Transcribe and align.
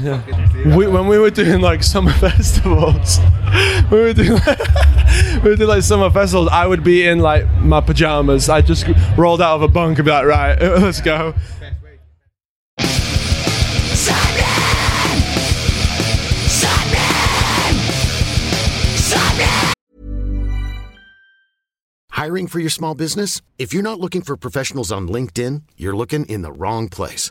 Yeah. 0.00 0.76
We, 0.76 0.86
when 0.88 1.06
we 1.06 1.18
were 1.18 1.30
doing 1.30 1.60
like 1.60 1.82
summer 1.82 2.12
festivals, 2.20 3.18
we 3.90 3.98
were 3.98 4.12
doing 4.12 4.40
we 5.42 5.50
were 5.50 5.56
doing 5.56 5.68
like 5.68 5.82
summer 5.82 6.10
festivals. 6.10 6.48
I 6.50 6.66
would 6.66 6.82
be 6.82 7.06
in 7.06 7.20
like 7.20 7.48
my 7.58 7.80
pajamas. 7.80 8.48
I 8.48 8.60
just 8.60 8.86
rolled 9.16 9.40
out 9.40 9.56
of 9.56 9.62
a 9.62 9.68
bunk 9.68 9.98
and 9.98 10.04
be 10.04 10.10
like, 10.10 10.26
right, 10.26 10.60
let's 10.60 11.00
go. 11.00 11.34
Hiring 22.10 22.48
for 22.48 22.58
your 22.58 22.68
small 22.70 22.96
business? 22.96 23.42
If 23.58 23.72
you're 23.72 23.84
not 23.84 24.00
looking 24.00 24.22
for 24.22 24.36
professionals 24.36 24.90
on 24.90 25.06
LinkedIn, 25.06 25.62
you're 25.76 25.96
looking 25.96 26.26
in 26.26 26.42
the 26.42 26.50
wrong 26.50 26.88
place. 26.88 27.30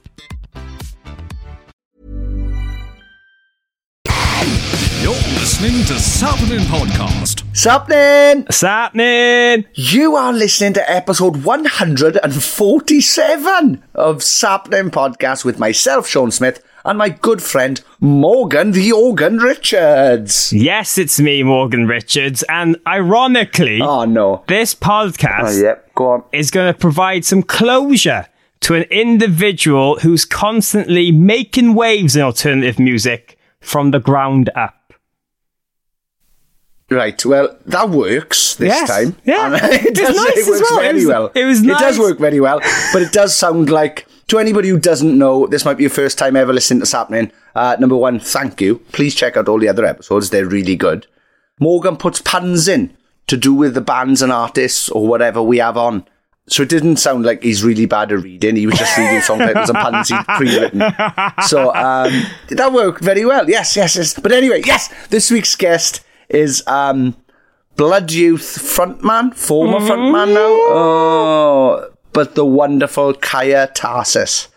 You're 5.01 5.13
listening 5.39 5.83
to 5.85 5.93
Sappenin 5.95 6.59
Podcast. 6.69 7.41
Sappenin! 7.53 8.45
Sappenin! 8.49 9.65
You 9.73 10.15
are 10.15 10.31
listening 10.31 10.73
to 10.73 10.91
episode 10.91 11.43
147 11.43 13.83
of 13.95 14.17
Sappenin 14.17 14.91
Podcast 14.91 15.43
with 15.43 15.57
myself, 15.57 16.07
Sean 16.07 16.29
Smith, 16.29 16.63
and 16.85 16.99
my 16.99 17.09
good 17.09 17.41
friend, 17.41 17.81
Morgan 17.99 18.73
the 18.73 18.91
Organ 18.91 19.37
Richards. 19.37 20.53
Yes, 20.53 20.99
it's 20.99 21.19
me, 21.19 21.41
Morgan 21.41 21.87
Richards, 21.87 22.43
and 22.43 22.77
ironically, 22.85 23.81
Oh, 23.81 24.05
no. 24.05 24.43
this 24.47 24.75
podcast 24.75 25.57
Oh, 25.57 25.61
yep, 25.63 25.95
go 25.95 26.11
on. 26.11 26.23
is 26.31 26.51
going 26.51 26.71
to 26.71 26.77
provide 26.79 27.25
some 27.25 27.41
closure 27.41 28.27
to 28.61 28.75
an 28.75 28.83
individual 28.83 29.97
who's 29.99 30.25
constantly 30.25 31.11
making 31.11 31.73
waves 31.73 32.15
in 32.15 32.21
alternative 32.21 32.77
music 32.77 33.39
from 33.59 33.89
the 33.91 33.99
ground 33.99 34.49
up. 34.55 34.75
Right, 36.91 37.25
well, 37.25 37.57
that 37.67 37.89
works 37.89 38.55
this 38.55 38.67
Yes, 38.67 38.89
time. 38.89 39.15
yeah. 39.23 39.57
It, 39.71 39.95
does, 39.95 40.13
nice 40.15 40.35
it 40.35 40.39
as 40.39 40.47
works 40.49 40.61
well. 40.71 40.79
It 40.79 40.83
very 40.83 40.95
was- 40.97 41.05
well. 41.07 41.31
it 41.33 41.45
was 41.45 41.61
It 41.63 41.67
does 41.79 41.97
work 41.97 42.19
very 42.19 42.39
well, 42.41 42.59
but 42.91 43.01
it 43.01 43.13
does 43.13 43.33
sound 43.33 43.69
like, 43.69 44.05
to 44.27 44.39
anybody 44.39 44.67
who 44.69 44.77
doesn't 44.77 45.17
know, 45.17 45.47
this 45.47 45.63
might 45.63 45.77
be 45.77 45.83
your 45.83 45.89
first 45.89 46.17
time 46.17 46.35
ever 46.35 46.51
listening 46.51 46.81
to 46.81 46.85
Sappenin. 46.85 47.31
Uh, 47.55 47.77
number 47.79 47.95
one, 47.95 48.19
thank 48.19 48.59
you. 48.59 48.79
Please 48.91 49.15
check 49.15 49.37
out 49.37 49.47
all 49.47 49.57
the 49.59 49.69
other 49.69 49.85
episodes, 49.85 50.29
they're 50.31 50.45
really 50.45 50.75
good. 50.75 51.07
Morgan 51.61 51.95
puts 51.95 52.21
puns 52.21 52.67
in 52.67 52.95
to 53.27 53.37
do 53.37 53.53
with 53.53 53.73
the 53.73 53.81
bands 53.81 54.21
and 54.21 54.31
artists 54.31 54.89
or 54.89 55.07
whatever 55.07 55.41
we 55.41 55.59
have 55.59 55.77
on. 55.77 56.05
So 56.49 56.63
it 56.63 56.69
didn't 56.69 56.97
sound 56.97 57.23
like 57.23 57.41
he's 57.43 57.63
really 57.63 57.85
bad 57.85 58.11
at 58.11 58.19
reading. 58.23 58.57
He 58.57 58.65
was 58.65 58.77
just 58.77 58.97
reading 58.97 59.21
song 59.21 59.39
titles 59.39 59.69
and 59.69 59.77
puns 59.77 60.09
he'd 60.09 60.25
pre-written. 60.25 60.81
So 61.47 61.73
um, 61.73 62.11
did 62.47 62.57
that 62.57 62.73
worked 62.73 63.01
very 63.01 63.23
well. 63.23 63.49
Yes, 63.49 63.77
yes, 63.77 63.95
yes. 63.95 64.19
But 64.19 64.33
anyway, 64.33 64.61
yes, 64.65 64.89
this 65.09 65.31
week's 65.31 65.55
guest 65.55 66.03
is 66.33 66.63
um, 66.67 67.15
Blood 67.75 68.11
Youth 68.11 68.57
frontman, 68.59 69.33
former 69.33 69.79
frontman 69.79 70.33
now. 70.33 70.49
Oh, 70.69 71.89
but 72.13 72.35
the 72.35 72.45
wonderful 72.45 73.13
Kaya 73.13 73.69
Tarsus. 73.73 74.47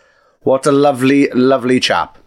What 0.41 0.65
a 0.65 0.71
lovely, 0.71 1.29
lovely 1.31 1.79
chap. 1.79 2.17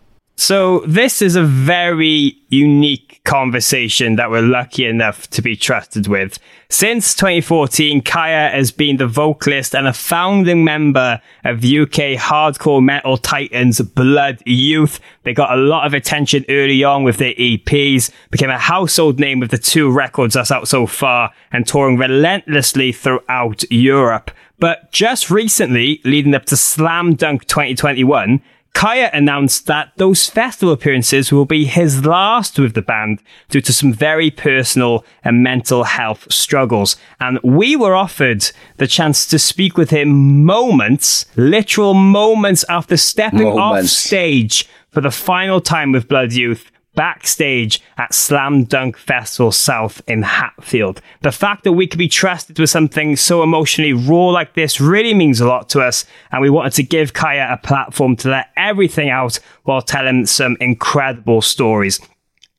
So, 0.40 0.84
this 0.86 1.20
is 1.20 1.34
a 1.34 1.42
very 1.42 2.38
unique 2.48 3.20
conversation 3.24 4.14
that 4.16 4.30
we're 4.30 4.40
lucky 4.40 4.86
enough 4.86 5.28
to 5.30 5.42
be 5.42 5.56
trusted 5.56 6.06
with. 6.06 6.38
Since 6.68 7.16
2014, 7.16 8.02
Kaya 8.02 8.48
has 8.50 8.70
been 8.70 8.98
the 8.98 9.08
vocalist 9.08 9.74
and 9.74 9.88
a 9.88 9.92
founding 9.92 10.62
member 10.62 11.20
of 11.44 11.64
UK 11.64 12.14
hardcore 12.16 12.80
metal 12.80 13.16
titans 13.16 13.80
Blood 13.80 14.40
Youth. 14.46 15.00
They 15.24 15.34
got 15.34 15.58
a 15.58 15.60
lot 15.60 15.88
of 15.88 15.92
attention 15.92 16.44
early 16.48 16.84
on 16.84 17.02
with 17.02 17.16
their 17.16 17.34
EPs, 17.34 18.12
became 18.30 18.50
a 18.50 18.58
household 18.58 19.18
name 19.18 19.40
with 19.40 19.50
the 19.50 19.58
two 19.58 19.90
records 19.90 20.34
that's 20.34 20.52
out 20.52 20.68
so 20.68 20.86
far, 20.86 21.32
and 21.50 21.66
touring 21.66 21.96
relentlessly 21.96 22.92
throughout 22.92 23.68
Europe. 23.72 24.30
But 24.60 24.92
just 24.92 25.32
recently, 25.32 26.00
leading 26.04 26.34
up 26.34 26.44
to 26.46 26.56
Slam 26.56 27.16
Dunk 27.16 27.46
2021, 27.46 28.40
Kaya 28.74 29.10
announced 29.12 29.66
that 29.66 29.90
those 29.96 30.28
festival 30.28 30.72
appearances 30.72 31.32
will 31.32 31.44
be 31.44 31.64
his 31.64 32.06
last 32.06 32.58
with 32.58 32.74
the 32.74 32.82
band 32.82 33.20
due 33.48 33.60
to 33.62 33.72
some 33.72 33.92
very 33.92 34.30
personal 34.30 35.04
and 35.24 35.42
mental 35.42 35.82
health 35.82 36.32
struggles. 36.32 36.96
And 37.18 37.40
we 37.42 37.74
were 37.74 37.96
offered 37.96 38.48
the 38.76 38.86
chance 38.86 39.26
to 39.26 39.38
speak 39.38 39.76
with 39.76 39.90
him 39.90 40.44
moments, 40.44 41.26
literal 41.34 41.94
moments 41.94 42.64
after 42.68 42.96
stepping 42.96 43.48
off 43.48 43.86
stage 43.86 44.68
for 44.90 45.00
the 45.00 45.10
final 45.10 45.60
time 45.60 45.90
with 45.90 46.08
Blood 46.08 46.32
Youth 46.32 46.70
backstage 46.98 47.80
at 47.96 48.12
Slam 48.12 48.64
Dunk 48.64 48.96
Festival 48.96 49.52
South 49.52 50.02
in 50.08 50.22
Hatfield. 50.22 51.00
The 51.22 51.30
fact 51.30 51.62
that 51.62 51.74
we 51.74 51.86
could 51.86 52.00
be 52.00 52.08
trusted 52.08 52.58
with 52.58 52.70
something 52.70 53.14
so 53.14 53.44
emotionally 53.44 53.92
raw 53.92 54.30
like 54.30 54.54
this 54.54 54.80
really 54.80 55.14
means 55.14 55.40
a 55.40 55.46
lot 55.46 55.68
to 55.68 55.80
us, 55.80 56.04
and 56.32 56.42
we 56.42 56.50
wanted 56.50 56.72
to 56.72 56.82
give 56.82 57.12
Kaya 57.12 57.46
a 57.52 57.56
platform 57.56 58.16
to 58.16 58.30
let 58.30 58.48
everything 58.56 59.10
out 59.10 59.38
while 59.62 59.80
telling 59.80 60.26
some 60.26 60.56
incredible 60.60 61.40
stories. 61.40 62.00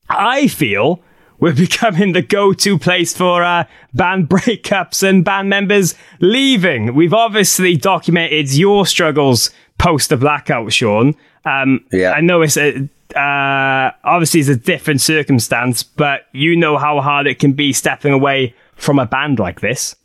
I 0.09 0.47
feel 0.47 1.01
we're 1.41 1.53
becoming 1.67 2.13
the 2.13 2.21
go-to 2.21 2.79
place 2.79 3.13
for 3.13 3.43
uh, 3.43 3.65
band 3.93 4.29
breakups 4.29 5.03
and 5.03 5.25
band 5.25 5.49
members 5.49 5.95
leaving. 6.21 6.95
We've 6.95 7.13
obviously 7.13 7.75
documented 7.75 8.53
your 8.53 8.85
struggles 8.85 9.49
post 9.77 10.07
the 10.09 10.15
blackout, 10.15 10.71
Sean. 10.71 11.15
Um, 11.43 11.83
Yeah. 11.91 12.11
I 12.11 12.21
know 12.21 12.41
it's 12.41 12.55
a, 12.55 12.87
uh, 13.15 13.91
obviously 14.03 14.39
it's 14.39 14.49
a 14.49 14.55
different 14.55 15.01
circumstance, 15.01 15.83
but 15.83 16.21
you 16.31 16.55
know 16.55 16.77
how 16.77 17.01
hard 17.01 17.27
it 17.27 17.39
can 17.39 17.53
be 17.53 17.73
stepping 17.73 18.13
away 18.13 18.55
from 18.75 18.99
a 18.99 19.05
band 19.05 19.39
like 19.39 19.61
this. 19.61 19.95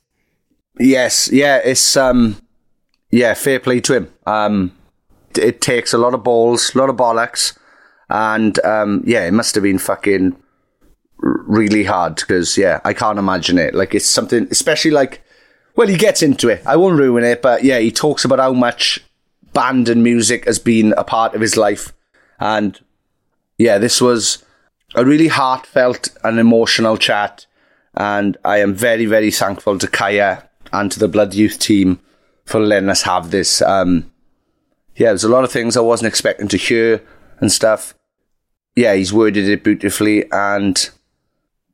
Yes, 0.78 1.30
yeah, 1.30 1.60
it's 1.64 1.96
um, 1.96 2.40
yeah, 3.10 3.34
fair 3.34 3.60
play 3.60 3.80
to 3.80 3.94
him. 3.94 4.12
Um, 4.26 4.72
it 5.36 5.60
takes 5.60 5.92
a 5.92 5.98
lot 5.98 6.14
of 6.14 6.24
balls, 6.24 6.74
a 6.74 6.78
lot 6.78 6.90
of 6.90 6.96
bollocks, 6.96 7.56
and 8.08 8.58
um, 8.64 9.02
yeah, 9.06 9.24
it 9.24 9.32
must 9.32 9.54
have 9.54 9.62
been 9.62 9.78
fucking 9.78 10.36
really 11.18 11.84
hard 11.84 12.16
because 12.16 12.58
yeah, 12.58 12.80
I 12.84 12.92
can't 12.92 13.18
imagine 13.18 13.58
it. 13.58 13.74
Like 13.74 13.94
it's 13.94 14.06
something, 14.06 14.48
especially 14.50 14.90
like, 14.90 15.22
well, 15.76 15.88
he 15.88 15.96
gets 15.96 16.22
into 16.22 16.48
it. 16.48 16.62
I 16.66 16.76
won't 16.76 16.98
ruin 16.98 17.24
it, 17.24 17.42
but 17.42 17.64
yeah, 17.64 17.78
he 17.78 17.90
talks 17.90 18.24
about 18.24 18.38
how 18.40 18.52
much 18.52 19.00
band 19.52 19.88
and 19.88 20.02
music 20.02 20.46
has 20.46 20.58
been 20.58 20.92
a 20.96 21.04
part 21.04 21.34
of 21.34 21.40
his 21.40 21.56
life, 21.56 21.92
and 22.40 22.80
yeah, 23.58 23.78
this 23.78 24.00
was 24.00 24.44
a 24.94 25.04
really 25.04 25.28
heartfelt 25.28 26.08
and 26.22 26.38
emotional 26.38 26.96
chat. 26.96 27.46
And 27.96 28.36
I 28.44 28.58
am 28.58 28.74
very, 28.74 29.06
very 29.06 29.30
thankful 29.30 29.78
to 29.78 29.86
Kaya 29.86 30.48
and 30.72 30.90
to 30.92 30.98
the 30.98 31.08
Blood 31.08 31.34
Youth 31.34 31.58
team 31.58 32.00
for 32.44 32.60
letting 32.60 32.88
us 32.88 33.02
have 33.02 33.30
this. 33.30 33.62
Um, 33.62 34.10
yeah, 34.96 35.08
there's 35.08 35.24
a 35.24 35.28
lot 35.28 35.44
of 35.44 35.52
things 35.52 35.76
I 35.76 35.80
wasn't 35.80 36.08
expecting 36.08 36.48
to 36.48 36.56
hear 36.56 37.02
and 37.40 37.50
stuff. 37.50 37.94
Yeah, 38.76 38.94
he's 38.94 39.12
worded 39.12 39.48
it 39.48 39.62
beautifully, 39.62 40.30
and 40.32 40.90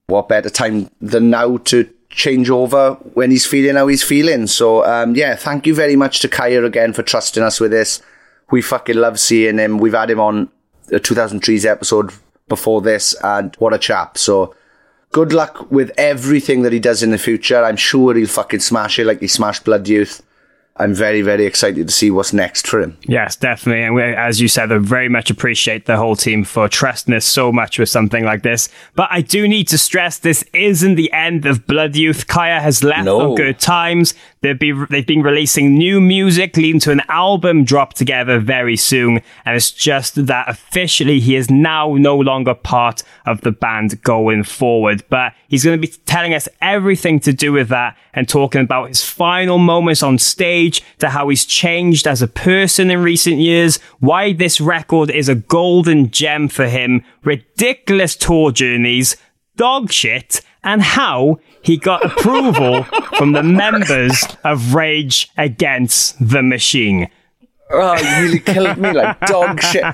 what 0.07 0.29
better 0.29 0.51
time 0.51 0.91
than 1.01 1.31
now 1.31 1.57
to 1.59 1.89
change 2.11 2.51
over 2.51 2.95
when 3.15 3.31
he's 3.31 3.47
feeling 3.47 3.77
how 3.77 3.87
he's 3.87 4.03
feeling. 4.03 4.47
So, 4.47 4.85
um, 4.85 5.15
yeah, 5.15 5.35
thank 5.37 5.67
you 5.67 5.75
very 5.75 5.97
much 5.97 6.21
to 6.21 6.29
Kaya 6.29 6.65
again 6.65 6.93
for 6.93 7.03
trusting 7.03 7.43
us 7.43 7.61
with 7.61 7.71
this. 7.71 8.03
We 8.51 8.61
fucking 8.61 8.97
love 8.97 9.19
seeing 9.19 9.59
him. 9.59 9.79
We've 9.79 9.95
had 9.95 10.11
him 10.11 10.21
on 10.21 10.51
the 10.91 11.01
2003's 11.01 11.65
episode 11.65 12.13
before 12.49 12.81
this, 12.83 13.15
and 13.23 13.55
what 13.57 13.73
a 13.75 13.79
chap. 13.79 14.19
So, 14.19 14.55
good 15.13 15.33
luck 15.33 15.71
with 15.71 15.91
everything 15.97 16.63
that 16.63 16.73
he 16.73 16.79
does 16.81 17.03
in 17.03 17.11
the 17.11 17.19
future. 17.19 17.63
I'm 17.65 17.77
sure 17.77 18.15
he'll 18.15 18.27
fucking 18.29 18.61
smash 18.61 18.99
it 18.99 19.07
like 19.07 19.21
he 19.21 19.29
smashed 19.29 19.65
Blood 19.65 19.89
Youth. 19.89 20.23
I'm 20.77 20.95
very, 20.95 21.21
very 21.21 21.45
excited 21.45 21.87
to 21.89 21.93
see 21.93 22.11
what's 22.11 22.33
next 22.33 22.67
for 22.67 22.81
him. 22.81 22.97
Yes, 23.03 23.37
definitely. 23.37 23.83
And 23.83 23.95
we, 23.95 24.03
as 24.03 24.41
you 24.41 24.49
said, 24.49 24.73
I 24.73 24.79
very 24.79 25.11
much 25.11 25.29
appreciate 25.29 25.85
the 25.85 25.99
whole 25.99 26.17
team 26.17 26.43
for 26.43 26.69
trusting 26.71 27.13
us 27.13 27.27
so 27.27 27.53
much 27.53 27.79
with 27.79 27.91
something 27.91 28.25
like 28.25 28.43
this. 28.43 28.71
But 28.95 29.09
I 29.11 29.21
do 29.21 29.47
need 29.47 29.69
to 29.69 29.79
stress 29.79 30.19
this 30.19 30.43
isn't 30.55 30.95
the 30.95 31.13
end 31.13 31.45
of 31.45 31.67
Blood 31.67 31.97
Youth. 31.97 32.29
Kaya 32.29 32.61
has 32.61 32.83
left 32.83 33.05
No. 33.05 33.33
on 33.33 33.35
good 33.35 33.59
times. 33.59 34.15
They've 34.43 34.59
been, 34.59 34.87
they've 34.89 35.07
been 35.07 35.23
releasing 35.23 35.75
new 35.75 36.01
music, 36.01 36.57
leading 36.57 36.81
to 36.81 36.93
an 36.93 37.03
album 37.09 37.65
drop 37.65 37.93
together 37.93 38.39
very 38.39 38.77
soon. 38.77 39.21
And 39.45 39.57
it's 39.57 39.71
just 39.71 40.27
that 40.27 40.49
officially 40.49 41.21
he 41.21 41.37
is 41.37 41.51
now 41.51 41.95
no 41.97 42.17
longer 42.17 42.55
part 42.55 43.03
of 43.27 43.43
the 43.43 43.53
band 43.53 44.03
going 44.03 44.45
forward. 44.45 45.05
But 45.11 45.35
he's 45.49 45.63
going 45.63 45.79
to 45.79 45.87
be 45.87 45.93
telling 46.07 46.33
us 46.33 46.49
everything 46.63 47.21
to 47.21 47.35
do 47.35 47.53
with 47.53 47.69
that 47.69 47.99
and 48.15 48.27
talking 48.27 48.63
about 48.63 48.89
his 48.89 49.05
final 49.05 49.59
moments 49.59 50.03
on 50.03 50.17
stage 50.17 50.83
to 51.01 51.11
how 51.11 51.29
he's 51.29 51.45
changed 51.45 52.07
as 52.07 52.23
a 52.23 52.29
person 52.29 52.91
in 52.91 53.03
recent 53.03 53.37
years, 53.37 53.79
why 53.99 54.33
this 54.33 54.59
record 54.59 55.11
is 55.11 55.29
a 55.29 55.35
golden 55.35 56.11
gem 56.11 56.49
for 56.49 56.67
him, 56.67 57.05
ridiculous 57.25 58.17
tour 58.17 58.53
journeys, 58.53 59.19
dog 59.57 59.93
shit, 59.93 60.41
and 60.63 60.83
how 60.83 61.39
he 61.63 61.77
got 61.77 62.05
approval 62.05 62.85
from 63.17 63.33
the 63.33 63.43
members 63.43 64.25
of 64.45 64.75
Rage 64.75 65.31
Against 65.37 66.17
the 66.27 66.43
Machine. 66.43 67.09
Oh, 67.73 67.97
you 67.97 68.23
really 68.23 68.41
killed 68.41 68.79
me 68.79 68.93
like 68.93 69.21
dog 69.21 69.63
shit. 69.63 69.85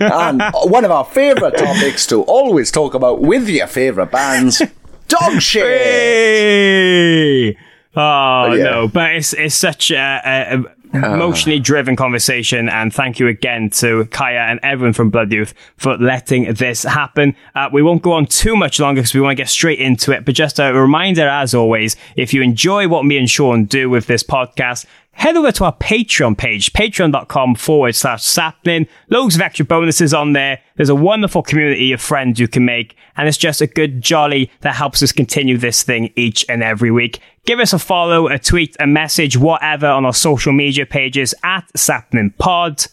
And 0.00 0.42
one 0.54 0.84
of 0.84 0.90
our 0.90 1.04
favourite 1.04 1.56
topics 1.56 2.06
to 2.06 2.22
always 2.22 2.70
talk 2.70 2.94
about 2.94 3.20
with 3.20 3.48
your 3.48 3.66
favourite 3.66 4.10
bands, 4.10 4.62
dog 5.08 5.40
shit. 5.42 5.64
Hey! 5.64 7.56
Oh 7.98 8.52
yeah. 8.52 8.64
no, 8.64 8.88
but 8.88 9.14
it's 9.14 9.32
it's 9.32 9.54
such 9.54 9.90
a, 9.90 10.20
a, 10.24 10.58
a 10.58 10.64
emotionally 11.04 11.60
driven 11.60 11.96
conversation, 11.96 12.68
and 12.68 12.92
thank 12.92 13.18
you 13.18 13.28
again 13.28 13.70
to 13.70 14.06
Kaya 14.06 14.40
and 14.40 14.60
everyone 14.62 14.92
from 14.92 15.10
Blood 15.10 15.32
Youth 15.32 15.54
for 15.76 15.96
letting 15.96 16.52
this 16.54 16.82
happen. 16.82 17.34
Uh, 17.54 17.68
we 17.72 17.82
won't 17.82 18.02
go 18.02 18.12
on 18.12 18.26
too 18.26 18.56
much 18.56 18.80
longer 18.80 19.00
because 19.00 19.14
we 19.14 19.20
want 19.20 19.36
to 19.36 19.42
get 19.42 19.48
straight 19.48 19.78
into 19.78 20.12
it. 20.12 20.24
But 20.24 20.34
just 20.34 20.58
a 20.58 20.72
reminder, 20.72 21.28
as 21.28 21.54
always, 21.54 21.96
if 22.16 22.32
you 22.34 22.42
enjoy 22.42 22.88
what 22.88 23.04
me 23.04 23.18
and 23.18 23.30
Sean 23.30 23.64
do 23.64 23.90
with 23.90 24.06
this 24.06 24.22
podcast. 24.22 24.86
Head 25.12 25.34
over 25.34 25.50
to 25.50 25.64
our 25.64 25.74
Patreon 25.74 26.36
page, 26.36 26.74
patreon.com 26.74 27.54
forward 27.54 27.94
slash 27.94 28.22
sappenin. 28.22 28.86
Loads 29.08 29.34
of 29.34 29.40
extra 29.40 29.64
bonuses 29.64 30.12
on 30.12 30.34
there. 30.34 30.60
There's 30.76 30.90
a 30.90 30.94
wonderful 30.94 31.42
community 31.42 31.92
of 31.92 32.02
friends 32.02 32.38
you 32.38 32.48
can 32.48 32.66
make, 32.66 32.94
and 33.16 33.26
it's 33.26 33.38
just 33.38 33.62
a 33.62 33.66
good 33.66 34.02
jolly 34.02 34.50
that 34.60 34.74
helps 34.74 35.02
us 35.02 35.12
continue 35.12 35.56
this 35.56 35.82
thing 35.82 36.12
each 36.16 36.44
and 36.50 36.62
every 36.62 36.90
week. 36.90 37.20
Give 37.46 37.60
us 37.60 37.72
a 37.72 37.78
follow, 37.78 38.26
a 38.26 38.40
tweet, 38.40 38.74
a 38.80 38.88
message, 38.88 39.36
whatever 39.36 39.86
on 39.86 40.04
our 40.04 40.12
social 40.12 40.52
media 40.52 40.84
pages 40.84 41.32
at 41.44 41.64
Sappenin 41.76 42.36
Pod. 42.38 42.86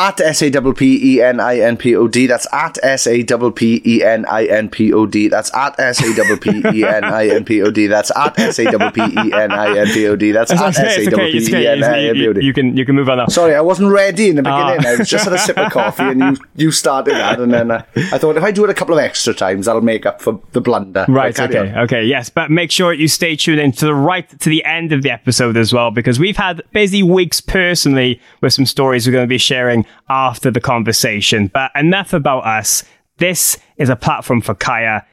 At 0.00 0.18
S 0.18 0.42
A 0.42 0.50
P 0.50 0.72
P 0.72 1.14
E 1.16 1.22
N 1.22 1.40
I 1.40 1.58
N 1.58 1.76
P 1.76 1.94
O 1.94 2.08
D. 2.08 2.26
That's 2.26 2.46
at 2.54 2.78
S 2.82 3.06
A 3.06 3.22
P 3.22 3.50
P 3.50 3.82
E 3.84 4.02
N 4.02 4.24
I 4.24 4.46
N 4.46 4.70
P 4.70 4.92
O 4.94 5.04
D. 5.04 5.28
That's 5.28 5.54
at 5.54 5.78
S 5.78 6.00
A 6.00 6.14
P 6.14 6.36
P 6.40 6.78
E 6.78 6.84
N 6.84 7.04
I 7.04 7.28
N 7.28 7.44
P 7.44 7.60
O 7.62 7.70
D. 7.70 7.86
That's 7.86 8.10
at 8.16 8.38
S 8.38 8.58
A 8.60 8.64
P 8.66 8.90
P 8.92 9.00
E 9.02 9.32
N 9.34 9.52
I 9.52 9.78
N 9.78 9.86
P 9.88 10.06
O 10.08 10.16
D. 10.16 10.32
That's 10.32 10.52
at 10.52 10.58
S 10.60 10.78
A 10.78 10.82
okay, 11.12 11.30
P 11.32 11.36
it's 11.36 11.48
P 11.50 11.54
okay. 11.56 11.64
E 11.64 11.66
N 11.66 11.84
I 11.84 11.98
You, 12.00 12.08
N 12.10 12.14
P 12.14 12.28
O 12.28 12.32
D. 12.32 12.44
you 12.46 12.52
can 12.54 12.76
you 12.78 12.86
can 12.86 12.94
move 12.96 13.10
on 13.10 13.18
now. 13.18 13.26
Sorry, 13.26 13.54
I 13.54 13.60
wasn't 13.60 13.92
ready 13.92 14.30
in 14.30 14.36
the 14.36 14.42
Ah. 14.46 14.72
beginning. 14.72 14.86
I 14.94 14.96
was 15.00 15.08
just 15.08 15.24
had 15.24 15.34
a 15.34 15.38
sip 15.38 15.58
of 15.58 15.70
coffee, 15.78 16.04
and 16.04 16.20
you 16.20 16.36
you 16.56 16.70
started 16.72 17.14
that, 17.14 17.38
and 17.38 17.52
then 17.52 17.70
uh, 17.70 17.82
I 17.96 18.16
thought 18.16 18.38
if 18.38 18.42
I 18.42 18.52
do 18.52 18.64
it 18.64 18.70
a 18.70 18.74
couple 18.74 18.94
of 18.98 19.00
extra 19.04 19.34
times, 19.34 19.66
that'll 19.66 19.82
make 19.82 20.06
up 20.06 20.22
for 20.22 20.40
the 20.52 20.62
blunder. 20.62 21.04
Right, 21.08 21.38
okay, 21.38 21.58
on. 21.74 21.78
okay, 21.80 22.04
yes. 22.04 22.30
But 22.30 22.50
make 22.50 22.70
sure 22.70 22.94
you 22.94 23.06
stay 23.08 23.36
tuned 23.36 23.60
in 23.60 23.72
to 23.72 23.84
the 23.84 23.94
right 23.94 24.26
to 24.40 24.48
the 24.48 24.64
end 24.64 24.92
of 24.92 25.02
the 25.02 25.10
episode 25.10 25.58
as 25.58 25.74
well, 25.74 25.90
because 25.90 26.18
we've 26.18 26.38
had 26.38 26.62
busy 26.72 27.02
weeks 27.02 27.40
personally 27.42 28.18
with 28.40 28.54
some 28.54 28.64
stories 28.64 29.06
we're 29.06 29.12
going 29.12 29.24
to 29.24 29.28
be 29.28 29.36
sharing 29.38 29.84
after 30.08 30.50
the 30.50 30.60
conversation. 30.60 31.48
But 31.48 31.70
enough 31.74 32.12
about 32.12 32.46
us. 32.46 32.84
This 33.18 33.58
is 33.76 33.88
a 33.88 33.96
platform 33.96 34.40
for 34.40 34.54
Kaya. 34.54 35.04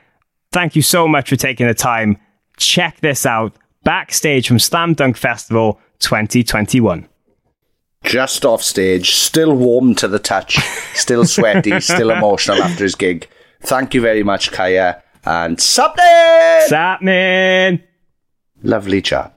Thank 0.51 0.75
you 0.75 0.81
so 0.81 1.07
much 1.07 1.29
for 1.29 1.35
taking 1.35 1.67
the 1.67 1.73
time. 1.73 2.17
Check 2.57 2.99
this 3.01 3.25
out 3.25 3.53
backstage 3.83 4.47
from 4.47 4.59
Slam 4.59 4.93
Dunk 4.93 5.15
Festival 5.15 5.79
2021. 5.99 7.07
Just 8.03 8.45
off 8.45 8.61
stage, 8.61 9.15
still 9.15 9.55
warm 9.55 9.95
to 9.95 10.07
the 10.07 10.19
touch, 10.19 10.57
still 10.93 11.25
sweaty, 11.25 11.79
still 11.79 12.11
emotional 12.11 12.61
after 12.61 12.83
his 12.83 12.95
gig. 12.95 13.27
Thank 13.61 13.93
you 13.93 14.01
very 14.01 14.23
much, 14.23 14.51
Kaya, 14.51 15.01
and 15.25 15.59
something. 15.59 16.03
Sapman! 16.69 17.81
Lovely 18.61 19.01
chap. 19.01 19.36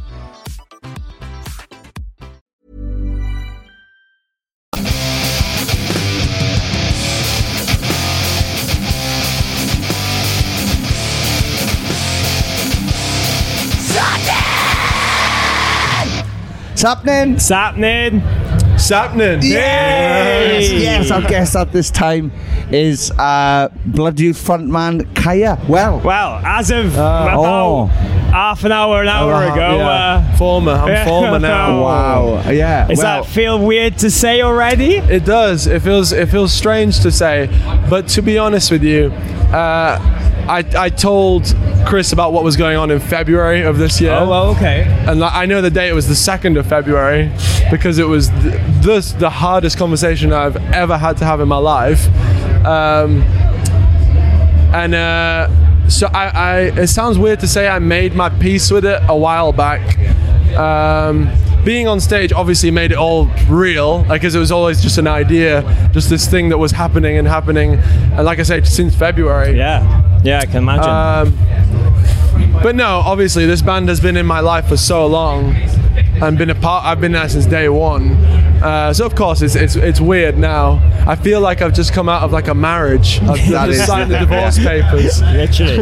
What's 16.81 16.95
happening? 16.95 17.35
Sapman! 17.37 18.21
Sapning. 18.79 19.43
Yes, 19.43 20.71
yes. 20.71 21.11
Our 21.11 21.21
guest 21.21 21.55
at 21.55 21.71
this 21.71 21.91
time 21.91 22.31
is 22.71 23.11
uh, 23.19 23.69
Blood 23.85 24.19
Youth 24.19 24.43
frontman 24.43 25.05
Kaya. 25.15 25.59
Well, 25.69 25.99
Well, 25.99 26.41
as 26.43 26.71
of 26.71 26.93
about 26.95 27.37
oh. 27.37 27.85
half 27.85 28.63
an 28.63 28.71
hour, 28.71 29.03
an 29.03 29.09
hour 29.09 29.31
Uh, 29.31 29.53
ago, 29.53 29.77
yeah. 29.77 29.87
uh, 29.87 30.37
former. 30.37 30.71
I'm 30.71 31.07
former 31.07 31.37
now. 31.37 31.83
wow, 31.83 32.49
yeah. 32.49 32.87
does 32.87 32.97
well, 32.97 33.25
that 33.25 33.29
feel 33.29 33.59
weird 33.63 33.99
to 33.99 34.09
say 34.09 34.41
already? 34.41 34.95
It 34.95 35.23
does. 35.23 35.67
It 35.67 35.83
feels 35.83 36.11
it 36.11 36.29
feels 36.29 36.51
strange 36.51 37.01
to 37.01 37.11
say, 37.11 37.47
but 37.91 38.07
to 38.07 38.23
be 38.23 38.39
honest 38.39 38.71
with 38.71 38.81
you, 38.83 39.11
uh, 39.53 39.99
I, 40.47 40.65
I 40.77 40.89
told 40.89 41.55
Chris 41.85 42.11
about 42.11 42.33
what 42.33 42.43
was 42.43 42.55
going 42.55 42.77
on 42.77 42.91
in 42.91 42.99
February 42.99 43.61
of 43.61 43.77
this 43.77 43.99
year. 44.01 44.13
Oh, 44.13 44.29
well, 44.29 44.49
okay. 44.55 44.83
And 45.07 45.19
like, 45.19 45.33
I 45.33 45.45
know 45.45 45.61
the 45.61 45.69
date 45.69 45.93
was 45.93 46.07
the 46.07 46.13
2nd 46.13 46.59
of 46.59 46.67
February 46.67 47.31
because 47.69 47.97
it 47.99 48.07
was 48.07 48.29
th- 48.29 48.59
this, 48.81 49.11
the 49.13 49.29
hardest 49.29 49.77
conversation 49.77 50.33
I've 50.33 50.57
ever 50.73 50.97
had 50.97 51.17
to 51.17 51.25
have 51.25 51.39
in 51.41 51.47
my 51.47 51.57
life. 51.57 52.07
Um, 52.65 53.21
and 54.73 54.95
uh, 54.95 55.89
so 55.89 56.07
I, 56.07 56.27
I, 56.27 56.59
it 56.79 56.87
sounds 56.87 57.17
weird 57.17 57.39
to 57.41 57.47
say 57.47 57.67
I 57.67 57.79
made 57.79 58.15
my 58.15 58.29
peace 58.29 58.71
with 58.71 58.85
it 58.85 59.01
a 59.07 59.15
while 59.15 59.51
back. 59.51 59.97
Um, 60.57 61.29
being 61.63 61.87
on 61.87 61.99
stage 61.99 62.33
obviously 62.33 62.71
made 62.71 62.91
it 62.91 62.97
all 62.97 63.25
real, 63.47 64.03
because 64.03 64.33
it 64.33 64.39
was 64.39 64.51
always 64.51 64.81
just 64.81 64.97
an 64.97 65.07
idea, 65.07 65.61
just 65.93 66.09
this 66.09 66.27
thing 66.27 66.49
that 66.49 66.57
was 66.57 66.71
happening 66.71 67.17
and 67.17 67.27
happening. 67.27 67.75
And 67.75 68.25
like 68.25 68.39
I 68.39 68.43
said, 68.43 68.65
since 68.65 68.95
February. 68.95 69.57
Yeah, 69.57 70.00
yeah, 70.23 70.39
I 70.39 70.45
can 70.45 70.57
imagine. 70.57 70.89
Um, 70.89 72.61
but 72.63 72.75
no, 72.75 73.01
obviously, 73.05 73.45
this 73.45 73.61
band 73.61 73.89
has 73.89 73.99
been 73.99 74.17
in 74.17 74.25
my 74.25 74.39
life 74.39 74.67
for 74.67 74.77
so 74.77 75.07
long, 75.07 75.55
and 76.21 76.37
been 76.37 76.49
a 76.49 76.55
part. 76.55 76.85
I've 76.85 77.01
been 77.01 77.11
there 77.13 77.27
since 77.29 77.45
day 77.45 77.69
one. 77.69 78.11
Uh, 78.61 78.93
so 78.93 79.05
of 79.05 79.15
course, 79.15 79.41
it's, 79.41 79.55
it's 79.55 79.75
it's 79.75 79.99
weird 79.99 80.37
now. 80.37 80.79
I 81.07 81.15
feel 81.15 81.41
like 81.41 81.63
I've 81.63 81.73
just 81.73 81.93
come 81.93 82.07
out 82.07 82.21
of 82.21 82.31
like 82.31 82.47
a 82.47 82.53
marriage. 82.53 83.19
I've 83.23 83.37
just 83.39 83.69
is- 83.81 83.85
signed 83.87 84.11
the 84.11 84.19
divorce 84.19 84.59
papers. 84.59 85.19
Literally, 85.21 85.77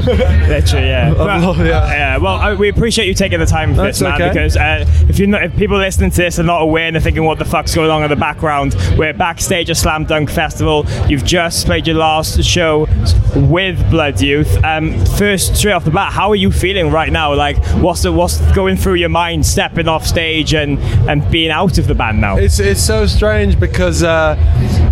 literally, 0.48 0.88
yeah. 0.88 1.14
Well, 1.30 1.56
yeah. 1.58 1.88
yeah, 1.92 2.18
well, 2.18 2.36
I, 2.36 2.54
we 2.54 2.70
appreciate 2.70 3.08
you 3.08 3.14
taking 3.14 3.40
the 3.40 3.46
time 3.46 3.72
for 3.76 3.82
That's 3.82 4.00
this, 4.00 4.08
man. 4.08 4.14
okay. 4.22 4.30
Because 4.30 4.56
uh, 4.56 4.86
if 5.10 5.20
you're 5.20 5.34
if 5.42 5.56
people 5.58 5.78
listening 5.78 6.12
to 6.12 6.18
this 6.18 6.40
are 6.40 6.44
not 6.44 6.62
aware 6.62 6.88
and 6.88 6.96
they're 6.96 7.02
thinking, 7.02 7.26
"What 7.26 7.38
the 7.38 7.46
fuck's 7.46 7.76
going 7.76 7.92
on 7.92 8.04
in 8.04 8.10
the 8.10 8.16
background?" 8.16 8.76
We're 8.98 9.14
backstage 9.14 9.70
at 9.70 9.76
Slam 9.78 10.06
Dunk 10.06 10.30
Festival. 10.30 10.86
You've 11.10 11.26
just 11.26 11.66
played 11.66 11.86
your 11.86 11.98
last 11.98 12.42
show 12.44 12.88
with 13.36 13.78
Blood 13.92 14.22
Youth. 14.22 14.64
Um, 14.64 15.06
first, 15.18 15.58
straight 15.58 15.74
off 15.74 15.84
the 15.84 15.92
bat, 15.92 16.14
how 16.14 16.30
are 16.30 16.36
you 16.36 16.52
feeling 16.52 16.92
right 16.92 17.12
now? 17.12 17.34
Like, 17.34 17.58
what's 17.76 18.04
the, 18.04 18.12
what's 18.12 18.40
going 18.54 18.78
through 18.78 18.96
your 18.96 19.10
mind, 19.10 19.46
stepping 19.46 19.88
off 19.88 20.06
stage 20.06 20.29
and 20.30 20.78
and 21.10 21.30
being 21.32 21.52
out 21.52 21.78
of 21.78 21.88
the 21.88 21.96
band 21.96 22.22
now? 22.22 22.38
It's 22.38 22.60
it's 22.60 22.82
so 22.82 23.06
strange 23.08 23.60
because 23.60 24.04
uh, 24.04 24.36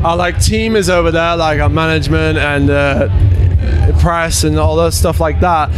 our 0.03 0.17
like 0.17 0.41
team 0.41 0.75
is 0.75 0.89
over 0.89 1.11
there, 1.11 1.35
like 1.37 1.59
our 1.59 1.69
management 1.69 2.37
and 2.37 2.69
uh, 2.69 3.07
press 3.99 4.43
and 4.43 4.57
all 4.59 4.75
that 4.77 4.93
stuff 4.93 5.19
like 5.19 5.39
that. 5.41 5.69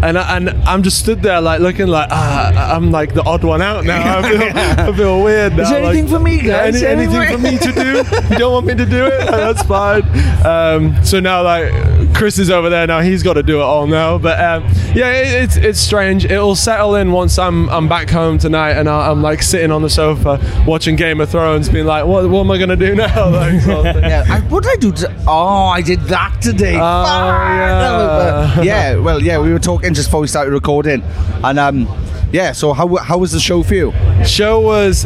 And, 0.00 0.16
I- 0.16 0.36
and 0.36 0.50
I'm 0.62 0.84
just 0.84 0.98
stood 1.00 1.22
there 1.22 1.40
like 1.40 1.60
looking 1.60 1.88
like 1.88 2.08
ah, 2.12 2.74
I'm 2.76 2.92
like 2.92 3.14
the 3.14 3.22
odd 3.24 3.42
one 3.42 3.60
out 3.60 3.84
now. 3.84 4.18
I 4.18 4.22
feel, 4.22 4.42
I 4.94 4.96
feel 4.96 5.22
weird 5.24 5.56
now. 5.56 5.62
Is 5.64 5.70
there 5.70 5.82
anything 5.84 6.04
like, 6.06 6.12
for 6.14 6.20
me, 6.20 6.40
guys? 6.40 6.82
any- 6.82 7.02
anything 7.02 7.36
for 7.36 7.42
me 7.42 7.58
to 7.58 7.72
do? 7.72 8.32
You 8.32 8.38
don't 8.38 8.52
want 8.52 8.66
me 8.66 8.74
to 8.76 8.86
do 8.86 9.06
it? 9.06 9.26
That's 9.26 9.62
fine. 9.64 10.02
Um, 10.46 11.04
so 11.04 11.18
now 11.18 11.42
like 11.42 11.72
Chris 12.14 12.38
is 12.38 12.50
over 12.50 12.68
there 12.68 12.86
now. 12.86 13.00
He's 13.00 13.22
got 13.22 13.34
to 13.34 13.42
do 13.42 13.58
it 13.60 13.62
all 13.62 13.86
now. 13.86 14.18
But 14.18 14.40
um, 14.40 14.64
yeah, 14.94 15.10
it, 15.12 15.44
it's 15.44 15.56
it's 15.56 15.78
strange. 15.80 16.24
It'll 16.24 16.56
settle 16.56 16.96
in 16.96 17.12
once 17.12 17.38
I'm 17.38 17.68
I'm 17.70 17.88
back 17.88 18.10
home 18.10 18.38
tonight 18.38 18.72
and 18.72 18.88
I, 18.88 19.10
I'm 19.10 19.22
like 19.22 19.42
sitting 19.42 19.70
on 19.70 19.82
the 19.82 19.90
sofa 19.90 20.40
watching 20.66 20.96
Game 20.96 21.20
of 21.20 21.30
Thrones, 21.30 21.68
being 21.68 21.86
like, 21.86 22.04
what 22.06 22.28
what 22.28 22.40
am 22.40 22.50
I 22.50 22.58
gonna 22.58 22.76
do 22.76 22.94
now? 22.96 23.28
Like, 23.38 23.60
sort 23.60 23.86
of. 23.86 24.02
Yeah, 24.02 24.24
I, 24.28 24.40
what 24.40 24.64
did 24.64 24.72
I 24.72 24.76
do? 24.76 24.92
To, 24.92 25.24
oh, 25.28 25.66
I 25.66 25.80
did 25.82 26.00
that 26.02 26.40
today. 26.40 26.74
Oh, 26.74 26.78
yeah. 26.78 28.62
yeah. 28.62 28.96
Well, 28.96 29.22
yeah, 29.22 29.38
we 29.38 29.52
were 29.52 29.58
talking 29.58 29.94
just 29.94 30.08
before 30.08 30.20
we 30.20 30.26
started 30.26 30.52
recording, 30.52 31.02
and 31.44 31.58
um, 31.58 31.86
yeah. 32.32 32.52
So 32.52 32.72
how 32.72 32.96
how 32.96 33.18
was 33.18 33.32
the 33.32 33.40
show 33.40 33.62
for 33.62 33.74
you? 33.74 33.92
show 34.24 34.60
was 34.60 35.04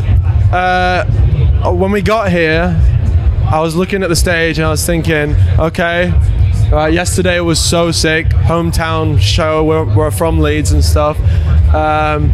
uh, 0.52 1.04
when 1.74 1.92
we 1.92 2.00
got 2.02 2.30
here 2.30 2.78
i 3.50 3.60
was 3.60 3.76
looking 3.76 4.02
at 4.02 4.08
the 4.08 4.16
stage 4.16 4.58
and 4.58 4.66
i 4.66 4.70
was 4.70 4.84
thinking 4.86 5.34
okay 5.58 6.10
uh, 6.72 6.86
yesterday 6.86 7.38
was 7.40 7.60
so 7.60 7.90
sick. 7.90 8.26
Hometown 8.28 9.20
show. 9.20 9.62
We're, 9.64 9.84
we're 9.94 10.10
from 10.10 10.38
leeds 10.40 10.72
and 10.72 10.82
stuff. 10.82 11.18
Um, 11.74 12.30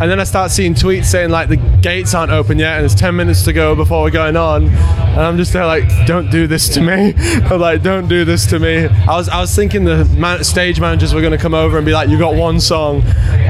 and 0.00 0.10
then 0.10 0.18
i 0.20 0.24
start 0.24 0.50
seeing 0.50 0.74
tweets 0.74 1.06
saying 1.06 1.30
like 1.30 1.48
the 1.48 1.56
gates 1.56 2.14
aren't 2.14 2.32
open 2.32 2.58
yet 2.58 2.76
and 2.76 2.84
it's 2.84 2.94
10 2.94 3.14
minutes 3.14 3.44
to 3.44 3.52
go 3.52 3.74
before 3.74 4.02
we're 4.02 4.10
going 4.10 4.36
on. 4.36 4.68
And 4.68 5.20
i'm 5.20 5.36
just 5.36 5.52
there 5.52 5.66
like 5.66 5.84
don't 6.06 6.30
do 6.30 6.46
this 6.46 6.68
to 6.70 6.80
me. 6.80 7.14
I'm 7.16 7.60
like 7.60 7.82
don't 7.82 8.08
do 8.08 8.24
this 8.24 8.46
to 8.46 8.58
me. 8.58 8.86
I 8.86 9.16
was 9.16 9.28
i 9.28 9.40
was 9.40 9.54
thinking 9.54 9.84
the 9.84 10.04
man- 10.16 10.42
stage 10.44 10.80
managers 10.80 11.14
were 11.14 11.20
going 11.20 11.32
to 11.32 11.38
come 11.38 11.54
over 11.54 11.76
and 11.76 11.86
be 11.86 11.92
like 11.92 12.08
you 12.08 12.18
got 12.18 12.34
one 12.34 12.60
song 12.60 13.02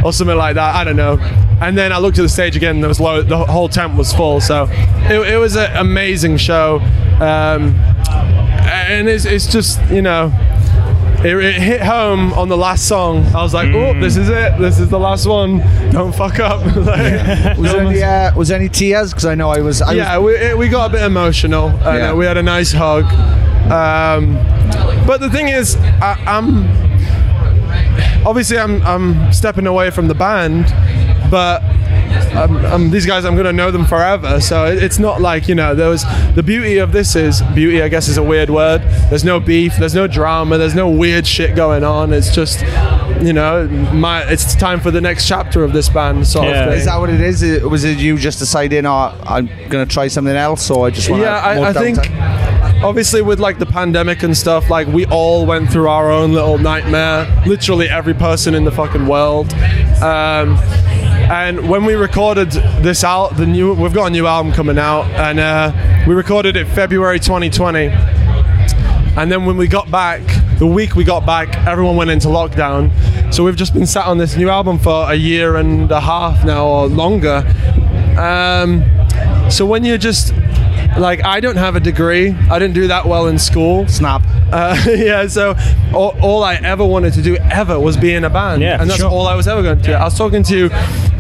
or 0.04 0.12
something 0.12 0.36
like 0.36 0.54
that. 0.54 0.74
I 0.74 0.84
don't 0.84 0.96
know. 0.96 1.18
And 1.60 1.78
then 1.78 1.92
I 1.92 1.98
looked 1.98 2.18
at 2.18 2.22
the 2.22 2.28
stage 2.28 2.56
again. 2.56 2.76
And 2.76 2.82
there 2.82 2.88
was 2.88 3.00
low, 3.00 3.22
the 3.22 3.38
whole 3.38 3.68
tent 3.68 3.96
was 3.96 4.12
full. 4.12 4.40
So 4.40 4.66
it, 4.70 5.34
it 5.34 5.38
was 5.38 5.56
an 5.56 5.74
amazing 5.76 6.36
show, 6.36 6.80
um, 7.20 7.74
and 8.64 9.08
it's, 9.08 9.24
it's 9.24 9.46
just 9.46 9.80
you 9.90 10.02
know. 10.02 10.32
It, 11.24 11.34
it 11.42 11.54
hit 11.54 11.80
home 11.80 12.34
on 12.34 12.50
the 12.50 12.56
last 12.56 12.86
song. 12.86 13.24
I 13.34 13.42
was 13.42 13.54
like, 13.54 13.68
"Oh, 13.74 13.98
this 13.98 14.18
is 14.18 14.28
it. 14.28 14.58
This 14.58 14.78
is 14.78 14.90
the 14.90 14.98
last 14.98 15.26
one. 15.26 15.58
Don't 15.90 16.14
fuck 16.14 16.38
up." 16.38 16.60
Like, 16.76 17.56
Was 17.56 17.72
there 17.72 17.80
any 17.80 18.02
uh, 18.02 18.34
was 18.36 18.50
any 18.50 18.68
tears? 18.68 19.10
Because 19.12 19.24
I 19.24 19.34
know 19.34 19.48
I 19.48 19.60
was. 19.60 19.80
I 19.80 19.92
yeah, 19.92 20.18
was, 20.18 20.34
we, 20.38 20.46
it, 20.46 20.58
we 20.58 20.68
got 20.68 20.90
a 20.90 20.92
bit 20.92 21.02
emotional. 21.02 21.68
And, 21.68 21.98
Yeah. 21.98 22.10
uh, 22.10 22.14
we 22.14 22.26
had 22.26 22.36
a 22.36 22.42
nice 22.42 22.72
hug. 22.72 23.04
Um, 23.72 24.34
but 25.06 25.20
the 25.20 25.30
thing 25.30 25.48
is, 25.48 25.76
I, 25.76 26.22
I'm 26.26 26.66
obviously 28.26 28.58
I'm 28.58 28.82
I'm 28.82 29.32
stepping 29.32 29.66
away 29.66 29.88
from 29.90 30.08
the 30.08 30.14
band, 30.14 30.66
but. 31.30 31.62
Um, 32.36 32.56
um, 32.66 32.90
these 32.90 33.06
guys, 33.06 33.24
I'm 33.24 33.36
gonna 33.36 33.52
know 33.52 33.70
them 33.70 33.84
forever. 33.84 34.40
So 34.40 34.64
it, 34.66 34.82
it's 34.82 34.98
not 34.98 35.20
like 35.20 35.46
you 35.48 35.54
know. 35.54 35.74
There 35.74 35.88
was 35.88 36.04
the 36.34 36.42
beauty 36.42 36.78
of 36.78 36.92
this 36.92 37.14
is 37.16 37.42
beauty. 37.54 37.82
I 37.82 37.88
guess 37.88 38.08
is 38.08 38.16
a 38.18 38.22
weird 38.22 38.50
word. 38.50 38.82
There's 39.10 39.24
no 39.24 39.38
beef. 39.40 39.76
There's 39.78 39.94
no 39.94 40.06
drama. 40.06 40.58
There's 40.58 40.74
no 40.74 40.88
weird 40.90 41.26
shit 41.26 41.54
going 41.54 41.84
on. 41.84 42.12
It's 42.12 42.34
just, 42.34 42.60
you 43.24 43.32
know, 43.32 43.68
my. 43.92 44.22
It's 44.24 44.54
time 44.54 44.80
for 44.80 44.90
the 44.90 45.00
next 45.00 45.28
chapter 45.28 45.62
of 45.62 45.72
this 45.72 45.88
band. 45.88 46.26
Sort 46.26 46.46
Yeah. 46.48 46.64
of 46.64 46.70
thing. 46.70 46.78
is 46.80 46.84
that 46.86 46.98
what 46.98 47.10
it 47.10 47.20
is? 47.20 47.42
Is- 47.42 47.62
Was 47.64 47.84
it 47.84 47.98
you 47.98 48.18
just 48.18 48.38
deciding, 48.40 48.84
oh, 48.86 49.14
I'm 49.24 49.48
gonna 49.68 49.86
try 49.86 50.08
something 50.08 50.34
else, 50.34 50.70
or 50.70 50.86
I 50.86 50.90
just 50.90 51.08
want 51.08 51.22
yeah 51.22 51.36
I, 51.36 51.68
I 51.68 51.72
think 51.72 51.98
obviously 52.82 53.22
with 53.22 53.38
like 53.40 53.58
the 53.58 53.66
pandemic 53.66 54.22
and 54.22 54.36
stuff 54.36 54.68
like 54.68 54.86
we 54.88 55.06
all 55.06 55.46
went 55.46 55.70
through 55.70 55.88
our 55.88 56.10
own 56.10 56.32
little 56.32 56.58
nightmare 56.58 57.26
literally 57.46 57.88
every 57.88 58.12
person 58.14 58.54
in 58.54 58.64
the 58.64 58.70
fucking 58.72 59.06
world 59.06 59.52
um, 60.02 60.56
and 61.30 61.68
when 61.68 61.84
we 61.84 61.94
recorded 61.94 62.50
this 62.82 63.02
out 63.02 63.36
the 63.36 63.46
new 63.46 63.72
we've 63.74 63.94
got 63.94 64.06
a 64.06 64.10
new 64.10 64.26
album 64.26 64.52
coming 64.52 64.78
out 64.78 65.04
and 65.12 65.40
uh, 65.40 65.72
we 66.06 66.14
recorded 66.14 66.56
it 66.56 66.66
february 66.68 67.18
2020 67.18 67.86
and 69.16 69.32
then 69.32 69.44
when 69.46 69.56
we 69.56 69.66
got 69.66 69.90
back 69.90 70.20
the 70.58 70.66
week 70.66 70.94
we 70.94 71.04
got 71.04 71.24
back 71.24 71.56
everyone 71.66 71.96
went 71.96 72.10
into 72.10 72.28
lockdown 72.28 72.90
so 73.32 73.42
we've 73.42 73.56
just 73.56 73.72
been 73.72 73.86
sat 73.86 74.06
on 74.06 74.18
this 74.18 74.36
new 74.36 74.48
album 74.48 74.78
for 74.78 75.10
a 75.10 75.14
year 75.14 75.56
and 75.56 75.90
a 75.90 76.00
half 76.00 76.44
now 76.44 76.66
or 76.66 76.86
longer 76.86 77.42
um, 78.18 78.84
so 79.50 79.64
when 79.64 79.84
you're 79.84 79.98
just 79.98 80.32
like 80.98 81.24
I 81.24 81.40
don't 81.40 81.56
have 81.56 81.76
a 81.76 81.80
degree. 81.80 82.30
I 82.50 82.58
didn't 82.58 82.74
do 82.74 82.86
that 82.88 83.06
well 83.06 83.26
in 83.26 83.38
school. 83.38 83.88
Snap. 83.88 84.22
Uh, 84.54 84.76
yeah, 84.96 85.26
so 85.26 85.56
all, 85.92 86.14
all 86.22 86.44
I 86.44 86.54
ever 86.54 86.84
wanted 86.84 87.12
to 87.14 87.22
do 87.22 87.36
ever 87.36 87.78
was 87.80 87.96
be 87.96 88.14
in 88.14 88.22
a 88.24 88.30
band, 88.30 88.62
Yeah, 88.62 88.80
and 88.80 88.88
that's 88.88 89.00
sure. 89.00 89.10
all 89.10 89.26
I 89.26 89.34
was 89.34 89.48
ever 89.48 89.62
going 89.62 89.78
to. 89.78 89.82
do. 89.84 89.92
I 89.94 90.04
was 90.04 90.16
talking 90.16 90.44
to 90.44 90.70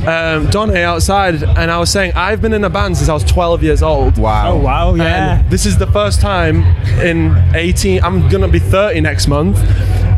um, 0.06 0.46
Donny 0.50 0.80
outside, 0.82 1.42
and 1.42 1.68
I 1.70 1.78
was 1.78 1.90
saying 1.90 2.12
I've 2.14 2.40
been 2.40 2.52
in 2.52 2.62
a 2.62 2.70
band 2.70 2.96
since 2.96 3.08
I 3.08 3.12
was 3.14 3.24
12 3.24 3.62
years 3.64 3.82
old. 3.82 4.18
Wow. 4.18 4.52
oh 4.52 4.56
wow, 4.58 4.94
yeah. 4.94 5.40
And 5.40 5.50
this 5.50 5.66
is 5.66 5.76
the 5.78 5.86
first 5.88 6.20
time 6.20 6.62
in 7.00 7.34
18. 7.56 8.04
I'm 8.04 8.28
gonna 8.28 8.46
be 8.46 8.60
30 8.60 9.00
next 9.00 9.26
month. 9.26 9.58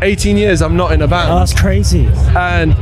18 0.03 0.37
years 0.37 0.61
I'm 0.61 0.77
not 0.77 0.91
in 0.91 1.01
a 1.01 1.07
band 1.07 1.31
Oh, 1.31 1.39
that's 1.39 1.59
crazy. 1.59 2.05
and 2.35 2.75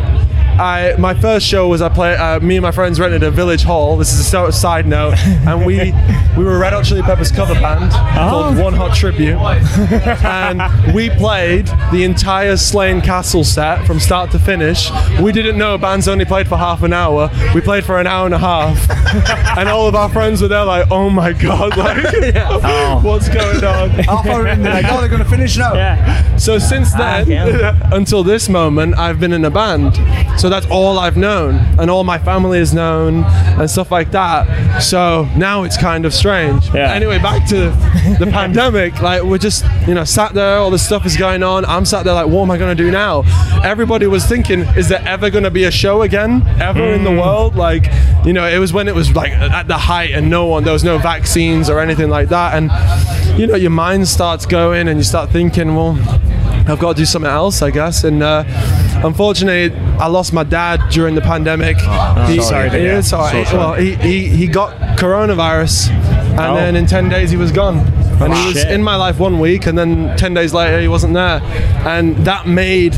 I 0.60 0.96
my 0.98 1.14
first 1.14 1.46
show 1.46 1.68
was 1.68 1.82
I 1.82 1.90
play 1.90 2.16
uh, 2.16 2.40
me 2.40 2.56
and 2.56 2.64
my 2.64 2.72
friends 2.72 3.00
rented 3.00 3.24
a 3.24 3.32
village 3.32 3.64
hall. 3.64 3.98
This 3.98 4.14
is 4.14 4.34
a 4.34 4.52
side 4.52 4.88
note, 4.88 5.18
and 5.20 5.66
we 5.66 5.94
we 6.38 6.44
were 6.44 6.56
a 6.56 6.60
Red 6.60 6.74
Hot 6.74 6.86
Chili 6.86 7.02
Peppers 7.02 7.32
cover 7.32 7.54
band 7.56 7.92
called 7.92 8.58
One 8.58 8.74
Hot 8.74 8.96
Tribute, 8.96 9.38
and 10.24 10.94
we 10.94 11.10
played 11.10 11.68
the 11.92 12.04
entire 12.04 12.58
Slane 12.58 13.02
Castle 13.02 13.44
set 13.44 13.86
from 13.86 14.00
start 14.00 14.32
to 14.32 14.40
finish. 14.40 14.90
We 15.22 15.32
didn't 15.32 15.58
know 15.58 15.78
bands 15.78 16.08
only 16.08 16.26
played 16.26 16.48
for 16.48 16.58
half 16.58 16.84
an 16.84 16.94
hour. 16.94 17.30
We 17.54 17.62
played 17.62 17.84
for 17.84 18.00
an 18.00 18.08
hour 18.08 18.26
and 18.26 18.36
a 18.36 18.40
half, 18.40 18.90
and 19.58 19.68
all 19.70 19.88
of 19.88 19.96
our 19.96 20.10
friends 20.10 20.42
were 20.42 20.48
there 20.48 20.66
like, 20.66 20.88
"Oh 20.92 21.10
my 21.10 21.34
god, 21.34 21.78
like 21.78 23.04
what's 23.04 23.28
going 23.30 23.64
on?" 23.64 23.92
I 23.92 24.04
thought 24.04 24.24
they're 24.24 24.56
like, 24.58 24.86
oh, 24.90 25.00
they're 25.00 25.10
gonna 25.10 25.26
finish 25.26 25.58
now. 25.58 25.74
Yeah. 25.74 26.38
So 26.38 26.60
since 26.60 26.94
then, 26.94 27.30
yeah. 27.30 27.80
until 27.92 28.24
this 28.24 28.50
moment, 28.50 28.98
I've 28.98 29.20
been 29.20 29.34
in 29.34 29.46
a 29.46 29.52
band. 29.52 29.96
So 30.40 30.45
that's 30.50 30.66
all 30.68 31.00
I've 31.00 31.18
known, 31.18 31.56
and 31.80 31.90
all 31.90 32.04
my 32.04 32.18
family 32.18 32.60
has 32.60 32.74
known, 32.74 33.24
and 33.24 33.70
stuff 33.70 33.92
like 33.92 34.12
that. 34.12 34.80
So 34.80 35.30
now 35.36 35.64
it's 35.64 35.78
kind 35.78 36.06
of 36.06 36.14
strange. 36.14 36.68
Yeah. 36.74 36.94
Anyway, 36.94 37.20
back 37.20 37.48
to 37.50 37.72
the 38.20 38.30
pandemic. 38.32 38.94
Like 39.06 39.22
we're 39.22 39.38
just, 39.38 39.66
you 39.88 39.94
know, 39.94 40.04
sat 40.04 40.34
there. 40.34 40.58
All 40.58 40.72
this 40.72 40.84
stuff 40.84 41.06
is 41.06 41.16
going 41.16 41.44
on. 41.44 41.64
I'm 41.66 41.86
sat 41.86 42.06
there 42.06 42.14
like, 42.16 42.28
what 42.28 42.42
am 42.42 42.50
I 42.50 42.58
going 42.58 42.76
to 42.76 42.84
do 42.84 42.90
now? 42.90 43.22
Everybody 43.64 44.08
was 44.08 44.26
thinking, 44.26 44.62
is 44.76 44.90
there 44.90 45.02
ever 45.06 45.30
going 45.30 45.44
to 45.44 45.52
be 45.52 45.66
a 45.66 45.72
show 45.72 46.02
again, 46.02 46.42
ever 46.60 46.84
in 46.94 47.04
the 47.04 47.12
mm. 47.12 47.22
world? 47.22 47.56
Like, 47.56 47.86
you 48.26 48.34
know, 48.34 48.48
it 48.48 48.58
was 48.58 48.74
when 48.74 48.88
it 48.88 48.96
was 48.96 49.16
like 49.16 49.32
at 49.32 49.68
the 49.68 49.78
height, 49.78 50.12
and 50.12 50.30
no 50.30 50.48
one, 50.48 50.64
there 50.64 50.74
was 50.74 50.84
no 50.84 50.98
vaccines 50.98 51.70
or 51.70 51.80
anything 51.80 52.10
like 52.10 52.30
that, 52.30 52.56
and 52.56 52.72
you 53.40 53.46
know, 53.46 53.56
your 53.56 53.70
mind 53.70 54.08
starts 54.08 54.46
going, 54.48 54.88
and 54.88 54.98
you 54.98 55.04
start 55.04 55.30
thinking, 55.30 55.76
well 55.76 55.96
I've 56.68 56.80
got 56.80 56.94
to 56.94 56.98
do 57.02 57.06
something 57.06 57.30
else, 57.30 57.62
I 57.62 57.70
guess. 57.72 58.04
And 58.04 58.24
uh, 58.24 58.44
unfortunately, 59.04 59.78
I 60.00 60.08
lost 60.08 60.34
my 60.34 60.44
dad 60.44 60.82
during 60.90 61.16
the 61.16 61.22
pandemic. 61.22 61.78
he, 61.78 62.42
sorry 62.42 62.70
he- 62.70 62.90
all 62.90 62.96
right. 62.96 63.04
So 63.04 63.18
sorry. 63.18 63.44
well, 63.54 63.74
he, 63.74 63.96
he, 63.96 64.28
he 64.28 64.48
got 64.48 64.98
coronavirus, 64.98 65.90
and 65.90 66.40
Oh. 66.40 66.56
then 66.56 66.76
in 66.76 66.86
10 66.86 67.10
days 67.10 67.30
he 67.32 67.38
was 67.38 67.52
gone. 67.52 67.78
And 68.22 68.34
he 68.34 68.46
was 68.48 68.54
shit. 68.56 68.72
in 68.72 68.82
my 68.82 68.96
life 68.96 69.20
one 69.20 69.40
week, 69.40 69.68
and 69.68 69.78
then 69.78 70.16
10 70.18 70.34
days 70.34 70.54
later 70.54 70.80
he 70.80 70.88
wasn't 70.88 71.14
there. 71.14 71.42
And 71.86 72.16
that 72.26 72.48
made 72.48 72.94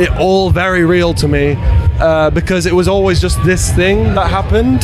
it 0.00 0.10
all 0.18 0.50
very 0.50 0.84
real 0.84 1.12
to 1.14 1.28
me 1.28 1.56
uh, 2.00 2.30
because 2.30 2.64
it 2.66 2.72
was 2.74 2.88
always 2.88 3.20
just 3.20 3.42
this 3.44 3.70
thing 3.72 4.14
that 4.14 4.30
happened. 4.30 4.80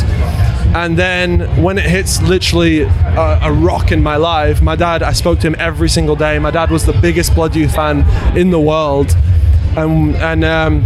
And 0.75 0.99
then 0.99 1.63
when 1.63 1.79
it 1.79 1.87
hits 1.87 2.21
literally 2.23 2.83
a, 2.83 3.39
a 3.43 3.53
rock 3.53 3.91
in 3.91 4.03
my 4.03 4.17
life, 4.17 4.61
my 4.61 4.77
dad, 4.77 5.03
I 5.03 5.13
spoke 5.13 5.41
to 5.41 5.47
him 5.47 5.57
every 5.59 5.89
single 5.89 6.17
day. 6.17 6.39
My 6.39 6.51
dad 6.51 6.71
was 6.71 6.85
the 6.85 6.93
biggest 6.93 7.35
Blood 7.35 7.57
Youth 7.57 7.75
fan 7.75 8.05
in 8.37 8.51
the 8.51 8.61
world. 8.61 9.17
And, 9.77 10.15
and 10.17 10.45
um, 10.45 10.85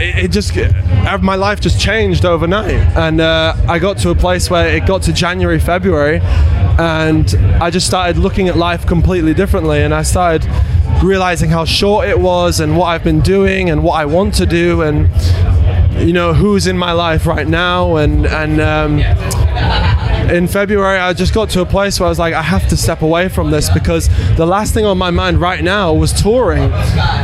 it, 0.00 0.24
it 0.24 0.30
just 0.30 0.56
uh, 0.56 1.18
my 1.18 1.34
life 1.34 1.60
just 1.60 1.80
changed 1.80 2.24
overnight 2.24 2.74
and 2.96 3.20
uh, 3.20 3.54
i 3.68 3.78
got 3.78 3.98
to 3.98 4.10
a 4.10 4.14
place 4.14 4.50
where 4.50 4.68
it 4.68 4.86
got 4.86 5.02
to 5.02 5.12
january 5.12 5.58
february 5.58 6.20
and 6.78 7.34
i 7.60 7.70
just 7.70 7.86
started 7.86 8.16
looking 8.16 8.48
at 8.48 8.56
life 8.56 8.86
completely 8.86 9.34
differently 9.34 9.82
and 9.82 9.94
i 9.94 10.02
started 10.02 10.48
realizing 11.02 11.50
how 11.50 11.64
short 11.64 12.08
it 12.08 12.18
was 12.18 12.60
and 12.60 12.76
what 12.76 12.86
i've 12.86 13.04
been 13.04 13.20
doing 13.20 13.70
and 13.70 13.82
what 13.82 13.94
i 13.94 14.04
want 14.04 14.34
to 14.34 14.46
do 14.46 14.82
and 14.82 15.08
you 16.00 16.12
know 16.12 16.32
who's 16.32 16.66
in 16.66 16.76
my 16.78 16.92
life 16.92 17.26
right 17.26 17.46
now 17.46 17.96
and 17.96 18.26
and 18.26 18.60
um, 18.60 18.98
in 20.30 20.46
February, 20.46 20.98
I 20.98 21.12
just 21.12 21.34
got 21.34 21.50
to 21.50 21.60
a 21.60 21.66
place 21.66 21.98
where 21.98 22.06
I 22.06 22.08
was 22.08 22.18
like, 22.20 22.34
I 22.34 22.42
have 22.42 22.68
to 22.68 22.76
step 22.76 23.02
away 23.02 23.28
from 23.28 23.50
this 23.50 23.68
because 23.68 24.08
the 24.36 24.46
last 24.46 24.72
thing 24.72 24.86
on 24.86 24.96
my 24.96 25.10
mind 25.10 25.40
right 25.40 25.62
now 25.64 25.92
was 25.92 26.12
touring. 26.12 26.70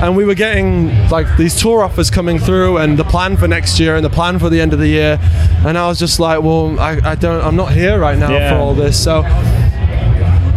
And 0.02 0.16
we 0.16 0.25
were 0.25 0.35
getting 0.35 1.09
like 1.09 1.28
these 1.37 1.54
tour 1.61 1.85
offers 1.85 2.11
coming 2.11 2.40
through 2.40 2.78
and 2.78 2.99
the 2.99 3.04
plan 3.04 3.37
for 3.37 3.47
next 3.47 3.78
year 3.78 3.95
and 3.95 4.04
the 4.04 4.11
plan 4.11 4.40
for 4.40 4.50
the 4.50 4.61
end 4.61 4.73
of 4.73 4.80
the 4.80 4.88
year. 4.88 5.18
And 5.64 5.78
I 5.78 5.87
was 5.87 6.00
just 6.00 6.18
like, 6.18 6.42
well, 6.42 6.80
I, 6.80 6.99
I 7.04 7.14
don't, 7.14 7.45
I'm 7.45 7.54
not 7.54 7.71
here 7.73 7.97
right 8.00 8.18
now 8.18 8.30
Yeah. 8.33 8.50
for 8.50 8.56
all 8.56 8.75
this. 8.75 9.00
So 9.02 9.23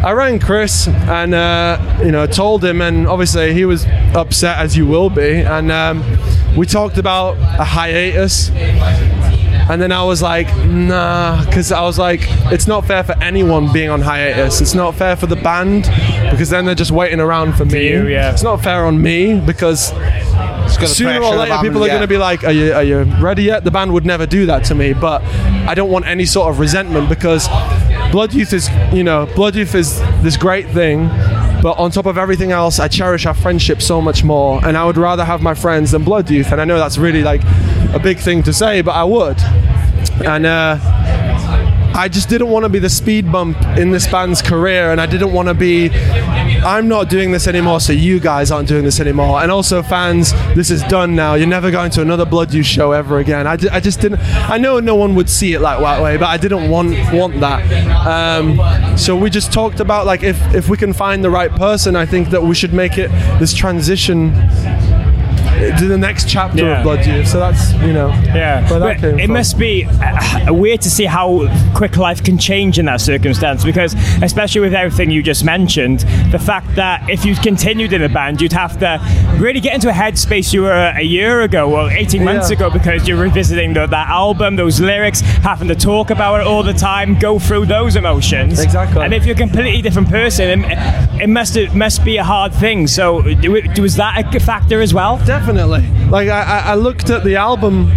I 0.02 0.12
rang 0.14 0.40
Chris 0.40 0.88
and 0.88 1.36
uh, 1.36 2.00
you 2.04 2.12
know 2.12 2.26
told 2.26 2.64
him, 2.64 2.82
and 2.82 3.06
obviously 3.08 3.54
he 3.54 3.66
was 3.66 3.86
upset 4.16 4.58
as 4.58 4.76
you 4.76 4.88
will 4.88 5.10
be. 5.12 5.42
And 5.42 5.72
um, 5.72 6.02
we 6.58 6.66
talked 6.66 6.98
about 6.98 7.38
a 7.38 7.64
hiatus. 7.64 8.50
And 9.70 9.80
then 9.80 9.92
I 9.92 10.04
was 10.04 10.20
like, 10.20 10.48
nah, 10.66 11.46
because 11.46 11.72
I 11.72 11.82
was 11.82 12.00
like, 12.00 12.22
it's 12.52 12.66
not 12.66 12.86
fair 12.88 13.04
for 13.04 13.16
anyone 13.22 13.72
being 13.72 13.90
on 13.90 14.02
hiatus. 14.02 14.62
It's 14.62 14.74
not 14.74 14.96
fair 14.96 15.16
for 15.16 15.28
the 15.28 15.36
band 15.36 15.84
because 16.32 16.50
then 16.50 16.66
they're 16.66 16.74
just 16.74 16.90
waiting 16.90 17.20
around 17.20 17.54
for 17.54 17.66
me. 17.66 17.88
you, 17.88 18.08
yeah. 18.08 18.32
It's 18.32 18.42
not 18.42 18.64
fair 18.64 18.86
on 18.86 19.00
me 19.00 19.40
because 19.40 19.94
sooner 20.88 21.22
or 21.22 21.36
later 21.36 21.60
people 21.62 21.84
are 21.84 21.88
yeah. 21.88 21.94
going 21.94 22.02
to 22.02 22.08
be 22.08 22.18
like, 22.18 22.44
are 22.44 22.52
you, 22.52 22.74
are 22.74 22.84
you 22.84 23.04
ready 23.22 23.44
yet? 23.44 23.64
The 23.64 23.70
band 23.70 23.94
would 23.94 24.08
never 24.08 24.26
do 24.26 24.48
that 24.48 24.64
to 24.66 24.76
me, 24.76 24.94
but 24.94 25.22
I 25.22 25.76
don't 25.76 25.92
want 25.92 26.08
any 26.08 26.26
sort 26.26 26.50
of 26.50 26.60
resentment 26.60 27.08
because 27.08 27.48
Blood 28.12 28.34
Youth 28.34 28.54
is, 28.54 28.70
you 28.92 29.04
know, 29.04 29.28
Blood 29.36 29.56
Youth 29.56 29.76
is 29.76 30.00
this 30.24 30.36
great 30.36 30.68
thing. 30.70 31.10
But 31.62 31.78
on 31.78 31.92
top 31.92 32.06
of 32.06 32.18
everything 32.18 32.52
else, 32.52 32.80
I 32.80 32.88
cherish 32.88 33.26
our 33.26 33.34
friendship 33.34 33.82
so 33.82 34.02
much 34.02 34.24
more, 34.24 34.66
and 34.66 34.78
I 34.78 34.86
would 34.86 34.98
rather 34.98 35.26
have 35.26 35.42
my 35.42 35.54
friends 35.54 35.92
than 35.92 36.04
Blood 36.04 36.30
Youth. 36.30 36.52
And 36.52 36.62
I 36.62 36.66
know 36.66 36.78
that's 36.78 36.98
really 36.98 37.22
like 37.22 37.42
a 37.94 38.00
big 38.02 38.18
thing 38.20 38.44
to 38.44 38.54
say, 38.54 38.82
but 38.82 38.92
I 38.92 39.04
would. 39.04 39.40
And 40.26 40.46
uh, 40.46 40.78
I 41.94 42.08
just 42.08 42.30
didn't 42.30 42.48
want 42.48 42.64
to 42.64 42.70
be 42.70 42.80
the 42.80 42.90
speed 42.90 43.32
bump 43.32 43.58
in 43.78 43.92
this 43.92 44.08
band's 44.08 44.42
career, 44.42 44.92
and 44.92 45.02
I 45.02 45.06
didn't 45.06 45.34
want 45.34 45.48
to 45.48 45.54
be. 45.54 45.90
I'm 45.92 46.88
not 46.88 47.10
doing 47.10 47.32
this 47.32 47.48
anymore, 47.48 47.80
so 47.80 47.94
you 47.94 48.20
guys 48.20 48.52
aren't 48.52 48.68
doing 48.68 48.84
this 48.84 49.00
anymore. 49.00 49.42
And 49.42 49.52
also, 49.52 49.82
fans, 49.82 50.34
this 50.56 50.72
is 50.72 50.84
done 50.84 51.16
now. 51.16 51.36
You're 51.36 51.48
never 51.48 51.72
going 51.72 51.92
to 51.92 52.02
another 52.02 52.26
Blood 52.26 52.54
Youth 52.54 52.66
show 52.66 52.92
ever 52.92 53.20
again. 53.20 53.48
I, 53.48 53.56
just 53.58 54.02
didn't. 54.02 54.20
I 54.50 54.58
know 54.58 54.80
no 54.80 54.96
one 54.96 55.16
would 55.16 55.30
see 55.30 55.54
it 55.54 55.60
like 55.62 55.80
that 55.80 56.02
way, 56.02 56.18
but 56.18 56.28
I 56.28 56.38
didn't 56.38 56.70
want 56.70 56.92
want 57.14 57.40
that. 57.40 57.60
Um, 58.06 58.98
so 58.98 59.16
we 59.16 59.30
just 59.30 59.52
talked 59.52 59.80
about 59.80 60.06
like 60.06 60.24
if 60.24 60.40
if 60.54 60.70
we 60.70 60.78
can 60.78 60.94
find 60.94 61.24
the 61.24 61.30
right 61.30 61.52
person, 61.52 61.96
I 61.96 62.06
think 62.06 62.30
that 62.30 62.42
we 62.42 62.56
should 62.56 62.74
make 62.74 62.98
it 62.98 63.10
this 63.40 63.54
transition 63.54 64.32
to 65.78 65.88
the 65.88 65.98
next 65.98 66.28
chapter 66.30 66.64
Yeah. 66.64 66.78
of 66.78 66.84
Blood 66.84 67.06
Youth. 67.06 67.28
So 67.28 67.40
that's 67.40 67.74
you 67.74 67.94
know 67.94 68.10
Yeah, 68.26 68.62
that 68.62 68.70
but 68.70 68.98
came 69.00 69.20
it 69.20 69.26
from. 69.26 69.34
must 69.34 69.58
be 69.58 69.86
uh, 69.86 70.54
weird 70.54 70.82
to 70.82 70.90
see 70.90 71.06
how 71.06 71.48
quick 71.76 71.98
life 71.98 72.24
can 72.24 72.38
change 72.38 72.80
in 72.80 72.86
that 72.86 73.02
circumstance. 73.02 73.64
Because 73.64 73.94
especially 74.22 74.62
with 74.62 74.74
everything 74.74 75.12
you 75.12 75.22
just 75.22 75.44
mentioned, 75.44 76.00
the 76.32 76.40
fact 76.40 76.76
that 76.76 77.10
if 77.10 77.26
you 77.26 77.36
continued 77.36 77.94
in 77.94 78.02
a 78.04 78.10
band, 78.10 78.42
you'd 78.42 78.54
have 78.54 78.80
to 78.80 79.00
really 79.38 79.60
get 79.60 79.74
into 79.76 79.90
a 79.90 79.94
headspace 79.94 80.54
you 80.54 80.62
were 80.64 80.94
a 80.96 81.02
year 81.02 81.42
ago 81.42 81.70
or 81.76 81.92
eighteen 81.92 82.24
months 82.24 82.50
Yeah. 82.50 82.58
ago, 82.58 82.70
because 82.70 83.08
you're 83.08 83.18
revisiting 83.22 83.74
the, 83.74 83.86
that 83.88 84.08
album, 84.10 84.56
those 84.56 84.80
lyrics, 84.80 85.22
having 85.22 85.68
to 85.68 85.76
talk 85.76 86.10
about 86.10 86.42
it 86.42 86.48
all 86.48 86.64
the 86.64 86.74
time, 86.74 87.18
go 87.20 87.40
through 87.40 87.66
those 87.66 87.96
emotions. 87.96 88.60
Exactly. 88.60 89.04
And 89.04 89.14
if 89.14 89.26
you're 89.26 89.36
a 89.36 89.38
completely 89.40 89.82
different 89.82 90.10
person, 90.10 90.64
it, 90.64 91.22
it 91.24 91.28
must 91.30 91.58
it 91.58 91.74
must 91.74 92.04
be 92.06 92.18
a 92.18 92.24
hard 92.24 92.54
thing. 92.54 92.88
So 92.88 93.22
was 93.78 93.96
that 93.98 94.36
a 94.36 94.40
factor 94.40 94.82
as 94.82 94.94
well? 94.94 95.18
Definitely. 95.26 95.49
Like 96.10 96.30
I, 96.30 96.42
I- 96.42 96.72
I 96.72 96.76
looked 96.76 97.10
at 97.10 97.24
the 97.24 97.36
album 97.36 97.92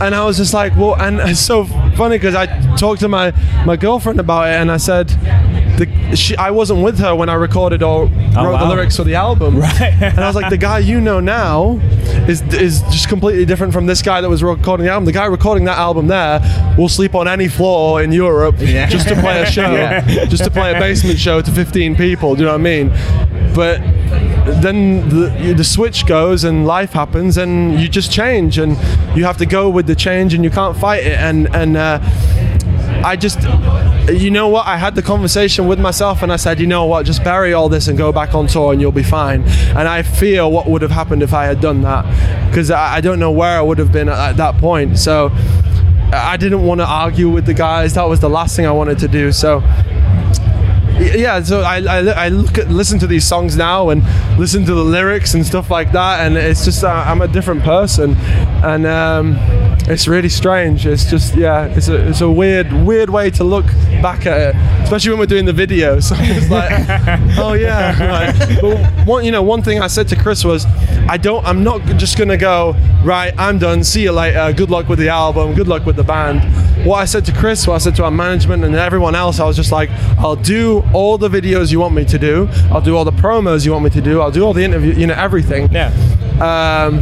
and 0.00 0.14
I 0.14 0.24
was 0.24 0.36
just 0.36 0.52
like, 0.54 0.74
well, 0.76 0.96
and 1.00 1.20
it's 1.20 1.38
so 1.40 1.64
funny 1.96 2.16
because 2.16 2.34
I 2.34 2.46
talked 2.76 3.00
to 3.00 3.08
my 3.08 3.32
my 3.64 3.76
girlfriend 3.76 4.18
about 4.20 4.48
it 4.48 4.54
and 4.60 4.70
I 4.70 4.76
said. 4.78 5.08
The, 5.72 6.14
she, 6.14 6.36
I 6.36 6.50
wasn't 6.50 6.84
with 6.84 6.98
her 6.98 7.14
when 7.16 7.30
I 7.30 7.34
recorded 7.34 7.82
or 7.82 8.02
oh, 8.02 8.06
wrote 8.06 8.58
the 8.58 8.64
wow. 8.64 8.68
lyrics 8.68 8.94
for 8.98 9.04
the 9.04 9.14
album, 9.14 9.56
right? 9.58 9.80
and 10.02 10.20
I 10.20 10.26
was 10.26 10.36
like, 10.36 10.50
the 10.50 10.58
guy 10.58 10.80
you 10.80 11.00
know 11.00 11.18
now 11.18 11.80
is 12.28 12.42
is 12.52 12.82
just 12.82 13.08
completely 13.08 13.46
different 13.46 13.72
from 13.72 13.86
this 13.86 14.02
guy 14.02 14.20
that 14.20 14.28
was 14.28 14.42
recording 14.42 14.84
the 14.84 14.92
album. 14.92 15.06
The 15.06 15.12
guy 15.12 15.24
recording 15.24 15.64
that 15.64 15.78
album 15.78 16.08
there 16.08 16.40
will 16.76 16.90
sleep 16.90 17.14
on 17.14 17.26
any 17.26 17.48
floor 17.48 18.02
in 18.02 18.12
Europe 18.12 18.56
just 18.58 19.08
to 19.08 19.14
play 19.14 19.40
a 19.40 19.46
show, 19.50 19.72
just 20.26 20.44
to 20.44 20.50
play 20.50 20.74
a 20.74 20.78
basement 20.78 21.18
show 21.18 21.40
to 21.40 21.50
15 21.50 21.96
people. 21.96 22.34
Do 22.34 22.40
you 22.40 22.46
know 22.46 22.52
what 22.52 22.60
I 22.60 22.64
mean? 22.64 22.90
But 23.54 23.80
then 24.60 25.08
the, 25.08 25.54
the 25.56 25.64
switch 25.64 26.06
goes 26.06 26.44
and 26.44 26.66
life 26.66 26.92
happens 26.92 27.36
and 27.36 27.80
you 27.80 27.88
just 27.88 28.12
change 28.12 28.58
and 28.58 28.72
you 29.16 29.24
have 29.24 29.36
to 29.38 29.46
go 29.46 29.68
with 29.70 29.86
the 29.86 29.94
change 29.94 30.34
and 30.34 30.42
you 30.44 30.50
can't 30.50 30.76
fight 30.76 31.04
it. 31.04 31.18
And 31.18 31.54
and 31.54 31.76
uh, 31.76 32.00
I 33.04 33.16
just 33.16 33.40
you 34.10 34.30
know 34.30 34.48
what? 34.48 34.66
I 34.66 34.76
had 34.76 34.94
the 34.94 35.02
conversation 35.02 35.66
with 35.66 35.78
myself 35.78 36.22
and 36.22 36.32
I 36.32 36.36
said 36.36 36.60
you 36.60 36.66
know 36.66 36.86
what? 36.86 37.06
Just 37.06 37.22
bury 37.22 37.52
all 37.52 37.68
this 37.68 37.88
and 37.88 37.96
go 37.96 38.12
back 38.12 38.34
on 38.34 38.46
tour 38.46 38.72
and 38.72 38.80
you'll 38.80 38.92
be 38.92 39.02
fine. 39.02 39.42
And 39.76 39.88
I 39.88 40.02
feel 40.02 40.50
what 40.50 40.68
would 40.68 40.82
have 40.82 40.90
happened 40.90 41.22
if 41.22 41.32
I 41.32 41.44
had 41.44 41.60
done 41.60 41.82
that 41.82 42.04
because 42.48 42.70
I, 42.70 42.96
I 42.96 43.00
don't 43.00 43.18
know 43.18 43.30
where 43.30 43.58
I 43.58 43.62
would 43.62 43.78
have 43.78 43.92
been 43.92 44.08
at, 44.08 44.18
at 44.18 44.36
that 44.38 44.58
point. 44.58 44.98
So 44.98 45.30
I 46.12 46.36
didn't 46.36 46.62
want 46.62 46.80
to 46.80 46.86
argue 46.86 47.30
with 47.30 47.46
the 47.46 47.54
guys. 47.54 47.94
That 47.94 48.04
was 48.04 48.20
the 48.20 48.28
last 48.28 48.54
thing 48.54 48.66
I 48.66 48.72
wanted 48.72 48.98
to 48.98 49.08
do. 49.08 49.32
So 49.32 49.60
yeah 51.00 51.42
so 51.42 51.62
I, 51.62 51.82
I, 51.82 51.98
I 52.26 52.28
look 52.28 52.58
at 52.58 52.68
listen 52.68 52.98
to 53.00 53.06
these 53.06 53.26
songs 53.26 53.56
now 53.56 53.90
and 53.90 54.02
listen 54.38 54.64
to 54.64 54.74
the 54.74 54.84
lyrics 54.84 55.34
and 55.34 55.44
stuff 55.44 55.70
like 55.70 55.92
that 55.92 56.26
and 56.26 56.36
it's 56.36 56.64
just 56.64 56.84
uh, 56.84 57.04
I'm 57.06 57.22
a 57.22 57.28
different 57.28 57.62
person. 57.62 58.14
And 58.64 58.86
um, 58.86 59.36
it's 59.88 60.06
really 60.06 60.28
strange. 60.28 60.86
It's 60.86 61.04
just 61.10 61.34
yeah 61.34 61.64
it's 61.66 61.88
a, 61.88 62.08
it's 62.08 62.20
a 62.20 62.30
weird 62.30 62.72
weird 62.72 63.10
way 63.10 63.30
to 63.30 63.44
look 63.44 63.66
back 64.00 64.26
at 64.26 64.54
it 64.54 64.82
especially 64.82 65.10
when 65.10 65.18
we're 65.20 65.26
doing 65.26 65.44
the 65.44 65.52
video. 65.52 66.00
So 66.12 66.16
it's 66.18 66.50
like 66.50 66.72
oh 67.38 67.54
yeah 67.54 67.96
right. 68.06 68.60
but 68.60 69.06
one 69.06 69.24
you 69.24 69.30
know 69.30 69.42
one 69.42 69.62
thing 69.62 69.80
I 69.80 69.86
said 69.86 70.08
to 70.08 70.16
Chris 70.16 70.44
was 70.44 70.66
I 71.08 71.16
don't 71.16 71.44
I'm 71.46 71.62
not 71.62 71.80
just 71.96 72.18
gonna 72.18 72.36
go 72.36 72.74
right 73.04 73.32
I'm 73.38 73.58
done 73.58 73.84
see 73.84 74.02
you 74.02 74.12
later 74.12 74.52
good 74.52 74.68
luck 74.68 74.88
with 74.88 74.98
the 74.98 75.08
album 75.08 75.54
good 75.54 75.68
luck 75.68 75.86
with 75.86 75.96
the 75.96 76.02
band 76.02 76.42
what 76.84 76.98
I 76.98 77.04
said 77.04 77.24
to 77.26 77.32
Chris, 77.32 77.66
what 77.66 77.74
I 77.74 77.78
said 77.78 77.94
to 77.96 78.04
our 78.04 78.10
management 78.10 78.64
and 78.64 78.74
everyone 78.74 79.14
else, 79.14 79.38
I 79.40 79.46
was 79.46 79.56
just 79.56 79.72
like, 79.72 79.90
I'll 80.18 80.36
do 80.36 80.82
all 80.92 81.18
the 81.18 81.28
videos 81.28 81.70
you 81.70 81.80
want 81.80 81.94
me 81.94 82.04
to 82.06 82.18
do. 82.18 82.48
I'll 82.70 82.80
do 82.80 82.96
all 82.96 83.04
the 83.04 83.12
promos 83.12 83.64
you 83.64 83.72
want 83.72 83.84
me 83.84 83.90
to 83.90 84.00
do. 84.00 84.20
I'll 84.20 84.30
do 84.30 84.42
all 84.42 84.52
the 84.52 84.64
interview, 84.64 84.92
you 84.92 85.06
know, 85.06 85.14
everything. 85.14 85.72
Yeah. 85.72 85.88
Um, 86.40 86.98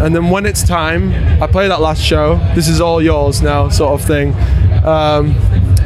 and 0.00 0.14
then 0.14 0.30
when 0.30 0.46
it's 0.46 0.66
time, 0.66 1.12
I 1.42 1.46
play 1.46 1.68
that 1.68 1.80
last 1.80 2.02
show. 2.02 2.36
This 2.54 2.68
is 2.68 2.80
all 2.80 3.00
yours 3.02 3.42
now, 3.42 3.68
sort 3.68 4.00
of 4.00 4.06
thing. 4.06 4.34
Um, 4.84 5.34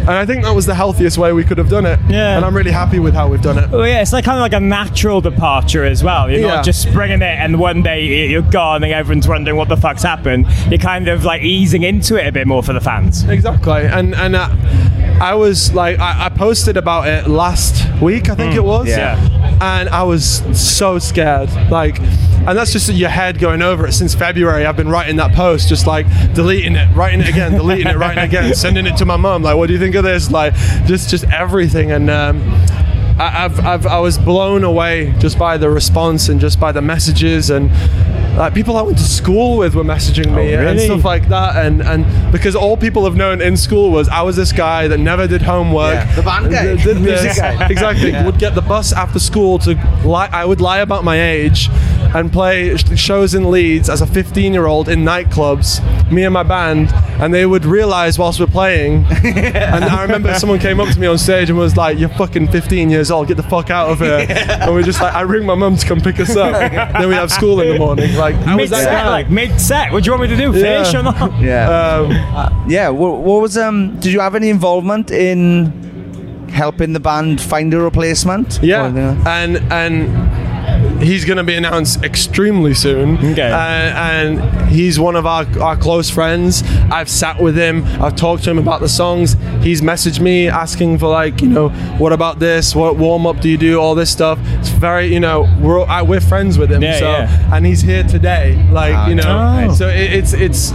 and 0.09 0.17
I 0.17 0.27
think 0.27 0.43
that 0.45 0.55
was 0.55 0.67
the 0.67 0.75
healthiest 0.75 1.19
way 1.19 1.33
we 1.33 1.45
could 1.45 1.59
have 1.59 1.69
done 1.69 1.87
it. 1.87 1.99
Yeah. 2.09 2.37
And 2.37 2.45
I'm 2.45 2.57
really 2.57 2.71
happy 2.71 2.99
with 2.99 3.15
how 3.15 3.29
we've 3.29 3.43
done 3.43 3.59
it. 3.59 3.71
Well, 3.71 3.87
yeah, 3.87 4.01
it's 4.03 4.13
like 4.13 4.25
kind 4.25 4.39
of 4.39 4.43
like 4.43 4.55
a 4.55 4.61
natural 4.61 5.21
departure 5.21 5.85
as 5.85 6.03
well. 6.03 6.31
You're 6.31 6.41
Yeah. 6.41 6.55
not 6.57 6.65
just 6.65 6.83
springing 6.83 7.23
it 7.23 7.39
and 7.39 7.59
one 7.61 7.83
day 7.83 8.29
you're 8.29 8.43
gone 8.43 8.83
and 8.83 8.93
everyone's 8.93 9.29
wondering 9.29 9.57
what 9.57 9.69
the 9.69 9.77
fuck's 9.77 10.03
happened. 10.03 10.47
You're 10.69 10.79
kind 10.79 11.09
of 11.09 11.25
like 11.25 11.43
easing 11.43 11.83
into 11.83 12.17
it 12.17 12.27
a 12.27 12.33
bit 12.33 12.47
more 12.47 12.63
for 12.63 12.73
the 12.73 12.81
fans. 12.81 13.25
Exactly, 13.25 13.83
and 13.87 14.15
and 14.15 14.35
uh, 14.35 14.49
I 15.21 15.35
was 15.35 15.75
like, 15.75 15.99
I, 15.99 16.27
I 16.27 16.29
posted 16.31 16.77
about 16.77 17.07
it 17.09 17.29
last 17.29 17.85
week, 18.01 18.29
I 18.31 18.35
think 18.35 18.55
it 18.55 18.65
was. 18.65 18.89
Yeah. 18.89 19.19
And 19.61 19.89
I 19.89 20.05
was 20.05 20.43
so 20.59 20.99
scared, 21.01 21.51
like, 21.71 21.99
and 22.49 22.57
that's 22.57 22.73
just 22.73 22.89
your 22.89 23.11
head 23.11 23.39
going 23.39 23.61
over 23.61 23.87
it. 23.87 23.93
Since 23.93 24.15
February, 24.15 24.65
I've 24.65 24.77
been 24.77 24.89
writing 24.89 25.17
that 25.17 25.35
post, 25.35 25.69
just 25.69 25.87
like 25.87 26.07
deleting 26.33 26.77
it, 26.77 26.89
writing 26.97 27.21
it 27.21 27.29
again, 27.29 27.53
deleting 27.53 27.87
it, 27.87 27.97
writing 27.97 28.25
it 28.25 28.27
again, 28.27 28.55
sending 28.67 28.87
it 28.87 28.97
to 28.97 29.05
my 29.05 29.19
mum. 29.19 29.43
Like, 29.43 29.57
what 29.57 29.67
do 29.67 29.75
you 29.75 29.79
think 29.79 29.95
of 29.95 30.03
this? 30.03 30.31
Like, 30.31 30.55
just 30.87 31.11
just 31.11 31.25
everything, 31.25 31.93
and 31.93 32.09
um, 32.09 32.41
I, 33.19 33.45
I've, 33.45 33.61
I've 33.61 33.87
I 33.87 33.99
was 33.99 34.17
blown 34.17 34.65
away 34.65 35.13
just 35.19 35.39
by 35.39 35.59
the 35.59 35.69
response 35.69 36.31
and 36.31 36.41
just 36.41 36.59
by 36.59 36.73
the 36.73 36.81
messages 36.81 37.51
and 37.51 37.71
like 38.39 38.55
people 38.55 38.77
I 38.77 38.83
went 38.83 38.99
to 38.99 39.05
school 39.05 39.57
with 39.59 39.75
were 39.75 39.85
messaging 39.85 40.35
me 40.35 40.55
oh, 40.55 40.59
and 40.59 40.77
really? 40.77 40.87
stuff 40.87 41.05
like 41.05 41.29
that 41.29 41.65
and 41.65 41.83
and 41.83 42.33
because 42.33 42.55
all 42.55 42.77
people 42.77 43.05
have 43.05 43.17
known 43.17 43.41
in 43.41 43.57
school 43.57 43.91
was 43.91 44.09
I 44.09 44.23
was 44.23 44.37
this 44.37 44.53
guy 44.53 44.87
that 44.89 44.99
never 44.99 45.27
did 45.27 45.43
homework 45.43 45.95
Yeah, 45.95 46.15
the 46.15 46.23
band 46.23 46.51
guy. 46.51 46.77
Did 46.77 46.97
this. 47.03 47.39
Guy. 47.39 47.69
exactly 47.69 48.13
would 48.25 48.39
get 48.39 48.55
the 48.55 48.63
bus 48.63 48.93
after 48.93 49.19
school 49.19 49.59
to 49.61 49.75
lie 50.05 50.29
I 50.33 50.45
would 50.45 50.61
lie 50.61 50.79
about 50.79 51.05
my 51.05 51.21
age 51.21 51.69
and 52.15 52.33
play 52.33 52.77
shows 52.77 53.35
in 53.35 53.51
Leeds 53.51 53.91
as 53.91 54.01
a 54.01 54.07
15 54.07 54.53
year 54.53 54.67
old 54.67 54.89
in 54.89 55.01
nightclubs 55.01 55.83
me 56.11 56.25
and 56.25 56.33
my 56.33 56.43
band 56.43 56.91
and 57.21 57.35
they 57.35 57.45
would 57.45 57.65
realize 57.65 58.19
whilst 58.19 58.41
we're 58.41 58.47
playing 58.47 59.05
and 59.25 59.85
I 59.85 60.03
remember 60.03 60.33
someone 60.35 60.59
came 60.59 60.81
up 60.81 60.89
to 60.95 60.99
me 60.99 61.07
on 61.07 61.19
stage 61.19 61.51
and 61.51 61.59
was 61.59 61.77
like 61.77 61.99
you're 61.99 62.09
fucking 62.11 62.49
15 62.49 62.89
years 62.89 63.11
old 63.11 63.29
get 63.29 63.37
the 63.37 63.43
fuck 63.43 63.71
out 63.71 63.91
of 63.91 63.99
here 63.99 64.27
and 64.29 64.73
we're 64.73 64.83
just 64.83 65.01
like 65.01 65.15
I 65.15 65.23
ring 65.23 65.45
my 65.45 65.55
mum 65.55 65.77
to 65.77 65.87
come 65.87 66.01
pick 66.01 66.21
us 66.21 66.37
up 66.37 66.53
then 66.93 67.09
we 67.09 67.15
have 67.15 67.31
school 67.31 67.61
in 67.61 67.73
the 67.73 67.79
morning 67.79 68.15
like 68.15 68.28
I 68.37 68.57
was 68.57 68.57
Mid 68.57 68.71
that 68.71 68.85
set, 68.85 68.93
guy. 69.05 69.11
like 69.11 69.31
mid 69.31 69.61
set. 69.61 69.93
What 69.93 70.05
do 70.05 70.09
you 70.09 70.13
want 70.19 70.23
me 70.31 70.37
to 70.37 70.43
do? 70.45 70.53
Finish 70.53 70.93
Yeah. 70.93 71.01
or 71.01 71.03
not? 71.03 71.41
Yeah. 71.41 71.69
um, 71.71 72.65
Yeah. 72.69 72.89
What, 72.91 73.21
what 73.21 73.43
was 73.43 73.57
um? 73.59 73.99
Did 74.01 74.13
you 74.13 74.21
have 74.21 74.35
any 74.35 74.49
involvement 74.51 75.11
in 75.11 75.73
helping 76.51 76.93
the 76.95 77.01
band 77.01 77.41
find 77.41 77.73
a 77.75 77.79
replacement? 77.81 78.59
Yeah, 78.63 78.87
Or 78.87 78.91
the- 78.91 79.17
and 79.29 79.57
and 79.73 80.09
he's 81.01 81.25
going 81.25 81.37
to 81.37 81.45
be 81.45 81.55
announced 81.55 82.03
extremely 82.03 82.75
soon. 82.75 83.17
Okay. 83.19 83.51
Uh, 83.51 83.57
and 83.57 84.69
he's 84.69 84.99
one 84.99 85.17
of 85.17 85.27
our, 85.27 85.47
our 85.61 85.77
close 85.77 86.11
friends. 86.11 86.63
I've 86.91 87.09
sat 87.09 87.41
with 87.41 87.57
him. 87.57 87.85
I've 88.03 88.17
talked 88.17 88.45
to 88.45 88.51
him 88.51 88.59
about 88.59 88.81
the 88.81 88.89
songs. 88.89 89.37
He's 89.63 89.81
messaged 89.81 90.21
me 90.21 90.49
asking 90.49 90.99
for 90.99 91.09
like, 91.09 91.41
you 91.41 91.49
know, 91.49 91.69
what 91.99 92.13
about 92.13 92.39
this? 92.39 92.75
What 92.75 92.97
warm 92.97 93.27
up 93.27 93.41
do 93.41 93.49
you 93.49 93.59
do? 93.59 93.81
All 93.81 93.95
this 93.95 94.11
stuff. 94.11 94.39
It's 94.59 94.69
very, 94.71 95.07
you 95.07 95.21
know, 95.21 95.49
we're 95.61 95.85
I, 95.85 96.03
we're 96.03 96.21
friends 96.21 96.59
with 96.59 96.71
him. 96.71 96.83
Yeah, 96.83 96.99
so 96.99 97.11
yeah. 97.11 97.55
and 97.57 97.65
he's 97.65 97.81
here 97.81 98.03
today. 98.03 98.57
Like, 98.71 99.09
you 99.09 99.15
know, 99.15 99.67
Oh. 99.71 99.75
so 99.75 99.89
it, 99.89 100.13
it's 100.13 100.33
it's 100.33 100.73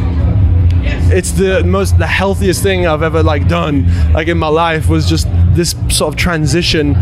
it's 1.15 1.31
the 1.31 1.63
most 1.63 1.97
the 1.97 2.07
healthiest 2.07 2.62
thing 2.63 2.88
I've 2.88 3.03
ever 3.03 3.23
like 3.23 3.47
done 3.47 3.88
like 4.13 4.27
in 4.27 4.38
my 4.38 4.47
life 4.47 4.89
was 4.89 5.07
just 5.07 5.27
this 5.55 5.75
sort 5.89 6.13
of 6.13 6.19
transition 6.19 6.95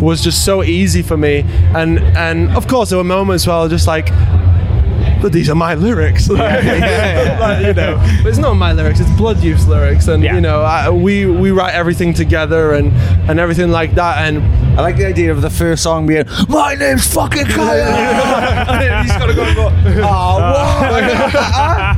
was 0.00 0.22
just 0.22 0.44
so 0.44 0.62
easy 0.62 1.02
for 1.02 1.16
me. 1.16 1.44
And 1.74 1.98
and 2.16 2.50
of 2.56 2.66
course 2.68 2.88
there 2.90 2.98
were 2.98 3.04
moments 3.04 3.46
where 3.46 3.56
I 3.56 3.62
was 3.62 3.70
just 3.70 3.86
like 3.86 4.10
but 5.20 5.32
these 5.32 5.48
are 5.50 5.54
my 5.56 5.74
lyrics. 5.74 6.28
Like, 6.38 6.64
like, 6.64 7.66
you 7.66 7.72
know 7.74 7.96
but 8.22 8.28
it's 8.28 8.38
not 8.38 8.54
my 8.54 8.72
lyrics 8.72 9.00
it's 9.00 9.10
Blood 9.16 9.42
Youth's 9.42 9.66
lyrics. 9.66 10.06
And 10.08 10.22
Yeah. 10.22 10.34
you 10.36 10.40
know 10.40 10.62
I, 10.62 10.90
we 10.90 11.26
we 11.26 11.50
write 11.50 11.74
everything 11.74 12.14
together 12.14 12.72
and 12.74 12.92
and 13.28 13.40
everything 13.40 13.70
like 13.70 13.94
that. 13.96 14.18
And 14.26 14.42
I 14.78 14.82
like 14.82 14.96
the 14.96 15.06
idea 15.06 15.32
of 15.32 15.42
the 15.42 15.50
first 15.50 15.82
song 15.82 16.06
being 16.06 16.24
"My 16.48 16.74
name's 16.74 17.12
fucking 17.12 17.46
Kyle." 17.46 19.02
he's 19.02 19.12
got 19.12 19.26
to 19.26 19.34
go 19.34 19.42
and 19.44 19.56
go 19.56 19.72
Oh, 20.04 20.38
uh, 20.40 21.94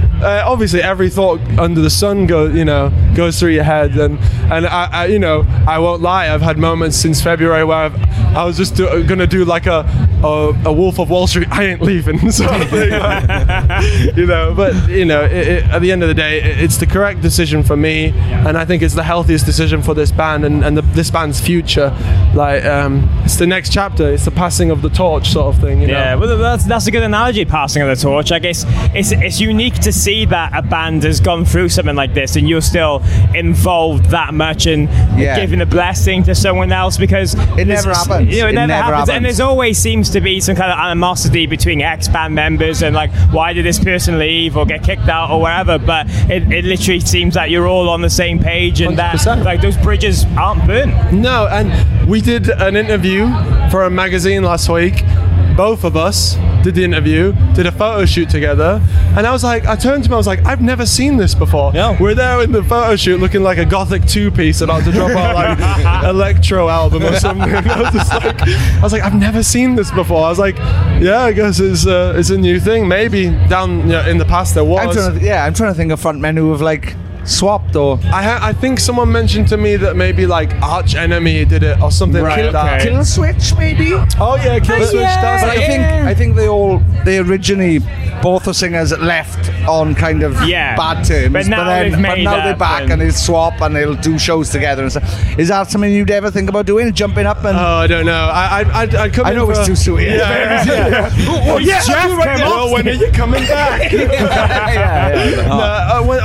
obviously 0.22 0.82
every 0.82 1.10
thought 1.10 1.40
under 1.58 1.80
the 1.80 1.90
sun 1.90 2.26
goes 2.26 2.54
you 2.54 2.64
know 2.64 2.92
goes 3.14 3.38
through 3.38 3.50
your 3.50 3.64
head. 3.64 3.96
And 3.96 4.18
and 4.52 4.66
I, 4.66 4.88
I 4.92 5.06
you 5.06 5.18
know 5.18 5.44
I 5.66 5.78
won't 5.78 6.02
lie. 6.02 6.32
I've 6.32 6.42
had 6.42 6.58
moments 6.58 6.96
since 6.96 7.22
February 7.22 7.64
where 7.64 7.76
I've, 7.76 8.36
I 8.36 8.44
was 8.44 8.56
just 8.56 8.76
do, 8.76 9.04
gonna 9.04 9.26
do 9.26 9.44
like 9.44 9.66
a, 9.66 9.86
a 10.22 10.52
a 10.66 10.72
Wolf 10.72 10.98
of 10.98 11.10
Wall 11.10 11.26
Street. 11.26 11.48
I 11.50 11.64
ain't 11.64 11.82
leaving. 11.82 12.30
Sort 12.30 12.52
of 12.52 12.70
thing 12.70 12.90
like, 12.90 14.16
you 14.16 14.26
know 14.26 14.54
but 14.54 14.88
you 14.88 15.04
know 15.04 15.24
it, 15.24 15.48
it, 15.48 15.64
at 15.64 15.80
the 15.80 15.92
end 15.92 16.02
of 16.02 16.08
the 16.08 16.14
day 16.14 16.38
it, 16.40 16.60
it's 16.60 16.76
the 16.76 16.86
correct 16.86 17.22
decision 17.22 17.62
for 17.62 17.76
me. 17.76 18.10
And 18.10 18.56
I 18.56 18.64
think 18.64 18.82
it's 18.82 18.94
the 18.94 19.02
healthiest 19.02 19.46
decision 19.46 19.82
for 19.82 19.94
this 19.94 20.12
band 20.12 20.44
and, 20.44 20.64
and 20.64 20.76
the, 20.76 20.82
this 20.82 21.10
band's 21.10 21.40
future. 21.40 21.94
Like 22.34 22.64
um, 22.64 23.08
it's 23.24 23.36
the 23.36 23.46
next 23.46 23.72
chapter. 23.72 24.12
It's 24.12 24.24
the 24.24 24.30
passing 24.30 24.70
of 24.70 24.82
the 24.82 24.90
torch 24.90 25.30
sort 25.30 25.54
of 25.54 25.60
thing 25.60 25.80
you 25.80 25.86
know? 25.86 25.92
Yeah, 25.94 26.14
well, 26.14 26.36
that's 26.36 26.64
that's 26.64 26.86
a 26.86 26.90
good 26.90 27.02
analogy. 27.02 27.44
Passing 27.44 27.82
of 27.82 27.88
the 27.88 28.00
torch. 28.00 28.32
I 28.32 28.38
guess 28.38 28.64
it's 28.94 29.12
it's 29.12 29.40
unique 29.40 29.74
to 29.80 29.92
see 29.92 30.09
that 30.26 30.52
a 30.54 30.62
band 30.62 31.02
has 31.04 31.20
gone 31.20 31.44
through 31.44 31.68
something 31.70 31.94
like 31.96 32.14
this, 32.14 32.36
and 32.36 32.48
you're 32.48 32.60
still 32.60 33.02
involved 33.34 34.06
that 34.10 34.34
much 34.34 34.66
and 34.66 34.88
Yeah. 35.18 35.38
giving 35.38 35.60
a 35.60 35.66
blessing 35.66 36.22
to 36.24 36.34
someone 36.34 36.72
else 36.72 36.96
because 36.98 37.34
It 37.56 37.66
never 37.66 37.90
happens. 37.90 38.34
You 38.34 38.42
know, 38.42 38.46
it, 38.48 38.50
It 38.50 38.54
never, 38.54 38.66
never 38.68 38.94
happens. 38.94 39.08
and 39.10 39.24
there's 39.24 39.40
always 39.40 39.78
seems 39.78 40.10
to 40.10 40.20
be 40.20 40.40
some 40.40 40.56
kind 40.56 40.70
of 40.72 40.78
animosity 40.78 41.46
between 41.46 41.80
ex 41.80 42.08
band 42.08 42.34
members 42.34 42.82
and 42.82 42.94
like, 42.94 43.10
why 43.32 43.52
did 43.52 43.64
this 43.64 43.78
person 43.78 44.18
leave 44.18 44.56
or 44.56 44.66
get 44.66 44.82
kicked 44.82 45.08
out 45.08 45.30
or 45.30 45.40
whatever? 45.40 45.78
But 45.78 46.06
it, 46.28 46.50
it 46.52 46.64
literally 46.64 47.00
seems 47.00 47.34
that 47.34 47.50
you're 47.50 47.66
all 47.66 47.88
on 47.88 48.00
the 48.02 48.10
same 48.10 48.38
page 48.38 48.80
and 48.80 48.98
that 48.98 49.14
100%. 49.16 49.44
like 49.44 49.60
those 49.60 49.76
bridges 49.76 50.26
aren't 50.36 50.66
burnt. 50.66 51.12
No, 51.12 51.46
and 51.50 51.70
we 52.08 52.20
did 52.20 52.48
an 52.50 52.76
interview 52.76 53.28
for 53.70 53.84
a 53.84 53.90
magazine 53.90 54.42
last 54.42 54.68
week. 54.68 55.04
Both 55.56 55.84
of 55.84 55.96
us 55.96 56.36
did 56.62 56.74
the 56.74 56.84
interview, 56.84 57.32
did 57.54 57.66
a 57.66 57.72
photo 57.72 58.04
shoot 58.04 58.28
together, 58.28 58.80
and 59.16 59.26
I 59.26 59.32
was 59.32 59.42
like, 59.42 59.66
I 59.66 59.76
turned 59.76 60.04
to 60.04 60.08
him, 60.08 60.14
I 60.14 60.16
was 60.16 60.26
like, 60.26 60.44
I've 60.44 60.60
never 60.60 60.86
seen 60.86 61.16
this 61.16 61.34
before. 61.34 61.72
Yeah. 61.74 61.96
We're 62.00 62.14
there 62.14 62.42
in 62.42 62.52
the 62.52 62.62
photo 62.62 62.96
shoot 62.96 63.20
looking 63.20 63.42
like 63.42 63.58
a 63.58 63.64
gothic 63.64 64.04
two 64.06 64.30
piece 64.30 64.60
about 64.60 64.84
to 64.84 64.92
drop 64.92 65.10
out 65.10 65.34
like 65.34 66.04
electro 66.04 66.68
album 66.68 67.02
or 67.02 67.16
something. 67.16 67.50
I 67.54 67.80
was 67.82 67.92
just 67.92 68.12
like, 68.12 68.42
I 68.42 68.80
was 68.82 68.92
like, 68.92 69.02
I've 69.02 69.14
never 69.14 69.42
seen 69.42 69.74
this 69.74 69.90
before. 69.90 70.24
I 70.24 70.28
was 70.28 70.38
like, 70.38 70.56
yeah, 71.00 71.20
I 71.20 71.32
guess 71.32 71.60
it's 71.60 71.86
uh, 71.86 72.14
it's 72.16 72.30
a 72.30 72.38
new 72.38 72.60
thing. 72.60 72.88
Maybe 72.88 73.30
down 73.48 73.80
you 73.80 73.86
know, 73.86 74.08
in 74.08 74.18
the 74.18 74.24
past 74.24 74.54
there 74.54 74.64
was. 74.64 74.86
I'm 74.86 74.92
trying 74.92 75.18
to, 75.18 75.24
yeah, 75.24 75.44
I'm 75.44 75.54
trying 75.54 75.72
to 75.72 75.76
think 75.76 75.92
of 75.92 76.00
frontmen 76.00 76.36
who 76.36 76.50
have 76.52 76.60
like 76.60 76.94
swapped 77.24 77.76
or 77.76 77.98
I, 78.04 78.22
ha- 78.22 78.38
I 78.42 78.52
think 78.52 78.80
someone 78.80 79.10
mentioned 79.12 79.48
to 79.48 79.56
me 79.56 79.76
that 79.76 79.96
maybe 79.96 80.26
like 80.26 80.54
Arch 80.62 80.94
Enemy 80.94 81.44
did 81.44 81.62
it 81.62 81.80
or 81.80 81.90
something 81.90 82.22
Right, 82.22 82.44
like 82.44 82.52
that. 82.52 82.80
okay. 82.80 82.90
kill 82.90 83.04
switch 83.04 83.54
maybe. 83.56 83.92
Oh 83.94 84.36
yeah, 84.36 84.58
Killswitch 84.58 84.92
does. 85.22 85.42
But 85.42 85.50
I 85.50 85.66
think 85.66 85.82
I 85.84 86.14
think 86.14 86.36
they 86.36 86.48
all 86.48 86.78
they 87.04 87.18
originally 87.18 87.80
both 88.22 88.44
the 88.44 88.52
singers 88.52 88.92
left 88.98 89.50
on 89.66 89.94
kind 89.94 90.22
of 90.22 90.42
Yeah. 90.44 90.76
bad 90.76 91.04
terms, 91.04 91.32
But 91.32 91.46
now 91.46 91.64
then, 91.64 91.82
they've 91.84 91.92
but 91.92 92.16
made 92.16 92.24
now 92.24 92.44
they're 92.44 92.54
back 92.56 92.82
and- 92.82 92.92
and 92.92 93.00
they 93.00 93.10
swap 93.10 93.60
and 93.62 93.74
they'll 93.74 93.94
do 93.94 94.18
shows 94.18 94.50
together 94.50 94.82
and 94.82 94.90
stuff. 94.90 95.38
Is 95.38 95.48
that 95.48 95.70
something 95.70 95.90
you'd 95.92 96.10
ever 96.10 96.30
think 96.30 96.48
about 96.50 96.66
doing? 96.66 96.92
Jumping 96.92 97.24
up 97.26 97.44
and 97.44 97.56
Oh, 97.56 97.60
I 97.60 97.86
don't 97.86 98.04
know. 98.04 98.12
I 98.32 98.60
I 98.60 98.80
I'd, 98.82 98.94
I'd 98.94 99.12
come. 99.12 99.26
I 99.26 99.32
know 99.32 99.46
for- 99.46 99.52
it's 99.52 99.66
too 99.66 99.76
soon. 99.76 100.00
Yeah, 100.00 100.10
yeah, 100.64 100.64
yeah. 100.66 101.10
Oh, 101.52 101.58
yeah, 101.58 101.80
Jeff 101.82 101.96
I'll 101.96 102.08
do 102.10 102.16
right 102.16 102.38
came. 102.38 102.46
Well, 102.48 102.72
when 102.72 102.88
are 102.88 102.92
you 102.92 103.10
coming 103.12 103.44
back? 103.46 103.92
yeah, 103.92 105.14
yeah. 105.14 105.46
No, 105.46 105.52
uh, 105.60 105.79
when, 105.79 105.79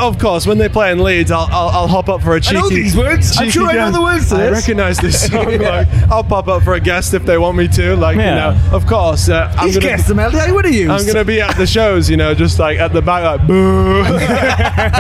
of 0.08 0.20
course, 0.20 0.46
when 0.48 0.58
they 0.58 0.70
play 0.70 0.92
in 0.92 1.04
Leeds, 1.04 1.32
I'll, 1.32 1.48
I'll, 1.52 1.70
I'll 1.70 1.88
hop 1.88 2.10
up 2.10 2.22
for 2.22 2.36
a 2.36 2.42
cheeky. 2.42 2.58
I 2.58 2.62
know 2.62 2.70
these 2.70 2.96
words. 2.98 3.36
I'm 3.38 3.50
sure 3.50 3.68
I 3.68 3.74
know 3.74 3.92
the 3.92 4.02
words. 4.02 4.30
To 4.30 4.36
this. 4.36 4.48
I 4.48 4.52
recognise 4.52 4.98
this 4.98 5.28
song. 5.32 5.50
yeah. 5.52 5.58
Like, 5.86 5.88
I'll 6.12 6.24
pop 6.24 6.48
up 6.48 6.64
for 6.64 6.74
a 6.74 6.80
guest 6.80 7.14
if 7.14 7.24
they 7.26 7.38
want 7.38 7.58
me 7.58 7.68
to. 7.70 7.96
Like, 7.96 8.18
Yeah. 8.18 8.54
you 8.54 8.70
know, 8.72 8.76
of 8.76 8.86
course. 8.88 9.30
Uh, 9.30 9.54
I'm 9.58 9.68
He's 9.68 9.78
gonna. 9.78 9.88
guessed 9.88 10.08
them, 10.08 10.18
LDI. 10.18 10.54
What 10.54 10.66
are 10.66 10.70
you? 10.70 10.92
I'm 10.92 11.06
gonna 11.06 11.26
be 11.26 11.42
at 11.42 11.56
the 11.58 11.68
shows, 11.68 12.10
you 12.10 12.18
know, 12.18 12.34
just 12.34 12.60
like 12.60 12.80
at 12.80 12.94
the 12.94 13.02
back, 13.02 13.24
like 13.24 13.48
boo. 13.48 14.04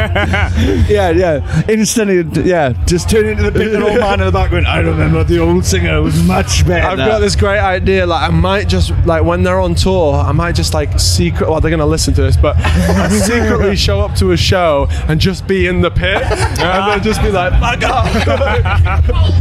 Yeah, 0.87 1.09
yeah. 1.11 1.61
Instantly, 1.67 2.43
yeah. 2.43 2.73
Just 2.85 3.09
turn 3.09 3.25
into 3.25 3.43
the 3.43 3.51
bitter 3.51 3.81
old 3.81 3.99
man 3.99 4.19
in 4.19 4.25
the 4.27 4.31
back. 4.31 4.45
background. 4.51 4.67
I 4.67 4.79
remember 4.79 5.23
the 5.23 5.39
old 5.39 5.65
singer 5.65 6.01
was 6.01 6.21
much 6.23 6.65
better. 6.67 6.87
I've 6.87 6.97
got 6.97 7.19
this 7.19 7.35
great 7.35 7.59
idea. 7.59 8.05
Like, 8.05 8.29
I 8.29 8.33
might 8.33 8.67
just 8.67 8.91
like 9.05 9.23
when 9.23 9.43
they're 9.43 9.59
on 9.59 9.75
tour, 9.75 10.15
I 10.15 10.31
might 10.31 10.53
just 10.53 10.73
like 10.73 10.99
secret. 10.99 11.49
Well, 11.49 11.59
they're 11.61 11.71
gonna 11.71 11.85
listen 11.85 12.13
to 12.15 12.21
this, 12.21 12.37
but 12.37 12.55
secretly 13.11 13.75
show 13.75 13.99
up 14.01 14.15
to 14.15 14.31
a 14.31 14.37
show 14.37 14.87
and 15.07 15.19
just 15.19 15.47
be 15.47 15.67
in 15.67 15.81
the 15.81 15.91
pit, 15.91 16.21
and 16.23 16.57
then 16.91 17.03
just 17.03 17.21
be 17.21 17.29
like, 17.31 17.53
"Fuck 17.59 17.83
off." 17.83 19.35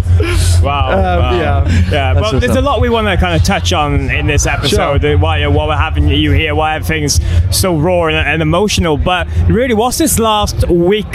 Wow. 0.62 0.90
Um, 0.92 0.98
wow. 0.98 1.32
yeah. 1.34 1.64
Yeah. 1.68 1.90
That's 1.90 2.14
But 2.14 2.34
what's 2.34 2.46
there's 2.46 2.56
a 2.56 2.60
lot 2.62 2.80
we 2.80 2.88
want 2.88 3.06
to 3.08 3.16
kind 3.16 3.38
of 3.38 3.44
touch 3.46 3.72
on 3.72 4.10
in 4.10 4.26
this 4.26 4.46
episode. 4.46 5.04
uh, 5.04 5.16
Why, 5.18 5.46
why 5.46 5.66
we're 5.66 5.76
having 5.76 6.08
you 6.08 6.32
here, 6.32 6.54
why 6.54 6.76
everything's 6.76 7.20
so 7.54 7.76
raw 7.76 8.04
and, 8.06 8.16
and 8.16 8.40
emotional. 8.42 8.96
But 8.96 9.26
really, 9.48 9.74
what's 9.74 9.98
this 9.98 10.18
last 10.18 10.66
week 10.68 11.12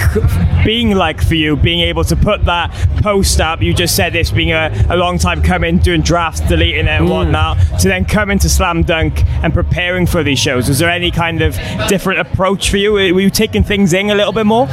being 0.63 0.95
like 0.95 1.21
for 1.23 1.35
you? 1.35 1.55
Being 1.55 1.79
able 1.81 2.03
to 2.05 2.15
put 2.15 2.45
that 2.45 2.71
post 3.01 3.39
up, 3.41 3.61
you 3.61 3.73
just 3.73 3.95
said 3.95 4.13
this 4.13 4.29
being 4.31 4.51
a, 4.51 4.71
a 4.89 4.95
long 4.97 5.17
time 5.17 5.41
coming, 5.41 5.77
doing 5.79 6.01
drafts, 6.01 6.41
deleting 6.41 6.85
it 6.85 6.89
and 6.89 6.99
Mm. 6.99 7.09
whatnot, 7.09 7.57
to 7.79 7.87
then 7.87 8.03
come 8.05 8.29
into 8.29 8.49
Slam 8.49 8.83
Dunk 8.83 9.23
and 9.43 9.53
preparing 9.53 10.05
for 10.05 10.21
these 10.21 10.37
shows. 10.37 10.67
Was 10.67 10.79
there 10.79 10.89
any 10.89 11.11
kind 11.11 11.41
of 11.41 11.57
different 11.87 12.19
approach 12.19 12.69
for 12.69 12.77
you? 12.77 12.91
Were 12.93 13.01
you 13.21 13.29
taking 13.29 13.63
things 13.63 13.93
in 13.93 14.09
a 14.09 14.15
little 14.15 14.28
bit 14.33 14.45
more? 14.45 14.67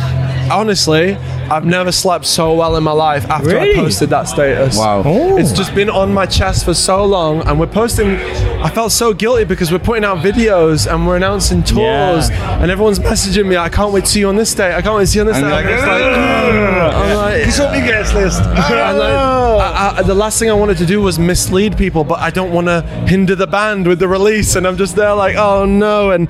Honestly, 0.50 1.14
I've 1.50 1.64
never 1.64 1.90
slept 1.90 2.24
so 2.24 2.54
well 2.54 2.76
in 2.76 2.84
my 2.84 2.92
life 2.92 3.24
after 3.28 3.48
Really? 3.48 3.72
I 3.72 3.82
posted 3.82 4.10
that 4.10 4.24
status. 4.28 4.76
Wow. 4.78 5.02
Oh. 5.04 5.36
It's 5.38 5.52
just 5.52 5.74
been 5.74 5.90
on 5.90 6.12
my 6.14 6.24
chest 6.26 6.64
for 6.64 6.74
so 6.74 7.04
long, 7.04 7.40
and 7.48 7.58
we're 7.58 7.66
posting. 7.66 8.10
I 8.62 8.70
felt 8.70 8.92
so 8.92 9.12
guilty 9.12 9.44
because 9.44 9.72
we're 9.72 9.78
putting 9.80 10.04
out 10.04 10.18
videos 10.18 10.92
and 10.92 11.06
we're 11.06 11.16
announcing 11.16 11.62
tours, 11.64 12.30
and 12.30 12.70
everyone's 12.70 12.98
messaging 13.00 13.46
me. 13.48 13.56
I 13.56 13.68
can't 13.68 13.92
wait 13.92 14.04
to 14.04 14.10
see 14.10 14.20
you 14.20 14.28
on 14.28 14.36
this 14.36 14.54
day. 14.54 14.74
I 14.74 14.82
can't 14.82 14.94
wait 14.96 15.02
to 15.02 15.06
see 15.08 15.18
you 15.18 15.22
on 15.22 15.26
this 15.26 15.36
And 15.36 15.44
day. 15.46 15.50
you're 15.50 15.56
like, 15.56 15.66
I'm 15.66 15.72
just 15.72 15.86
like, 15.86 16.94
I'm 16.94 17.16
like, 17.16 17.44
He's 17.44 17.60
on 17.60 17.72
my 17.72 17.86
guest 17.86 18.14
list. 18.14 18.42
I, 19.58 19.98
I, 19.98 20.02
the 20.02 20.14
last 20.14 20.38
thing 20.38 20.50
I 20.50 20.54
wanted 20.54 20.78
to 20.78 20.86
do 20.86 21.00
was 21.00 21.18
mislead 21.18 21.76
people, 21.76 22.04
but 22.04 22.18
I 22.20 22.30
don't 22.30 22.52
want 22.52 22.66
to 22.66 22.82
hinder 23.06 23.34
the 23.34 23.46
band 23.46 23.86
with 23.86 23.98
the 23.98 24.08
release. 24.08 24.56
And 24.56 24.66
I'm 24.66 24.76
just 24.76 24.96
there 24.96 25.14
like, 25.14 25.36
oh 25.36 25.64
no. 25.64 26.10
And 26.10 26.28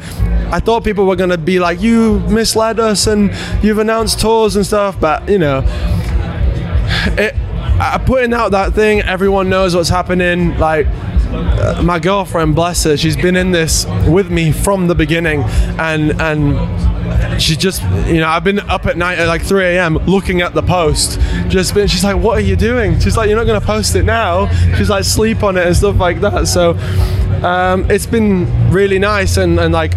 I 0.53 0.61
thought 0.61 0.85
people 0.85 1.07
were 1.07 1.17
going 1.17 1.31
to 1.31 1.39
be 1.39 1.59
like, 1.59 1.81
you 1.81 2.21
misled 2.21 2.81
us 2.81 3.07
and 3.07 3.33
you've 3.63 3.79
announced 3.79 4.21
tours 4.21 4.57
and 4.57 4.65
stuff. 4.65 5.01
But, 5.01 5.29
you 5.29 5.39
know, 5.39 5.63
it, 7.19 7.35
uh, 7.79 7.99
putting 7.99 8.33
out 8.33 8.53
that 8.53 8.75
thing, 8.75 9.01
everyone 9.03 9.49
knows 9.49 9.75
what's 9.75 9.89
happening. 9.89 10.57
Like 10.59 10.87
uh, 11.37 11.83
my 11.83 11.99
girlfriend, 11.99 12.55
bless 12.55 12.85
her, 12.85 12.97
she's 12.97 13.17
been 13.17 13.37
in 13.37 13.51
this 13.51 13.87
with 14.09 14.31
me 14.31 14.53
from 14.53 14.87
the 14.89 14.95
beginning, 14.95 15.43
and 15.79 16.21
and 16.21 17.41
she 17.41 17.57
just, 17.57 17.83
you 18.07 18.19
know, 18.19 18.29
I've 18.29 18.45
been 18.45 18.61
up 18.61 18.87
at 18.87 18.97
night 18.97 19.19
at 19.19 19.29
like 19.29 19.43
3 19.43 19.65
a.m. 19.65 19.97
looking 20.07 20.41
at 20.41 20.55
the 20.55 20.63
post. 20.63 21.21
Just 21.49 21.75
been, 21.75 21.87
she's 21.87 22.05
like, 22.05 22.17
"What 22.17 22.39
are 22.39 22.43
you 22.43 22.57
doing?" 22.57 22.99
She's 22.99 23.17
like, 23.17 23.29
"You're 23.29 23.39
not 23.39 23.47
gonna 23.47 23.61
post 23.61 23.95
it 23.95 24.05
now." 24.05 24.49
She's 24.77 24.91
like, 24.91 25.05
"Sleep 25.05 25.43
on 25.43 25.57
it 25.57 25.67
and 25.67 25.77
stuff 25.77 25.99
like 25.99 26.21
that." 26.21 26.49
So 26.49 26.71
um, 27.43 27.91
it's 27.91 28.07
been 28.07 28.71
really 28.71 28.99
nice, 28.99 29.37
and 29.37 29.59
and 29.61 29.73
like 29.73 29.93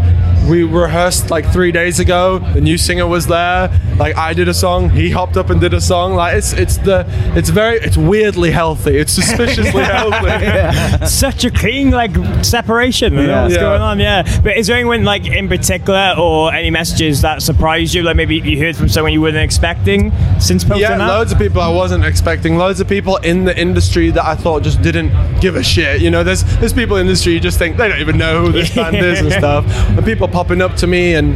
we 0.49 0.63
rehearsed 0.63 1.29
like 1.29 1.51
three 1.51 1.71
days 1.71 1.99
ago. 1.99 2.39
The 2.39 2.61
new 2.61 2.77
singer 2.77 3.05
was 3.07 3.27
there. 3.27 3.69
Like 3.97 4.15
I 4.17 4.33
did 4.33 4.47
a 4.47 4.53
song, 4.53 4.89
he 4.89 5.09
hopped 5.11 5.37
up 5.37 5.49
and 5.49 5.59
did 5.61 5.73
a 5.73 5.81
song. 5.81 6.13
Like 6.15 6.35
it's 6.35 6.53
it's 6.53 6.77
the 6.77 7.05
it's 7.35 7.49
very 7.49 7.77
it's 7.77 7.97
weirdly 7.97 8.51
healthy. 8.51 8.97
It's 8.97 9.11
suspiciously 9.11 9.83
healthy. 9.95 11.05
Such 11.05 11.45
a 11.45 11.51
clean 11.51 11.91
like 11.91 12.11
separation. 12.43 13.17
I 13.17 13.41
what's 13.43 13.53
Yeah. 13.55 13.59
going 13.61 13.81
on? 13.81 13.99
Yeah. 13.99 14.23
But 14.41 14.57
is 14.57 14.67
there 14.67 14.75
anyone 14.77 15.03
like 15.03 15.27
in 15.27 15.47
particular 15.47 16.15
or 16.17 16.53
any 16.53 16.71
messages 16.71 17.21
that 17.21 17.41
surprised 17.41 17.93
you? 17.93 18.03
Like 18.03 18.15
maybe 18.15 18.37
you 18.37 18.57
heard 18.59 18.75
from 18.75 18.89
someone 18.89 19.13
you 19.13 19.21
weren't 19.21 19.37
expecting 19.37 20.11
since 20.39 20.63
posting 20.63 20.81
Yeah, 20.81 21.07
loads 21.07 21.31
of 21.31 21.37
people 21.37 21.61
I 21.61 21.69
wasn't 21.69 22.05
expecting. 22.05 22.57
Loads 22.57 22.79
of 22.79 22.87
people 22.87 23.17
in 23.17 23.43
the 23.45 23.57
industry 23.59 24.09
that 24.11 24.25
I 24.25 24.35
thought 24.35 24.63
just 24.63 24.81
didn't 24.81 25.11
give 25.41 25.55
a 25.55 25.63
shit. 25.63 26.01
You 26.01 26.09
know, 26.11 26.23
there's 26.23 26.43
there's 26.59 26.73
people 26.73 26.95
in 26.97 27.05
the 27.05 27.09
industry 27.11 27.33
you 27.33 27.39
just 27.39 27.59
think 27.59 27.77
they 27.77 27.87
don't 27.89 27.99
even 27.99 28.17
know 28.17 28.45
who 28.45 28.51
this 28.51 28.73
band 28.73 28.95
is 28.95 29.19
and 29.19 29.31
stuff. 29.43 29.65
And 29.89 30.05
people 30.05 30.27
popping 30.39 30.61
up 30.61 30.73
to 30.73 30.87
me 30.87 31.15
and 31.15 31.35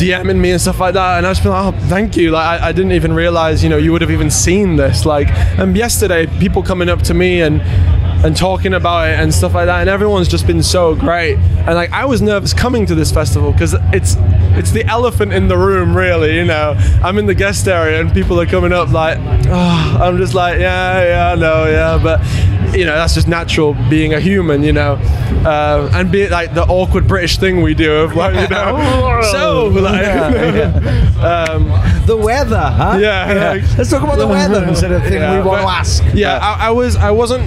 DMing 0.00 0.40
me 0.40 0.50
and 0.50 0.60
stuff 0.60 0.80
like 0.80 0.94
that, 0.94 1.18
and 1.18 1.24
I 1.24 1.32
been 1.34 1.52
like, 1.52 1.72
oh, 1.72 1.78
thank 1.86 2.16
you. 2.16 2.32
Like 2.32 2.60
I, 2.60 2.70
I 2.70 2.72
didn't 2.72 2.90
even 2.90 3.12
realize, 3.12 3.62
you 3.62 3.70
know, 3.70 3.76
you 3.76 3.92
would 3.92 4.00
have 4.00 4.10
even 4.10 4.32
seen 4.32 4.74
this. 4.74 5.06
Like, 5.06 5.28
and 5.60 5.76
yesterday, 5.76 6.26
people 6.40 6.60
coming 6.60 6.88
up 6.88 7.02
to 7.02 7.14
me 7.14 7.40
and 7.40 7.62
and 8.24 8.36
talking 8.36 8.74
about 8.74 9.08
it 9.10 9.18
and 9.18 9.32
stuff 9.34 9.54
like 9.54 9.66
that, 9.66 9.80
and 9.80 9.90
everyone's 9.90 10.28
just 10.28 10.46
been 10.46 10.62
so 10.62 10.94
great. 10.94 11.36
And 11.36 11.74
like, 11.74 11.90
I 11.92 12.04
was 12.04 12.22
nervous 12.22 12.52
coming 12.54 12.86
to 12.86 12.94
this 12.94 13.10
festival 13.10 13.52
because 13.52 13.74
it's 13.92 14.16
it's 14.54 14.70
the 14.70 14.84
elephant 14.86 15.32
in 15.32 15.48
the 15.48 15.56
room, 15.56 15.96
really. 15.96 16.36
You 16.36 16.44
know, 16.44 16.74
I'm 17.02 17.18
in 17.18 17.26
the 17.26 17.34
guest 17.34 17.66
area 17.66 18.00
and 18.00 18.12
people 18.12 18.38
are 18.40 18.46
coming 18.46 18.72
up 18.72 18.90
like, 18.90 19.18
oh, 19.48 19.98
I'm 20.02 20.18
just 20.18 20.34
like, 20.34 20.60
yeah, 20.60 21.30
yeah, 21.32 21.34
no, 21.34 21.66
yeah, 21.66 21.98
but 22.02 22.20
you 22.76 22.84
know, 22.86 22.94
that's 22.94 23.14
just 23.14 23.28
natural 23.28 23.74
being 23.90 24.14
a 24.14 24.20
human, 24.20 24.62
you 24.62 24.72
know, 24.72 24.94
uh, 25.44 25.90
and 25.92 26.10
be 26.10 26.28
like 26.28 26.54
the 26.54 26.62
awkward 26.64 27.06
British 27.06 27.36
thing 27.38 27.60
we 27.60 27.74
do 27.74 27.92
of 27.92 28.14
like, 28.16 28.34
you 28.34 28.48
know, 28.54 29.20
so 29.32 29.66
like, 29.66 30.06
um, 31.22 31.64
The 32.06 32.16
weather, 32.16 32.58
huh? 32.60 32.98
Yeah, 33.00 33.52
like- 33.60 33.78
Let's 33.78 33.90
talk 33.90 34.02
about 34.02 34.18
the 34.18 34.26
weather 34.26 34.64
instead 34.64 34.92
of 34.92 35.02
the 35.02 35.08
thing 35.10 35.18
Yeah, 35.20 35.38
we 35.40 35.44
want 35.46 35.62
but- 35.62 35.66
to 35.66 35.72
ask. 35.78 36.04
Yeah, 36.14 36.38
I, 36.38 36.68
I 36.68 36.70
was 36.70 36.96
I 36.96 37.10
wasn't 37.10 37.42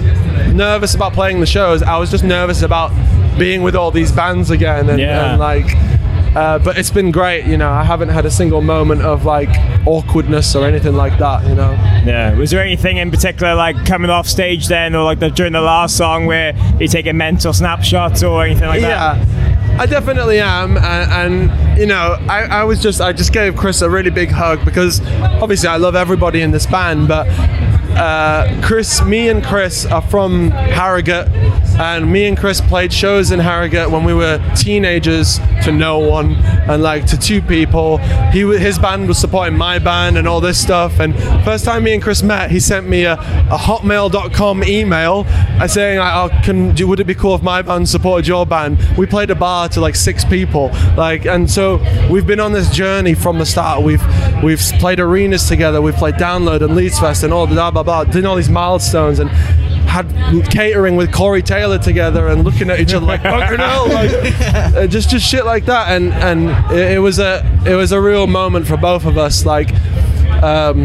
nervous 0.56 0.94
about 0.94 1.12
playing 1.12 1.40
the 1.40 1.46
shows. 1.46 1.82
I 1.82 1.96
was 1.98 2.10
just 2.10 2.24
nervous 2.24 2.62
about 2.62 2.90
being 3.38 3.62
with 3.62 3.76
all 3.76 3.90
these 3.90 4.10
bands 4.12 4.50
again, 4.50 4.88
and, 4.90 4.98
Yeah. 4.98 5.30
and 5.32 5.40
like. 5.40 5.66
Uh, 6.36 6.58
but 6.58 6.76
it's 6.76 6.90
been 6.90 7.10
great, 7.10 7.46
you 7.46 7.56
know. 7.56 7.70
I 7.70 7.82
haven't 7.82 8.10
had 8.10 8.26
a 8.26 8.30
single 8.30 8.60
moment 8.60 9.00
of 9.00 9.24
like 9.24 9.48
awkwardness 9.86 10.54
or 10.54 10.66
anything 10.66 10.94
like 10.94 11.18
that, 11.18 11.46
you 11.48 11.54
know. 11.54 11.70
Yeah. 12.04 12.34
Was 12.36 12.50
there 12.50 12.60
anything 12.62 12.98
in 12.98 13.10
particular, 13.10 13.54
like 13.54 13.86
coming 13.86 14.10
off 14.10 14.26
stage 14.28 14.66
then, 14.68 14.94
or 14.94 15.02
like 15.02 15.18
the, 15.18 15.30
during 15.30 15.54
the 15.54 15.62
last 15.62 15.96
song, 15.96 16.26
where 16.26 16.54
you 16.78 16.88
take 16.88 17.06
a 17.06 17.14
mental 17.14 17.54
snapshot 17.54 18.22
or 18.22 18.44
anything 18.44 18.66
like 18.68 18.82
that? 18.82 19.16
Yeah, 19.16 19.76
I 19.80 19.86
definitely 19.86 20.38
am, 20.40 20.76
and, 20.76 21.50
and 21.50 21.78
you 21.80 21.86
know, 21.86 22.18
I, 22.28 22.42
I 22.44 22.64
was 22.64 22.82
just 22.82 23.00
I 23.00 23.14
just 23.14 23.32
gave 23.32 23.56
Chris 23.56 23.80
a 23.80 23.88
really 23.88 24.10
big 24.10 24.28
hug 24.30 24.62
because 24.62 25.00
obviously 25.40 25.70
I 25.70 25.78
love 25.78 25.96
everybody 25.96 26.42
in 26.42 26.50
this 26.50 26.66
band, 26.66 27.08
but 27.08 27.26
uh, 27.96 28.60
Chris, 28.62 29.02
me 29.02 29.28
and 29.28 29.42
Chris 29.44 29.86
are 29.86 30.02
from 30.02 30.50
Harrogate, 30.50 31.28
and 31.78 32.10
me 32.10 32.26
and 32.26 32.38
Chris 32.38 32.60
played 32.60 32.92
shows 32.92 33.30
in 33.30 33.38
Harrogate 33.38 33.90
when 33.90 34.04
we 34.04 34.14
were 34.14 34.38
teenagers 34.56 35.38
to 35.62 35.72
no 35.72 35.98
one 35.98 36.34
and 36.34 36.82
like 36.82 37.06
to 37.06 37.18
two 37.18 37.42
people. 37.42 37.98
He 38.32 38.40
his 38.56 38.78
band 38.78 39.08
was 39.08 39.18
supporting 39.18 39.58
my 39.58 39.78
band 39.78 40.16
and 40.16 40.26
all 40.26 40.40
this 40.40 40.60
stuff. 40.60 41.00
And 41.00 41.14
first 41.44 41.64
time 41.64 41.84
me 41.84 41.94
and 41.94 42.02
Chris 42.02 42.22
met, 42.22 42.50
he 42.50 42.60
sent 42.60 42.88
me 42.88 43.04
a, 43.04 43.14
a 43.14 43.58
hotmail.com 43.58 44.64
email 44.64 45.24
uh, 45.28 45.68
saying, 45.68 45.98
like, 45.98 46.14
"Oh, 46.14 46.40
can 46.42 46.74
do, 46.74 46.86
would 46.88 47.00
it 47.00 47.04
be 47.04 47.14
cool 47.14 47.34
if 47.34 47.42
my 47.42 47.62
band 47.62 47.88
supported 47.88 48.26
your 48.26 48.46
band?" 48.46 48.78
We 48.96 49.06
played 49.06 49.30
a 49.30 49.34
bar 49.34 49.68
to 49.70 49.80
like 49.80 49.96
six 49.96 50.24
people, 50.24 50.70
like, 50.96 51.26
and 51.26 51.50
so 51.50 51.76
we've 52.10 52.26
been 52.26 52.40
on 52.40 52.52
this 52.52 52.70
journey 52.70 53.14
from 53.14 53.38
the 53.38 53.46
start. 53.46 53.82
We've 53.82 54.02
we've 54.42 54.60
played 54.78 54.98
arenas 54.98 55.46
together. 55.46 55.82
We've 55.82 55.94
played 55.94 56.14
Download 56.14 56.62
and 56.62 56.74
Leeds 56.74 56.98
Fest 56.98 57.22
and 57.22 57.32
all 57.32 57.46
the 57.46 57.54
blah 57.54 57.70
blah 57.70 57.82
blah, 57.82 58.04
doing 58.04 58.24
all 58.24 58.36
these 58.36 58.50
milestones 58.50 59.18
and 59.18 59.30
had 60.04 60.50
catering 60.50 60.96
with 60.96 61.12
Corey 61.12 61.42
Taylor 61.42 61.78
together 61.78 62.28
and 62.28 62.44
looking 62.44 62.68
at 62.70 62.80
each 62.80 62.92
other 62.92 63.06
like 63.06 63.22
fucking 63.22 63.58
hell, 63.58 63.88
like 63.88 64.10
uh, 64.74 64.86
just 64.86 65.08
just 65.10 65.26
shit 65.26 65.46
like 65.46 65.64
that. 65.66 65.90
And 65.90 66.12
and 66.12 66.50
it, 66.72 66.92
it 66.92 66.98
was 66.98 67.18
a 67.18 67.42
it 67.66 67.74
was 67.74 67.92
a 67.92 68.00
real 68.00 68.26
moment 68.26 68.66
for 68.66 68.76
both 68.76 69.06
of 69.06 69.16
us. 69.16 69.46
Like 69.46 69.72
um, 70.42 70.82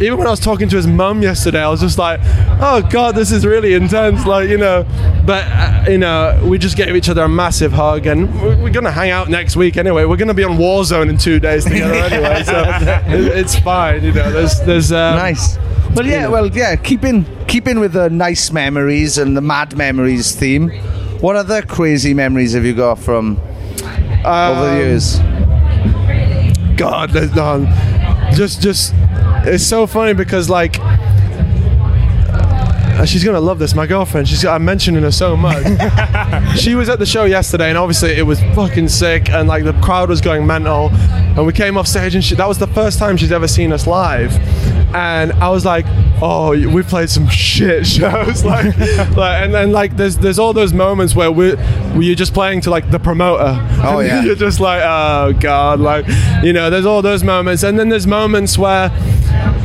even 0.00 0.18
when 0.18 0.26
I 0.26 0.30
was 0.30 0.40
talking 0.40 0.68
to 0.68 0.76
his 0.76 0.86
mum 0.86 1.22
yesterday, 1.22 1.60
I 1.60 1.68
was 1.68 1.80
just 1.80 1.98
like, 1.98 2.20
oh 2.60 2.86
god, 2.88 3.16
this 3.16 3.32
is 3.32 3.44
really 3.44 3.74
intense. 3.74 4.26
Like 4.26 4.48
you 4.48 4.58
know, 4.58 4.84
but 5.26 5.44
uh, 5.48 5.84
you 5.88 5.98
know, 5.98 6.40
we 6.44 6.58
just 6.58 6.76
gave 6.76 6.94
each 6.94 7.08
other 7.08 7.22
a 7.22 7.28
massive 7.28 7.72
hug, 7.72 8.06
and 8.06 8.32
we're, 8.40 8.62
we're 8.62 8.70
gonna 8.70 8.92
hang 8.92 9.10
out 9.10 9.28
next 9.28 9.56
week 9.56 9.76
anyway. 9.76 10.04
We're 10.04 10.16
gonna 10.16 10.34
be 10.34 10.44
on 10.44 10.56
Warzone 10.56 11.08
in 11.08 11.18
two 11.18 11.40
days 11.40 11.64
together 11.64 11.94
anyway, 11.94 12.44
so 12.44 12.62
it, 13.08 13.38
it's 13.38 13.58
fine. 13.58 14.04
You 14.04 14.12
know, 14.12 14.30
there's 14.30 14.60
there's 14.60 14.92
um, 14.92 15.16
Nice. 15.16 15.58
Well, 15.94 16.06
yeah, 16.06 16.28
well, 16.28 16.48
yeah. 16.48 16.74
Keeping 16.76 17.26
keeping 17.46 17.78
with 17.78 17.92
the 17.92 18.08
nice 18.08 18.50
memories 18.50 19.18
and 19.18 19.36
the 19.36 19.42
mad 19.42 19.76
memories 19.76 20.34
theme. 20.34 20.70
What 21.20 21.36
other 21.36 21.60
crazy 21.60 22.14
memories 22.14 22.54
have 22.54 22.64
you 22.64 22.74
got 22.74 22.98
from 22.98 23.38
over 24.24 24.70
the 24.70 24.76
years? 24.78 25.18
God, 26.76 27.10
there's 27.10 27.34
none. 27.34 27.66
Just, 28.34 28.62
just, 28.62 28.94
it's 29.44 29.64
so 29.64 29.86
funny 29.86 30.14
because 30.14 30.48
like, 30.48 30.78
uh, 30.80 30.94
she's 33.04 33.22
gonna 33.22 33.40
love 33.40 33.58
this. 33.58 33.74
My 33.74 33.86
girlfriend, 33.86 34.28
she's, 34.28 34.44
I'm 34.44 34.64
mentioning 34.64 35.02
her 35.02 35.12
so 35.12 35.36
much. 35.36 35.62
she 36.58 36.74
was 36.74 36.88
at 36.88 36.98
the 36.98 37.06
show 37.06 37.24
yesterday, 37.24 37.68
and 37.68 37.76
obviously 37.76 38.16
it 38.16 38.22
was 38.22 38.40
fucking 38.54 38.88
sick, 38.88 39.28
and 39.28 39.46
like 39.46 39.64
the 39.64 39.74
crowd 39.74 40.08
was 40.08 40.22
going 40.22 40.46
mental. 40.46 40.88
And 40.90 41.46
we 41.46 41.52
came 41.52 41.76
off 41.76 41.86
stage, 41.86 42.14
and 42.14 42.24
she, 42.24 42.34
that 42.36 42.48
was 42.48 42.58
the 42.58 42.66
first 42.66 42.98
time 42.98 43.16
she's 43.16 43.32
ever 43.32 43.46
seen 43.46 43.72
us 43.72 43.86
live. 43.86 44.32
And 44.94 45.32
I 45.34 45.48
was 45.48 45.64
like, 45.64 45.86
"Oh, 46.20 46.50
we 46.50 46.82
played 46.82 47.08
some 47.10 47.28
shit 47.28 47.86
shows." 47.96 48.44
like, 48.44 48.76
like, 49.16 49.42
and 49.42 49.54
then 49.54 49.72
like, 49.72 49.96
there's 49.96 50.18
there's 50.18 50.38
all 50.38 50.52
those 50.52 50.72
moments 50.72 51.14
where 51.14 51.30
we 51.32 51.54
you're 51.98 52.14
just 52.14 52.34
playing 52.34 52.60
to 52.62 52.70
like 52.70 52.90
the 52.90 52.98
promoter. 52.98 53.56
Oh, 53.84 54.00
yeah. 54.04 54.22
you're 54.22 54.34
just 54.34 54.60
like, 54.60 54.82
"Oh 54.84 55.32
God!" 55.40 55.80
Like, 55.80 56.06
you 56.42 56.52
know, 56.52 56.68
there's 56.70 56.86
all 56.86 57.02
those 57.02 57.24
moments, 57.24 57.62
and 57.62 57.78
then 57.78 57.88
there's 57.88 58.06
moments 58.06 58.58
where. 58.58 58.90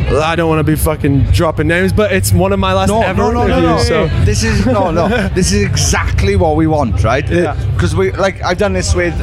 I 0.09 0.37
don't 0.37 0.47
want 0.47 0.59
to 0.59 0.63
be 0.63 0.77
fucking 0.77 1.23
dropping 1.31 1.67
names, 1.67 1.91
but 1.91 2.13
it's 2.13 2.31
one 2.31 2.53
of 2.53 2.59
my 2.59 2.73
last 2.73 2.87
No, 2.87 3.01
ever 3.01 3.23
no, 3.23 3.31
no, 3.31 3.47
no, 3.47 3.57
interviews. 3.57 3.89
no. 3.89 4.07
So 4.07 4.23
This 4.23 4.41
is 4.41 4.65
no, 4.65 4.89
no. 4.89 5.09
This 5.29 5.51
is 5.51 5.63
exactly 5.63 6.37
what 6.37 6.55
we 6.55 6.65
want, 6.65 7.03
right? 7.03 7.29
Yeah. 7.29 7.55
Because 7.73 7.93
we 7.93 8.11
like 8.13 8.41
I've 8.41 8.57
done 8.57 8.71
this 8.71 8.95
with 8.95 9.13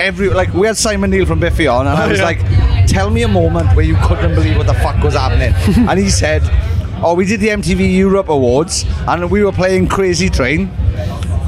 every 0.00 0.30
like 0.30 0.54
we 0.54 0.66
had 0.66 0.78
Simon 0.78 1.10
Neil 1.10 1.26
from 1.26 1.40
Biffy 1.40 1.66
on, 1.66 1.86
and 1.86 1.94
I 1.98 2.06
Oh, 2.06 2.08
was 2.08 2.18
yeah. 2.20 2.24
like, 2.24 2.79
tell 2.90 3.10
me 3.10 3.22
a 3.22 3.28
moment 3.28 3.74
where 3.76 3.84
you 3.84 3.96
couldn't 4.02 4.34
believe 4.34 4.56
what 4.56 4.66
the 4.66 4.74
fuck 4.74 5.02
was 5.02 5.14
happening, 5.14 5.52
and 5.88 5.98
he 5.98 6.10
said, 6.10 6.42
oh, 7.02 7.14
we 7.14 7.24
did 7.24 7.40
the 7.40 7.48
MTV 7.48 7.94
Europe 7.96 8.28
Awards, 8.28 8.84
and 9.08 9.30
we 9.30 9.42
were 9.44 9.52
playing 9.52 9.88
Crazy 9.88 10.28
Train. 10.28 10.70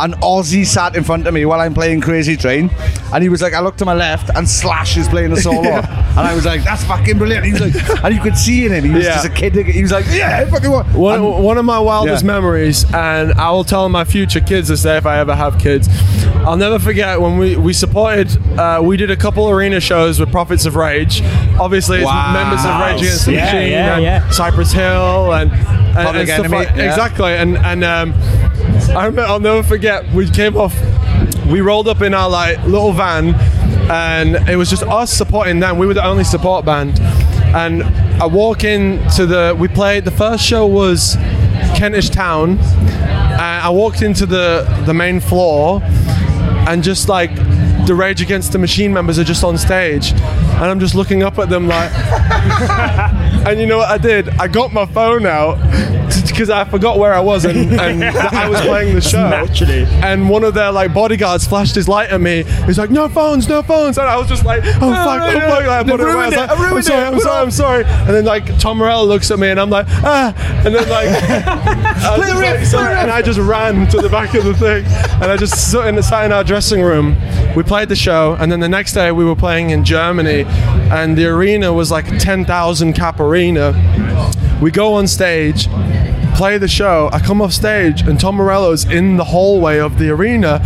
And 0.01 0.15
Ozzy 0.15 0.65
sat 0.67 0.97
in 0.97 1.05
front 1.05 1.27
of 1.29 1.35
me 1.35 1.45
while 1.45 1.61
I'm 1.61 1.75
playing 1.75 2.01
Crazy 2.01 2.37
Train, 2.37 2.71
and 3.13 3.23
he 3.23 3.29
was 3.29 3.41
like, 3.43 3.53
I 3.53 3.61
looked 3.61 3.79
to 3.81 3.85
my 3.85 3.93
left, 3.95 4.31
and 4.35 4.49
Slash 4.49 4.97
is 4.97 5.07
playing 5.07 5.31
a 5.33 5.37
solo, 5.37 5.61
and 5.69 6.19
I 6.19 6.35
was 6.35 6.45
like, 6.45 6.65
that's 6.65 6.83
fucking 6.85 7.19
brilliant. 7.19 7.45
He 7.45 7.53
was 7.53 7.61
like, 7.61 7.75
and 8.05 8.15
you 8.15 8.21
could 8.21 8.37
see 8.37 8.65
in 8.67 8.73
him, 8.73 8.85
he 8.85 8.91
was 8.91 9.05
Yeah. 9.05 9.13
just 9.15 9.27
a 9.27 9.31
kid. 9.31 9.55
He 9.55 9.83
was 9.83 9.93
like, 9.93 10.07
yeah, 10.11 10.45
fucking 10.49 10.71
what? 10.71 10.87
One, 10.95 11.21
And- 11.21 11.45
one 11.45 11.59
of 11.59 11.65
my 11.67 11.79
wildest 11.79 12.25
Yeah. 12.25 12.33
memories, 12.33 12.85
and 12.95 13.33
I 13.35 13.51
will 13.51 13.65
tell 13.65 13.89
my 13.91 14.05
future 14.05 14.41
kids 14.41 14.69
this 14.69 14.83
day 14.83 14.97
if 14.97 15.07
I 15.07 15.19
ever 15.19 15.35
have 15.37 15.59
kids. 15.61 15.89
I'll 16.45 16.57
never 16.57 16.79
forget 16.79 17.21
when 17.21 17.39
we 17.39 17.57
we 17.57 17.73
supported. 17.73 18.37
Uh, 18.59 18.81
we 18.83 18.97
did 18.97 19.11
a 19.11 19.17
couple 19.17 19.49
arena 19.49 19.81
shows 19.81 20.19
with 20.19 20.31
Prophets 20.33 20.67
of 20.67 20.75
Rage. 20.77 21.23
Obviously, 21.59 21.99
it's 21.99 22.07
Wow. 22.07 22.33
members 22.33 22.65
of 22.65 22.81
Rage 22.81 23.01
Against 23.01 23.27
the 23.27 23.33
Yeah, 23.33 23.45
Machine 23.45 23.71
yeah, 23.71 23.95
and 23.95 24.03
yeah. 24.03 24.31
Cypress 24.31 24.73
Hill 24.73 25.33
and, 25.35 25.53
and, 25.53 26.17
and 26.17 26.29
stuff 26.29 26.51
like 26.51 26.71
exactly. 26.71 27.33
And 27.33 27.57
and 27.59 27.85
um, 27.85 28.13
I 28.97 29.07
remember, 29.07 29.23
I'll 29.23 29.41
never 29.41 29.63
forget. 29.63 30.11
We 30.13 30.29
came 30.29 30.57
off. 30.57 30.75
We 31.47 31.61
rolled 31.61 31.87
up 31.89 32.03
in 32.03 32.13
our 32.13 32.29
like 32.29 32.59
little 32.65 32.93
van, 32.93 33.35
and 33.91 34.49
it 34.49 34.57
was 34.57 34.69
just 34.69 34.83
us 34.83 35.13
supporting 35.13 35.61
them. 35.61 35.79
We 35.79 35.87
were 35.87 35.95
the 35.95 36.05
only 36.05 36.25
support 36.25 36.65
band. 36.65 36.99
And 37.55 37.85
I 38.21 38.27
walk 38.27 38.65
into 38.65 39.27
the. 39.27 39.55
We 39.57 39.69
played. 39.69 40.05
The 40.05 40.11
first 40.11 40.43
show 40.45 40.67
was 40.67 41.15
Kentish 41.77 42.11
Town. 42.11 42.59
And 42.59 43.63
I 43.65 43.71
walked 43.71 44.03
into 44.03 44.27
the 44.27 44.65
the 44.87 44.95
main 44.95 45.21
floor, 45.21 45.81
and 46.67 46.83
just 46.83 47.09
like 47.09 47.35
the 47.87 47.95
Rage 47.95 48.23
Against 48.23 48.53
the 48.53 48.59
Machine 48.59 48.93
members 48.93 49.19
are 49.19 49.25
just 49.25 49.43
on 49.45 49.59
stage, 49.59 50.13
and 50.55 50.65
I'm 50.65 50.81
just 50.81 50.95
looking 50.95 51.23
up 51.23 51.39
at 51.39 51.49
them 51.49 51.67
like. 51.69 51.91
and 53.47 53.61
you 53.61 53.67
know 53.67 53.79
what 53.79 53.91
I 53.91 53.99
did? 53.99 54.29
I 54.31 54.49
got 54.49 54.73
my 54.73 54.87
phone 54.87 55.27
out 55.27 55.59
because 56.27 56.51
I 56.51 56.65
forgot 56.65 56.99
where 56.99 57.13
I 57.13 57.21
was 57.21 57.45
and, 57.45 57.73
and 57.79 58.05
I 58.17 58.49
was 58.49 58.61
playing 58.63 58.95
the 58.95 59.01
show. 59.01 59.29
Naturally. 59.29 59.85
And 60.03 60.29
one 60.29 60.45
of 60.45 60.55
their 60.55 60.73
like 60.73 60.95
bodyguards 60.95 61.47
flashed 61.47 61.75
his 61.75 61.89
light 61.89 62.11
at 62.11 62.21
me. 62.21 62.45
He's 62.67 62.79
like, 62.79 62.91
"No 62.91 63.09
phones, 63.09 63.49
no 63.49 63.63
phones," 63.63 63.99
and 63.99 64.09
I 64.09 64.17
was 64.17 64.29
just 64.29 64.45
like, 64.45 64.63
"Oh 64.65 64.73
fuck, 64.81 65.23
oh 65.23 65.31
fuck!" 65.33 65.65
Like, 65.65 65.67
I 65.67 65.83
put 65.85 66.01
it 66.01 66.05
away. 66.05 66.13
I 66.13 66.27
was 66.27 66.37
like, 66.37 66.51
"I'm 66.51 66.83
sorry, 66.83 67.05
I'm 67.07 67.21
sorry, 67.21 67.43
I'm 67.43 67.51
sorry." 67.51 67.85
And 67.85 68.09
then 68.11 68.25
like 68.25 68.59
Tom 68.59 68.79
Morello 68.79 69.05
looks 69.05 69.31
at 69.31 69.39
me 69.39 69.49
and 69.49 69.61
I'm 69.61 69.71
like, 69.71 69.87
"Ah," 69.89 70.35
and 70.65 70.75
then 70.75 70.89
like, 70.89 71.09
I 71.09 72.17
just 72.17 72.35
like, 72.35 72.65
sorry, 72.67 72.95
and 72.95 73.11
I 73.11 73.23
just 73.23 73.39
ran 73.39 73.87
to 73.89 73.99
the 73.99 74.09
back 74.09 74.35
of 74.35 74.45
the 74.45 74.55
thing 74.55 74.85
and 75.23 75.31
I 75.31 75.37
just 75.37 75.71
sat 75.71 75.87
in, 75.87 76.03
sat 76.03 76.25
in 76.25 76.33
our 76.33 76.43
dressing 76.43 76.83
room. 76.83 77.17
We 77.55 77.63
played 77.63 77.89
the 77.89 77.97
show, 77.97 78.37
and 78.41 78.51
then 78.51 78.61
the 78.61 78.69
next 78.69 78.93
day 78.93 79.13
we 79.13 79.25
were 79.25 79.37
playing 79.37 79.71
in 79.71 79.85
Germany, 79.85 80.42
and 80.47 81.17
the 81.17 81.27
arena 81.27 81.73
was 81.73 81.91
like 81.91 82.11
a 82.11 82.19
10,000 82.19 82.93
cap 82.93 83.21
arena. 83.21 83.73
We 84.61 84.71
go 84.71 84.95
on 84.95 85.07
stage, 85.07 85.69
play 86.35 86.59
the 86.59 86.69
show. 86.69 87.09
I 87.13 87.19
come 87.21 87.41
off 87.43 87.53
stage, 87.53 88.03
and 88.03 88.19
Tom 88.19 88.37
Morello's 88.37 88.85
in 88.85 89.17
the 89.17 89.25
hallway 89.25 89.79
of 89.79 89.99
the 89.99 90.11
arena, 90.11 90.61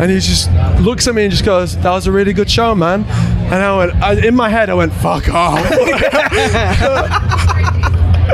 and 0.00 0.10
he 0.10 0.20
just 0.20 0.50
looks 0.80 1.06
at 1.08 1.14
me 1.14 1.24
and 1.24 1.30
just 1.30 1.44
goes, 1.44 1.76
"That 1.78 1.90
was 1.90 2.06
a 2.06 2.12
really 2.12 2.32
good 2.32 2.50
show, 2.50 2.74
man." 2.74 3.04
And 3.04 3.54
I 3.54 3.78
went, 3.78 3.94
I, 4.02 4.26
in 4.26 4.34
my 4.34 4.48
head, 4.48 4.70
I 4.70 4.74
went, 4.74 4.92
"Fuck 4.92 5.28
off." 5.28 5.58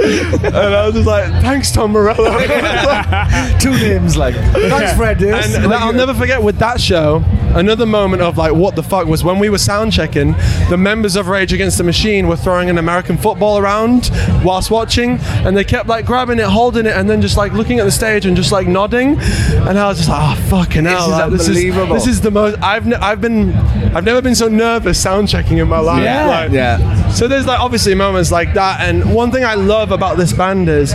and 0.04 0.56
I 0.56 0.86
was 0.86 0.94
just 0.94 1.06
like, 1.06 1.30
"Thanks, 1.42 1.70
Tom 1.72 1.92
Morello." 1.92 2.38
Two 3.60 3.72
names, 3.72 4.16
like. 4.16 4.34
Thanks, 4.34 4.96
Fred. 4.96 5.20
Yes. 5.20 5.54
And 5.54 5.72
I'll 5.72 5.92
never 5.92 6.14
forget 6.14 6.42
with 6.42 6.58
that 6.58 6.80
show, 6.80 7.22
another 7.54 7.86
moment 7.86 8.22
of 8.22 8.36
like, 8.36 8.52
what 8.52 8.76
the 8.76 8.82
fuck 8.82 9.06
was 9.06 9.22
when 9.24 9.38
we 9.38 9.48
were 9.48 9.58
sound 9.58 9.92
checking, 9.92 10.32
the 10.68 10.76
members 10.76 11.16
of 11.16 11.28
Rage 11.28 11.52
Against 11.52 11.78
the 11.78 11.84
Machine 11.84 12.26
were 12.28 12.36
throwing 12.36 12.70
an 12.70 12.78
American 12.78 13.16
football 13.16 13.58
around 13.58 14.10
whilst 14.44 14.70
watching, 14.70 15.18
and 15.44 15.56
they 15.56 15.64
kept 15.64 15.88
like 15.88 16.04
grabbing 16.06 16.38
it, 16.38 16.44
holding 16.46 16.86
it, 16.86 16.96
and 16.96 17.08
then 17.08 17.20
just 17.22 17.36
like 17.36 17.52
looking 17.52 17.78
at 17.80 17.84
the 17.84 17.90
stage 17.92 18.26
and 18.26 18.36
just 18.36 18.52
like 18.52 18.66
nodding. 18.66 19.18
And 19.18 19.78
I 19.78 19.88
was 19.88 19.98
just 19.98 20.08
like, 20.08 20.38
oh 20.38 20.42
fucking 20.48 20.84
hell, 20.84 21.08
This 21.08 21.08
is 21.08 21.18
like, 21.18 21.30
this 21.30 21.48
unbelievable. 21.48 21.94
This 21.94 22.06
is 22.06 22.20
the 22.20 22.30
most 22.30 22.58
I've 22.62 22.92
I've 22.94 23.20
been 23.20 23.52
I've 23.94 24.04
never 24.04 24.20
been 24.22 24.34
so 24.34 24.48
nervous 24.48 25.00
sound 25.00 25.28
checking 25.28 25.58
in 25.58 25.68
my 25.68 25.78
life. 25.78 26.02
Yeah. 26.02 26.26
Like, 26.26 26.50
Yeah. 26.52 27.08
so 27.10 27.28
there's 27.28 27.46
like 27.46 27.60
obviously 27.60 27.94
moments 27.94 28.30
like 28.32 28.54
that, 28.54 28.80
and 28.80 29.14
one 29.14 29.30
thing 29.30 29.44
I 29.44 29.54
love 29.54 29.90
about 29.92 30.16
this 30.16 30.32
band 30.32 30.68
is 30.68 30.92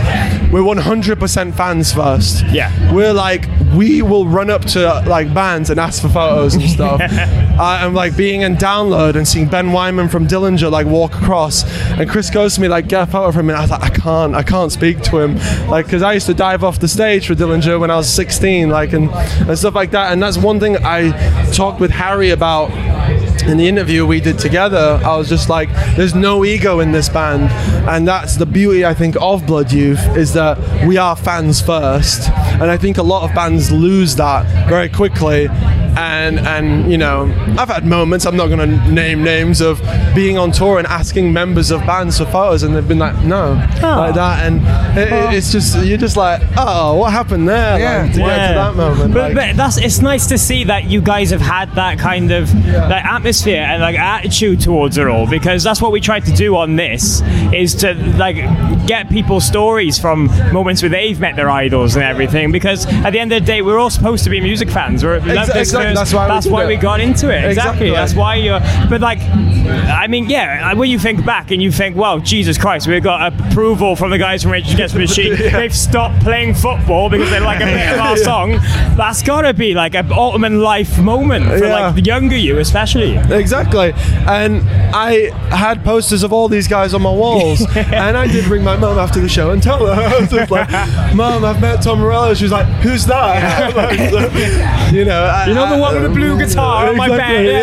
we're 0.52 0.60
100% 0.62 1.54
fans 1.54 1.92
first. 1.92 2.44
Yeah. 2.50 2.70
we're 2.92 3.12
like 3.12 3.46
we 3.74 4.02
will 4.02 4.26
run 4.26 4.50
up 4.50 4.64
to 4.64 4.80
like 5.06 5.32
bands 5.32 5.70
and 5.70 5.78
ask 5.78 6.02
for 6.02 6.08
photos 6.08 6.49
and 6.54 6.68
stuff. 6.68 7.00
uh, 7.10 7.78
and 7.82 7.94
like 7.94 8.16
being 8.16 8.42
in 8.42 8.56
download 8.56 9.16
and 9.16 9.26
seeing 9.26 9.48
Ben 9.48 9.68
Weinman 9.68 10.10
from 10.10 10.26
Dillinger 10.26 10.70
like 10.70 10.86
walk 10.86 11.14
across, 11.14 11.64
and 11.92 12.08
Chris 12.08 12.30
goes 12.30 12.54
to 12.54 12.60
me 12.60 12.68
like 12.68 12.88
get 12.88 13.08
a 13.08 13.10
photo 13.10 13.32
from 13.32 13.46
him, 13.46 13.50
and 13.50 13.58
I 13.58 13.60
was 13.62 13.70
like 13.70 13.82
I 13.82 13.90
can't, 13.90 14.34
I 14.34 14.42
can't 14.42 14.72
speak 14.72 15.00
to 15.02 15.18
him, 15.18 15.36
like 15.68 15.86
because 15.86 16.02
I 16.02 16.12
used 16.14 16.26
to 16.26 16.34
dive 16.34 16.64
off 16.64 16.78
the 16.78 16.88
stage 16.88 17.26
for 17.26 17.34
Dillinger 17.34 17.78
when 17.78 17.90
I 17.90 17.96
was 17.96 18.12
16, 18.12 18.68
like 18.68 18.92
and 18.92 19.10
and 19.10 19.58
stuff 19.58 19.74
like 19.74 19.90
that, 19.92 20.12
and 20.12 20.22
that's 20.22 20.38
one 20.38 20.60
thing 20.60 20.76
I 20.84 21.10
talked 21.52 21.80
with 21.80 21.90
Harry 21.90 22.30
about 22.30 22.70
in 23.42 23.56
the 23.56 23.66
interview 23.68 24.06
we 24.06 24.20
did 24.20 24.38
together, 24.38 25.00
I 25.04 25.16
was 25.16 25.28
just 25.28 25.48
like, 25.48 25.68
there's 25.96 26.14
no 26.14 26.44
ego 26.44 26.80
in 26.80 26.92
this 26.92 27.08
band. 27.08 27.50
And 27.88 28.06
that's 28.06 28.36
the 28.36 28.46
beauty, 28.46 28.84
I 28.84 28.94
think, 28.94 29.16
of 29.20 29.46
Blood 29.46 29.72
Youth 29.72 30.00
is 30.16 30.32
that 30.34 30.58
we 30.86 30.96
are 30.96 31.16
fans 31.16 31.60
first. 31.60 32.28
And 32.60 32.64
I 32.70 32.76
think 32.76 32.98
a 32.98 33.02
lot 33.02 33.28
of 33.28 33.34
bands 33.34 33.70
lose 33.72 34.16
that 34.16 34.68
very 34.68 34.88
quickly. 34.88 35.48
And, 35.96 36.38
and 36.40 36.90
you 36.90 36.98
know, 36.98 37.24
I've 37.58 37.68
had 37.68 37.84
moments, 37.84 38.24
I'm 38.24 38.36
not 38.36 38.46
going 38.46 38.60
to 38.60 38.90
name 38.92 39.24
names, 39.24 39.60
of 39.60 39.80
being 40.14 40.38
on 40.38 40.52
tour 40.52 40.78
and 40.78 40.86
asking 40.86 41.32
members 41.32 41.70
of 41.72 41.80
bands 41.80 42.18
for 42.18 42.26
photos, 42.26 42.62
and 42.62 42.74
they've 42.74 42.86
been 42.86 43.00
like, 43.00 43.18
no, 43.24 43.52
oh. 43.82 43.96
like 43.96 44.14
that. 44.14 44.46
And 44.46 44.60
it, 44.98 45.12
it- 45.12 45.34
it's 45.34 45.50
just, 45.52 45.84
you're 45.84 45.98
just 45.98 46.16
like, 46.16 46.42
oh, 46.56 46.96
what 46.96 47.12
happened 47.12 47.48
there? 47.48 47.78
Yeah. 47.78 48.02
Like, 48.02 48.12
to 48.12 48.18
get 48.18 48.48
to 48.48 48.54
that 48.54 48.74
moment. 48.76 49.14
But, 49.14 49.20
like- 49.20 49.34
but 49.34 49.56
that's 49.56 49.78
it's 49.78 50.00
nice 50.00 50.26
to 50.28 50.38
see 50.38 50.64
that 50.64 50.84
you 50.84 51.00
guys 51.00 51.30
have 51.30 51.40
had 51.40 51.72
that 51.74 51.98
kind 51.98 52.30
of 52.30 52.48
that 52.52 53.04
atmosphere 53.04 53.29
and 53.46 53.80
like 53.82 53.98
attitude 53.98 54.60
towards 54.60 54.98
it 54.98 55.06
all 55.06 55.26
because 55.26 55.62
that's 55.62 55.80
what 55.80 55.92
we 55.92 56.00
tried 56.00 56.24
to 56.24 56.32
do 56.32 56.56
on 56.56 56.76
this 56.76 57.22
is 57.52 57.74
to 57.76 57.94
like 58.16 58.36
get 58.86 59.08
people's 59.08 59.44
stories 59.46 59.98
from 59.98 60.26
moments 60.52 60.82
where 60.82 60.88
they've 60.88 61.18
met 61.20 61.36
their 61.36 61.48
idols 61.50 61.94
and 61.96 62.04
everything 62.04 62.50
because 62.52 62.86
at 63.04 63.10
the 63.10 63.18
end 63.20 63.32
of 63.32 63.40
the 63.40 63.46
day 63.46 63.62
we're 63.62 63.78
all 63.78 63.90
supposed 63.90 64.24
to 64.24 64.30
be 64.30 64.40
music 64.40 64.68
fans. 64.68 65.04
We're 65.04 65.20
we 65.20 65.26
this 65.30 65.48
exactly, 65.48 65.94
first- 65.94 65.94
that's 65.96 66.12
why 66.14 66.26
we 66.26 66.28
that's 66.32 66.46
did 66.46 66.52
why 66.52 66.66
we 66.66 66.76
got 66.76 67.00
into 67.00 67.30
it. 67.30 67.44
Exactly, 67.44 67.88
Exactly. 67.88 67.90
that's 67.90 68.14
why 68.14 68.34
you're 68.36 68.60
but 68.88 69.00
like 69.00 69.20
I 69.20 70.06
mean 70.08 70.28
yeah 70.28 70.70
uh, 70.72 70.76
when 70.76 70.90
you 70.90 70.98
think 70.98 71.24
back 71.24 71.50
and 71.50 71.62
you 71.62 71.70
think 71.72 71.96
well 71.96 72.18
Jesus 72.18 72.58
Christ 72.58 72.86
we've 72.88 73.02
got 73.02 73.32
approval 73.32 73.96
from 73.96 74.10
the 74.10 74.18
guys 74.18 74.42
from 74.42 74.52
Rage 74.52 74.72
Against 74.72 74.94
the 74.94 75.00
Machine. 75.00 75.36
They've 75.36 75.74
stopped 75.74 76.20
playing 76.22 76.54
football 76.54 77.08
because 77.10 77.30
they 77.30 77.40
like 77.40 77.60
a 77.60 77.64
bit 77.66 77.92
of 77.92 78.00
our 78.00 78.16
song. 78.30 78.52
That's 78.96 79.22
gotta 79.22 79.54
be 79.54 79.74
like 79.74 79.94
an 79.94 80.10
ultimate 80.12 80.52
life 80.52 80.98
moment 80.98 81.46
for 81.46 81.64
Yeah. 81.64 81.86
like 81.86 81.94
the 81.94 82.02
younger 82.02 82.36
you 82.36 82.58
especially 82.58 83.14
Exactly. 83.40 83.92
And 84.26 84.68
I 84.94 85.30
had 85.54 85.84
posters 85.84 86.22
of 86.24 86.32
all 86.32 86.48
these 86.48 86.66
guys 86.66 86.94
on 86.94 87.02
my 87.02 87.12
walls. 87.12 87.60
and 87.76 88.16
I 88.16 88.26
did 88.26 88.46
ring 88.46 88.64
my 88.64 88.76
mum 88.76 88.98
after 88.98 89.20
the 89.20 89.28
show 89.28 89.50
and 89.52 89.62
tell 89.62 89.86
her. 89.86 89.92
I 90.16 90.20
was 90.20 90.30
just 90.30 90.50
like, 90.50 90.68
Mum, 91.14 91.44
I've 91.44 91.60
met 91.60 91.80
Tom 91.82 92.00
Morello. 92.00 92.34
She 92.34 92.44
was 92.44 92.52
like, 92.52 92.66
Who's 92.82 93.06
that? 93.06 93.74
Like, 93.76 94.92
you 94.92 95.04
know, 95.04 95.22
I- 95.24 95.46
You 95.46 95.54
know 95.54 95.68
the 95.68 95.76
I- 95.76 95.80
one 95.80 95.94
with 95.94 96.02
the 96.02 96.08
blue 96.08 96.36
guitar 96.38 96.88
on 96.88 96.96
my 96.96 97.06
Exactly, 97.06 97.46
bed, 97.46 97.62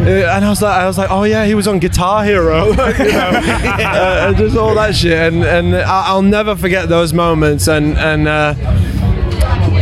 yeah. 0.00 0.26
Uh, 0.28 0.36
And 0.36 0.44
I 0.44 0.48
was 0.50 0.60
like, 0.62 0.76
I 0.78 0.86
was 0.86 0.98
like, 0.98 1.10
oh 1.10 1.24
yeah, 1.24 1.44
he 1.46 1.54
was 1.54 1.66
on 1.66 1.78
Guitar 1.78 2.22
Hero, 2.24 2.68
Like, 2.72 2.98
you 2.98 3.12
know, 3.12 3.30
uh, 3.32 4.26
and 4.28 4.36
just 4.36 4.56
all 4.56 4.74
that 4.74 4.94
shit. 4.94 5.12
And 5.32 5.44
and 5.44 5.74
I'll 5.76 6.22
never 6.22 6.54
forget 6.56 6.88
those 6.88 7.12
moments. 7.14 7.68
And 7.68 7.96
and. 7.98 8.28
Uh, 8.28 8.54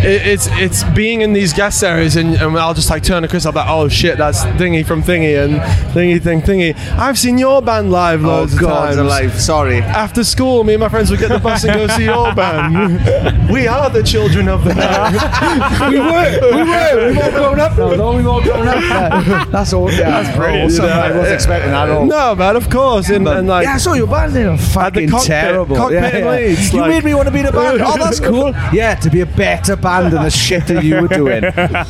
it, 0.05 0.27
it's 0.27 0.47
it's 0.53 0.85
being 0.95 1.21
in 1.23 1.33
these 1.33 1.53
guest 1.53 1.83
areas 1.83 2.17
and, 2.17 2.35
and 2.37 2.57
I'll 2.59 2.75
just 2.75 2.91
like 2.91 3.03
turn 3.03 3.23
to 3.23 3.29
Chris. 3.29 3.45
I'm 3.47 3.55
like, 3.55 3.69
oh 3.69 3.89
shit, 3.89 4.19
that's 4.19 4.43
Thingy 4.45 4.85
from 4.87 5.03
Thingy 5.03 5.43
and 5.45 5.55
Thingy 5.93 6.21
Thing 6.23 6.41
Thingy. 6.43 6.77
I've 6.99 7.19
seen 7.19 7.39
your 7.39 7.63
band 7.63 7.91
live 7.91 8.25
Oh, 8.25 8.29
loads 8.29 8.55
of 8.55 8.61
God, 8.61 8.87
times. 8.87 8.97
alive. 8.99 9.41
Sorry. 9.41 9.79
After 9.79 10.25
school, 10.25 10.65
me 10.65 10.75
and 10.75 10.81
my 10.81 10.89
friends 10.89 11.11
would 11.11 11.21
get 11.21 11.29
the 11.31 11.39
bus 11.39 11.65
and 11.65 11.75
go 11.75 11.87
see 11.97 12.05
your 12.05 12.35
band. 12.39 13.51
we 13.51 13.67
are 13.67 13.91
the 13.91 14.03
children 14.03 14.49
of 14.49 14.65
the 14.65 14.75
we 15.91 15.99
were, 15.99 16.57
we 16.57 16.63
were. 16.71 17.09
We've 17.09 17.19
all 17.19 17.31
grown 17.39 17.61
up 17.61 17.77
though. 17.77 18.17
We've 18.17 18.27
all 18.27 18.43
grown 18.43 18.69
up. 18.69 18.77
Yeah. 18.83 19.45
That's 19.51 19.73
all. 19.73 19.91
Yeah, 19.91 20.23
that's 20.23 20.37
brilliant. 20.37 20.73
Awesome. 20.73 20.85
I 20.87 21.11
wasn't 21.17 21.35
expecting 21.35 21.71
that 21.73 21.89
at 21.89 21.97
all. 21.97 22.07
no, 22.07 22.35
man, 22.35 22.57
of 22.57 22.71
course. 22.71 23.09
And, 23.11 23.27
and 23.29 23.49
like, 23.49 23.65
yeah, 23.65 23.75
I 23.75 23.79
saw 23.79 23.95
your 23.95 24.07
band 24.07 24.33
there. 24.35 24.57
Fucking 24.57 25.09
cockpit- 25.11 25.27
terrible. 25.27 25.77
cockpit 25.77 26.03
yeah, 26.03 26.19
yeah. 26.19 26.31
leads, 26.31 26.73
You 26.73 26.81
like- 26.81 26.91
made 26.91 27.05
me 27.05 27.15
want 27.15 27.29
to 27.29 27.33
be 27.33 27.41
in 27.41 27.47
a 27.47 27.53
band. 27.53 27.81
Oh, 27.83 27.97
that's 27.97 28.21
cool. 28.21 28.51
Yeah, 28.73 28.95
to 28.97 29.11
be 29.11 29.21
a 29.21 29.27
better 29.27 29.75
band 29.77 29.88
than 30.11 30.23
the 30.23 30.31
shit 30.31 30.67
that 30.69 30.85
you 30.85 31.01
were 31.03 31.09
doing. 31.09 31.41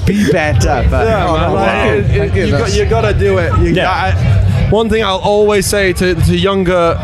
Be 0.06 0.30
better. 0.32 0.86
But, 0.90 1.06
Yeah, 1.06 1.26
oh, 1.28 1.32
man, 1.34 1.48
no, 1.48 1.54
like, 1.54 1.66
wow. 1.66 1.92
it- 1.92 2.04
it- 2.10 2.34
you. 2.36 2.44
you, 2.46 2.50
got, 2.52 2.74
you 2.76 2.84
gotta 2.88 3.18
do 3.18 3.38
it. 3.38 3.52
You, 3.60 3.74
Yeah. 3.74 3.90
I, 3.90 4.68
one 4.70 4.88
thing 4.88 5.02
I'll 5.04 5.18
always 5.18 5.66
say 5.66 5.92
to, 5.94 6.14
to 6.14 6.36
younger 6.36 6.96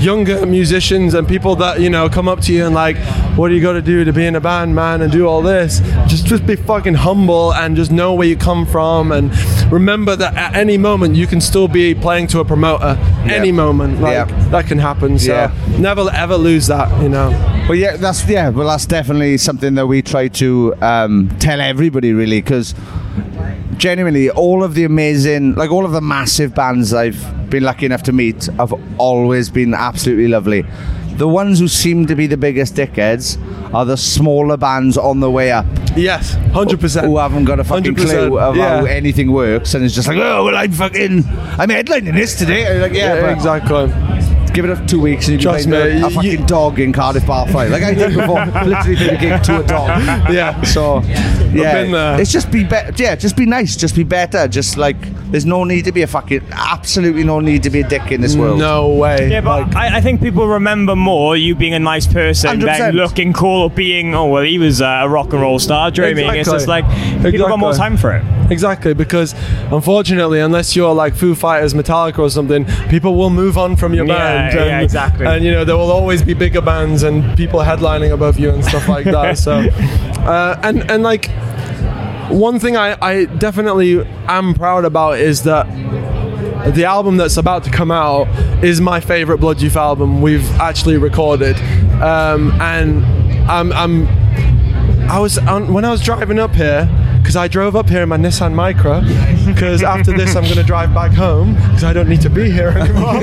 younger 0.00 0.44
musicians 0.46 1.14
and 1.14 1.26
people 1.26 1.56
that 1.56 1.80
you 1.80 1.90
know 1.90 2.08
come 2.08 2.28
up 2.28 2.40
to 2.42 2.52
you 2.52 2.64
and 2.66 2.74
like, 2.74 2.96
what 3.36 3.48
do 3.48 3.54
you 3.54 3.60
got 3.62 3.72
to 3.72 3.82
do 3.82 4.04
to 4.04 4.12
be 4.12 4.26
in 4.26 4.36
a 4.36 4.40
band, 4.40 4.74
man, 4.74 5.02
and 5.02 5.10
do 5.12 5.26
all 5.26 5.42
this? 5.42 5.80
Just 6.06 6.26
just 6.26 6.46
be 6.46 6.56
fucking 6.56 6.94
humble 6.94 7.52
and 7.54 7.76
just 7.76 7.90
know 7.90 8.14
where 8.14 8.26
you 8.26 8.36
come 8.36 8.66
from 8.66 9.12
and 9.12 9.30
remember 9.72 10.16
that 10.16 10.34
at 10.34 10.54
any 10.54 10.78
moment 10.78 11.14
you 11.16 11.26
can 11.26 11.40
still 11.40 11.68
be 11.68 11.94
playing 11.94 12.26
to 12.28 12.40
a 12.40 12.44
promoter. 12.44 12.96
Any 13.28 13.52
moment, 13.52 14.00
like 14.00 14.12
Yeah. 14.12 14.48
that 14.50 14.66
can 14.66 14.78
happen. 14.78 15.18
So 15.18 15.32
Yeah. 15.32 15.50
never 15.78 16.08
ever 16.12 16.36
lose 16.36 16.66
that. 16.68 17.02
You 17.02 17.08
know. 17.08 17.30
Well, 17.68 17.76
yeah, 17.76 17.96
that's 17.96 18.26
yeah. 18.28 18.48
Well, 18.48 18.66
that's 18.68 18.86
definitely 18.86 19.36
something 19.36 19.74
that 19.74 19.86
we 19.86 20.00
try 20.02 20.28
to 20.28 20.74
um, 20.80 21.28
tell 21.38 21.60
everybody, 21.60 22.12
really, 22.14 22.40
because 22.40 22.74
genuinely, 23.76 24.30
all 24.30 24.62
of 24.64 24.74
the 24.74 24.84
amazing, 24.84 25.54
like 25.54 25.70
all 25.70 25.84
of 25.84 25.92
the 25.92 26.00
massive 26.00 26.54
bands 26.54 26.92
I've 26.92 27.50
been 27.50 27.62
lucky 27.62 27.86
enough 27.86 28.02
to 28.04 28.12
meet, 28.12 28.46
have 28.58 28.72
always 28.98 29.50
been 29.50 29.74
absolutely 29.74 30.28
lovely. 30.28 30.64
The 31.16 31.26
ones 31.28 31.58
who 31.58 31.66
seem 31.66 32.06
to 32.06 32.14
be 32.14 32.28
the 32.28 32.36
biggest 32.36 32.74
dickheads 32.76 33.38
are 33.74 33.84
the 33.84 33.96
smaller 33.96 34.56
bands 34.56 34.96
on 34.96 35.18
the 35.20 35.28
way 35.30 35.50
up 35.50 35.66
Yes, 35.96 36.34
hundred 36.52 36.78
percent. 36.80 37.06
who 37.06 37.18
haven't 37.18 37.44
got 37.44 37.58
a 37.58 37.64
fucking 37.64 37.94
100%, 37.96 37.96
clue 38.06 38.38
of 38.38 38.56
yeah. 38.56 38.78
how 38.80 38.84
anything 38.84 39.32
works, 39.32 39.74
and 39.74 39.84
it's 39.84 39.94
just 39.96 40.06
like, 40.06 40.18
oh 40.18 40.44
well, 40.44 40.56
I'm 40.56 40.70
fucking, 40.70 41.24
I'm 41.26 41.68
headlining 41.68 42.14
this 42.14 42.36
today. 42.38 42.78
Like, 42.80 42.92
yeah, 42.92 43.14
Yeah, 43.14 43.20
but- 43.22 43.30
exactly. 43.32 44.17
Give 44.50 44.64
it 44.64 44.70
a 44.78 44.86
two 44.86 45.00
weeks 45.00 45.28
and 45.28 45.36
you 45.36 45.42
Trust 45.42 45.64
can 45.64 45.70
me, 45.72 45.76
a, 45.78 45.82
a 46.06 46.08
you- 46.08 46.10
fucking 46.10 46.46
dog 46.46 46.80
in 46.80 46.92
Cardiff 46.92 47.26
Bar 47.26 47.48
Fight. 47.48 47.70
Like 47.70 47.82
I 47.82 47.94
did 47.94 48.14
before, 48.16 48.44
literally 48.64 48.96
did 48.96 49.12
a 49.14 49.16
gig 49.16 49.42
to 49.44 49.60
a 49.60 49.66
dog. 49.66 49.88
Yeah. 50.32 50.60
So, 50.62 51.00
yeah, 51.52 51.82
been 51.82 51.92
there. 51.92 52.20
it's 52.20 52.32
just 52.32 52.50
be 52.50 52.64
better. 52.64 52.92
Yeah, 53.02 53.14
just 53.16 53.36
be 53.36 53.46
nice. 53.46 53.76
Just 53.76 53.94
be 53.94 54.04
better. 54.04 54.48
Just 54.48 54.76
like 54.76 54.96
there's 55.30 55.44
no 55.46 55.62
need 55.64 55.84
to 55.84 55.92
be 55.92 56.02
a 56.02 56.06
fucking 56.06 56.42
absolutely 56.52 57.22
no 57.24 57.38
need 57.40 57.62
to 57.62 57.70
be 57.70 57.80
a 57.80 57.88
dick 57.88 58.10
in 58.10 58.20
this 58.20 58.34
world. 58.36 58.58
No 58.58 58.88
way. 58.88 59.30
Yeah, 59.30 59.42
but 59.42 59.74
I, 59.76 59.98
I 59.98 60.00
think 60.00 60.20
people 60.22 60.46
remember 60.48 60.96
more 60.96 61.36
you 61.36 61.54
being 61.54 61.74
a 61.74 61.78
nice 61.78 62.06
person 62.06 62.60
100%. 62.60 62.64
than 62.78 62.94
looking 62.96 63.32
cool 63.34 63.62
or 63.64 63.70
being, 63.70 64.14
oh, 64.14 64.26
well, 64.26 64.42
he 64.42 64.58
was 64.58 64.80
uh, 64.80 65.00
a 65.02 65.08
rock 65.08 65.32
and 65.34 65.42
roll 65.42 65.58
star 65.58 65.90
dreaming. 65.90 66.26
It's 66.28 66.48
Exactly. 66.48 66.54
just 66.56 66.68
like, 66.68 67.32
people 67.32 67.46
got 67.48 67.58
more 67.58 67.74
time 67.74 67.96
for 67.98 68.16
it. 68.16 68.24
Exactly, 68.50 68.94
because 68.94 69.34
unfortunately, 69.70 70.40
unless 70.40 70.74
you're 70.74 70.94
like 70.94 71.14
Foo 71.14 71.34
Fighters, 71.34 71.74
Metallica, 71.74 72.18
or 72.20 72.30
something, 72.30 72.64
people 72.88 73.14
will 73.14 73.28
move 73.30 73.58
on 73.58 73.76
from 73.76 73.92
your 73.92 74.06
Yeah, 74.06 74.14
band. 74.38 74.54
yeah, 74.54 74.74
and, 74.76 74.84
exactly. 74.84 75.26
And 75.26 75.44
you 75.44 75.50
know 75.50 75.64
there 75.64 75.76
will 75.76 75.90
always 75.90 76.22
be 76.22 76.34
bigger 76.34 76.60
bands 76.60 77.02
and 77.02 77.36
people 77.36 77.60
headlining 77.60 78.12
above 78.12 78.38
you 78.38 78.50
and 78.50 78.64
stuff 78.64 78.88
like 78.88 79.04
that. 79.04 79.38
So, 79.38 79.58
uh, 79.58 80.60
and 80.62 80.90
and 80.90 81.02
like 81.02 81.30
one 82.30 82.60
thing 82.60 82.76
I, 82.76 82.96
I 83.00 83.24
definitely 83.24 84.04
am 84.26 84.54
proud 84.54 84.84
about 84.84 85.18
is 85.18 85.44
that 85.44 85.66
the 86.74 86.84
album 86.84 87.16
that's 87.16 87.36
about 87.36 87.64
to 87.64 87.70
come 87.70 87.90
out 87.90 88.28
is 88.62 88.80
my 88.80 89.00
favorite 89.00 89.38
Blood 89.38 89.62
Youth 89.62 89.76
album 89.76 90.20
we've 90.20 90.48
actually 90.60 90.98
recorded, 90.98 91.56
um, 92.02 92.50
and 92.60 93.04
I'm, 93.50 93.72
I'm 93.72 94.06
I 95.08 95.18
was 95.18 95.38
on, 95.38 95.72
when 95.72 95.84
I 95.84 95.90
was 95.90 96.02
driving 96.02 96.38
up 96.38 96.54
here 96.54 96.86
because 97.28 97.36
I 97.36 97.46
drove 97.46 97.76
up 97.76 97.90
here 97.90 98.04
in 98.04 98.08
my 98.08 98.16
Nissan 98.16 98.54
Micra 98.54 99.02
because 99.44 99.82
after 99.82 100.16
this 100.16 100.34
I'm 100.34 100.44
going 100.44 100.56
to 100.56 100.62
drive 100.62 100.94
back 100.94 101.12
home 101.12 101.56
because 101.56 101.84
I 101.84 101.92
don't 101.92 102.08
need 102.08 102.22
to 102.22 102.30
be 102.30 102.50
here 102.50 102.70
anymore. 102.70 103.22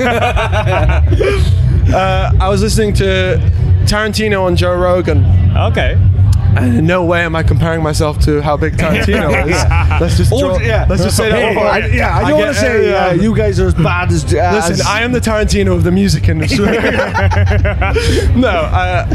uh, 1.92 2.30
I 2.40 2.48
was 2.48 2.62
listening 2.62 2.94
to 2.94 3.40
Tarantino 3.84 4.46
and 4.46 4.56
Joe 4.56 4.76
Rogan. 4.76 5.24
Okay. 5.56 5.98
And 6.56 6.78
in 6.78 6.86
no 6.86 7.04
way 7.04 7.20
am 7.20 7.36
I 7.36 7.42
comparing 7.42 7.82
myself 7.82 8.18
to 8.20 8.40
how 8.40 8.56
big 8.56 8.76
Tarantino 8.76 9.30
is. 9.46 10.00
Let's 10.00 10.16
just 10.16 10.30
draw, 10.30 10.58
yeah. 10.58 10.86
let's 10.88 11.02
just 11.02 11.16
say 11.16 11.28
that. 11.30 11.54
Hey. 11.54 11.60
I, 11.60 11.86
yeah, 11.88 12.16
I 12.16 12.30
don't 12.30 12.38
want 12.40 12.54
to 12.54 12.60
say 12.60 12.94
uh, 12.94 13.12
you 13.12 13.36
guys 13.36 13.60
are 13.60 13.66
as 13.66 13.74
bad 13.74 14.10
as. 14.10 14.24
Uh, 14.24 14.62
Listen, 14.68 14.86
I 14.86 15.02
am 15.02 15.12
the 15.12 15.20
Tarantino 15.20 15.74
of 15.74 15.84
the 15.84 15.90
music 15.92 16.28
industry. 16.28 16.64
no, 18.36 18.48
uh, 18.48 19.06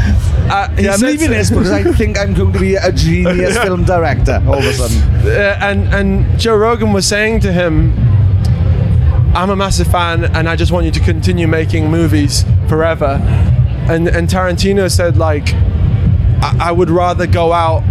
uh, 0.50 0.68
Yeah, 0.78 0.94
I'm 0.94 1.00
leaving 1.00 1.30
this 1.30 1.50
because 1.50 1.70
I 1.70 1.82
think 1.92 2.18
I'm 2.18 2.34
going 2.34 2.52
to 2.52 2.58
be 2.60 2.74
a 2.76 2.92
genius 2.92 3.58
film 3.58 3.84
director 3.84 4.42
all 4.46 4.58
of 4.58 4.64
a 4.64 4.72
sudden. 4.72 4.98
uh, 5.26 5.58
and 5.60 5.92
and 5.94 6.38
Joe 6.38 6.56
Rogan 6.56 6.92
was 6.92 7.06
saying 7.06 7.40
to 7.40 7.52
him, 7.52 7.92
"I'm 9.34 9.50
a 9.50 9.56
massive 9.56 9.88
fan, 9.88 10.24
and 10.24 10.48
I 10.48 10.56
just 10.56 10.70
want 10.72 10.86
you 10.86 10.92
to 10.92 11.00
continue 11.00 11.48
making 11.48 11.90
movies 11.90 12.44
forever." 12.68 13.18
And 13.88 14.06
and 14.08 14.28
Tarantino 14.28 14.90
said 14.90 15.16
like, 15.16 15.48
I, 16.42 16.68
I 16.68 16.72
would 16.72 16.90
rather 16.90 17.26
go 17.26 17.52
out 17.52 17.82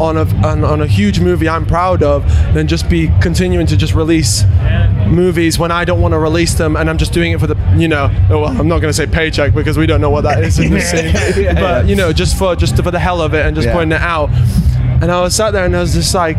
on 0.00 0.16
a 0.16 0.22
on, 0.44 0.64
on 0.64 0.82
a 0.82 0.86
huge 0.88 1.20
movie 1.20 1.48
I'm 1.48 1.64
proud 1.64 2.02
of 2.02 2.24
than 2.52 2.66
just 2.66 2.88
be 2.90 3.08
continuing 3.22 3.66
to 3.68 3.76
just 3.76 3.94
release 3.94 4.42
movies 5.06 5.56
when 5.58 5.70
I 5.70 5.84
don't 5.84 6.00
want 6.00 6.12
to 6.12 6.18
release 6.18 6.54
them 6.54 6.74
and 6.76 6.90
I'm 6.90 6.98
just 6.98 7.12
doing 7.12 7.30
it 7.32 7.38
for 7.40 7.46
the 7.46 7.56
you 7.76 7.86
know 7.86 8.10
oh, 8.30 8.40
well 8.40 8.48
I'm 8.60 8.66
not 8.66 8.80
going 8.80 8.90
to 8.90 8.92
say 8.92 9.06
paycheck 9.06 9.54
because 9.54 9.78
we 9.78 9.86
don't 9.86 10.00
know 10.00 10.10
what 10.10 10.22
that 10.22 10.42
is 10.42 10.58
in 10.58 10.72
the 10.72 10.80
scene. 11.34 11.54
But 11.54 11.86
you 11.86 11.94
know 11.96 12.12
just 12.12 12.36
for 12.36 12.56
just 12.56 12.76
for 12.82 12.90
the 12.90 12.98
hell 12.98 13.20
of 13.20 13.34
it 13.34 13.46
and 13.46 13.54
just 13.54 13.66
Yeah. 13.68 13.74
putting 13.74 13.92
it 13.92 14.00
out. 14.00 14.30
And 15.00 15.10
I 15.12 15.20
was 15.20 15.34
sat 15.36 15.52
there 15.52 15.64
and 15.64 15.76
I 15.76 15.80
was 15.80 15.94
just 15.94 16.14
like 16.14 16.38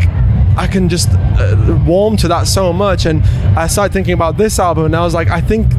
I 0.58 0.68
can 0.68 0.88
just 0.90 1.10
uh, 1.12 1.80
warm 1.86 2.18
to 2.18 2.28
that 2.30 2.48
so 2.48 2.74
much 2.74 3.06
and 3.06 3.24
I 3.58 3.68
started 3.68 3.94
thinking 3.94 4.14
about 4.14 4.38
this 4.38 4.60
album 4.60 4.86
and 4.86 4.96
I 4.96 5.02
was 5.02 5.14
like 5.14 5.30
I 5.30 5.40
think 5.42 5.72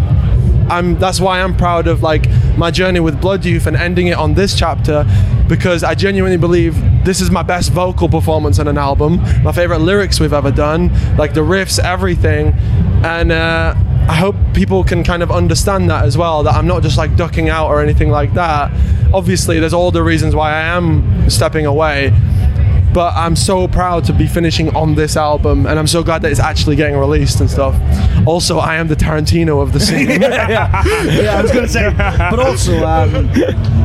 I'm 0.68 0.98
that's 0.98 1.20
why 1.20 1.40
I'm 1.40 1.56
proud 1.56 1.86
of 1.86 2.02
like 2.02 2.28
my 2.56 2.70
journey 2.70 3.00
with 3.00 3.20
Blood 3.20 3.44
Youth 3.44 3.66
and 3.66 3.76
ending 3.76 4.08
it 4.08 4.16
on 4.16 4.34
this 4.34 4.58
chapter 4.58 5.04
because 5.48 5.84
I 5.84 5.94
genuinely 5.94 6.36
believe 6.36 6.74
this 7.04 7.20
is 7.20 7.30
my 7.30 7.42
best 7.42 7.70
vocal 7.72 8.08
performance 8.08 8.58
on 8.58 8.66
an 8.66 8.78
album, 8.78 9.22
my 9.42 9.52
favorite 9.52 9.78
lyrics 9.78 10.18
we've 10.18 10.32
ever 10.32 10.50
done, 10.50 10.90
like 11.16 11.34
the 11.34 11.40
riffs, 11.40 11.78
everything, 11.78 12.48
and 13.04 13.30
uh, 13.30 13.74
I 14.08 14.14
hope 14.14 14.36
people 14.54 14.82
can 14.84 15.04
kind 15.04 15.22
of 15.22 15.30
understand 15.30 15.88
that 15.90 16.04
as 16.04 16.16
well. 16.16 16.42
That 16.42 16.54
I'm 16.54 16.66
not 16.66 16.82
just 16.82 16.98
like 16.98 17.16
ducking 17.16 17.48
out 17.48 17.68
or 17.68 17.80
anything 17.80 18.10
like 18.10 18.34
that. 18.34 18.72
Obviously, 19.12 19.60
there's 19.60 19.74
all 19.74 19.90
the 19.90 20.02
reasons 20.02 20.34
why 20.34 20.52
I 20.52 20.62
am 20.62 21.30
stepping 21.30 21.66
away. 21.66 22.12
But 22.96 23.12
I'm 23.14 23.36
so 23.36 23.68
proud 23.68 24.06
to 24.06 24.14
be 24.14 24.26
finishing 24.26 24.74
on 24.74 24.94
this 24.94 25.18
album, 25.18 25.66
and 25.66 25.78
I'm 25.78 25.86
so 25.86 26.02
glad 26.02 26.22
that 26.22 26.30
it's 26.30 26.40
actually 26.40 26.76
getting 26.76 26.96
released 26.96 27.40
and 27.40 27.50
stuff. 27.50 27.78
Also, 28.26 28.56
I 28.56 28.76
am 28.76 28.88
the 28.88 28.96
Tarantino 28.96 29.60
of 29.60 29.74
the 29.74 29.80
scene. 29.80 30.08
yeah, 30.22 30.82
yeah, 31.04 31.36
I 31.36 31.42
was 31.42 31.52
going 31.52 31.66
to 31.66 31.70
say, 31.70 31.92
but 31.94 32.38
also 32.38 32.86
um, 32.86 33.28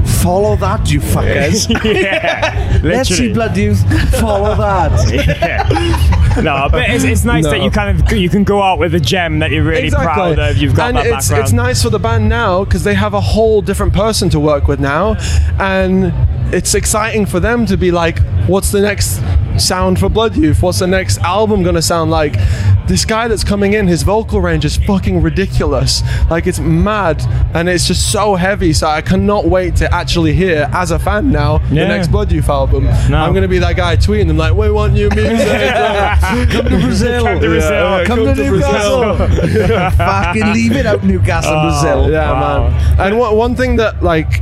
follow 0.05 0.55
that, 0.55 0.89
you 0.89 1.01
fuckers. 1.01 1.67
yeah. 2.01 2.79
Let's 2.83 3.09
see 3.09 3.15
literally. 3.15 3.33
Blood 3.33 3.57
Youth. 3.57 4.11
Follow 4.21 4.55
that. 4.55 5.13
Yeah. 5.13 6.41
No, 6.41 6.69
but 6.71 6.89
it's, 6.89 7.03
it's 7.03 7.25
nice 7.25 7.43
that 7.43 7.61
you 7.61 7.69
kind 7.69 7.99
of 7.99 8.13
you 8.13 8.29
can 8.29 8.45
go 8.45 8.61
out 8.61 8.79
with 8.79 8.95
a 8.95 8.99
gem 9.01 9.39
that 9.39 9.51
you're 9.51 9.65
really 9.65 9.89
proud 9.89 10.39
of. 10.39 10.55
You've 10.55 10.73
got 10.73 10.87
and 10.87 10.97
that 10.97 11.05
it's 11.05 11.27
background. 11.27 11.43
it's 11.43 11.51
nice 11.51 11.83
for 11.83 11.89
the 11.89 11.99
band 11.99 12.29
now 12.29 12.63
because 12.63 12.85
they 12.85 12.93
have 12.93 13.13
a 13.13 13.19
whole 13.19 13.61
different 13.61 13.91
person 13.91 14.29
to 14.29 14.39
work 14.39 14.69
with 14.69 14.79
now, 14.79 15.15
and 15.59 16.13
it's 16.53 16.73
exciting 16.75 17.25
for 17.25 17.39
them 17.39 17.65
to 17.67 17.77
be 17.77 17.91
like, 17.91 18.19
what's 18.47 18.71
the 18.71 18.81
next 18.81 19.21
sound 19.57 19.99
for 19.99 20.09
Blood 20.09 20.35
Youth? 20.35 20.61
What's 20.61 20.79
the 20.79 20.87
next 20.87 21.19
album 21.19 21.63
gonna 21.63 21.81
sound 21.81 22.11
like? 22.11 22.35
This 22.87 23.05
guy 23.05 23.27
that's 23.29 23.43
coming 23.43 23.73
in, 23.73 23.87
his 23.87 24.03
vocal 24.03 24.41
range 24.41 24.65
is 24.65 24.75
fucking 24.75 25.21
ridiculous. 25.21 26.01
Like 26.29 26.47
it's 26.47 26.59
mad, 26.59 27.23
and 27.53 27.69
it's 27.69 27.85
just 27.87 28.11
so 28.11 28.35
heavy. 28.35 28.73
So 28.73 28.87
I 28.87 29.01
cannot 29.01 29.45
wait 29.45 29.75
to 29.77 29.93
actually 29.93 30.33
hear, 30.33 30.69
as 30.73 30.91
a 30.91 30.99
fan 30.99 31.31
now, 31.31 31.59
Yeah. 31.71 31.83
the 31.83 31.87
next 31.89 32.07
Blood 32.09 32.31
Youth 32.31 32.49
album. 32.49 32.85
No. 33.09 33.17
I'm 33.17 33.33
gonna 33.33 33.47
be 33.47 33.59
that 33.59 33.75
guy 33.77 33.95
tweeting 33.95 34.27
them 34.27 34.37
like, 34.37 34.53
"We 34.53 34.71
want 34.71 34.93
new 34.93 35.09
music." 35.09 35.37
Come 36.51 36.65
to 36.65 36.79
Brazil. 36.81 37.23
Come 37.25 37.39
to 37.39 37.47
Brazil. 37.47 37.71
Yeah, 37.71 38.03
Come, 38.05 38.17
to, 38.25 38.35
Newcastle. 38.35 39.17
Fucking 39.97 40.53
leave 40.53 40.73
it 40.75 40.85
out, 40.85 41.03
Newcastle, 41.03 41.53
Oh, 41.55 41.69
Brazil. 41.69 42.11
Yeah, 42.11 42.31
Wow. 42.31 42.69
man. 42.69 42.99
And 42.99 43.19
one, 43.19 43.35
one 43.35 43.55
thing 43.55 43.75
that 43.77 44.03
like. 44.03 44.41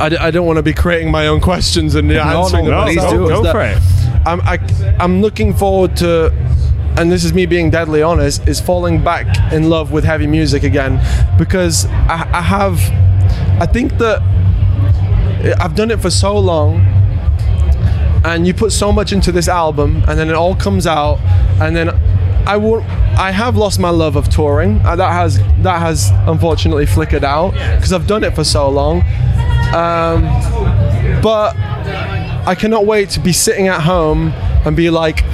I, 0.00 0.28
I 0.28 0.30
don't 0.30 0.46
want 0.46 0.56
to 0.56 0.62
be 0.62 0.72
creating 0.72 1.10
my 1.10 1.26
own 1.26 1.40
questions 1.40 1.94
and 1.94 2.10
yeah, 2.10 2.24
No, 2.24 2.42
answering 2.44 2.64
no, 2.64 2.84
them 2.86 2.94
do. 2.94 3.26
is 3.26 3.30
Go 3.30 3.42
that 3.42 3.52
for 3.52 3.60
it. 3.62 4.26
I'm 4.26 4.40
I, 4.42 4.58
I'm 4.98 5.20
looking 5.20 5.54
forward 5.54 5.96
to, 5.98 6.32
and 6.98 7.12
this 7.12 7.22
is 7.24 7.32
me 7.34 7.46
being 7.46 7.70
deadly 7.70 8.02
honest, 8.02 8.48
is 8.48 8.60
falling 8.60 9.04
back 9.04 9.52
in 9.52 9.68
love 9.68 9.92
with 9.92 10.04
heavy 10.04 10.26
music 10.26 10.62
again, 10.62 11.00
because 11.38 11.86
I, 11.86 12.28
I 12.32 12.40
have, 12.42 12.78
I 13.60 13.66
think 13.66 13.98
that 13.98 14.20
I've 15.60 15.74
done 15.74 15.90
it 15.90 16.00
for 16.00 16.10
so 16.10 16.36
long, 16.38 16.80
and 18.24 18.46
you 18.46 18.52
put 18.54 18.72
so 18.72 18.92
much 18.92 19.12
into 19.12 19.32
this 19.32 19.48
album, 19.48 20.02
and 20.08 20.18
then 20.18 20.28
it 20.28 20.34
all 20.34 20.54
comes 20.54 20.86
out, 20.86 21.18
and 21.60 21.74
then 21.76 21.88
I 22.46 22.56
will. 22.56 22.82
I 23.18 23.32
have 23.32 23.56
lost 23.56 23.78
my 23.78 23.90
love 23.90 24.16
of 24.16 24.28
touring. 24.30 24.80
Uh, 24.80 24.96
that 24.96 25.12
has 25.12 25.38
that 25.62 25.78
has 25.80 26.10
unfortunately 26.26 26.86
flickered 26.86 27.24
out 27.24 27.52
because 27.52 27.92
I've 27.92 28.06
done 28.06 28.24
it 28.24 28.34
for 28.34 28.44
so 28.44 28.68
long. 28.68 29.02
Um, 29.74 30.22
but 31.22 31.54
I 32.46 32.54
cannot 32.58 32.86
wait 32.86 33.10
to 33.10 33.20
be 33.20 33.32
sitting 33.32 33.68
at 33.68 33.82
home 33.82 34.28
and 34.64 34.76
be 34.76 34.90
like, 34.90 35.24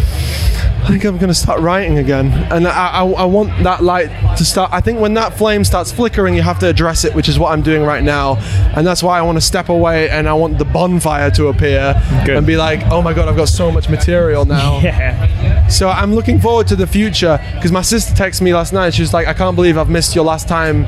I 0.86 0.90
think 0.90 1.04
I'm 1.04 1.16
going 1.18 1.28
to 1.28 1.34
start 1.34 1.58
writing 1.60 1.98
again. 1.98 2.32
And 2.52 2.64
I, 2.68 2.88
I, 2.88 3.04
I 3.04 3.24
want 3.24 3.64
that 3.64 3.82
light 3.82 4.36
to 4.36 4.44
start. 4.44 4.72
I 4.72 4.80
think 4.80 5.00
when 5.00 5.14
that 5.14 5.36
flame 5.36 5.64
starts 5.64 5.90
flickering, 5.90 6.36
you 6.36 6.42
have 6.42 6.60
to 6.60 6.68
address 6.68 7.04
it, 7.04 7.12
which 7.12 7.28
is 7.28 7.40
what 7.40 7.50
I'm 7.50 7.60
doing 7.62 7.82
right 7.82 8.04
now. 8.04 8.36
And 8.76 8.86
that's 8.86 9.02
why 9.02 9.18
I 9.18 9.22
want 9.22 9.36
to 9.36 9.40
step 9.40 9.68
away 9.68 10.08
and 10.10 10.28
I 10.28 10.34
want 10.34 10.58
the 10.58 10.64
bonfire 10.64 11.28
to 11.32 11.48
appear 11.48 12.00
Good. 12.24 12.36
and 12.36 12.46
be 12.46 12.56
like, 12.56 12.82
oh 12.92 13.02
my 13.02 13.12
God, 13.14 13.28
I've 13.28 13.36
got 13.36 13.48
so 13.48 13.72
much 13.72 13.88
material 13.88 14.44
now. 14.44 14.80
Yeah. 14.86 15.66
So 15.68 15.88
I'm 15.88 16.14
looking 16.14 16.38
forward 16.38 16.68
to 16.68 16.76
the 16.76 16.86
future 16.86 17.40
because 17.54 17.72
my 17.72 17.82
sister 17.82 18.14
texted 18.14 18.42
me 18.42 18.54
last 18.54 18.72
night. 18.72 18.94
She 18.94 19.02
was 19.02 19.12
like, 19.12 19.26
I 19.26 19.34
can't 19.34 19.56
believe 19.56 19.76
I've 19.76 19.90
missed 19.90 20.14
your 20.14 20.24
last 20.24 20.46
time 20.46 20.84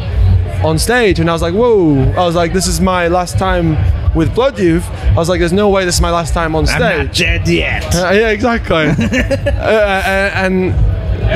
on 0.65 0.79
stage. 0.79 1.21
And 1.21 1.29
I 1.29 1.33
was 1.33 1.43
like, 1.43 1.55
whoa. 1.55 2.13
I 2.13 2.25
was 2.25 2.35
like, 2.35 2.53
this 2.53 2.67
is 2.67 2.81
my 2.81 3.09
last 3.09 3.39
time 3.39 3.77
with 4.15 4.35
Blood 4.35 4.59
Youth. 4.59 4.89
I 4.91 5.15
was 5.15 5.29
like, 5.29 5.41
there's 5.41 5.53
no 5.53 5.69
way 5.69 5.85
this 5.85 5.97
is 5.97 6.01
my 6.01 6.11
last 6.11 6.35
time 6.35 6.55
on 6.55 6.67
stage. 6.67 7.19
dead 7.19 7.49
yet. 7.49 7.95
Uh, 7.95 8.11
yeah, 8.13 8.31
exactly. 8.31 8.87
uh, 8.89 9.61
uh, 9.61 10.31
and 10.35 10.75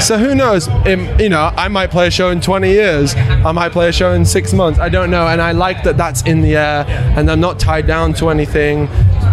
so 0.02 0.16
who 0.18 0.34
knows? 0.34 0.68
Um, 0.68 1.08
you 1.20 1.28
know, 1.28 1.52
I 1.56 1.68
might 1.68 1.90
play 1.90 2.06
a 2.06 2.10
show 2.10 2.30
in 2.30 2.40
20 2.40 2.70
years. 2.70 3.14
I 3.14 3.52
might 3.52 3.72
play 3.72 3.88
a 3.88 3.92
show 3.92 4.12
in 4.12 4.24
six 4.24 4.52
months. 4.52 4.78
I 4.78 4.88
don't 4.88 5.10
know. 5.10 5.26
And 5.26 5.40
I 5.40 5.52
like 5.52 5.82
that 5.84 5.96
that's 5.96 6.22
in 6.22 6.40
the 6.40 6.56
air, 6.56 6.84
and 7.16 7.30
I'm 7.30 7.40
not 7.40 7.58
tied 7.58 7.86
down 7.86 8.14
to 8.14 8.30
anything. 8.30 8.88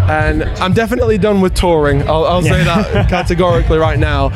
And 0.10 0.44
I'm 0.44 0.74
definitely 0.74 1.20
done 1.20 1.40
with 1.40 1.54
touring. 1.54 2.02
I'll, 2.10 2.26
I'll 2.26 2.42
say 2.42 2.64
that 2.64 3.08
categorically 3.10 3.78
right 3.78 4.00
now. 4.00 4.30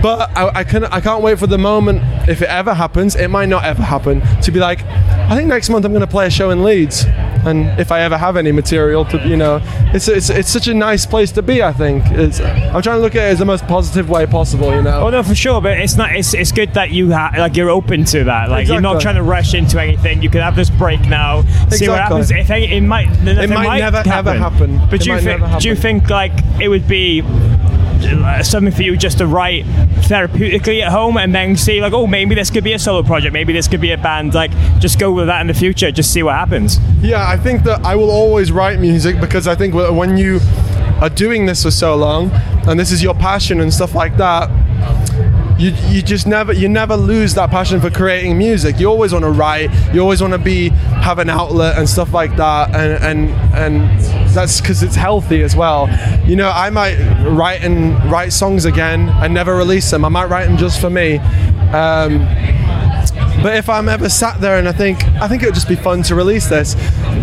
But 0.00 0.30
I, 0.36 0.60
I 0.60 0.64
can 0.64 0.84
I 0.84 1.00
can't 1.00 1.22
wait 1.22 1.38
for 1.38 1.46
the 1.46 1.58
moment 1.58 2.00
if 2.28 2.40
it 2.40 2.48
ever 2.48 2.72
happens. 2.72 3.14
It 3.14 3.28
might 3.28 3.48
not 3.48 3.64
ever 3.64 3.82
happen 3.82 4.22
to 4.42 4.50
be 4.50 4.58
like, 4.58 4.82
I 4.84 5.36
think 5.36 5.48
next 5.48 5.68
month 5.68 5.84
I'm 5.84 5.92
going 5.92 6.00
to 6.00 6.06
play 6.06 6.26
a 6.26 6.30
show 6.30 6.50
in 6.50 6.64
Leeds. 6.64 7.04
And 7.46 7.78
if 7.80 7.90
I 7.90 8.00
ever 8.00 8.16
have 8.16 8.36
any 8.36 8.52
material 8.52 9.04
to 9.06 9.18
you 9.28 9.36
know 9.36 9.60
it's 9.94 10.08
it's, 10.08 10.30
it's 10.30 10.50
such 10.50 10.68
a 10.68 10.74
nice 10.74 11.06
place 11.06 11.32
to 11.32 11.42
be 11.42 11.62
I 11.62 11.72
think 11.72 12.04
it's, 12.10 12.40
I'm 12.40 12.82
trying 12.82 12.98
to 12.98 13.02
look 13.02 13.14
at 13.14 13.28
it 13.28 13.32
as 13.32 13.38
the 13.38 13.44
most 13.44 13.66
positive 13.66 14.10
way 14.10 14.26
possible 14.26 14.74
you 14.74 14.82
know 14.82 15.08
Oh 15.08 15.10
no, 15.10 15.22
for 15.22 15.34
sure, 15.34 15.60
but 15.60 15.78
it's 15.78 15.96
not. 15.96 16.14
It's, 16.14 16.34
it's 16.34 16.52
good 16.52 16.74
that 16.74 16.90
you 16.90 17.12
ha- 17.12 17.32
like 17.38 17.56
you're 17.56 17.70
open 17.70 18.04
to 18.06 18.24
that. 18.24 18.50
Like 18.50 18.68
you're 18.68 18.80
not 18.80 19.00
trying 19.00 19.14
to 19.14 19.22
rush 19.22 19.54
into 19.54 19.80
anything. 19.80 20.22
You 20.22 20.28
can 20.28 20.40
have 20.42 20.56
this 20.56 20.70
break 20.70 21.00
now, 21.02 21.42
see 21.70 21.88
what 21.88 22.00
happens. 22.00 22.30
If 22.30 22.50
any, 22.50 22.66
it 22.76 22.80
might, 22.82 23.08
it 23.26 23.48
might 23.48 23.78
never, 23.78 24.02
ever 24.06 24.34
happen. 24.34 24.78
But 24.90 24.94
It 24.94 25.00
do 25.02 25.06
you 25.06 25.12
might 25.14 25.22
think? 25.22 25.60
Do 25.62 25.68
you 25.68 25.74
think 25.76 26.10
like 26.10 26.32
it 26.60 26.68
would 26.68 26.86
be 26.88 27.22
Uh, 28.00 28.42
something 28.42 28.72
for 28.72 28.82
you 28.82 28.96
just 28.96 29.18
to 29.18 29.26
write 29.26 29.64
therapeutically 30.06 30.82
at 30.82 30.92
home 30.92 31.16
and 31.16 31.34
then 31.34 31.56
see 31.56 31.80
like, 31.80 31.92
oh, 31.92 32.06
maybe 32.06 32.34
this 32.34 32.50
could 32.50 32.64
be 32.64 32.72
a 32.72 32.78
solo 32.78 33.02
project. 33.02 33.32
Maybe 33.32 33.52
this 33.52 33.66
could 33.68 33.80
be 33.80 33.90
a 33.90 33.98
band. 33.98 34.34
Like, 34.34 34.52
just 34.78 34.98
go 34.98 35.12
with 35.12 35.26
that 35.26 35.40
in 35.40 35.46
the 35.46 35.54
future. 35.54 35.90
Just 35.90 36.12
see 36.12 36.22
what 36.22 36.34
happens. 36.34 36.78
Yeah, 37.00 37.28
I 37.28 37.36
think 37.36 37.64
that 37.64 37.84
I 37.84 37.96
will 37.96 38.10
always 38.10 38.52
write 38.52 38.78
music 38.78 39.20
because 39.20 39.46
I 39.46 39.54
think 39.54 39.74
when 39.74 40.16
you 40.16 40.40
are 41.00 41.10
doing 41.10 41.46
this 41.46 41.62
for 41.62 41.70
so 41.70 41.96
long 41.96 42.30
and 42.66 42.78
this 42.78 42.90
is 42.92 43.02
your 43.02 43.14
passion 43.14 43.60
and 43.60 43.72
stuff 43.72 43.94
like 43.94 44.16
that, 44.16 44.48
you, 45.58 45.72
you 45.88 46.02
just 46.02 46.26
never 46.26 46.52
you 46.52 46.68
never 46.68 46.96
lose 46.96 47.34
that 47.34 47.50
passion 47.50 47.80
for 47.80 47.90
creating 47.90 48.38
music. 48.38 48.78
You 48.78 48.86
always 48.86 49.12
want 49.12 49.24
to 49.24 49.30
write. 49.30 49.70
You 49.92 50.00
always 50.00 50.20
want 50.20 50.32
to 50.32 50.38
be 50.38 50.68
have 50.68 51.18
an 51.18 51.28
outlet 51.28 51.76
and 51.76 51.88
stuff 51.88 52.14
like 52.14 52.36
that, 52.36 52.74
and 52.76 53.02
and 53.02 53.30
and 53.54 54.27
that's 54.38 54.60
because 54.60 54.84
it's 54.84 54.94
healthy 54.94 55.42
as 55.42 55.56
well. 55.56 55.88
You 56.24 56.36
know, 56.36 56.48
I 56.48 56.70
might 56.70 56.96
write 57.26 57.64
and 57.64 57.92
write 58.08 58.32
songs 58.32 58.66
again 58.66 59.08
and 59.08 59.34
never 59.34 59.56
release 59.56 59.90
them. 59.90 60.04
I 60.04 60.08
might 60.08 60.26
write 60.26 60.46
them 60.46 60.56
just 60.56 60.80
for 60.80 60.88
me. 60.88 61.16
Um, 61.74 62.20
but 63.42 63.56
if 63.56 63.68
I'm 63.68 63.88
ever 63.88 64.08
sat 64.08 64.40
there 64.40 64.58
and 64.58 64.68
I 64.68 64.72
think 64.72 65.04
I 65.20 65.26
think 65.26 65.42
it 65.42 65.46
would 65.46 65.56
just 65.56 65.68
be 65.68 65.74
fun 65.74 66.04
to 66.04 66.14
release 66.14 66.46
this. 66.48 66.76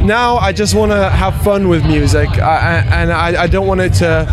Now 0.04 0.36
I 0.38 0.52
just 0.52 0.76
want 0.76 0.92
to 0.92 1.10
have 1.10 1.42
fun 1.42 1.70
with 1.70 1.86
music, 1.86 2.28
I, 2.40 2.58
I, 2.58 3.02
and 3.02 3.14
I, 3.14 3.44
I 3.44 3.48
don't 3.48 3.68
want 3.68 3.80
it 3.80 3.94
to. 3.96 4.28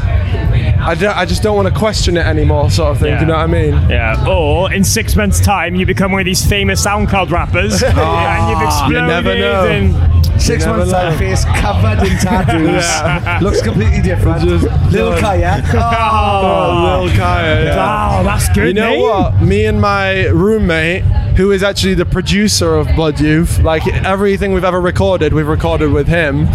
I, 0.85 0.97
don't, 0.97 1.17
I 1.17 1.25
just 1.25 1.45
don't 1.45 1.55
want 1.55 1.73
to 1.73 1.79
question 1.79 2.17
it 2.17 2.27
anymore, 2.27 2.69
sort 2.69 2.91
of 2.91 2.99
thing. 2.99 3.15
Do 3.15 3.21
you 3.21 3.27
know 3.27 3.35
what 3.35 3.43
I 3.43 3.47
mean? 3.47 3.75
Yeah. 3.89 4.27
Or 4.29 4.73
in 4.73 4.83
six 4.83 5.15
months' 5.15 5.39
time, 5.39 5.77
you 5.77 5.87
become 5.87 6.11
one 6.11 6.21
of 6.23 6.25
these 6.25 6.45
famous 6.45 6.85
SoundCloud 6.85 7.31
rappers, 7.31 7.83
and 7.85 8.51
you've 8.51 8.63
exploded. 8.63 8.97
You 8.97 9.07
never 9.07 9.39
know. 9.39 10.12
Six 10.39 10.67
months 10.67 10.91
time, 10.91 11.17
face 11.19 11.45
covered 11.45 12.01
in 12.07 12.17
tattoos. 12.19 13.43
Looks 13.43 13.63
completely 13.63 14.01
different. 14.03 14.45
Little 14.45 15.19
Kaya. 15.19 15.63
Oh, 15.75 17.05
Lil 17.05 17.17
Kaya, 17.17 17.65
yeah. 17.65 17.77
wow, 17.77 18.23
that's 18.23 18.49
good. 18.51 18.69
You 18.69 18.75
know 18.75 18.91
name. 18.91 19.01
what? 19.03 19.41
Me 19.43 19.67
and 19.67 19.81
my 19.81 20.27
roommate, 20.29 21.03
who 21.37 21.51
is 21.53 21.63
actually 21.63 21.95
the 21.95 22.05
producer 22.05 22.75
of 22.75 22.89
Blood 22.95 23.21
Youth, 23.21 23.59
like 23.61 23.87
everything 23.87 24.53
we've 24.53 24.65
ever 24.65 24.81
recorded, 24.81 25.33
we've 25.33 25.47
recorded 25.47 25.93
with 25.93 26.09
him. 26.09 26.49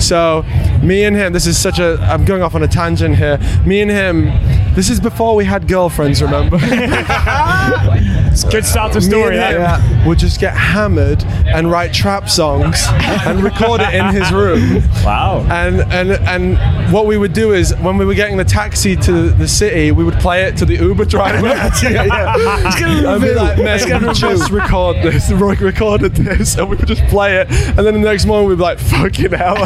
So, 0.00 0.42
me 0.82 1.04
and 1.04 1.16
him, 1.16 1.32
this 1.32 1.46
is 1.46 1.58
such 1.58 1.78
a. 1.78 1.98
I'm 2.02 2.24
going 2.24 2.42
off 2.42 2.54
on 2.54 2.62
a 2.62 2.68
tangent 2.68 3.16
here. 3.16 3.38
Me 3.66 3.80
and 3.80 3.90
him, 3.90 4.26
this 4.74 4.90
is 4.90 5.00
before 5.00 5.34
we 5.34 5.44
had 5.44 5.66
girlfriends, 5.68 6.22
remember? 6.22 6.58
It's 8.44 8.52
good 8.52 8.64
start 8.64 8.92
to 8.92 8.98
Me 9.00 9.04
story. 9.04 9.38
and 9.38 9.56
that. 9.62 9.80
him 9.80 10.06
would 10.08 10.18
just 10.18 10.38
get 10.40 10.54
hammered 10.54 11.22
and 11.24 11.70
write 11.70 11.92
trap 11.92 12.28
songs 12.30 12.84
and 12.88 13.42
record 13.42 13.80
it 13.80 13.92
in 13.94 14.06
his 14.14 14.30
room. 14.32 14.82
Wow. 15.04 15.40
And 15.50 15.80
and 15.92 16.12
and 16.28 16.92
what 16.92 17.06
we 17.06 17.18
would 17.18 17.32
do 17.32 17.52
is 17.52 17.74
when 17.76 17.96
we 17.98 18.04
were 18.04 18.14
getting 18.14 18.36
the 18.36 18.44
taxi 18.44 18.94
to 18.96 19.30
the 19.30 19.48
city, 19.48 19.90
we 19.92 20.04
would 20.04 20.14
play 20.20 20.44
it 20.44 20.56
to 20.58 20.64
the 20.64 20.74
Uber 20.76 21.04
driver. 21.04 21.46
yeah, 21.48 22.04
yeah. 22.04 22.34
Let's 22.36 22.78
get 22.78 22.90
a 23.04 23.08
I'd 23.08 23.20
be 23.20 23.26
review. 23.28 23.34
like, 23.36 23.58
Let's 23.58 23.84
mate, 23.84 23.88
get 23.90 24.02
a 24.02 24.06
we 24.08 24.14
just 24.14 24.50
record 24.50 24.96
this, 25.02 25.30
re- 25.32 25.56
recorded 25.56 26.14
this, 26.14 26.56
and 26.56 26.68
we 26.70 26.76
would 26.76 26.86
just 26.88 27.02
play 27.06 27.36
it. 27.38 27.50
And 27.50 27.78
then 27.86 27.94
the 27.94 28.00
next 28.00 28.24
morning 28.26 28.48
we'd 28.48 28.56
be 28.56 28.62
like, 28.62 28.78
fucking 28.78 29.32
hell. 29.32 29.56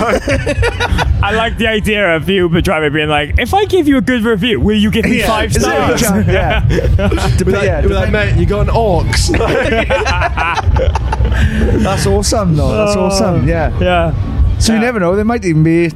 I 1.24 1.32
like 1.36 1.56
the 1.56 1.68
idea 1.68 2.16
of 2.16 2.26
the 2.26 2.34
Uber 2.34 2.60
driver 2.62 2.90
being 2.90 3.08
like, 3.08 3.38
if 3.38 3.54
I 3.54 3.64
give 3.66 3.86
you 3.86 3.96
a 3.96 4.00
good 4.00 4.24
review, 4.24 4.58
will 4.60 4.76
you 4.76 4.90
give 4.90 5.04
me 5.04 5.18
Yeah. 5.18 5.26
five 5.28 5.50
Is 5.50 5.56
it 5.56 5.62
a 5.62 5.98
stars? 5.98 6.00
chance? 6.00 6.26
Yeah. 6.28 6.66
We'd 6.66 7.44
be 7.46 7.52
like, 7.52 7.64
Yeah, 7.64 7.80
like, 7.86 8.10
mate, 8.10 8.36
you 8.38 8.46
got 8.46 8.61
an 8.62 8.68
orcs. 8.68 9.30
That's 11.82 12.06
awesome, 12.06 12.56
though. 12.56 12.70
That's 12.70 12.96
awesome. 12.96 13.46
Yeah. 13.46 13.78
yeah. 13.78 14.58
So 14.58 14.74
you 14.74 14.80
never 14.80 15.00
know. 15.00 15.16
There 15.16 15.24
might 15.24 15.44
even 15.44 15.62
be 15.62 15.92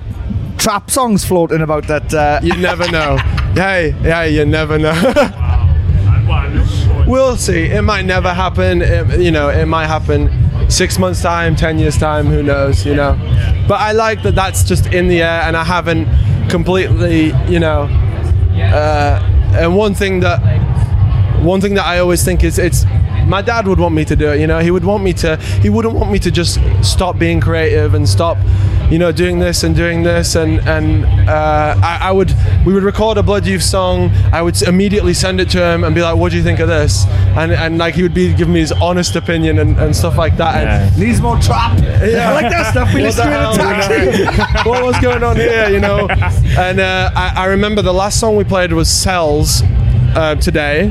trap 0.59 0.91
songs 0.91 1.25
floating 1.25 1.63
about 1.63 1.87
that. 1.87 2.13
Uh, 2.13 2.41
you 2.43 2.57
never 2.57 2.91
know. 2.91 3.17
Hey, 3.55 3.95
yeah, 4.03 4.25
you 4.25 4.45
never 4.45 4.79
know. 4.79 4.93
we'll 7.07 7.37
see. 7.37 7.67
It 7.67 7.83
might 7.83 8.05
never 8.05 8.35
happen. 8.35 8.83
It, 8.83 9.21
you 9.21 9.31
know, 9.31 9.49
it 9.49 9.67
might 9.67 9.87
happen 9.87 10.29
six 10.69 10.99
months 10.99 11.23
time, 11.23 11.55
ten 11.55 11.79
years 11.79 11.97
time. 11.97 12.27
Who 12.27 12.43
knows? 12.43 12.85
You 12.85 12.97
know. 12.97 13.15
But 13.69 13.81
I 13.81 13.93
like 13.93 14.23
that. 14.25 14.35
That's 14.35 14.65
just 14.65 14.87
in 14.87 15.09
the 15.09 15.23
air, 15.23 15.43
and 15.43 15.57
I 15.57 15.65
haven't 15.65 16.09
completely. 16.49 17.33
You 17.49 17.61
know. 17.61 17.83
Uh, 18.57 19.21
and 19.55 19.77
one 19.77 19.95
thing 19.95 20.21
that 20.21 20.41
one 21.47 21.61
thing 21.61 21.75
that 21.75 21.87
I 21.87 21.99
always 21.99 22.25
think 22.25 22.45
is 22.45 22.59
it's 22.59 22.85
my 23.27 23.43
dad 23.43 23.67
would 23.67 23.81
want 23.81 23.95
me 23.95 24.05
to 24.05 24.17
do 24.17 24.29
it 24.29 24.41
you 24.41 24.47
know 24.47 24.61
he 24.61 24.71
would 24.71 24.85
want 24.85 25.03
me 25.03 25.13
to 25.15 25.37
he 25.63 25.69
wouldn't 25.69 25.95
want 25.95 26.11
me 26.11 26.19
to 26.21 26.31
just 26.31 26.59
stop 26.83 27.19
being 27.19 27.41
creative 27.41 27.95
and 27.95 28.09
stop 28.09 28.37
you 28.91 28.99
know 28.99 29.11
doing 29.11 29.41
this 29.41 29.65
and 29.65 29.75
doing 29.75 30.03
this 30.05 30.37
and 30.37 30.61
and 30.69 31.05
uh, 31.29 31.75
I, 31.83 31.99
I 32.03 32.13
would 32.13 32.33
we 32.65 32.73
would 32.73 32.85
record 32.85 33.19
a 33.19 33.23
blood 33.23 33.45
youth 33.47 33.63
song 33.63 34.11
I 34.33 34.43
would 34.43 34.61
immediately 34.63 35.13
send 35.15 35.41
it 35.41 35.51
to 35.51 35.65
him 35.65 35.83
and 35.83 35.95
be 35.95 36.03
like 36.03 36.17
what 36.17 36.31
do 36.31 36.37
you 36.39 36.45
think 36.45 36.61
of 36.61 36.69
this 36.69 37.05
and 37.37 37.51
and 37.53 37.79
like 37.79 37.95
he 37.95 38.03
would 38.03 38.15
be 38.15 38.33
giving 38.33 38.55
me 38.55 38.61
his 38.61 38.73
honest 38.73 39.17
opinion 39.17 39.59
and, 39.59 39.77
and 39.79 39.95
stuff 39.95 40.17
like 40.17 40.37
that 40.37 40.67
and, 40.67 40.99
needs 40.99 41.21
more 41.21 41.39
trap. 41.39 41.79
yeah. 41.81 42.31
I 42.31 42.33
like 42.33 42.51
that 42.51 42.71
stuff. 42.71 42.95
We 42.95 43.03
What 43.03 43.17
listen 43.17 43.27
to 43.27 43.33
in 43.33 43.43
a 43.43 44.25
taxi. 44.27 44.69
what 44.69 44.85
was 44.85 44.99
going 45.01 45.23
on 45.23 45.37
here, 45.37 45.69
you 45.69 45.81
know? 45.81 46.09
And 46.59 46.81
uh, 46.81 47.11
I, 47.15 47.33
I 47.37 47.45
remember 47.47 47.83
the 47.83 47.93
last 47.93 48.21
song 48.21 48.37
we 48.37 48.45
played 48.45 48.73
was 48.73 48.89
Cells 48.89 49.63
uh, 50.15 50.37
today. 50.37 50.91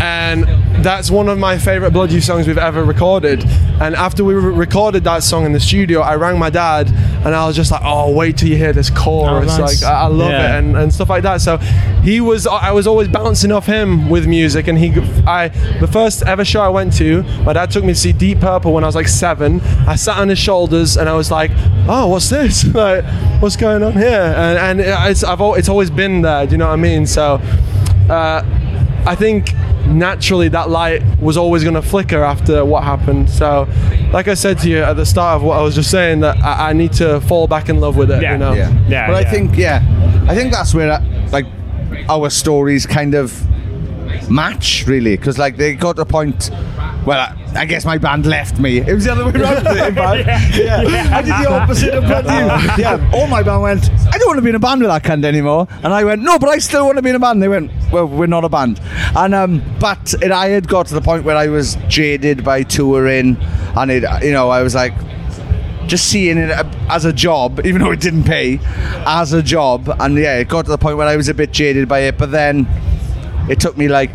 And 0.00 0.44
that's 0.84 1.10
one 1.10 1.28
of 1.28 1.38
my 1.38 1.58
favorite 1.58 1.90
Blood 1.92 2.12
Youth 2.12 2.22
songs 2.22 2.46
we've 2.46 2.56
ever 2.56 2.84
recorded. 2.84 3.44
And 3.80 3.96
after 3.96 4.22
we 4.24 4.34
re- 4.34 4.52
recorded 4.54 5.02
that 5.04 5.24
song 5.24 5.44
in 5.44 5.52
the 5.52 5.58
studio, 5.60 6.00
I 6.00 6.14
rang 6.14 6.38
my 6.38 6.50
dad 6.50 6.86
and 6.88 7.34
I 7.34 7.46
was 7.46 7.56
just 7.56 7.72
like, 7.72 7.80
oh, 7.84 8.12
wait 8.14 8.36
till 8.38 8.48
you 8.48 8.56
hear 8.56 8.72
this 8.72 8.88
chorus. 8.90 9.50
Oh, 9.58 9.58
nice. 9.62 9.82
Like, 9.82 9.90
I, 9.92 10.02
I 10.02 10.06
love 10.06 10.30
Yeah. 10.30 10.54
it 10.56 10.58
and, 10.60 10.76
and 10.76 10.94
stuff 10.94 11.08
like 11.10 11.24
that. 11.24 11.40
So 11.40 11.56
he 12.02 12.20
was, 12.20 12.46
I 12.46 12.70
was 12.70 12.86
always 12.86 13.08
bouncing 13.08 13.50
off 13.50 13.66
him 13.66 14.08
with 14.08 14.26
music. 14.28 14.68
And 14.68 14.78
he, 14.78 14.90
I, 15.26 15.48
the 15.80 15.88
first 15.88 16.22
ever 16.22 16.44
show 16.44 16.60
I 16.60 16.68
went 16.68 16.92
to, 16.98 17.24
my 17.42 17.52
dad 17.52 17.72
took 17.72 17.82
me 17.84 17.92
to 17.92 17.98
see 17.98 18.12
Deep 18.12 18.38
Purple 18.38 18.72
when 18.72 18.84
I 18.84 18.86
was 18.86 18.94
like 18.94 19.08
seven. 19.08 19.60
I 19.88 19.96
sat 19.96 20.18
on 20.18 20.28
his 20.28 20.38
shoulders 20.38 20.96
and 20.96 21.08
I 21.08 21.14
was 21.14 21.32
like, 21.32 21.50
oh, 21.88 22.06
what's 22.06 22.30
this? 22.30 22.64
like, 22.74 23.04
what's 23.42 23.56
going 23.56 23.82
on 23.82 23.94
here? 23.94 24.32
And, 24.36 24.80
and 24.80 25.10
it's, 25.10 25.24
I've, 25.24 25.40
it's 25.58 25.68
always 25.68 25.90
been 25.90 26.22
there. 26.22 26.46
Do 26.46 26.52
you 26.52 26.58
know 26.58 26.68
what 26.68 26.74
I 26.74 26.76
mean? 26.76 27.04
So, 27.04 27.40
uh, 28.08 28.44
I 29.06 29.14
think 29.14 29.52
naturally 29.88 30.48
that 30.48 30.70
light 30.70 31.02
was 31.18 31.36
always 31.36 31.62
going 31.62 31.74
to 31.74 31.82
flicker 31.82 32.22
after 32.22 32.64
what 32.64 32.84
happened. 32.84 33.28
So, 33.30 33.68
like 34.12 34.28
I 34.28 34.34
said 34.34 34.58
to 34.60 34.68
you 34.68 34.82
at 34.82 34.94
the 34.94 35.06
start 35.06 35.36
of 35.36 35.42
what 35.42 35.58
I 35.58 35.62
was 35.62 35.74
just 35.74 35.90
saying, 35.90 36.20
that 36.20 36.36
I, 36.38 36.70
I 36.70 36.72
need 36.72 36.92
to 36.94 37.20
fall 37.22 37.46
back 37.46 37.68
in 37.68 37.80
love 37.80 37.96
with 37.96 38.10
it. 38.10 38.22
Yeah, 38.22 38.32
you 38.32 38.38
know? 38.38 38.52
Yeah. 38.52 38.70
Yeah, 38.88 39.06
But 39.06 39.12
yeah. 39.22 39.28
I 39.28 39.30
think, 39.30 39.56
yeah, 39.56 40.24
I 40.28 40.34
think 40.34 40.52
that's 40.52 40.74
where, 40.74 41.00
like, 41.32 41.46
our 42.08 42.30
stories 42.30 42.86
kind 42.86 43.14
of 43.14 43.32
match, 44.30 44.84
really. 44.86 45.16
Because, 45.16 45.38
like, 45.38 45.56
they 45.56 45.74
got 45.74 45.96
to 45.96 46.02
a 46.02 46.06
point. 46.06 46.50
Well, 47.08 47.20
I, 47.20 47.60
I 47.60 47.64
guess 47.64 47.86
my 47.86 47.96
band 47.96 48.26
left 48.26 48.58
me. 48.58 48.80
It 48.80 48.92
was 48.92 49.04
the 49.04 49.12
other 49.12 49.24
way 49.24 49.30
around. 49.30 49.56
in 49.66 49.94
fact. 49.94 50.58
yeah. 50.58 51.08
I 51.10 51.22
did 51.22 51.32
the 51.32 51.50
opposite 51.50 51.94
of 51.94 52.04
Youth. 52.04 52.78
Yeah, 52.78 53.10
all 53.14 53.26
my 53.26 53.42
band 53.42 53.62
went, 53.62 53.90
I 54.12 54.18
don't 54.18 54.26
want 54.26 54.36
to 54.36 54.42
be 54.42 54.50
in 54.50 54.56
a 54.56 54.58
band 54.58 54.82
with 54.82 54.90
that 54.90 55.04
cunt 55.04 55.24
anymore. 55.24 55.66
And 55.82 55.94
I 55.94 56.04
went, 56.04 56.20
no, 56.20 56.38
but 56.38 56.50
I 56.50 56.58
still 56.58 56.84
want 56.84 56.96
to 56.96 57.02
be 57.02 57.08
in 57.08 57.16
a 57.16 57.18
band. 57.18 57.42
They 57.42 57.48
went, 57.48 57.72
well, 57.90 58.04
we're 58.04 58.26
not 58.26 58.44
a 58.44 58.50
band. 58.50 58.78
And 59.16 59.34
um, 59.34 59.62
But 59.80 60.12
it, 60.20 60.30
I 60.30 60.48
had 60.48 60.68
got 60.68 60.86
to 60.88 60.94
the 60.94 61.00
point 61.00 61.24
where 61.24 61.34
I 61.34 61.46
was 61.46 61.78
jaded 61.88 62.44
by 62.44 62.62
touring. 62.62 63.38
And, 63.74 63.90
it, 63.90 64.04
you 64.22 64.32
know, 64.32 64.50
I 64.50 64.62
was 64.62 64.74
like, 64.74 64.92
just 65.86 66.08
seeing 66.08 66.36
it 66.36 66.50
as 66.90 67.06
a 67.06 67.12
job, 67.14 67.64
even 67.64 67.80
though 67.80 67.92
it 67.92 68.00
didn't 68.00 68.24
pay, 68.24 68.60
as 69.06 69.32
a 69.32 69.42
job. 69.42 69.88
And 69.98 70.14
yeah, 70.18 70.36
it 70.40 70.48
got 70.48 70.66
to 70.66 70.70
the 70.70 70.76
point 70.76 70.98
where 70.98 71.08
I 71.08 71.16
was 71.16 71.30
a 71.30 71.34
bit 71.34 71.52
jaded 71.52 71.88
by 71.88 72.00
it. 72.00 72.18
But 72.18 72.32
then 72.32 72.68
it 73.48 73.60
took 73.60 73.78
me 73.78 73.88
like 73.88 74.14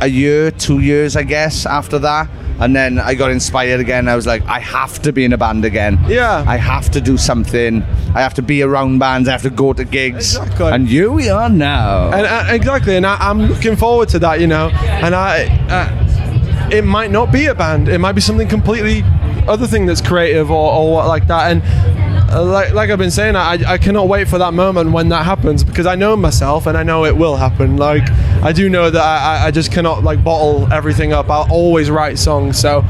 a 0.00 0.06
year, 0.06 0.50
two 0.50 0.80
years, 0.80 1.16
I 1.16 1.22
guess, 1.22 1.66
after 1.66 1.98
that. 2.00 2.28
And 2.58 2.76
then 2.76 2.98
I 2.98 3.14
got 3.14 3.30
inspired 3.30 3.80
again. 3.80 4.06
I 4.06 4.16
was 4.16 4.26
like, 4.26 4.44
I 4.46 4.58
have 4.60 5.00
to 5.02 5.12
be 5.12 5.24
in 5.24 5.32
a 5.32 5.38
band 5.38 5.64
again. 5.64 5.98
Yeah. 6.06 6.44
I 6.46 6.56
have 6.56 6.90
to 6.90 7.00
do 7.00 7.16
something. 7.16 7.82
I 8.14 8.20
have 8.20 8.34
to 8.34 8.42
be 8.42 8.62
around 8.62 8.98
bands. 8.98 9.28
I 9.28 9.32
have 9.32 9.42
to 9.42 9.50
go 9.50 9.72
to 9.72 9.84
gigs. 9.84 10.36
Exactly. 10.36 10.70
And 10.70 10.86
here 10.86 11.10
we 11.10 11.30
are 11.30 11.48
now. 11.48 12.12
And 12.12 12.26
uh, 12.26 12.52
exactly, 12.52 12.96
and 12.96 13.06
I, 13.06 13.16
I'm 13.16 13.46
looking 13.46 13.76
forward 13.76 14.10
to 14.10 14.18
that. 14.18 14.40
You 14.40 14.46
know, 14.46 14.68
and 14.68 15.14
I, 15.14 15.46
uh, 15.70 16.70
it 16.70 16.84
might 16.84 17.10
not 17.10 17.32
be 17.32 17.46
a 17.46 17.54
band. 17.54 17.88
It 17.88 17.98
might 17.98 18.12
be 18.12 18.20
something 18.20 18.48
completely 18.48 19.04
other 19.48 19.66
thing 19.66 19.86
that's 19.86 20.00
creative 20.00 20.50
or, 20.50 20.72
or 20.72 20.92
what 20.92 21.06
like 21.06 21.26
that. 21.28 21.50
And 21.50 21.89
Uh, 22.32 22.44
like, 22.44 22.72
like 22.72 22.90
I've 22.90 22.98
been 22.98 23.10
saying, 23.10 23.34
I, 23.34 23.58
I 23.66 23.76
cannot 23.78 24.06
wait 24.06 24.28
for 24.28 24.38
that 24.38 24.54
moment 24.54 24.92
when 24.92 25.08
that 25.08 25.24
happens 25.24 25.64
because 25.64 25.84
I 25.86 25.96
know 25.96 26.14
myself 26.16 26.66
and 26.66 26.78
I 26.78 26.84
know 26.84 27.04
it 27.04 27.16
will 27.16 27.36
happen. 27.36 27.76
Like 27.76 28.08
I 28.42 28.52
do 28.52 28.68
know 28.70 28.88
that 28.88 29.02
I, 29.02 29.38
I- 29.42 29.46
I 29.46 29.50
just 29.50 29.72
cannot 29.72 30.04
like 30.04 30.22
bottle 30.22 30.72
everything 30.72 31.12
up. 31.12 31.28
I'll 31.28 31.50
always 31.50 31.90
write 31.90 32.18
songs. 32.18 32.56
So 32.58 32.84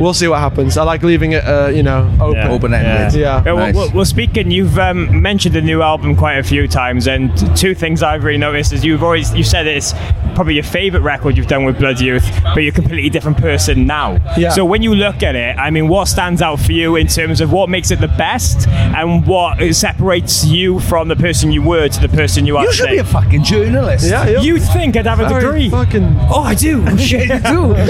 we'll 0.00 0.14
see 0.14 0.28
what 0.28 0.38
happens. 0.40 0.76
I 0.76 0.82
like 0.84 1.02
leaving 1.02 1.32
it, 1.32 1.44
uh, 1.44 1.68
you 1.68 1.82
know, 1.82 2.10
open. 2.20 2.36
Yeah. 2.36 2.50
Open-ended. 2.50 3.20
Yeah. 3.20 3.42
well, 3.42 3.56
Nice. 3.56 3.74
well, 3.74 3.90
well, 3.94 4.04
speaking, 4.04 4.50
you've 4.50 4.78
um, 4.78 5.20
mentioned 5.22 5.54
the 5.54 5.60
new 5.62 5.82
album 5.82 6.16
quite 6.16 6.34
a 6.38 6.42
few 6.42 6.66
times, 6.68 7.06
and 7.06 7.30
two 7.56 7.74
things 7.74 8.02
I've 8.02 8.24
really 8.24 8.38
noticed 8.38 8.72
is 8.72 8.84
you've 8.84 9.02
always 9.02 9.34
you 9.34 9.44
said 9.44 9.66
it's 9.66 9.92
probably 10.34 10.54
your 10.54 10.64
favourite 10.64 11.04
record 11.04 11.36
you've 11.36 11.46
done 11.46 11.64
with 11.64 11.78
Blood 11.78 12.00
Youth, 12.00 12.24
but 12.42 12.56
you're 12.62 12.72
a 12.72 12.74
completely 12.74 13.10
different 13.10 13.36
person 13.38 13.86
now. 13.86 14.16
Yeah. 14.36 14.50
So 14.50 14.64
when 14.64 14.82
you 14.82 14.94
look 14.94 15.22
at 15.22 15.36
it, 15.36 15.56
I 15.58 15.70
mean, 15.70 15.88
what 15.88 16.06
stands 16.08 16.40
out 16.42 16.58
for 16.60 16.72
you 16.72 16.96
in 16.96 17.06
terms 17.06 17.40
of 17.40 17.52
what 17.52 17.68
makes 17.68 17.90
it 17.90 18.00
the 18.00 18.08
best, 18.08 18.66
and 18.68 19.26
what 19.26 19.58
separates 19.74 20.44
you 20.44 20.80
from 20.80 21.08
the 21.08 21.16
person 21.16 21.50
you 21.52 21.62
were 21.62 21.88
to 21.88 22.00
the 22.00 22.08
person 22.08 22.46
you 22.46 22.56
are 22.56 22.64
You 22.64 22.72
should 22.72 22.82
today? 22.84 22.94
be 22.96 22.98
a 23.00 23.04
fucking 23.04 23.42
journalist. 23.44 24.08
Yeah, 24.08 24.26
yeah. 24.28 24.40
you 24.40 24.58
think 24.58 24.96
I'd 24.96 25.06
have 25.06 25.20
a 25.20 25.28
Very 25.28 25.42
degree? 25.42 25.70
Fucking. 25.70 26.16
Oh, 26.30 26.42
I 26.42 26.54
do. 26.54 26.84
Shit, 26.98 27.28
you 27.28 27.38
do. 27.40 27.74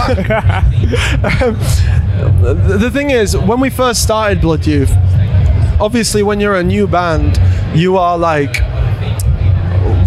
The 0.83 1.53
the 2.43 2.91
thing 2.93 3.11
is, 3.11 3.37
when 3.37 3.61
we 3.61 3.71
first 3.71 4.03
started 4.03 4.41
Blood 4.41 4.67
Youth, 4.67 4.93
obviously 5.81 6.23
when 6.23 6.41
you're 6.41 6.57
a 6.57 6.63
new 6.63 6.87
band, 6.87 7.41
you 7.77 7.97
are 7.97 8.19
like, 8.19 8.57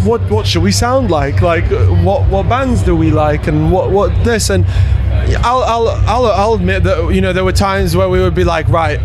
what 0.05 0.21
what 0.29 0.45
should 0.45 0.63
we 0.63 0.71
sound 0.71 1.09
like? 1.09 1.41
Like, 1.41 1.65
what 2.03 2.29
what 2.29 2.47
bands 2.47 2.83
do 2.83 2.95
we 2.95 3.11
like, 3.11 3.47
and 3.47 3.71
what 3.71 3.91
what 3.91 4.23
this 4.23 4.49
and. 4.49 4.65
I'll, 5.39 5.63
I'll, 5.63 5.87
I'll, 5.87 6.25
I'll 6.25 6.53
admit 6.53 6.83
that 6.83 7.11
you 7.11 7.19
know 7.19 7.33
there 7.33 7.43
were 7.43 7.51
times 7.51 7.95
where 7.95 8.07
we 8.09 8.19
would 8.19 8.35
be 8.35 8.43
like 8.43 8.67
right 8.67 8.99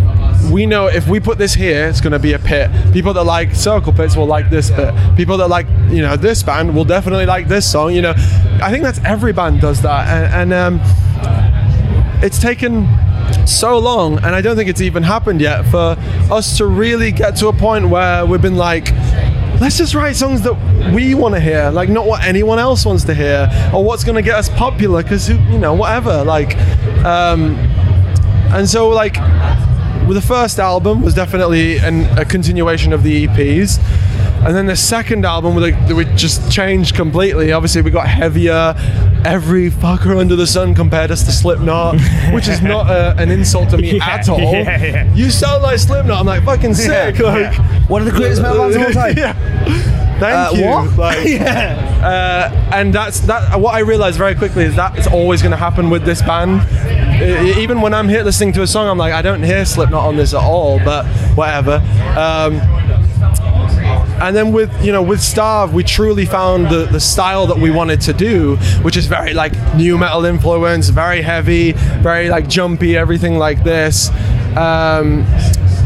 we 0.51 0.67
know 0.67 0.87
if 0.87 1.07
we 1.07 1.19
put 1.19 1.39
this 1.39 1.55
here 1.55 1.89
it's 1.89 2.01
going 2.01 2.13
to 2.13 2.19
be 2.19 2.35
a 2.35 2.39
pit 2.39 2.71
people 2.93 3.15
that 3.15 3.25
like 3.25 3.55
circle 3.55 3.93
pits 3.93 4.17
will 4.17 4.27
like 4.27 4.51
this 4.51 4.71
pit 4.71 4.95
people 5.17 5.39
that 5.39 5.49
like 5.49 5.67
you 5.89 6.03
know 6.03 6.17
this 6.17 6.43
band 6.43 6.75
will 6.75 6.85
definitely 6.85 7.25
like 7.25 7.49
this 7.49 7.71
song 7.71 7.95
you 7.95 8.03
know 8.03 8.13
I 8.63 8.71
think 8.71 8.83
that's 8.83 8.99
every 9.05 9.33
band 9.33 9.63
does 9.63 9.81
that 9.83 10.09
and, 10.09 10.53
and 10.53 10.83
um, 10.83 11.10
it's 12.23 12.39
taken 12.39 12.89
so 13.47 13.79
long, 13.79 14.17
and 14.19 14.35
I 14.35 14.41
don't 14.41 14.57
think 14.57 14.69
it's 14.69 14.81
even 14.81 15.03
happened 15.03 15.41
yet 15.41 15.63
for 15.67 15.97
us 16.33 16.57
to 16.59 16.67
really 16.67 17.13
get 17.13 17.37
to 17.37 17.49
a 17.49 17.53
point 17.53 17.89
where 17.89 18.27
we've 18.27 18.43
been 18.43 18.57
like, 18.57 18.93
let's 19.61 19.77
just 19.77 19.95
write 19.95 20.17
songs 20.17 20.43
that 20.43 20.55
we 20.95 21.15
want 21.15 21.35
to 21.35 21.41
hear, 21.41 21.71
like 21.71 21.89
not 21.89 22.07
what 22.07 22.25
anyone 22.25 22.59
else 22.59 22.85
wants 22.85 23.05
to 23.05 23.15
hear, 23.15 23.49
or 23.75 23.85
what's 23.85 24.05
going 24.05 24.17
to 24.17 24.23
get 24.23 24.35
us 24.35 24.49
popular, 24.49 25.03
because 25.03 25.29
you 25.29 25.59
know, 25.59 25.75
whatever. 25.75 26.25
Like, 26.25 26.57
um, 27.05 27.55
and 28.53 28.69
so 28.69 28.89
like, 28.89 29.17
with 30.07 30.17
the 30.17 30.27
first 30.27 30.59
album 30.59 31.03
was 31.03 31.15
definitely 31.15 31.79
an, 31.79 32.19
a 32.19 32.25
continuation 32.25 32.93
of 32.93 33.03
the 33.03 33.27
EPs. 33.27 33.79
And 34.43 34.57
then 34.57 34.67
the 34.67 34.77
second 34.77 35.27
album, 35.27 35.55
we, 35.55 35.71
like, 35.71 35.89
we 35.91 36.05
just 36.17 36.51
changed 36.51 36.95
completely. 36.95 37.53
Obviously, 37.53 37.83
we 37.83 37.91
got 37.91 38.09
heavier. 38.09 38.75
Every 39.25 39.71
fucker 39.71 40.19
under 40.19 40.35
the 40.35 40.47
sun 40.47 40.75
compared 40.75 41.11
us 41.11 41.25
to 41.25 41.31
Slipknot, 41.33 41.97
which 42.33 42.49
is 42.49 42.63
not 42.63 42.89
a, 42.91 43.15
an 43.21 43.31
insult 43.31 43.69
to 43.71 43.77
me 43.77 43.97
Yeah, 43.99 44.09
at 44.09 44.29
all. 44.31 44.41
yeah, 44.41 44.83
yeah. 44.83 45.15
You 45.15 45.31
sound 45.31 45.63
like 45.63 45.79
Slipknot. 45.79 46.21
I'm 46.21 46.27
like 46.27 46.43
fucking 46.45 46.73
sick. 46.73 47.19
Like, 47.19 47.55
One 47.91 48.01
of 48.01 48.07
the 48.07 48.13
greatest 48.19 48.41
metal 48.41 48.59
bands 48.59 48.77
of 48.77 48.83
all 48.83 48.93
time. 48.93 49.15
yeah. 49.19 49.35
Thank 50.21 50.35
Uh, 50.35 50.51
you. 50.59 50.65
what? 50.67 50.97
Like, 50.97 51.19
yeah. 51.29 52.51
uh, 52.53 52.75
and 52.75 52.95
that's 52.95 53.21
that. 53.21 53.61
What 53.61 53.75
I 53.75 53.81
realized 53.81 54.17
very 54.17 54.35
quickly 54.35 54.65
is 54.65 54.75
that 54.77 54.97
it's 54.97 55.07
always 55.07 55.43
going 55.43 55.53
to 55.53 55.57
happen 55.59 55.91
with 55.91 56.05
this 56.05 56.23
band. 56.23 56.63
E- 57.23 57.61
Even 57.61 57.83
when 57.83 57.93
I'm 57.93 58.09
here 58.09 58.23
listening 58.23 58.53
to 58.55 58.63
a 58.63 58.67
song, 58.67 58.89
I'm 58.89 58.97
like, 58.99 59.13
I 59.13 59.21
don't 59.21 59.43
hear 59.43 59.67
Slipknot 59.67 60.03
on 60.05 60.17
this 60.17 60.33
at 60.33 60.43
all. 60.43 60.79
But 60.79 61.05
whatever. 61.37 61.77
Um, 62.17 62.59
and 64.21 64.37
then 64.37 64.53
with 64.53 64.71
you 64.85 64.93
know 64.93 65.03
with 65.03 65.21
Starve, 65.21 65.73
we 65.73 65.83
truly 65.83 66.27
found 66.27 66.69
the, 66.69 66.87
the 66.87 67.01
style 67.01 67.47
that 67.47 67.59
we 67.59 67.71
wanted 67.71 68.01
to 68.03 68.13
do, 68.13 68.57
which 68.83 68.97
is 68.97 69.07
very 69.07 69.35
like 69.35 69.53
nu 69.75 69.97
metal 69.99 70.25
influence, 70.25 70.89
very 70.89 71.23
heavy, 71.23 71.73
very 72.03 72.29
like 72.29 72.49
jumpy, 72.49 72.97
everything 72.97 73.39
like 73.39 73.65
this. 73.65 74.11
Um, 74.57 75.25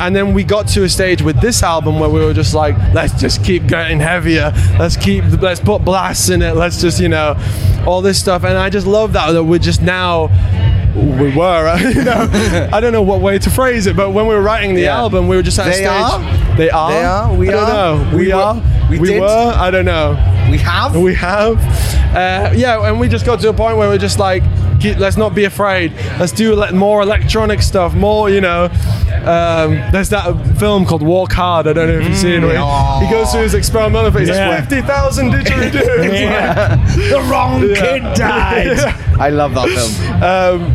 and 0.01 0.14
then 0.14 0.35
we 0.35 0.43
got 0.43 0.66
to 0.68 0.82
a 0.82 0.89
stage 0.89 1.22
with 1.22 1.41
this 1.41 1.62
album 1.62 2.01
where 2.01 2.11
we 2.11 2.20
were 2.20 2.35
just 2.35 2.53
like, 2.53 2.76
let's 2.93 3.14
just 3.20 3.45
keep 3.45 3.66
getting 3.66 4.01
heavier. 4.01 4.53
Let's 4.78 4.97
keep, 4.97 5.24
let's 5.41 5.61
put 5.61 5.85
blasts 5.85 6.30
in 6.30 6.43
it. 6.43 6.57
Let's 6.57 6.80
just, 6.80 6.99
you 6.99 7.09
know, 7.09 7.37
all 7.87 8.03
this 8.03 8.18
stuff. 8.18 8.43
And 8.45 8.59
I 8.59 8.70
just 8.70 8.87
love 8.87 9.12
that 9.12 9.30
that 9.32 9.45
we're 9.45 9.59
just 9.59 9.82
now 9.82 10.26
we 10.95 11.34
were. 11.34 11.76
you 11.95 12.05
know, 12.05 12.28
I 12.72 12.80
don't 12.80 12.92
know 12.92 13.03
what 13.03 13.20
way 13.20 13.38
to 13.38 13.51
phrase 13.51 13.86
it, 13.86 13.97
but 13.97 14.11
when 14.11 14.26
we 14.26 14.34
were 14.34 14.42
writing 14.42 14.74
the 14.74 14.82
Yeah. 14.82 14.97
album, 14.99 15.28
we 15.28 15.36
were 15.36 15.42
just 15.42 15.59
at 15.59 15.66
a 15.66 15.70
They 15.70 15.76
stage. 15.76 15.88
are? 15.88 16.57
They 16.57 16.70
are. 16.70 16.90
They 16.90 17.05
are? 17.05 17.34
We 17.34 17.49
I 17.49 17.53
don't 17.53 17.62
are? 17.70 17.97
know. 18.05 18.16
We 18.16 18.28
were- 18.28 18.34
are? 18.34 18.62
We 18.95 19.01
We 19.01 19.09
did? 19.14 19.20
were. 19.20 19.53
I 19.57 19.70
don't 19.70 19.84
know. 19.84 20.12
We 20.51 20.59
have. 20.59 20.97
We 20.97 21.14
have. 21.14 21.59
Uh, 22.14 22.53
yeah, 22.55 22.86
and 22.88 23.01
we 23.01 23.09
just 23.09 23.24
got 23.26 23.40
to 23.40 23.49
a 23.49 23.53
point 23.53 23.76
where 23.76 23.88
we're 23.88 23.99
just 23.99 24.18
like, 24.18 24.42
let's 24.99 25.16
not 25.16 25.34
be 25.34 25.45
afraid. 25.45 25.92
Let's 26.20 26.32
do 26.32 26.55
more 26.72 27.03
electronic 27.03 27.61
stuff. 27.62 27.95
More, 27.95 28.30
you 28.30 28.40
know. 28.40 28.64
Um, 29.24 29.76
there's 29.90 30.11
that 30.11 30.34
film 30.59 30.84
called 30.84 31.03
Walk 31.03 31.32
Hard. 31.32 31.66
I 31.66 31.72
don't 31.72 31.88
know 31.88 31.99
if 31.99 32.07
you've 32.07 32.16
seen 32.16 32.42
it. 32.45 32.47
where 32.47 32.59
He, 33.01 33.07
he 33.07 33.11
goes 33.11 33.32
through 33.32 33.42
his 33.42 33.55
experimental 33.55 34.11
phase. 34.12 34.28
Yeah. 34.28 34.61
Fifty 34.61 34.82
thousand 34.82 35.30
didgeridoos. 35.32 35.72
It's 35.74 36.97
like- 36.97 37.11
the 37.11 37.28
wrong 37.30 37.61
kid 37.62 38.03
died. 38.14 38.66
Yeah. 38.76 39.16
I 39.18 39.30
love 39.30 39.55
that 39.55 39.68
film. 39.68 40.74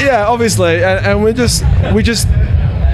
yeah, 0.00 0.26
obviously, 0.26 0.82
and, 0.82 1.06
and 1.06 1.22
we 1.22 1.32
just 1.32 1.62
we 1.92 2.02
just 2.02 2.26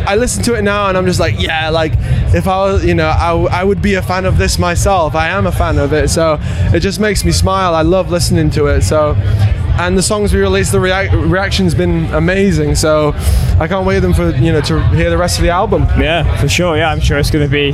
I 0.06 0.16
listen 0.16 0.42
to 0.44 0.54
it 0.54 0.62
now 0.62 0.88
and 0.88 0.96
I'm 0.98 1.06
just 1.06 1.20
like, 1.20 1.40
yeah, 1.40 1.70
like 1.70 1.92
if 2.34 2.46
I 2.46 2.56
was, 2.64 2.84
you 2.84 2.94
know, 2.94 3.08
I, 3.08 3.60
I 3.60 3.64
would 3.64 3.80
be 3.80 3.94
a 3.94 4.02
fan 4.02 4.24
of 4.24 4.38
this 4.38 4.58
myself. 4.58 5.14
I 5.14 5.28
am 5.28 5.46
a 5.46 5.52
fan 5.52 5.78
of 5.78 5.92
it, 5.92 6.10
so 6.10 6.38
it 6.74 6.80
just 6.80 7.00
makes 7.00 7.24
me 7.24 7.32
smile. 7.32 7.74
I 7.74 7.82
love 7.82 8.10
listening 8.10 8.50
to 8.50 8.66
it. 8.66 8.82
So, 8.82 9.14
and 9.78 9.96
the 9.98 10.02
songs 10.02 10.32
we 10.32 10.40
released, 10.40 10.72
the 10.72 10.78
reac- 10.78 11.30
reaction's 11.30 11.74
been 11.74 12.06
amazing. 12.14 12.74
So, 12.74 13.12
I 13.58 13.66
can't 13.68 13.86
wait 13.86 14.00
them 14.00 14.12
for 14.12 14.30
you 14.30 14.52
know 14.52 14.60
to 14.62 14.82
hear 14.88 15.10
the 15.10 15.18
rest 15.18 15.38
of 15.38 15.42
the 15.42 15.50
album. 15.50 15.82
Yeah, 15.98 16.36
for 16.40 16.48
sure. 16.48 16.76
Yeah, 16.76 16.90
I'm 16.90 17.00
sure 17.00 17.18
it's 17.18 17.30
going 17.30 17.44
to 17.44 17.50
be 17.50 17.72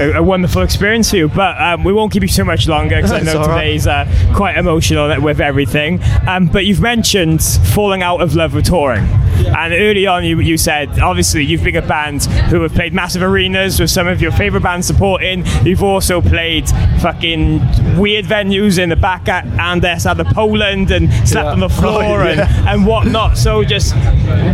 a, 0.00 0.18
a 0.18 0.22
wonderful 0.22 0.62
experience 0.62 1.10
for 1.10 1.16
you. 1.16 1.28
But 1.28 1.60
um, 1.60 1.84
we 1.84 1.92
won't 1.92 2.12
keep 2.12 2.22
you 2.22 2.28
too 2.28 2.44
much 2.44 2.66
longer 2.68 2.96
because 2.96 3.12
I 3.20 3.20
know 3.20 3.38
right. 3.40 3.60
today's 3.60 3.86
uh, 3.86 4.32
quite 4.34 4.56
emotional 4.56 5.20
with 5.20 5.40
everything. 5.40 6.00
Um, 6.26 6.46
but 6.46 6.64
you've 6.64 6.80
mentioned 6.80 7.42
falling 7.42 8.02
out 8.02 8.20
of 8.20 8.34
love 8.34 8.54
with 8.54 8.66
touring. 8.66 9.04
And 9.46 9.72
early 9.72 10.06
on, 10.06 10.24
you, 10.24 10.40
you 10.40 10.56
said 10.56 11.00
obviously 11.00 11.44
you've 11.44 11.64
been 11.64 11.76
a 11.76 11.82
band 11.82 12.24
who 12.24 12.60
have 12.62 12.72
played 12.72 12.92
massive 12.92 13.22
arenas 13.22 13.80
with 13.80 13.90
some 13.90 14.06
of 14.06 14.20
your 14.20 14.32
favorite 14.32 14.62
bands 14.62 14.86
supporting. 14.86 15.44
You've 15.64 15.82
also 15.82 16.20
played 16.20 16.68
fucking 17.00 17.60
weird 17.98 18.26
venues 18.26 18.78
in 18.78 18.90
the 18.90 18.96
back 18.96 19.28
at 19.28 19.46
Andes 19.58 20.06
out 20.06 20.20
of 20.20 20.26
Poland 20.28 20.90
and 20.90 21.10
slept 21.30 21.46
Yeah. 21.46 21.52
on 21.52 21.60
the 21.60 21.68
floor 21.80 22.02
Oh, 22.02 22.26
and, 22.26 22.38
yeah. 22.38 22.72
and 22.72 22.86
whatnot. 22.86 23.36
So 23.38 23.64
just 23.64 23.94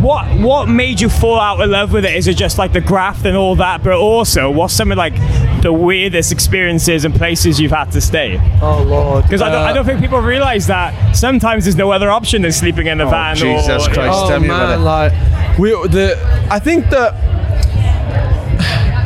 what 0.02 0.26
what 0.40 0.68
made 0.68 1.00
you 1.00 1.08
fall 1.08 1.40
out 1.40 1.60
of 1.60 1.68
love 1.70 1.92
with 1.92 2.04
it? 2.04 2.14
Is 2.14 2.26
it 2.28 2.36
just 2.36 2.58
like 2.58 2.72
the 2.72 2.80
graft 2.80 3.24
and 3.24 3.36
all 3.36 3.56
that, 3.56 3.82
but 3.82 3.94
also 3.98 4.50
what's 4.50 4.74
some 4.74 4.92
of 4.92 4.98
like 4.98 5.14
the 5.62 5.72
weirdest 5.72 6.32
experiences 6.32 7.04
and 7.04 7.14
places 7.14 7.60
you've 7.60 7.72
had 7.72 7.90
to 7.92 8.00
stay? 8.00 8.38
Oh 8.62 8.82
Lord, 8.82 9.24
Because 9.24 9.42
I, 9.42 9.50
don't, 9.50 9.62
I 9.62 9.70
uh, 9.70 9.74
don't 9.74 9.84
think 9.84 10.00
people 10.00 10.20
realize 10.20 10.66
that 10.68 11.14
sometimes 11.16 11.64
there's 11.64 11.76
no 11.76 11.90
other 11.92 12.10
option 12.10 12.42
than 12.42 12.52
sleeping 12.52 12.86
in 12.86 13.00
a 13.00 13.06
oh, 13.06 13.10
van. 13.10 13.36
Jesus 13.36 13.86
or, 13.86 13.92
Christ. 13.92 14.12
Oh 14.14 14.28
tell 14.28 14.40
me 14.40 14.46
about 14.46 14.68
man, 14.68 14.80
it. 14.80 14.82
like 14.82 15.58
we 15.58 15.70
the 15.88 16.16
I 16.50 16.58
think 16.58 16.90
that 16.90 17.14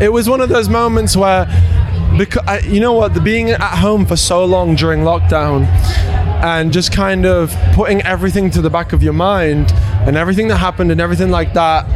it 0.03 0.11
was 0.13 0.29
one 0.29 0.41
of 0.41 0.49
those 0.49 0.69
moments 0.69 1.17
where 1.17 1.47
because 2.17 2.43
I, 2.47 2.59
you 2.61 2.81
know 2.81 2.93
what 2.95 3.15
the 3.15 3.21
being 3.21 3.51
at 3.51 3.61
home 3.79 4.05
for 4.07 4.17
so 4.17 4.45
long 4.45 4.75
during 4.75 5.01
lockdown 5.01 5.67
and 6.43 6.73
just 6.73 6.93
kind 6.93 7.27
of 7.27 7.55
putting 7.75 8.03
everything 8.03 8.51
to 8.51 8.63
the 8.63 8.71
back 8.71 8.93
of 8.93 9.03
your 9.03 9.13
mind 9.13 9.73
and 10.07 10.17
everything 10.17 10.49
that 10.49 10.57
happened 10.57 10.91
and 10.91 11.01
everything 11.01 11.31
like 11.31 11.53
that 11.55 11.87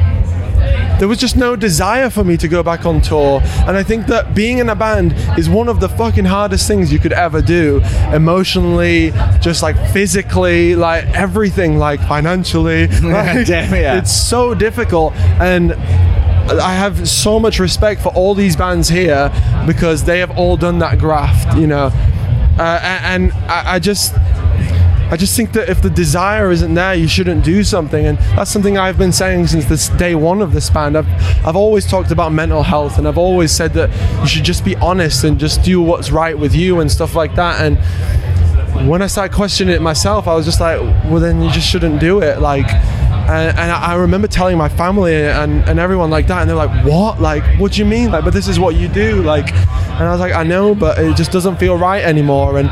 there 0.99 1.09
was 1.09 1.18
just 1.18 1.36
no 1.36 1.57
desire 1.57 2.09
for 2.09 2.22
me 2.22 2.36
to 2.36 2.47
go 2.49 2.62
back 2.62 2.86
on 2.86 3.01
tour. 3.01 3.40
And 3.66 3.76
I 3.76 3.82
think 3.82 4.07
that 4.07 4.34
being 4.34 4.59
in 4.59 4.68
a 4.68 4.76
band 4.76 5.12
is 5.38 5.49
one 5.49 5.68
of 5.68 5.80
the 5.80 5.88
fucking 5.88 6.24
hardest 6.24 6.68
things 6.68 6.92
you 6.92 6.99
could 6.99 7.12
ever 7.12 7.42
do. 7.42 7.80
Emotionally, 8.12 9.11
just 9.40 9.62
like 9.62 9.76
physically, 9.92 10.76
like 10.76 11.05
everything, 11.07 11.78
like 11.78 12.01
financially. 12.01 12.88
Like, 13.05 13.47
Damn, 13.47 13.74
yeah. 13.74 13.99
It's 13.99 14.14
so 14.14 14.55
difficult. 14.55 15.14
And 15.40 15.74
I 15.74 16.74
have 16.74 17.09
so 17.09 17.38
much 17.38 17.59
respect 17.59 18.01
for 18.01 18.09
all 18.11 18.34
these 18.34 18.57
bands 18.57 18.88
here 18.88 19.30
because 19.66 20.05
they 20.05 20.20
have 20.20 20.36
all 20.38 20.57
done 20.57 20.78
that 20.78 20.99
graft, 20.99 21.57
you 21.59 21.66
know. 21.66 21.90
Uh, 22.59 22.80
and 22.82 23.32
I, 23.32 23.74
I 23.74 23.78
just. 23.78 24.14
I 25.11 25.17
just 25.17 25.37
think 25.37 25.53
that 25.53 25.69
if 25.69 25.83
the 25.83 25.91
desire 25.91 26.51
isn't 26.51 26.75
there, 26.75 26.95
you 26.95 27.07
shouldn't 27.07 27.45
do 27.45 27.63
something, 27.63 28.07
and 28.07 28.19
that's 28.37 28.51
something 28.51 28.79
I've 28.79 28.99
been 28.99 29.13
saying 29.13 29.49
since 29.49 29.67
this 29.67 29.89
day 29.91 30.15
one 30.15 30.41
of 30.41 30.53
this 30.53 30.71
band. 30.71 30.97
I've 30.97 31.09
I've 31.47 31.57
always 31.57 31.87
talked 31.87 32.11
about 32.11 32.33
mental 32.33 32.63
health, 32.63 32.99
and 32.99 33.07
I've 33.07 33.19
always 33.19 33.53
said 33.53 33.75
that 33.75 33.91
you 34.21 34.27
should 34.27 34.45
just 34.45 34.65
be 34.65 34.77
honest 34.77 35.25
and 35.25 35.39
just 35.39 35.63
do 35.63 35.81
what's 35.81 36.11
right 36.11 36.37
with 36.39 36.55
you 36.55 36.81
and 36.81 36.91
stuff 36.91 37.15
like 37.15 37.35
that. 37.37 37.61
And 37.61 37.79
when 38.89 39.03
I 39.03 39.07
started 39.07 39.35
questioning 39.35 39.75
it 39.75 39.83
myself, 39.83 40.27
I 40.27 40.35
was 40.35 40.45
just 40.45 40.61
like, 40.61 40.81
well, 40.81 41.21
then 41.21 41.43
you 41.43 41.51
just 41.51 41.69
shouldn't 41.69 42.01
do 42.01 42.21
it. 42.21 42.41
Like, 42.41 42.69
and, 42.73 43.57
and 43.57 43.71
I 43.71 43.95
remember 43.95 44.27
telling 44.27 44.59
my 44.59 44.69
family 44.69 45.15
and, 45.15 45.63
and 45.69 45.79
everyone 45.79 46.11
like 46.11 46.27
that, 46.27 46.41
and 46.41 46.51
they're 46.51 46.57
like, 46.57 46.85
what? 46.85 47.21
Like, 47.21 47.45
what 47.61 47.73
do 47.73 47.79
you 47.79 47.85
mean? 47.87 48.11
Like, 48.11 48.25
but 48.25 48.35
this 48.35 48.49
is 48.49 48.59
what 48.59 48.75
you 48.75 48.89
do. 48.89 49.23
Like, 49.23 49.53
and 49.53 50.03
I 50.03 50.11
was 50.11 50.21
like, 50.21 50.35
I 50.35 50.43
know, 50.43 50.75
but 50.75 50.99
it 50.99 51.17
just 51.17 51.31
doesn't 51.31 51.57
feel 51.57 51.79
right 51.79 52.03
anymore. 52.03 52.59
And 52.59 52.69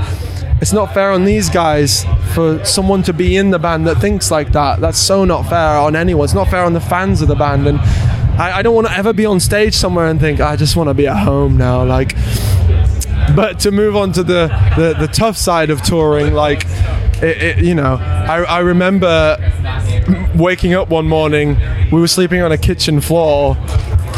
it's 0.63 0.73
not 0.73 0.95
fair 0.95 1.11
on 1.11 1.25
these 1.25 1.51
guys 1.51 2.05
for 2.35 2.65
someone 2.65 3.03
to 3.03 3.13
be 3.13 3.37
in 3.37 3.51
the 3.51 3.59
band 3.59 3.85
that 3.89 3.97
thinks 3.97 4.31
like 4.31 4.53
that. 4.53 4.79
That's 4.79 4.97
so 4.97 5.25
not 5.25 5.43
fair 5.43 5.77
on 5.77 5.97
anyone. 5.97 6.25
It's 6.25 6.35
not 6.35 6.49
fair 6.49 6.65
on 6.65 6.73
the 6.73 6.81
fans 6.81 7.21
of 7.21 7.27
the 7.27 7.35
band. 7.35 7.67
And 7.67 7.81
I, 8.41 8.59
I 8.59 8.63
don't 8.63 8.73
want 8.73 8.87
to 8.87 8.93
ever 8.93 9.13
be 9.13 9.27
on 9.27 9.41
stage 9.41 9.75
somewhere 9.75 10.07
and 10.07 10.21
think 10.21 10.41
I 10.41 10.55
just 10.55 10.77
want 10.77 10.89
to 10.89 10.95
be 10.95 11.09
at 11.09 11.17
home 11.17 11.57
now. 11.57 11.85
Like, 11.85 12.15
but 13.35 13.59
to 13.61 13.73
move 13.73 13.97
on 13.97 14.13
to 14.13 14.23
the 14.23 14.47
the, 14.77 14.95
the 15.01 15.09
tough 15.09 15.37
side 15.37 15.69
of 15.69 15.83
touring, 15.83 16.33
like. 16.33 16.65
It, 17.25 17.41
it, 17.41 17.59
you 17.65 17.77
know, 17.77 17.99
I, 18.01 18.43
I 18.43 18.59
remember 18.61 19.37
waking 20.35 20.75
up 20.75 20.89
one 20.89 21.07
morning. 21.07 21.57
We 21.93 22.01
were 22.01 22.09
sleeping 22.09 22.43
on 22.43 22.51
a 22.51 22.59
kitchen 22.59 23.01
floor, 23.01 23.57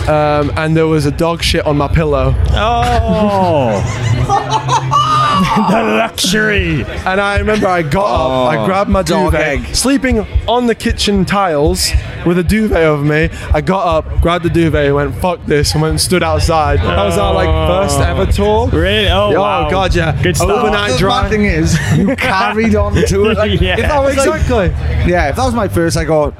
um, 0.08 0.50
and 0.56 0.74
there 0.74 0.86
was 0.86 1.04
a 1.04 1.10
dog 1.10 1.42
shit 1.42 1.66
on 1.66 1.76
my 1.76 1.88
pillow. 1.88 2.34
Oh, 2.52 3.82
the 5.70 5.82
luxury. 5.98 6.84
And 6.84 7.20
I 7.20 7.38
remember 7.38 7.66
I 7.66 7.82
got 7.82 8.06
up, 8.06 8.52
I 8.52 8.56
oh, 8.58 8.66
grabbed 8.66 8.90
my 8.90 9.02
duvet, 9.02 9.40
egg. 9.40 9.74
sleeping 9.74 10.20
on 10.48 10.66
the 10.66 10.74
kitchen 10.74 11.24
tiles 11.24 11.90
with 12.26 12.38
a 12.38 12.42
duvet 12.42 12.82
over 12.82 13.04
me. 13.04 13.28
I 13.52 13.60
got 13.60 13.86
up, 13.86 14.20
grabbed 14.20 14.44
the 14.44 14.50
duvet, 14.50 14.94
went 14.94 15.14
fuck 15.16 15.44
this, 15.46 15.72
and 15.72 15.82
went 15.82 15.90
and 15.92 16.00
stood 16.00 16.22
outside. 16.22 16.78
That 16.80 17.04
was 17.04 17.18
our 17.18 17.34
like 17.34 17.48
first 17.48 17.98
oh. 17.98 18.02
ever 18.02 18.26
tour. 18.32 18.68
Really? 18.68 19.08
Oh, 19.08 19.32
Oh 19.34 19.40
wow. 19.40 19.70
god, 19.70 19.94
yeah. 19.94 20.20
Good 20.22 20.36
stuff. 20.36 20.50
Overnight 20.50 20.92
the 20.92 20.98
drive. 20.98 21.24
bad 21.24 21.30
thing 21.30 21.44
is, 21.44 21.78
you 21.96 22.14
carried 22.16 22.74
on 22.74 22.94
to 22.94 23.30
it. 23.30 23.36
Like, 23.38 23.60
Yeah. 23.60 23.74
if 23.78 23.82
that 23.88 24.02
was 24.02 24.16
like- 24.16 24.40
Exactly. 24.40 24.66
yeah, 25.10 25.28
if 25.30 25.36
that 25.36 25.44
was 25.44 25.54
my 25.54 25.68
first, 25.68 25.96
I 25.96 26.04
go, 26.04 26.30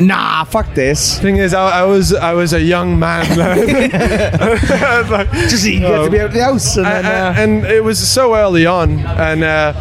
nah, 0.00 0.44
fuck 0.44 0.74
this. 0.74 1.18
Thing 1.18 1.36
is, 1.36 1.54
I, 1.54 1.80
I 1.80 1.84
was 1.84 2.12
I 2.12 2.32
was 2.32 2.52
a 2.52 2.60
young 2.60 2.98
man 2.98 3.26
then. 3.36 5.10
Like, 5.10 5.30
Just 5.32 5.66
eager 5.66 6.04
to 6.04 6.10
be 6.10 6.20
out 6.20 6.26
of 6.26 6.32
the 6.32 6.42
house. 6.42 6.76
And, 6.76 6.86
and, 6.86 7.06
then, 7.06 7.36
uh, 7.36 7.40
and 7.40 7.66
it 7.66 7.82
was 7.82 7.98
so 8.06 8.34
early 8.34 8.66
on, 8.66 9.00
and 9.00 9.44
uh, 9.44 9.72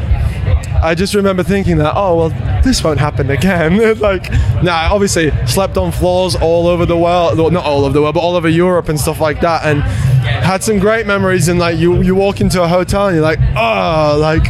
I 0.84 0.93
just 0.93 1.16
remember 1.16 1.43
thinking 1.43 1.78
that, 1.78 1.93
oh 1.95 2.18
well, 2.18 2.62
this 2.64 2.84
won't 2.84 2.99
happen 2.99 3.30
again. 3.30 3.99
like, 3.99 4.32
nah, 4.64 4.89
obviously 4.91 5.32
slept 5.47 5.78
on 5.78 5.91
floors 5.91 6.36
all 6.36 6.68
over 6.68 6.86
the 6.86 6.97
world, 6.97 7.38
well, 7.38 7.49
not 7.49 7.66
all 7.66 7.86
over 7.86 7.93
the 7.93 8.01
world, 8.01 8.16
but 8.16 8.22
all 8.22 8.36
over 8.36 8.49
Europe 8.49 8.89
and 8.89 8.99
stuff 8.99 9.20
like 9.20 9.41
that, 9.41 9.66
and 9.66 9.82
had 9.82 10.64
some 10.64 10.80
great 10.80 11.08
memories. 11.08 11.47
And 11.47 11.60
like, 11.60 11.78
you 11.78 12.01
you 12.01 12.16
walk 12.16 12.41
into 12.41 12.62
a 12.62 12.68
hotel 12.68 13.08
and 13.08 13.16
you're 13.16 13.24
like, 13.24 13.39
oh, 13.56 14.18
like. 14.20 14.43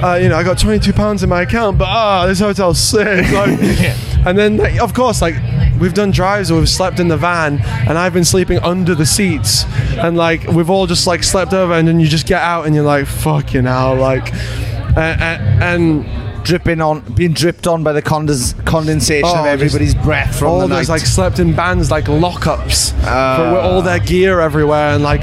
Uh, 0.00 0.14
you 0.14 0.28
know, 0.28 0.36
I 0.36 0.44
got 0.44 0.56
22 0.60 0.92
pounds 0.92 1.24
in 1.24 1.28
my 1.28 1.42
account, 1.42 1.76
but 1.76 1.88
ah, 1.88 2.24
this 2.24 2.38
hotel's 2.38 2.78
sick. 2.78 3.26
Like, 3.32 3.58
and 4.28 4.38
then, 4.38 4.56
like, 4.58 4.80
of 4.80 4.94
course, 4.94 5.20
like 5.22 5.34
we've 5.80 5.94
done 5.94 6.10
drives 6.10 6.50
where 6.50 6.60
we've 6.60 6.68
slept 6.68 6.98
in 7.00 7.08
the 7.08 7.16
van, 7.16 7.60
and 7.88 7.96
I've 7.98 8.12
been 8.14 8.24
sleeping 8.24 8.58
under 8.60 8.94
the 8.94 9.06
seats, 9.06 9.64
and 9.96 10.16
like 10.16 10.46
we've 10.48 10.70
all 10.70 10.86
just 10.86 11.06
like 11.06 11.22
slept 11.24 11.52
over, 11.54 11.72
and 11.74 11.86
then 11.88 12.00
you 12.00 12.06
just 12.08 12.26
get 12.26 12.42
out 12.42 12.66
and 12.66 12.74
you're 12.74 12.84
like, 12.84 13.06
fucking 13.06 13.64
hell, 13.64 13.94
like, 13.96 14.32
uh, 14.96 15.00
uh, 15.00 15.38
and 15.60 16.04
dripping 16.44 16.80
on, 16.80 17.00
being 17.12 17.32
dripped 17.34 17.66
on 17.66 17.82
by 17.82 17.92
the 17.92 18.00
condens- 18.00 18.54
condensation 18.64 19.28
Oh, 19.28 19.40
of 19.40 19.46
everybody's 19.46 19.94
breath 19.94 20.38
from 20.38 20.48
all 20.48 20.60
the 20.60 20.66
those 20.68 20.88
night. 20.88 20.94
like 20.94 21.02
slept 21.06 21.40
in 21.40 21.54
bands 21.54 21.90
like 21.90 22.04
lockups 22.06 22.92
for 22.92 23.52
with 23.54 23.64
all 23.64 23.82
their 23.82 23.98
gear 23.98 24.40
everywhere 24.40 24.94
and 24.94 25.02
like 25.04 25.20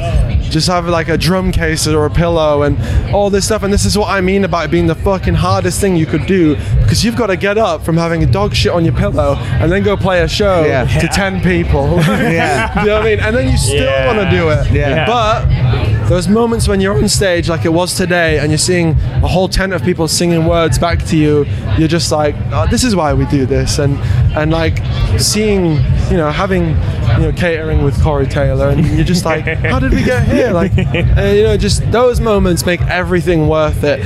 just 0.50 0.68
have 0.68 0.88
like 0.88 1.10
a 1.10 1.18
drum 1.18 1.52
case 1.52 1.88
or 1.88 2.06
a 2.06 2.10
pillow 2.10 2.64
and 2.64 2.78
all 3.14 3.30
this 3.30 3.46
stuff 3.46 3.64
and 3.64 3.74
this 3.74 3.84
is 3.86 3.98
what 3.98 4.10
I 4.10 4.22
mean 4.22 4.44
about 4.46 4.66
it 4.66 4.72
being 4.72 4.88
the 4.88 4.96
fucking 4.96 5.34
hardest 5.34 5.82
thing 5.82 5.96
you 5.96 6.06
could 6.06 6.26
do 6.26 6.56
because 6.82 7.04
you've 7.04 7.16
got 7.18 7.28
to 7.28 7.36
get 7.36 7.58
up 7.58 7.84
from 7.84 7.98
having 7.98 8.24
a 8.24 8.26
dog 8.26 8.54
shit 8.56 8.72
on 8.72 8.86
your 8.86 8.94
pillow 8.94 9.36
and 9.36 9.72
then 9.72 9.84
go 9.84 9.98
play 9.98 10.22
a 10.22 10.28
show 10.28 10.64
Yeah. 10.66 10.86
to 11.00 11.08
10 11.08 11.42
people 11.42 11.96
Yeah. 12.08 12.82
you 12.82 12.88
know 12.88 12.96
what 12.96 13.02
I 13.04 13.06
mean 13.16 13.20
and 13.20 13.36
then 13.36 13.50
you 13.52 13.58
still 13.58 13.84
Yeah. 13.84 14.08
want 14.08 14.20
to 14.30 14.36
do 14.38 14.50
it 14.50 14.72
Yeah. 14.72 15.06
but 15.06 16.08
those 16.08 16.28
moments 16.28 16.68
when 16.68 16.80
you're 16.80 16.96
on 16.96 17.10
stage 17.10 17.50
like 17.50 17.66
it 17.66 17.74
was 17.74 17.96
today 17.96 18.38
and 18.40 18.52
you're 18.52 18.58
seeing 18.60 18.90
a 19.24 19.28
whole 19.28 19.48
tent 19.50 19.74
of 19.74 19.84
people 19.84 20.08
singing 20.08 20.46
words 20.46 20.78
back 20.78 21.04
to 21.06 21.18
you 21.18 21.46
you're 21.78 21.88
just 21.88 22.12
like 22.12 22.36
oh, 22.54 22.68
this 22.70 22.84
is 22.84 22.96
why 22.96 23.14
we 23.14 23.26
do 23.26 23.46
this 23.46 23.80
and 23.80 23.98
and 24.38 24.52
like 24.52 24.78
seeing 25.20 25.78
you 26.12 26.18
know 26.18 26.30
having 26.32 26.76
you 27.18 27.22
know 27.24 27.32
catering 27.34 27.84
with 27.84 28.02
Corey 28.04 28.28
Taylor 28.28 28.70
and 28.70 28.86
you're 28.86 29.04
just 29.06 29.26
like 29.26 29.46
how 29.72 29.80
did 29.80 29.94
we 29.94 30.04
get 30.04 30.28
here 30.28 30.52
like 30.52 30.72
uh, 30.78 31.22
you 31.34 31.44
know 31.44 31.58
just 31.58 31.90
those 31.92 32.20
moments 32.20 32.66
make 32.66 32.82
everything 32.82 33.48
worth 33.48 33.84
it 33.84 34.00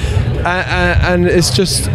and, 0.46 1.26
and 1.26 1.28
it's 1.28 1.52
just 1.52 1.90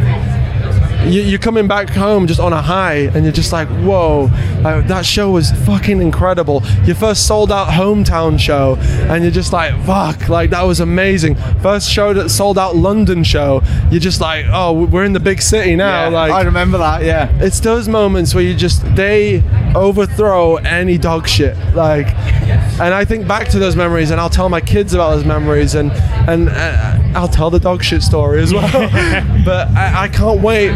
you, 1.05 1.21
you're 1.21 1.39
coming 1.39 1.69
back 1.69 1.91
home 1.91 2.27
just 2.27 2.41
on 2.41 2.55
a 2.55 2.63
high 2.63 3.11
and 3.15 3.25
you're 3.25 3.33
just 3.33 3.53
like 3.53 3.69
whoa 3.83 4.31
like, 4.63 4.87
that 4.89 5.05
show 5.05 5.31
was 5.31 5.51
fucking 5.67 6.01
incredible 6.01 6.63
your 6.85 6.95
first 6.97 7.27
sold 7.27 7.53
out 7.53 7.69
hometown 7.69 8.39
show 8.41 8.77
and 9.11 9.23
you're 9.23 9.31
just 9.31 9.53
like 9.53 9.75
fuck 9.85 10.31
like 10.31 10.49
that 10.51 10.63
was 10.63 10.81
amazing 10.81 11.35
first 11.61 11.91
show 11.91 12.15
that 12.15 12.31
sold 12.31 12.57
out 12.59 12.75
london 12.75 13.23
show 13.23 13.63
you're 13.91 14.01
just 14.01 14.21
like 14.23 14.47
oh 14.49 14.73
we're 14.73 15.05
in 15.05 15.13
the 15.13 15.21
big 15.21 15.43
city 15.43 15.77
now 15.77 16.05
Yeah, 16.05 16.09
like 16.09 16.33
I 16.33 16.41
remember 16.43 16.79
that. 16.79 17.03
Yeah. 17.05 17.29
it's 17.39 17.61
those 17.61 17.87
moments 17.87 18.35
where 18.35 18.43
you 18.45 18.55
just 18.55 18.83
they 18.97 19.43
overthrow 19.75 20.57
any 20.57 20.97
dog 20.97 21.27
shit 21.29 21.57
like 21.75 22.07
and 22.81 22.95
i 22.95 23.05
think 23.05 23.27
back 23.27 23.49
to 23.49 23.59
those 23.59 23.75
memories 23.77 24.11
and 24.11 24.21
i'll 24.21 24.31
tell 24.31 24.49
my 24.49 24.61
kids 24.61 24.95
about 24.95 25.11
those 25.11 25.25
memories 25.25 25.75
and 25.75 25.91
and 26.29 26.49
uh, 26.49 26.99
i'll 27.15 27.29
tell 27.29 27.51
the 27.51 27.59
dog 27.61 27.83
shit 27.83 28.03
story 28.03 28.41
as 28.43 28.53
well. 28.53 28.65
But 29.45 29.69
I, 29.77 30.05
I 30.05 30.09
can't 30.09 30.41
wait 30.41 30.71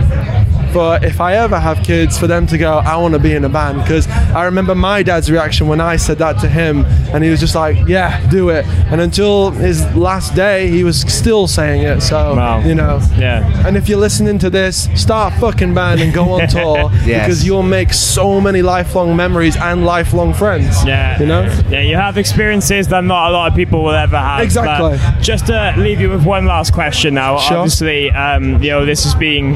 for 0.73 0.99
if 1.05 1.21
I 1.21 1.35
ever 1.37 1.59
have 1.59 1.79
kids, 1.85 2.19
for 2.19 2.27
them 2.27 2.47
to 2.49 2.59
go, 2.59 2.79
I 2.79 2.97
want 2.97 3.15
to 3.15 3.21
be 3.21 3.33
in 3.35 3.45
a 3.45 3.49
band. 3.49 3.83
Because 3.83 4.07
I 4.09 4.45
remember 4.45 4.75
my 4.75 5.03
dad's 5.03 5.31
reaction 5.31 5.69
when 5.69 5.81
I 5.81 5.97
said 5.97 6.19
that 6.19 6.39
to 6.41 6.49
him, 6.49 6.85
and 7.13 7.23
he 7.25 7.31
was 7.31 7.41
just 7.41 7.55
like, 7.55 7.77
Yeah, 7.89 8.25
do 8.31 8.49
it. 8.51 8.67
And 8.91 9.01
until 9.01 9.51
his 9.51 9.85
last 9.95 10.35
day, 10.35 10.69
he 10.71 10.85
was 10.85 11.01
still 11.01 11.47
saying 11.47 11.83
it. 11.83 12.01
So, 12.01 12.35
Wow. 12.37 12.61
you 12.61 12.75
know. 12.75 13.01
Yeah. 13.17 13.67
And 13.67 13.77
if 13.77 13.89
you're 13.89 13.99
listening 13.99 14.39
to 14.41 14.51
this, 14.51 14.89
start 14.95 15.35
fucking 15.35 15.75
band 15.75 16.01
and 16.01 16.13
go 16.13 16.33
on 16.33 16.47
tour 16.49 16.91
Yes. 17.05 17.27
because 17.27 17.45
you'll 17.47 17.63
make 17.63 17.93
so 17.93 18.41
many 18.41 18.63
lifelong 18.63 19.17
memories 19.17 19.57
and 19.57 19.85
lifelong 19.85 20.33
friends. 20.35 20.85
Yeah. 20.85 21.19
You 21.21 21.27
know? 21.27 21.43
Yeah, 21.71 21.81
you 21.83 21.97
have 21.97 22.19
experiences 22.19 22.89
that 22.89 23.05
not 23.05 23.31
a 23.31 23.33
lot 23.33 23.51
of 23.51 23.57
people 23.57 23.83
will 23.85 23.91
ever 23.95 24.19
have. 24.19 24.41
Exactly. 24.41 24.99
But 24.99 25.21
just 25.23 25.47
to 25.47 25.75
leave 25.77 26.01
you 26.01 26.11
with 26.11 26.25
one 26.25 26.47
last 26.47 26.73
question 26.73 27.15
now. 27.15 27.39
Sure. 27.39 27.59
Obviously, 27.59 28.11
um, 28.13 28.63
you 28.63 28.71
know, 28.71 28.85
this 28.85 29.05
has 29.05 29.15
been 29.15 29.55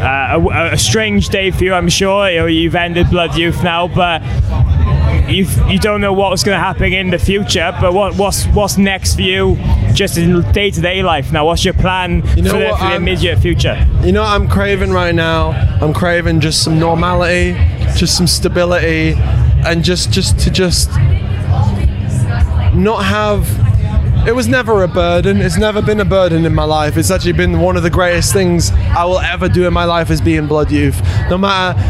uh, 0.00 0.40
a, 0.40 0.72
a 0.74 0.78
strange 0.78 1.28
day 1.28 1.50
for 1.50 1.64
you, 1.64 1.74
I'm 1.74 1.88
sure. 1.88 2.30
You 2.30 2.38
know, 2.38 2.46
you've 2.46 2.74
ended 2.74 3.10
Blood 3.10 3.36
Youth 3.36 3.62
now, 3.62 3.88
but 3.88 4.22
you 5.28 5.46
you 5.68 5.78
don't 5.78 6.00
know 6.00 6.12
what's 6.12 6.42
going 6.42 6.56
to 6.56 6.62
happen 6.62 6.92
in 6.92 7.10
the 7.10 7.18
future. 7.18 7.76
But 7.80 7.92
what 7.92 8.16
what's 8.16 8.46
what's 8.46 8.78
next 8.78 9.16
for 9.16 9.22
you, 9.22 9.56
just 9.94 10.16
in 10.16 10.40
day 10.52 10.70
to 10.70 10.80
day 10.80 11.02
life 11.02 11.32
now? 11.32 11.46
What's 11.46 11.64
your 11.64 11.74
plan 11.74 12.22
You 12.36 12.42
know 12.42 12.50
for, 12.52 12.58
the, 12.58 12.76
for 12.78 12.88
the 12.88 12.94
immediate 12.96 13.38
future? 13.38 13.86
You 14.02 14.12
know 14.12 14.22
what 14.22 14.30
I'm 14.30 14.48
craving 14.48 14.90
right 14.90 15.14
now? 15.14 15.50
I'm 15.80 15.92
craving 15.92 16.40
just 16.40 16.62
some 16.62 16.78
normality, 16.78 17.52
just 17.96 18.16
some 18.16 18.26
stability, 18.26 19.14
and 19.66 19.84
just 19.84 20.10
just 20.12 20.38
to 20.40 20.50
just 20.50 20.90
not 22.74 23.04
have 23.04 23.67
it 24.28 24.34
was 24.34 24.46
never 24.46 24.82
a 24.82 24.88
burden. 24.88 25.38
It's 25.38 25.56
never 25.56 25.80
been 25.80 26.00
a 26.00 26.04
burden 26.04 26.44
in 26.44 26.54
my 26.54 26.64
life. 26.64 26.98
It's 26.98 27.10
actually 27.10 27.32
been 27.32 27.60
one 27.60 27.78
of 27.78 27.82
the 27.82 27.88
greatest 27.88 28.30
things 28.30 28.70
I 28.72 29.06
will 29.06 29.20
ever 29.20 29.48
do 29.48 29.66
in 29.66 29.72
my 29.72 29.84
life 29.86 30.10
is 30.10 30.20
be 30.20 30.36
in 30.36 30.46
Blood 30.46 30.70
Youth. 30.70 31.00
No 31.30 31.38
matter 31.38 31.80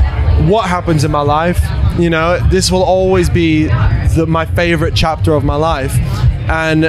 what 0.45 0.68
happens 0.68 1.03
in 1.03 1.11
my 1.11 1.20
life, 1.20 1.61
you 1.99 2.11
know, 2.11 2.39
this 2.49 2.70
will 2.70 2.84
always 2.84 3.28
be 3.28 3.64
the, 3.64 4.24
my 4.28 4.47
favorite 4.47 4.95
chapter 4.95 5.34
of 5.34 5.43
my 5.43 5.57
life. 5.57 5.97
And 6.49 6.86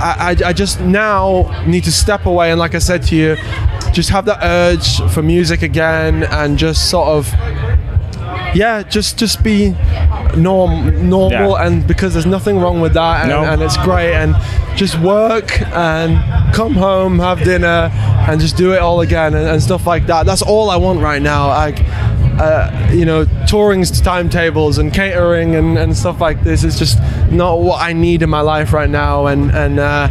I, 0.00 0.34
I, 0.34 0.36
I 0.46 0.52
just 0.52 0.80
now 0.80 1.64
need 1.64 1.84
to 1.84 1.92
step 1.92 2.26
away 2.26 2.50
and, 2.50 2.58
like 2.58 2.74
I 2.74 2.80
said 2.80 3.04
to 3.04 3.14
you, 3.14 3.36
just 3.92 4.08
have 4.08 4.24
that 4.24 4.40
urge 4.42 5.00
for 5.12 5.22
music 5.22 5.62
again 5.62 6.24
and 6.24 6.58
just 6.58 6.90
sort 6.90 7.06
of, 7.06 7.32
yeah, 8.54 8.82
just 8.82 9.18
just 9.18 9.42
be 9.42 9.74
norm 10.36 11.08
normal 11.08 11.50
Yeah. 11.52 11.66
and 11.66 11.86
because 11.86 12.12
there's 12.14 12.26
nothing 12.26 12.58
wrong 12.58 12.80
with 12.80 12.94
that 12.94 13.22
and, 13.22 13.28
No. 13.30 13.44
and 13.44 13.62
it's 13.62 13.76
great 13.78 14.14
and 14.14 14.34
just 14.76 14.98
work 15.00 15.60
and 15.72 16.18
come 16.54 16.74
home, 16.74 17.18
have 17.18 17.42
dinner 17.44 17.90
and 18.28 18.40
just 18.40 18.56
do 18.56 18.72
it 18.72 18.78
all 18.80 19.00
again 19.00 19.34
and, 19.34 19.46
and 19.48 19.62
stuff 19.62 19.86
like 19.86 20.06
that. 20.06 20.24
That's 20.26 20.42
all 20.42 20.70
I 20.70 20.76
want 20.76 21.00
right 21.00 21.22
now. 21.22 21.48
Like. 21.48 21.80
Uh, 22.40 22.88
you 22.90 23.04
know, 23.04 23.26
touring's 23.46 24.00
timetables 24.00 24.78
and 24.78 24.92
catering 24.92 25.54
and, 25.54 25.76
and 25.76 25.94
stuff 25.94 26.18
like 26.18 26.42
this 26.42 26.64
is 26.64 26.78
just 26.78 26.98
not 27.30 27.60
what 27.60 27.80
I 27.82 27.92
need 27.92 28.22
in 28.22 28.30
my 28.30 28.40
life 28.40 28.72
right 28.72 28.88
now. 28.88 29.26
And 29.26 29.50
and 29.50 29.78
uh, 29.78 30.08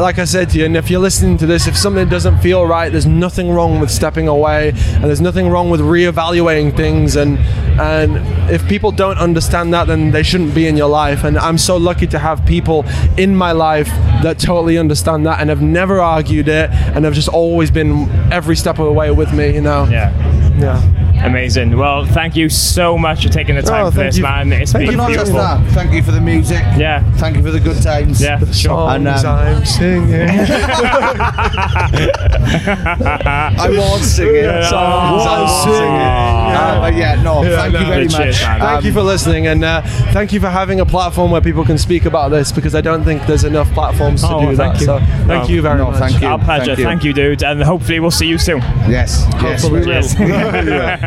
like 0.00 0.18
I 0.18 0.24
said 0.24 0.50
to 0.50 0.58
you, 0.58 0.64
and 0.64 0.76
if 0.76 0.90
you're 0.90 1.00
listening 1.00 1.38
to 1.38 1.46
this, 1.46 1.66
if 1.66 1.76
something 1.76 2.08
doesn't 2.08 2.38
feel 2.40 2.66
right, 2.66 2.90
there's 2.90 3.06
nothing 3.06 3.50
wrong 3.50 3.80
with 3.80 3.90
stepping 3.90 4.28
away, 4.28 4.70
and 4.70 5.04
there's 5.04 5.20
nothing 5.20 5.48
wrong 5.48 5.70
with 5.70 5.80
reevaluating 5.80 6.76
things. 6.76 7.16
And 7.16 7.38
and 7.78 8.16
if 8.50 8.66
people 8.68 8.90
don't 8.90 9.18
understand 9.18 9.72
that, 9.74 9.86
then 9.86 10.10
they 10.10 10.22
shouldn't 10.22 10.54
be 10.54 10.66
in 10.66 10.76
your 10.76 10.88
life. 10.88 11.24
And 11.24 11.38
I'm 11.38 11.58
so 11.58 11.76
lucky 11.76 12.06
to 12.08 12.18
have 12.18 12.44
people 12.46 12.84
in 13.16 13.36
my 13.36 13.52
life 13.52 13.88
that 14.22 14.38
totally 14.38 14.78
understand 14.78 15.26
that 15.26 15.40
and 15.40 15.50
have 15.50 15.62
never 15.62 16.00
argued 16.00 16.48
it, 16.48 16.70
and 16.70 17.04
have 17.04 17.14
just 17.14 17.28
always 17.28 17.70
been 17.70 18.08
every 18.32 18.56
step 18.56 18.78
of 18.78 18.86
the 18.86 18.92
way 18.92 19.10
with 19.10 19.32
me. 19.32 19.54
You 19.54 19.62
know. 19.62 19.86
Yeah. 19.90 20.10
Yeah. 20.58 21.05
Amazing. 21.24 21.76
Well, 21.76 22.04
thank 22.06 22.36
you 22.36 22.48
so 22.48 22.96
much 22.96 23.22
for 23.24 23.28
taking 23.32 23.54
the 23.56 23.62
time 23.62 23.86
Oh, 23.86 23.90
for 23.90 23.98
this, 24.04 24.16
you. 24.16 24.22
man. 24.22 24.52
It's 24.52 24.72
Thank 24.72 24.88
been 24.88 24.96
But 24.96 25.02
not 25.08 25.12
just 25.12 25.32
beautiful. 25.32 25.58
that. 25.58 25.72
Thank 25.72 25.92
you 25.92 26.02
for 26.02 26.12
the 26.12 26.20
music. 26.20 26.62
Yeah. 26.76 27.02
Thank 27.16 27.36
you 27.36 27.42
for 27.42 27.50
the 27.50 27.58
good 27.60 27.82
times. 27.82 28.20
Yeah, 28.22 28.38
sure. 28.52 28.90
And, 28.90 29.08
um, 29.08 29.26
I'm 29.26 29.64
singing. 29.64 30.12
I 32.68 33.68
was 33.70 34.02
singing. 34.14 34.34
Yeah. 34.44 34.68
songs, 34.68 35.22
I 35.26 35.42
was 35.42 35.62
singing. 35.64 35.76
singing. 35.76 35.96
Uh, 35.96 36.80
but 36.80 36.94
yeah, 36.94 37.22
no, 37.22 37.42
thank 37.42 37.72
you 37.72 37.86
very 37.86 38.06
Cheers, 38.08 38.40
much. 38.40 38.42
man. 38.42 38.60
Thank 38.60 38.84
you 38.84 38.92
for 38.92 39.02
listening, 39.02 39.46
and 39.46 39.64
uh, 39.64 39.82
thank 40.12 40.32
you 40.32 40.40
for 40.40 40.48
having 40.48 40.80
a 40.80 40.86
platform 40.86 41.30
where 41.30 41.40
people 41.40 41.64
can 41.64 41.78
speak 41.78 42.04
about 42.04 42.30
this 42.30 42.52
because 42.52 42.74
I 42.74 42.80
don't 42.80 43.04
think 43.04 43.26
there's 43.26 43.44
enough 43.44 43.70
platforms 43.72 44.22
to 44.22 44.28
Oh, 44.34 44.40
do 44.50 44.56
thank 44.56 44.74
that. 44.74 44.80
you. 44.80 44.86
So 44.86 44.98
thank 45.26 45.44
Oh, 45.44 45.48
you 45.48 45.62
very 45.62 45.78
no, 45.78 45.90
much. 45.90 45.98
thank 45.98 46.20
you. 46.20 46.28
Our 46.28 46.38
pleasure. 46.38 46.76
Thank 46.76 47.04
you. 47.04 47.12
dude. 47.12 47.42
And 47.42 47.62
hopefully 47.62 48.00
we'll 48.00 48.10
see 48.10 48.26
you 48.26 48.38
soon. 48.38 48.58
Yes, 48.88 49.24
yes, 49.42 49.64
we 49.64 49.80
will. 49.80 49.84
Cheers. 49.86 50.14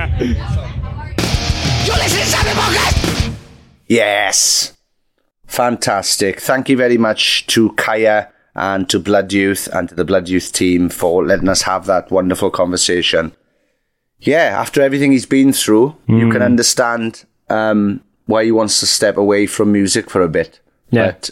Yes. 3.88 4.78
Fantastic. 5.48 6.40
Thank 6.40 6.70
you 6.70 6.78
very 6.78 6.98
much 6.98 7.48
to 7.48 7.72
Kaya 7.74 8.30
and 8.56 8.90
to 8.90 9.00
Blood 9.00 9.34
Youth 9.34 9.68
and 9.74 9.90
to 9.90 9.96
the 9.96 10.06
Blood 10.06 10.30
Youth 10.30 10.52
team 10.52 10.90
for 10.90 11.26
letting 11.26 11.50
us 11.50 11.64
have 11.64 11.86
that 11.88 12.12
wonderful 12.12 12.52
conversation. 12.52 13.34
Yeah, 14.20 14.60
after 14.60 14.82
everything 14.82 15.12
he's 15.12 15.26
been 15.26 15.54
through, 15.54 15.96
you 16.08 16.30
can 16.30 16.42
understand 16.42 17.26
um, 17.50 18.04
why 18.26 18.44
he 18.44 18.52
wants 18.52 18.80
to 18.82 18.86
step 18.86 19.18
away 19.18 19.48
from 19.48 19.72
music 19.72 20.10
for 20.10 20.22
a 20.22 20.28
bit. 20.30 20.60
Yeah. 20.92 21.12
But 21.12 21.32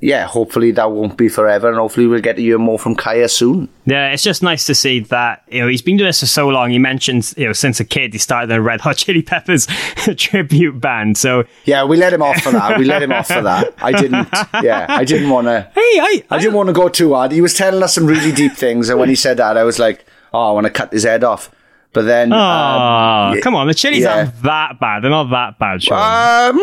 yeah, 0.00 0.26
hopefully 0.26 0.70
that 0.72 0.90
won't 0.92 1.16
be 1.16 1.28
forever 1.28 1.68
and 1.68 1.76
hopefully 1.76 2.06
we'll 2.06 2.20
get 2.20 2.36
to 2.36 2.42
hear 2.42 2.58
more 2.58 2.78
from 2.78 2.94
Kaya 2.94 3.28
soon. 3.28 3.68
Yeah, 3.84 4.10
it's 4.12 4.22
just 4.22 4.42
nice 4.42 4.66
to 4.66 4.74
see 4.74 5.00
that 5.00 5.42
you 5.48 5.60
know 5.60 5.68
he's 5.68 5.82
been 5.82 5.96
doing 5.96 6.08
this 6.08 6.20
for 6.20 6.26
so 6.26 6.48
long. 6.48 6.70
He 6.70 6.78
mentioned 6.78 7.32
you 7.36 7.46
know 7.46 7.52
since 7.52 7.80
a 7.80 7.84
kid 7.84 8.12
he 8.12 8.18
started 8.18 8.48
the 8.48 8.60
Red 8.60 8.80
Hot 8.82 8.96
Chili 8.96 9.22
Peppers 9.22 9.66
tribute 10.16 10.80
band. 10.80 11.18
So 11.18 11.44
Yeah, 11.64 11.84
we 11.84 11.96
let 11.96 12.12
him 12.12 12.22
off 12.22 12.40
for 12.42 12.52
that. 12.52 12.78
We 12.78 12.84
let 12.84 13.02
him 13.02 13.12
off 13.12 13.28
for 13.28 13.42
that. 13.42 13.74
I 13.78 13.92
didn't. 13.92 14.28
Yeah, 14.62 14.86
I 14.88 15.04
didn't 15.04 15.30
want 15.30 15.46
to. 15.46 15.62
hey, 15.74 15.80
I, 15.80 16.24
I 16.30 16.38
didn't 16.38 16.54
want 16.54 16.68
to 16.68 16.72
go 16.72 16.88
too 16.88 17.14
hard. 17.14 17.32
He 17.32 17.40
was 17.40 17.54
telling 17.54 17.82
us 17.82 17.94
some 17.94 18.06
really 18.06 18.32
deep 18.32 18.52
things, 18.52 18.88
and 18.88 18.98
when 19.00 19.08
he 19.08 19.14
said 19.14 19.36
that, 19.38 19.56
I 19.56 19.64
was 19.64 19.78
like, 19.78 20.04
"Oh, 20.32 20.50
I 20.50 20.52
want 20.52 20.66
to 20.66 20.70
cut 20.72 20.92
his 20.92 21.04
head 21.04 21.24
off." 21.24 21.50
But 21.94 22.02
then, 22.02 22.32
Oh, 22.32 22.36
um, 22.38 23.40
come 23.40 23.54
on, 23.54 23.66
the 23.66 23.74
Chili's 23.74 24.00
yeah. 24.02 24.16
aren't 24.18 24.42
that 24.42 24.78
bad. 24.78 25.02
They're 25.02 25.10
not 25.10 25.30
that 25.30 25.58
bad, 25.58 25.82
Sean. 25.82 25.96
Um, 25.98 26.58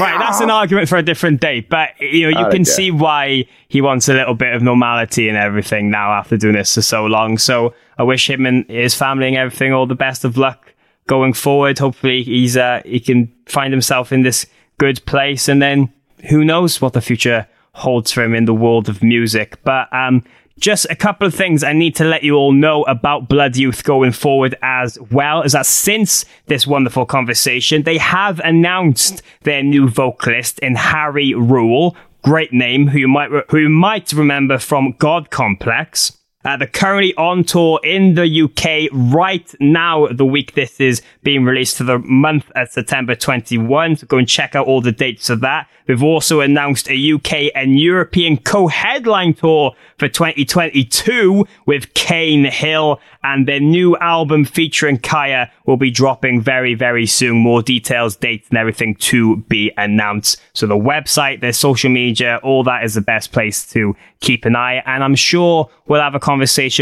Right, 0.00 0.16
that's 0.18 0.40
an 0.40 0.50
argument 0.50 0.88
for 0.88 0.96
a 0.98 1.02
different 1.02 1.40
day, 1.40 1.60
but 1.60 1.90
you 2.00 2.22
know 2.24 2.28
you 2.28 2.36
Alright, 2.36 2.52
can 2.52 2.60
yeah. 2.62 2.72
see 2.72 2.90
why 2.90 3.46
he 3.68 3.80
wants 3.80 4.08
a 4.08 4.14
little 4.14 4.34
bit 4.34 4.54
of 4.54 4.62
normality 4.62 5.28
and 5.28 5.38
everything 5.38 5.90
now 5.90 6.12
after 6.12 6.36
doing 6.36 6.54
this 6.54 6.74
for 6.74 6.82
so 6.82 7.06
long. 7.06 7.38
So 7.38 7.74
I 7.96 8.02
wish 8.02 8.28
him 8.28 8.44
and 8.46 8.68
his 8.68 8.94
family 8.94 9.28
and 9.28 9.36
everything 9.36 9.72
all 9.72 9.86
the 9.86 9.94
best 9.94 10.24
of 10.24 10.36
luck 10.36 10.74
going 11.06 11.32
forward. 11.32 11.78
Hopefully 11.78 12.22
he's 12.22 12.56
uh, 12.56 12.82
he 12.84 13.00
can 13.00 13.32
find 13.46 13.72
himself 13.72 14.12
in 14.12 14.22
this 14.22 14.46
good 14.76 15.04
place, 15.06 15.48
and 15.48 15.62
then 15.62 15.90
who 16.28 16.44
knows 16.44 16.80
what 16.80 16.92
the 16.92 17.00
future 17.00 17.48
holds 17.72 18.12
for 18.12 18.22
him 18.22 18.34
in 18.34 18.44
the 18.44 18.54
world 18.54 18.88
of 18.88 19.02
music. 19.02 19.62
But 19.64 19.92
um, 19.94 20.22
just 20.58 20.86
a 20.90 20.96
couple 20.96 21.26
of 21.26 21.34
things 21.34 21.62
I 21.62 21.72
need 21.72 21.96
to 21.96 22.04
let 22.04 22.22
you 22.22 22.34
all 22.34 22.52
know 22.52 22.82
about 22.84 23.28
Blood 23.28 23.56
Youth 23.56 23.84
going 23.84 24.12
forward 24.12 24.56
as 24.62 24.98
well 25.10 25.42
is 25.42 25.52
that 25.52 25.66
since 25.66 26.24
this 26.46 26.66
wonderful 26.66 27.06
conversation, 27.06 27.84
they 27.84 27.98
have 27.98 28.40
announced 28.40 29.22
their 29.42 29.62
new 29.62 29.88
vocalist 29.88 30.58
in 30.58 30.74
Harry 30.74 31.34
Rule. 31.34 31.96
Great 32.22 32.52
name, 32.52 32.88
who 32.88 32.98
you 32.98 33.08
might 33.08 33.30
re- 33.30 33.44
who 33.48 33.58
you 33.58 33.68
might 33.68 34.12
remember 34.12 34.58
from 34.58 34.92
God 34.98 35.30
Complex. 35.30 36.17
Uh, 36.48 36.56
they're 36.56 36.66
currently 36.66 37.14
on 37.16 37.44
tour 37.44 37.78
in 37.84 38.14
the 38.14 38.42
UK 38.42 38.88
right 38.90 39.54
now, 39.60 40.06
the 40.06 40.24
week 40.24 40.54
this 40.54 40.80
is 40.80 41.02
being 41.22 41.44
released 41.44 41.76
for 41.76 41.84
the 41.84 41.98
month 41.98 42.50
of 42.56 42.70
September 42.70 43.14
21. 43.14 43.96
So 43.96 44.06
go 44.06 44.16
and 44.16 44.26
check 44.26 44.56
out 44.56 44.66
all 44.66 44.80
the 44.80 44.90
dates 44.90 45.28
of 45.28 45.40
that. 45.40 45.68
We've 45.86 46.02
also 46.02 46.40
announced 46.40 46.88
a 46.88 47.12
UK 47.12 47.50
and 47.54 47.78
European 47.78 48.38
co-headline 48.38 49.34
tour 49.34 49.74
for 49.98 50.08
2022 50.08 51.46
with 51.66 51.92
Kane 51.92 52.44
Hill 52.44 52.98
and 53.22 53.48
their 53.48 53.60
new 53.60 53.96
album 53.96 54.44
featuring 54.44 54.98
Kaya 54.98 55.50
will 55.66 55.76
be 55.76 55.90
dropping 55.90 56.40
very, 56.40 56.74
very 56.74 57.04
soon. 57.06 57.38
More 57.38 57.62
details, 57.62 58.16
dates 58.16 58.48
and 58.48 58.58
everything 58.58 58.94
to 58.96 59.38
be 59.48 59.72
announced. 59.76 60.40
So 60.54 60.66
the 60.66 60.76
website, 60.76 61.40
their 61.40 61.52
social 61.52 61.90
media, 61.90 62.38
all 62.42 62.64
that 62.64 62.84
is 62.84 62.94
the 62.94 63.00
best 63.00 63.32
place 63.32 63.66
to 63.72 63.96
keep 64.20 64.44
an 64.44 64.56
eye. 64.56 64.82
And 64.86 65.02
I'm 65.02 65.14
sure 65.14 65.70
we'll 65.86 66.02
have 66.02 66.14
a 66.14 66.20
conversation 66.20 66.37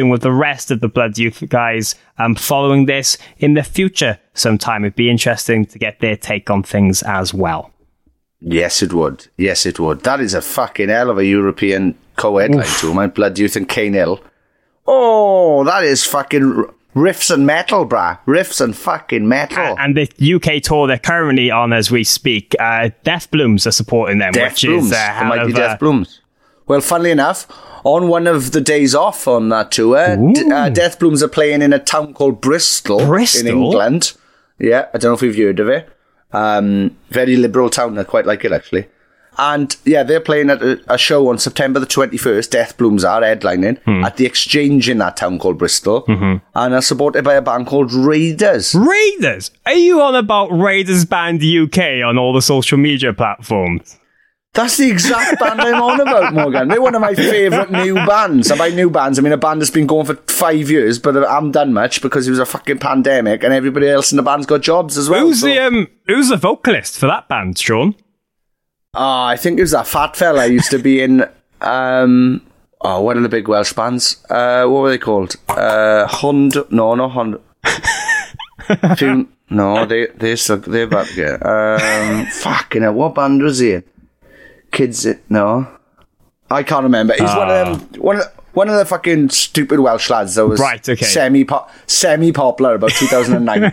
with 0.08 0.22
the 0.22 0.32
rest 0.32 0.70
of 0.70 0.80
the 0.80 0.88
Blood 0.88 1.18
Youth 1.18 1.42
guys 1.48 1.94
um, 2.18 2.34
following 2.34 2.86
this 2.86 3.16
in 3.38 3.54
the 3.54 3.62
future 3.62 4.18
sometime. 4.34 4.84
It'd 4.84 4.96
be 4.96 5.10
interesting 5.10 5.66
to 5.66 5.78
get 5.78 6.00
their 6.00 6.16
take 6.16 6.50
on 6.50 6.62
things 6.62 7.02
as 7.02 7.32
well. 7.32 7.70
Yes, 8.40 8.82
it 8.82 8.92
would. 8.92 9.26
Yes, 9.36 9.66
it 9.66 9.80
would. 9.80 10.02
That 10.02 10.20
is 10.20 10.34
a 10.34 10.42
fucking 10.42 10.88
hell 10.88 11.10
of 11.10 11.18
a 11.18 11.24
European 11.24 11.96
co-headline 12.16 12.66
too. 12.78 12.92
My 12.94 13.06
blood 13.06 13.38
youth 13.38 13.56
and 13.56 13.68
Kane 13.68 13.94
Hill. 13.94 14.20
Oh, 14.86 15.64
that 15.64 15.84
is 15.84 16.04
fucking 16.04 16.64
riffs 16.94 17.32
and 17.32 17.46
metal, 17.46 17.86
brah. 17.86 18.18
Riffs 18.26 18.60
and 18.60 18.76
fucking 18.76 19.26
metal. 19.26 19.76
And 19.78 19.96
the 19.96 20.34
UK 20.34 20.62
tour 20.62 20.86
they're 20.86 20.98
currently 20.98 21.50
on 21.50 21.72
as 21.72 21.90
we 21.90 22.04
speak, 22.04 22.54
uh, 22.60 22.90
Death 23.04 23.30
Blooms 23.30 23.66
are 23.66 23.72
supporting 23.72 24.18
them, 24.18 24.32
Death 24.32 24.52
which 24.52 24.62
Blooms, 24.62 24.90
is 24.90 24.96
hell 24.96 25.28
mighty 25.28 25.50
of 25.50 25.54
Death 25.54 25.78
Blooms. 25.78 26.20
Well, 26.66 26.80
funnily 26.80 27.10
enough, 27.10 27.46
on 27.84 28.08
one 28.08 28.26
of 28.26 28.52
the 28.52 28.60
days 28.60 28.94
off 28.94 29.28
on 29.28 29.48
that 29.50 29.70
tour, 29.72 30.16
D- 30.16 30.50
uh, 30.50 30.68
Death 30.70 30.98
Blooms 30.98 31.22
are 31.22 31.28
playing 31.28 31.62
in 31.62 31.72
a 31.72 31.78
town 31.78 32.12
called 32.14 32.40
Bristol, 32.40 32.98
Bristol? 33.06 33.46
in 33.46 33.56
England. 33.56 34.12
Yeah, 34.58 34.86
I 34.92 34.98
don't 34.98 35.10
know 35.10 35.14
if 35.14 35.22
you've 35.22 35.36
heard 35.36 35.60
of 35.60 35.68
it. 35.68 35.88
Um, 36.32 36.96
very 37.10 37.36
liberal 37.36 37.70
town. 37.70 37.96
I 37.98 38.04
quite 38.04 38.26
like 38.26 38.44
it 38.44 38.52
actually. 38.52 38.86
And 39.38 39.76
yeah, 39.84 40.02
they're 40.02 40.18
playing 40.20 40.48
at 40.48 40.62
a, 40.62 40.80
a 40.88 40.96
show 40.96 41.28
on 41.28 41.38
September 41.38 41.78
the 41.78 41.86
21st. 41.86 42.48
Death 42.50 42.76
Blooms 42.78 43.04
are 43.04 43.20
headlining 43.20 43.78
Hmm. 43.82 44.02
at 44.02 44.16
the 44.16 44.24
Exchange 44.24 44.88
in 44.88 44.96
that 44.98 45.18
town 45.18 45.38
called 45.38 45.58
Bristol. 45.58 46.04
Mm-hmm. 46.06 46.36
And 46.54 46.74
are 46.74 46.80
supported 46.82 47.22
by 47.22 47.34
a 47.34 47.42
band 47.42 47.66
called 47.66 47.92
Raiders. 47.92 48.74
Raiders. 48.74 49.50
Are 49.66 49.74
you 49.74 50.00
on 50.00 50.14
about 50.14 50.46
Raiders 50.48 51.04
Band 51.04 51.42
UK 51.44 52.02
on 52.02 52.16
all 52.18 52.32
the 52.32 52.40
social 52.42 52.78
media 52.78 53.12
platforms? 53.12 53.98
That's 54.56 54.78
the 54.78 54.90
exact 54.90 55.38
band 55.38 55.60
I'm 55.60 55.82
on 55.82 56.00
about, 56.00 56.32
Morgan. 56.32 56.68
They're 56.68 56.80
one 56.80 56.94
of 56.94 57.00
my 57.02 57.14
favourite 57.14 57.70
new 57.70 57.94
bands. 57.94 58.50
And 58.50 58.58
by 58.58 58.70
new 58.70 58.88
bands, 58.88 59.18
I 59.18 59.22
mean 59.22 59.32
a 59.32 59.36
band 59.36 59.60
that's 59.60 59.70
been 59.70 59.86
going 59.86 60.06
for 60.06 60.14
five 60.28 60.70
years, 60.70 60.98
but 60.98 61.16
I 61.16 61.34
haven't 61.34 61.52
done 61.52 61.72
much 61.74 62.00
because 62.00 62.26
it 62.26 62.30
was 62.30 62.38
a 62.38 62.46
fucking 62.46 62.78
pandemic 62.78 63.44
and 63.44 63.52
everybody 63.52 63.88
else 63.88 64.10
in 64.12 64.16
the 64.16 64.22
band's 64.22 64.46
got 64.46 64.62
jobs 64.62 64.96
as 64.96 65.10
well. 65.10 65.20
Who's 65.26 65.40
so- 65.40 65.46
the 65.46 65.58
um, 65.58 65.88
who's 66.06 66.30
the 66.30 66.36
vocalist 66.38 66.98
for 66.98 67.06
that 67.06 67.28
band, 67.28 67.58
Sean? 67.58 67.94
Ah, 68.94 69.26
I 69.26 69.36
think 69.36 69.58
it 69.58 69.62
was 69.62 69.72
that 69.72 69.86
fat 69.86 70.16
fella 70.16 70.40
I 70.42 70.46
used 70.46 70.70
to 70.70 70.78
be 70.78 71.02
in. 71.02 71.26
Um, 71.60 72.40
oh, 72.80 73.02
one 73.02 73.18
of 73.18 73.22
the 73.22 73.28
big 73.28 73.46
Welsh 73.48 73.74
bands. 73.74 74.24
Uh, 74.30 74.64
what 74.66 74.80
were 74.80 74.88
they 74.90 74.96
called? 74.98 75.36
Uh, 75.48 76.06
Hund? 76.06 76.56
No, 76.70 76.94
not 76.94 77.10
Hund. 77.10 77.38
No, 79.48 79.86
they 79.86 80.06
they 80.06 80.34
still 80.34 80.56
they're 80.56 80.88
back 80.88 81.06
here. 81.08 81.34
Um, 81.44 82.26
fucking 82.26 82.82
hell, 82.82 82.94
what 82.94 83.14
band 83.14 83.42
was 83.42 83.60
he 83.60 83.74
in? 83.74 83.84
Kids? 84.76 85.04
it? 85.06 85.20
No, 85.30 85.66
I 86.50 86.62
can't 86.62 86.84
remember. 86.84 87.14
He's 87.14 87.22
one 87.22 87.50
of 87.50 87.80
them. 87.90 88.00
One 88.02 88.16
of 88.16 88.22
the, 88.22 88.32
one 88.52 88.68
of 88.70 88.76
the 88.76 88.84
fucking 88.86 89.28
stupid 89.30 89.80
Welsh 89.80 90.08
lads 90.08 90.34
that 90.36 90.46
was 90.46 90.58
Right, 90.60 90.86
okay. 90.88 91.04
semi 91.04 91.44
pop 91.44 91.70
semi 91.86 92.32
popular 92.32 92.74
about 92.76 92.90
2009. 92.98 93.64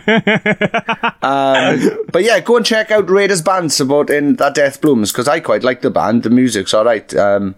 um, 1.22 1.98
but 2.12 2.22
yeah, 2.22 2.40
go 2.40 2.56
and 2.56 2.66
check 2.66 2.90
out 2.90 3.08
Raiders 3.08 3.42
band 3.42 3.72
supporting 3.72 4.34
that 4.36 4.54
Death 4.54 4.80
Blooms 4.80 5.12
because 5.12 5.28
I 5.28 5.40
quite 5.40 5.62
like 5.62 5.80
the 5.82 5.90
band. 5.90 6.22
The 6.22 6.30
music's 6.30 6.74
all 6.74 6.84
right. 6.84 7.14
Um, 7.14 7.54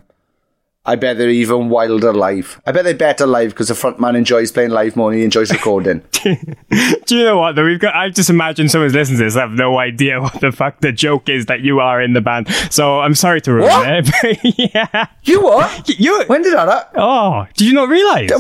I 0.88 0.94
bet 0.94 1.18
they're 1.18 1.28
even 1.28 1.68
wilder 1.68 2.12
live. 2.14 2.60
I 2.64 2.70
bet 2.72 2.84
they're 2.84 2.94
better 2.94 3.26
live 3.26 3.50
because 3.50 3.68
the 3.68 3.74
front 3.74 3.98
man 4.00 4.14
enjoys 4.14 4.52
playing 4.52 4.70
live 4.70 4.94
more 4.96 5.10
than 5.10 5.18
he 5.18 5.24
enjoys 5.24 5.50
recording. 5.50 6.00
Do 6.22 7.16
you 7.16 7.24
know 7.24 7.38
what? 7.38 7.56
Though 7.56 7.64
we've 7.64 7.80
got. 7.80 7.94
I 7.94 8.08
just 8.10 8.30
imagine 8.30 8.68
someone's 8.68 8.94
listening 8.94 9.18
to 9.18 9.24
this. 9.24 9.36
I 9.36 9.40
have 9.40 9.50
no 9.52 9.78
idea 9.78 10.20
what 10.22 10.40
the 10.40 10.52
fuck 10.52 10.80
the 10.80 10.92
joke 10.92 11.28
is 11.28 11.46
that 11.46 11.60
you 11.60 11.80
are 11.80 12.00
in 12.00 12.12
the 12.12 12.20
band. 12.20 12.48
So 12.70 13.00
I'm 13.00 13.14
sorry 13.14 13.40
to 13.42 13.52
ruin 13.52 13.68
What? 13.68 13.88
it. 13.88 14.06
But 14.22 14.58
yeah, 14.74 15.06
you 15.24 15.42
what? 15.42 15.88
you. 15.98 16.24
When 16.28 16.42
did 16.42 16.54
that? 16.54 16.68
happen? 16.68 17.00
Oh, 17.00 17.46
did 17.54 17.66
you 17.66 17.72
not 17.74 17.88
realize? 17.88 18.30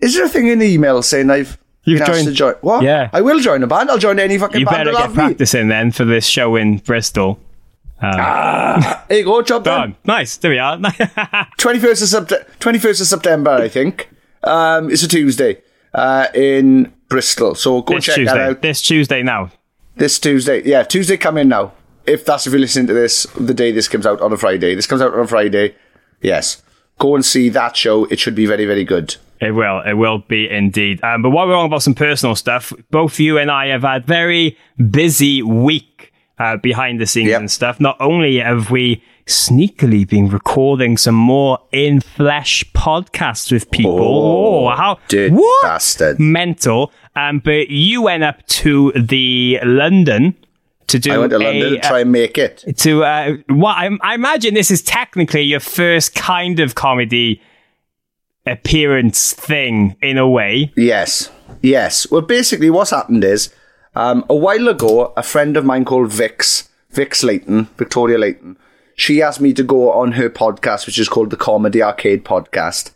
Is 0.00 0.14
there 0.14 0.24
a 0.24 0.28
thing 0.28 0.48
in 0.48 0.58
the 0.58 0.66
email 0.66 1.02
saying 1.02 1.30
I've 1.30 1.56
You've 1.84 2.04
joined- 2.04 2.26
to 2.26 2.32
join? 2.32 2.54
What? 2.62 2.82
Yeah. 2.82 3.10
I 3.12 3.20
will 3.20 3.38
join 3.40 3.62
a 3.62 3.66
band. 3.66 3.90
I'll 3.90 3.98
join 3.98 4.18
any 4.18 4.38
fucking 4.38 4.58
You 4.60 4.66
band 4.66 4.76
better 4.76 4.92
that'll 4.92 4.98
get 5.00 5.08
have 5.08 5.16
me. 5.16 5.22
practicing 5.28 5.68
then 5.68 5.92
for 5.92 6.04
this 6.04 6.26
show 6.26 6.56
in 6.56 6.78
Bristol. 6.78 7.38
There 8.00 9.18
you 9.18 9.24
go, 9.24 9.42
job 9.42 9.64
done. 9.64 9.80
Done. 9.90 9.96
Nice. 10.04 10.36
There 10.38 10.50
we 10.50 10.58
are. 10.58 10.76
21st 10.78 12.14
of, 12.14 12.28
Sept- 12.28 12.58
21st 12.58 13.00
of 13.02 13.06
September, 13.06 13.50
I 13.50 13.68
think. 13.68 14.08
Um, 14.42 14.90
it's 14.90 15.02
a 15.02 15.08
Tuesday 15.08 15.60
uh, 15.94 16.28
in 16.34 16.92
Bristol. 17.08 17.54
So 17.54 17.82
go 17.82 17.94
this 17.96 18.04
check 18.06 18.14
Tuesday. 18.16 18.32
that 18.34 18.50
out. 18.50 18.62
This 18.62 18.80
Tuesday 18.82 19.22
now. 19.22 19.50
This 19.96 20.18
Tuesday. 20.18 20.62
Yeah, 20.64 20.82
Tuesday 20.82 21.16
coming 21.16 21.48
now. 21.48 21.72
If 22.06 22.24
that's 22.24 22.46
if 22.46 22.52
you're 22.52 22.60
listening 22.60 22.86
to 22.86 22.94
this, 22.94 23.24
the 23.38 23.52
day 23.54 23.72
this 23.72 23.86
comes 23.88 24.06
out 24.06 24.20
on 24.20 24.32
a 24.32 24.36
Friday. 24.36 24.74
This 24.74 24.86
comes 24.86 25.02
out 25.02 25.12
on 25.12 25.20
a 25.20 25.26
Friday. 25.26 25.74
Yes. 26.22 26.62
Go 26.98 27.14
and 27.14 27.24
see 27.24 27.48
that 27.50 27.76
show. 27.76 28.06
It 28.06 28.18
should 28.18 28.34
be 28.34 28.46
very, 28.46 28.64
very 28.66 28.84
good. 28.84 29.16
It 29.40 29.52
will. 29.52 29.80
It 29.80 29.94
will 29.94 30.18
be 30.18 30.48
indeed. 30.50 31.02
Um, 31.02 31.22
but 31.22 31.30
while 31.30 31.46
we're 31.46 31.56
on 31.56 31.66
about 31.66 31.82
some 31.82 31.94
personal 31.94 32.34
stuff, 32.36 32.72
both 32.90 33.18
you 33.18 33.38
and 33.38 33.50
I 33.50 33.66
have 33.68 33.82
had 33.82 34.06
very 34.06 34.56
busy 34.90 35.42
week 35.42 36.09
uh, 36.40 36.56
behind 36.56 37.00
the 37.00 37.06
scenes 37.06 37.28
Yep. 37.28 37.40
and 37.40 37.50
stuff. 37.50 37.78
Not 37.78 37.96
only 38.00 38.38
have 38.38 38.70
we 38.72 39.02
sneakily 39.26 40.08
been 40.08 40.28
recording 40.28 40.96
some 40.96 41.14
more 41.14 41.58
in 41.70 42.00
flesh 42.00 42.64
podcasts 42.72 43.52
with 43.52 43.70
people. 43.70 44.00
Oh, 44.00 44.68
how 44.70 44.98
dirty 45.06 45.32
what 45.34 45.62
bastard. 45.62 46.18
mental? 46.18 46.92
Um, 47.14 47.38
but 47.38 47.68
you 47.70 48.02
went 48.02 48.24
up 48.24 48.44
to 48.46 48.90
the 48.92 49.60
London 49.62 50.34
to 50.88 50.98
do. 50.98 51.12
I 51.12 51.18
went 51.18 51.30
to 51.30 51.38
London 51.38 51.72
to 51.74 51.80
try 51.80 52.00
and 52.00 52.10
make 52.10 52.38
it. 52.38 52.64
to 52.78 53.04
uh, 53.04 53.36
what 53.48 53.76
I, 53.76 53.90
I 54.02 54.14
imagine 54.14 54.54
this 54.54 54.70
is 54.72 54.82
technically 54.82 55.42
your 55.42 55.60
first 55.60 56.14
kind 56.16 56.58
of 56.58 56.74
comedy 56.74 57.40
appearance 58.46 59.32
thing 59.34 59.96
in 60.02 60.18
a 60.18 60.28
way. 60.28 60.72
Yes, 60.76 61.30
yes. 61.62 62.10
Well, 62.10 62.22
basically, 62.22 62.70
what's 62.70 62.90
happened 62.90 63.22
is 63.24 63.54
um, 63.94 64.24
a 64.28 64.34
while 64.34 64.68
ago, 64.68 65.12
a 65.16 65.22
friend 65.22 65.56
of 65.56 65.64
mine 65.64 65.84
called 65.84 66.12
Vix, 66.12 66.68
Vix 66.90 67.22
Layton, 67.22 67.64
Victoria 67.76 68.18
Layton, 68.18 68.56
she 68.94 69.22
asked 69.22 69.40
me 69.40 69.52
to 69.54 69.62
go 69.62 69.92
on 69.92 70.12
her 70.12 70.28
podcast, 70.28 70.86
which 70.86 70.98
is 70.98 71.08
called 71.08 71.30
the 71.30 71.36
Comedy 71.36 71.82
Arcade 71.82 72.24
Podcast. 72.24 72.92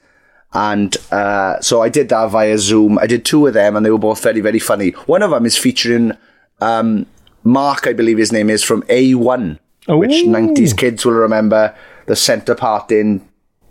And 0.53 0.97
uh, 1.11 1.61
so 1.61 1.83
I 1.83 1.89
did 1.89 2.11
that 2.11 2.31
via 2.31 2.59
Zoom. 2.59 2.99
I 2.99 3.07
did 3.07 3.25
two 3.25 3.47
of 3.47 3.55
them, 3.55 3.75
and 3.75 3.85
they 3.85 3.91
were 3.91 3.99
both 3.99 4.23
very, 4.23 4.41
very 4.41 4.59
funny. 4.59 4.91
One 4.91 5.23
of 5.23 5.31
them 5.31 5.47
is 5.47 5.57
featuring 5.57 6.13
um, 6.61 7.07
Mark, 7.43 7.87
I 7.87 7.93
believe 7.93 8.19
his 8.19 8.33
name 8.33 8.51
is, 8.51 8.63
from 8.63 8.83
A1, 8.83 9.59
which 9.89 10.25
90s 10.25 10.77
kids 10.77 11.05
will 11.05 11.15
remember 11.15 11.75
the 12.07 12.15
centre 12.17 12.55
part 12.55 12.93
in 12.93 13.27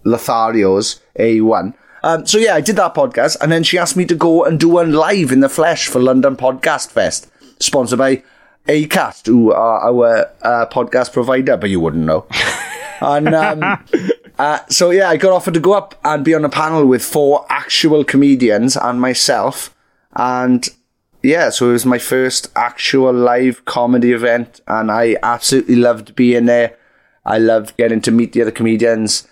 Lothario's 0.05 0.99
A1. 1.17 1.74
Um, 2.04 2.26
so 2.26 2.38
yeah, 2.38 2.56
I 2.56 2.62
did 2.62 2.76
that 2.76 2.93
podcast, 2.93 3.38
and 3.39 3.51
then 3.51 3.64
she 3.64 3.78
asked 3.78 3.95
me 3.95 4.06
to 4.06 4.16
go 4.16 4.43
and 4.43 4.60
do 4.60 4.68
one 4.68 4.91
live 4.91 5.32
in 5.32 5.39
the 5.39 5.49
flesh 5.49 5.88
for 5.88 6.01
London 6.01 6.36
Podcast 6.36 6.91
Fest, 6.91 7.32
sponsored 7.60 7.99
by 7.99 8.24
Acast, 8.68 9.26
who 9.26 9.54
are 9.54 9.80
our 9.80 10.30
uh, 10.41 10.66
podcast 10.68 11.14
provider, 11.14 11.56
but 11.56 11.70
you 11.70 11.80
wouldn't 11.80 12.06
know. 12.06 12.26
and 13.01 13.34
um, 13.34 13.86
uh, 14.38 14.60
so 14.70 14.89
yeah, 14.91 15.10
I 15.10 15.16
got 15.16 15.32
offered 15.32 15.54
to 15.54 15.62
go 15.62 15.74
up 15.74 15.95
and 16.04 16.26
be 16.26 16.36
on 16.36 16.43
a 16.43 16.49
panel 16.49 16.86
with 16.86 17.06
four 17.06 17.45
actual 17.49 18.04
comedians 18.04 18.76
and 18.76 18.99
myself, 18.99 19.74
and 20.14 20.68
yeah, 21.22 21.51
so 21.51 21.70
it 21.70 21.74
was 21.74 21.86
my 21.86 21.99
first 21.99 22.51
actual 22.54 23.14
live 23.14 23.64
comedy 23.64 24.12
event, 24.12 24.60
and 24.68 24.91
I 24.91 25.16
absolutely 25.24 25.78
loved 25.78 26.18
being 26.18 26.47
there. 26.47 26.78
I 27.26 27.38
loved 27.38 27.78
getting 27.78 28.01
to 28.01 28.12
meet 28.12 28.34
the 28.34 28.41
other 28.41 28.51
comedians. 28.51 29.26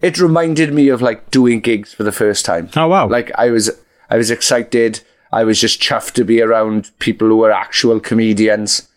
It 0.00 0.20
reminded 0.20 0.72
me 0.72 0.88
of 0.88 1.00
like 1.00 1.30
doing 1.30 1.60
gigs 1.60 1.92
for 1.92 2.04
the 2.04 2.12
first 2.12 2.44
time. 2.44 2.68
Oh, 2.76 2.88
wow. 2.88 3.08
Like 3.08 3.30
I 3.36 3.50
was, 3.50 3.70
I 4.10 4.16
was 4.16 4.30
excited. 4.30 5.00
I 5.32 5.44
was 5.44 5.60
just 5.60 5.80
chuffed 5.80 6.12
to 6.14 6.24
be 6.24 6.40
around 6.40 6.90
people 6.98 7.28
who 7.28 7.38
were 7.38 7.50
actual 7.50 8.00
comedians. 8.00 8.88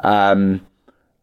Um, 0.00 0.66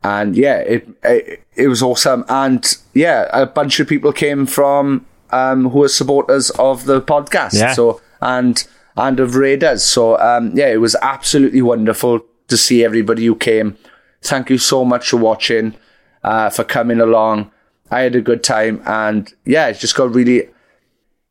and 0.04 0.36
yeah, 0.36 0.58
it, 0.58 0.88
it 1.04 1.44
it 1.56 1.68
was 1.68 1.82
awesome. 1.82 2.26
And 2.28 2.66
yeah, 2.94 3.30
a 3.32 3.46
bunch 3.46 3.80
of 3.80 3.88
people 3.88 4.12
came 4.12 4.46
from 4.46 5.06
um 5.32 5.70
who 5.70 5.80
were 5.80 5.88
supporters 5.88 6.50
of 6.52 6.86
the 6.86 7.02
podcast. 7.02 7.54
Yeah. 7.54 7.74
So 7.74 8.02
and 8.22 8.66
and 8.98 9.20
of 9.20 9.36
Raiders. 9.36 9.84
So 9.84 10.20
um 10.20 10.52
yeah, 10.56 10.68
it 10.68 10.82
was 10.82 10.96
absolutely 11.02 11.62
wonderful 11.62 12.22
to 12.50 12.58
see 12.58 12.84
everybody 12.84 13.26
who 13.26 13.36
came. 13.36 13.78
Thank 14.22 14.50
you 14.50 14.58
so 14.58 14.86
much 14.86 15.10
for 15.10 15.18
watching, 15.18 15.76
uh, 16.24 16.50
for 16.50 16.64
coming 16.64 17.00
along. 17.02 17.52
I 17.94 18.02
had 18.02 18.16
a 18.16 18.22
good 18.22 18.44
time, 18.44 18.82
and 18.86 19.32
yeah, 19.46 19.68
it 19.68 19.80
just 19.80 19.96
got 19.96 20.14
really. 20.14 20.50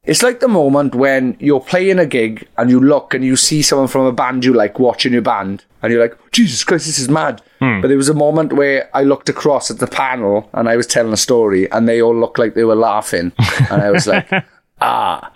It's 0.04 0.22
like 0.22 0.40
the 0.40 0.48
moment 0.48 0.96
when 0.96 1.36
you're 1.38 1.60
playing 1.60 2.00
a 2.00 2.06
gig 2.06 2.48
and 2.58 2.68
you 2.68 2.80
look 2.80 3.14
and 3.14 3.24
you 3.24 3.36
see 3.36 3.62
someone 3.62 3.86
from 3.86 4.04
a 4.04 4.10
band 4.12 4.44
you 4.44 4.52
like 4.52 4.80
watching 4.80 5.12
your 5.12 5.22
band, 5.22 5.64
and 5.80 5.92
you're 5.92 6.02
like, 6.02 6.18
Jesus 6.32 6.64
Christ, 6.64 6.86
this 6.86 6.98
is 6.98 7.08
mad. 7.08 7.40
But 7.80 7.86
there 7.88 7.96
was 7.96 8.08
a 8.08 8.14
moment 8.14 8.52
where 8.52 8.90
I 8.94 9.04
looked 9.04 9.28
across 9.28 9.70
at 9.70 9.78
the 9.78 9.86
panel 9.86 10.50
and 10.52 10.68
I 10.68 10.76
was 10.76 10.86
telling 10.88 11.12
a 11.12 11.16
story, 11.16 11.70
and 11.70 11.88
they 11.88 12.02
all 12.02 12.16
looked 12.18 12.38
like 12.38 12.54
they 12.54 12.64
were 12.64 12.74
laughing, 12.74 13.32
and 13.70 13.82
I 13.82 13.90
was 13.90 14.06
like, 14.08 14.28
ah, 14.80 15.30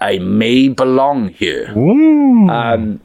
I 0.00 0.18
may 0.18 0.68
belong 0.68 1.28
here. 1.30 1.72
Um, 2.50 3.00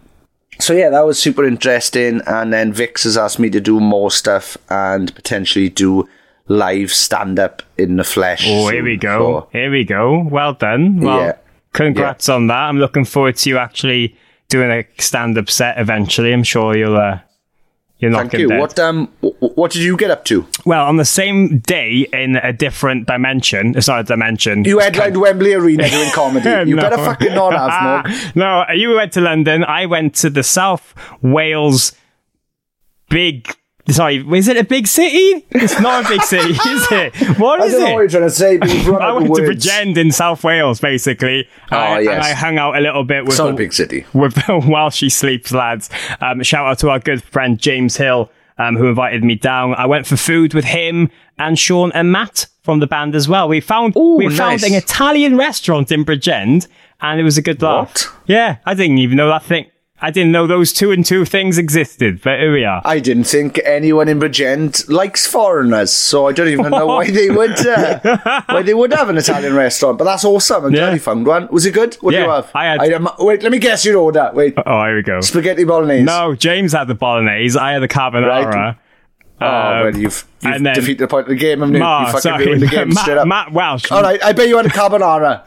so 0.59 0.73
yeah, 0.73 0.89
that 0.89 1.05
was 1.05 1.17
super 1.17 1.45
interesting. 1.45 2.21
And 2.27 2.51
then 2.51 2.73
Vix 2.73 3.03
has 3.03 3.17
asked 3.17 3.39
me 3.39 3.49
to 3.51 3.61
do 3.61 3.79
more 3.79 4.11
stuff 4.11 4.57
and 4.69 5.15
potentially 5.15 5.69
do 5.69 6.09
live 6.49 6.91
stand 6.91 7.39
up 7.39 7.61
in 7.77 7.95
the 7.95 8.03
flesh. 8.03 8.43
Oh, 8.47 8.67
here 8.69 8.83
we 8.83 8.97
go. 8.97 9.41
So, 9.41 9.49
Here 9.51 9.71
we 9.71 9.83
go. 9.85 10.19
Well 10.23 10.53
done. 10.53 10.99
Well, 10.99 11.19
Yeah. 11.21 11.33
congrats 11.73 12.27
on 12.27 12.47
that. 12.47 12.57
I'm 12.57 12.79
looking 12.79 13.05
forward 13.05 13.37
to 13.37 13.49
you 13.49 13.57
actually 13.57 14.17
doing 14.49 14.69
a 14.71 14.83
stand-up 15.01 15.49
set 15.49 15.77
eventually. 15.79 16.33
I'm 16.33 16.43
sure 16.43 16.75
you'll 16.75 16.97
uh, 16.97 17.19
you're 17.99 18.09
not 18.11 18.31
thank 18.31 18.33
you. 18.41 18.49
What 18.49 18.79
um, 18.79 19.07
what 19.21 19.71
did 19.71 19.83
you 19.83 19.95
get 19.97 20.09
up 20.09 20.25
to? 20.25 20.47
Well, 20.65 20.85
on 20.85 20.95
the 20.97 21.05
same 21.05 21.59
day 21.59 22.07
in 22.13 22.37
a 22.37 22.51
different 22.53 23.05
dimension. 23.07 23.75
It's 23.77 23.87
not 23.87 23.99
a 23.99 24.03
dimension. 24.03 24.63
You 24.63 24.79
headlined 24.79 25.17
Wembley 25.21 25.53
Arena 25.53 25.87
doing 25.89 26.09
comedy. 26.11 26.49
You 26.69 26.75
No. 26.77 26.81
better 26.81 26.97
fucking 26.97 27.33
not 27.35 27.53
have, 27.53 28.05
Mog. 28.05 28.35
no, 28.35 28.63
you 28.73 28.95
went 28.95 29.11
to 29.13 29.21
London. 29.21 29.63
I 29.65 29.85
went 29.85 30.15
to 30.15 30.29
the 30.31 30.43
South 30.43 30.95
Wales 31.21 31.91
big. 33.09 33.55
Sorry, 33.91 34.17
is 34.37 34.47
it 34.47 34.57
a 34.57 34.63
big 34.63 34.87
city? 34.87 35.45
It's 35.51 35.79
not 35.79 36.05
a 36.05 36.09
big 36.09 36.21
city, 36.23 36.51
is 36.67 36.87
it? 36.91 37.39
What 37.39 37.61
I 37.61 37.67
don't 37.67 37.79
know 37.79 37.79
what 37.79 37.89
it? 37.89 37.93
you're 37.95 38.07
trying 38.09 38.23
to 38.23 38.29
say, 38.29 38.57
but 38.57 38.69
I 39.01 39.11
went 39.13 39.35
to. 39.35 39.41
Bridgend 39.41 39.97
in 39.97 40.11
South 40.11 40.43
Wales, 40.43 40.79
basically. 40.79 41.47
Oh, 41.71 41.77
I, 41.77 41.99
and. 42.01 42.09
I 42.09 42.33
hung 42.33 42.57
out 42.57 42.75
a 42.77 42.79
little 42.81 43.03
bit 43.03 43.23
with 43.23 43.33
It's 43.33 43.39
not 43.39 43.49
a 43.51 43.53
big 43.53 43.73
city. 43.73 44.05
with 44.13 44.37
while 44.47 44.89
she 44.89 45.09
sleeps, 45.09 45.51
lads. 45.51 45.89
Um, 46.21 46.43
shout 46.43 46.67
out 46.67 46.79
to 46.79 46.89
our 46.89 46.99
good 46.99 47.23
friend 47.23 47.59
James 47.59 47.97
Hill, 47.97 48.31
um, 48.57 48.75
who 48.75 48.87
invited 48.87 49.23
me 49.23 49.35
down. 49.35 49.73
I 49.75 49.85
went 49.85 50.05
for 50.05 50.17
food 50.17 50.53
with 50.53 50.65
him 50.65 51.09
and 51.37 51.57
Sean 51.57 51.91
and 51.93 52.11
Matt 52.11 52.47
from 52.63 52.79
the 52.79 52.87
band 52.87 53.15
as 53.15 53.27
well. 53.27 53.47
We 53.47 53.61
found 53.61 53.95
we 53.95 54.29
found 54.35 54.63
an 54.63 54.73
Italian 54.73 55.37
restaurant 55.37 55.91
in 55.91 56.05
Bridgend, 56.05 56.67
and 57.01 57.19
it 57.19 57.23
was 57.23 57.37
a 57.37 57.41
good 57.41 57.61
laugh. 57.61 57.89
What? 57.89 58.13
Yeah, 58.27 58.57
I 58.65 58.73
didn't 58.73 58.97
even 58.99 59.17
know 59.17 59.29
that 59.29 59.43
thing. 59.43 59.71
I 60.01 60.11
didn't 60.11 60.31
know 60.31 60.47
those 60.47 60.71
two 60.71 60.91
and 60.91 61.05
two 61.05 61.25
things 61.25 61.57
existed, 61.57 62.21
but 62.23 62.39
here 62.39 62.53
we 62.53 62.63
are. 62.63 62.81
I 62.85 62.99
didn't 62.99 63.25
think 63.25 63.59
anyone 63.65 64.07
in 64.07 64.19
Bridgend 64.19 64.89
likes 64.89 65.27
foreigners, 65.27 65.91
so 65.91 66.27
I 66.27 66.31
don't 66.31 66.47
even 66.47 66.69
know 66.71 66.85
why 66.87 67.11
they 67.11 67.29
would 67.29 67.51
uh, 67.67 68.43
why 68.47 68.61
they 68.61 68.73
would 68.73 68.93
have 68.93 69.09
an 69.09 69.17
Italian 69.17 69.53
restaurant. 69.55 69.97
But 69.97 70.05
that's 70.05 70.23
awesome. 70.23 70.65
I'm 70.65 70.71
glad 70.71 70.93
you 70.93 70.99
found 70.99 71.25
one. 71.27 71.47
Was 71.51 71.65
it 71.65 71.73
good? 71.73 71.95
What 71.95 72.13
Yeah, 72.13 72.19
do 72.21 72.25
you 72.25 72.31
have? 72.31 72.51
I 72.55 72.65
had- 72.65 72.93
um, 72.93 73.09
wait, 73.19 73.43
let 73.43 73.51
me 73.51 73.59
guess 73.59 73.83
your 73.85 73.97
order. 73.97 74.31
Wait, 74.33 74.53
oh, 74.65 74.85
here 74.85 74.95
we 74.95 75.03
go. 75.03 75.19
spaghetti 75.21 75.63
bolognese. 75.65 76.03
No, 76.03 76.33
James 76.35 76.71
had 76.73 76.85
the 76.85 76.95
bolognese. 76.95 77.57
I 77.59 77.73
had 77.73 77.81
the 77.81 77.87
carbonara. 77.87 78.45
Right. 78.45 78.75
Oh, 79.41 79.45
Um, 79.45 79.51
well, 79.83 79.85
you've, 79.97 80.25
you've 80.41 80.53
and 80.55 80.65
then- 80.65 80.75
defeated 80.75 80.99
the 80.99 81.07
point 81.07 81.25
of 81.27 81.29
the 81.29 81.35
game, 81.35 81.59
haven't 81.59 81.73
you? 81.75 81.79
Ma, 81.79 81.99
you 82.01 82.05
fucking 82.07 82.19
sorry, 82.21 82.45
ruined 82.45 82.61
the 82.61 82.67
game 82.75 82.89
Matt, 82.89 82.97
straight 82.99 83.17
up. 83.17 83.27
Matt 83.27 83.51
Welsh. 83.53 83.89
All 83.91 84.01
right, 84.01 84.21
I 84.23 84.33
bet 84.33 84.47
you 84.49 84.57
had 84.57 84.65
a 84.65 84.69
carbonara. 84.69 85.43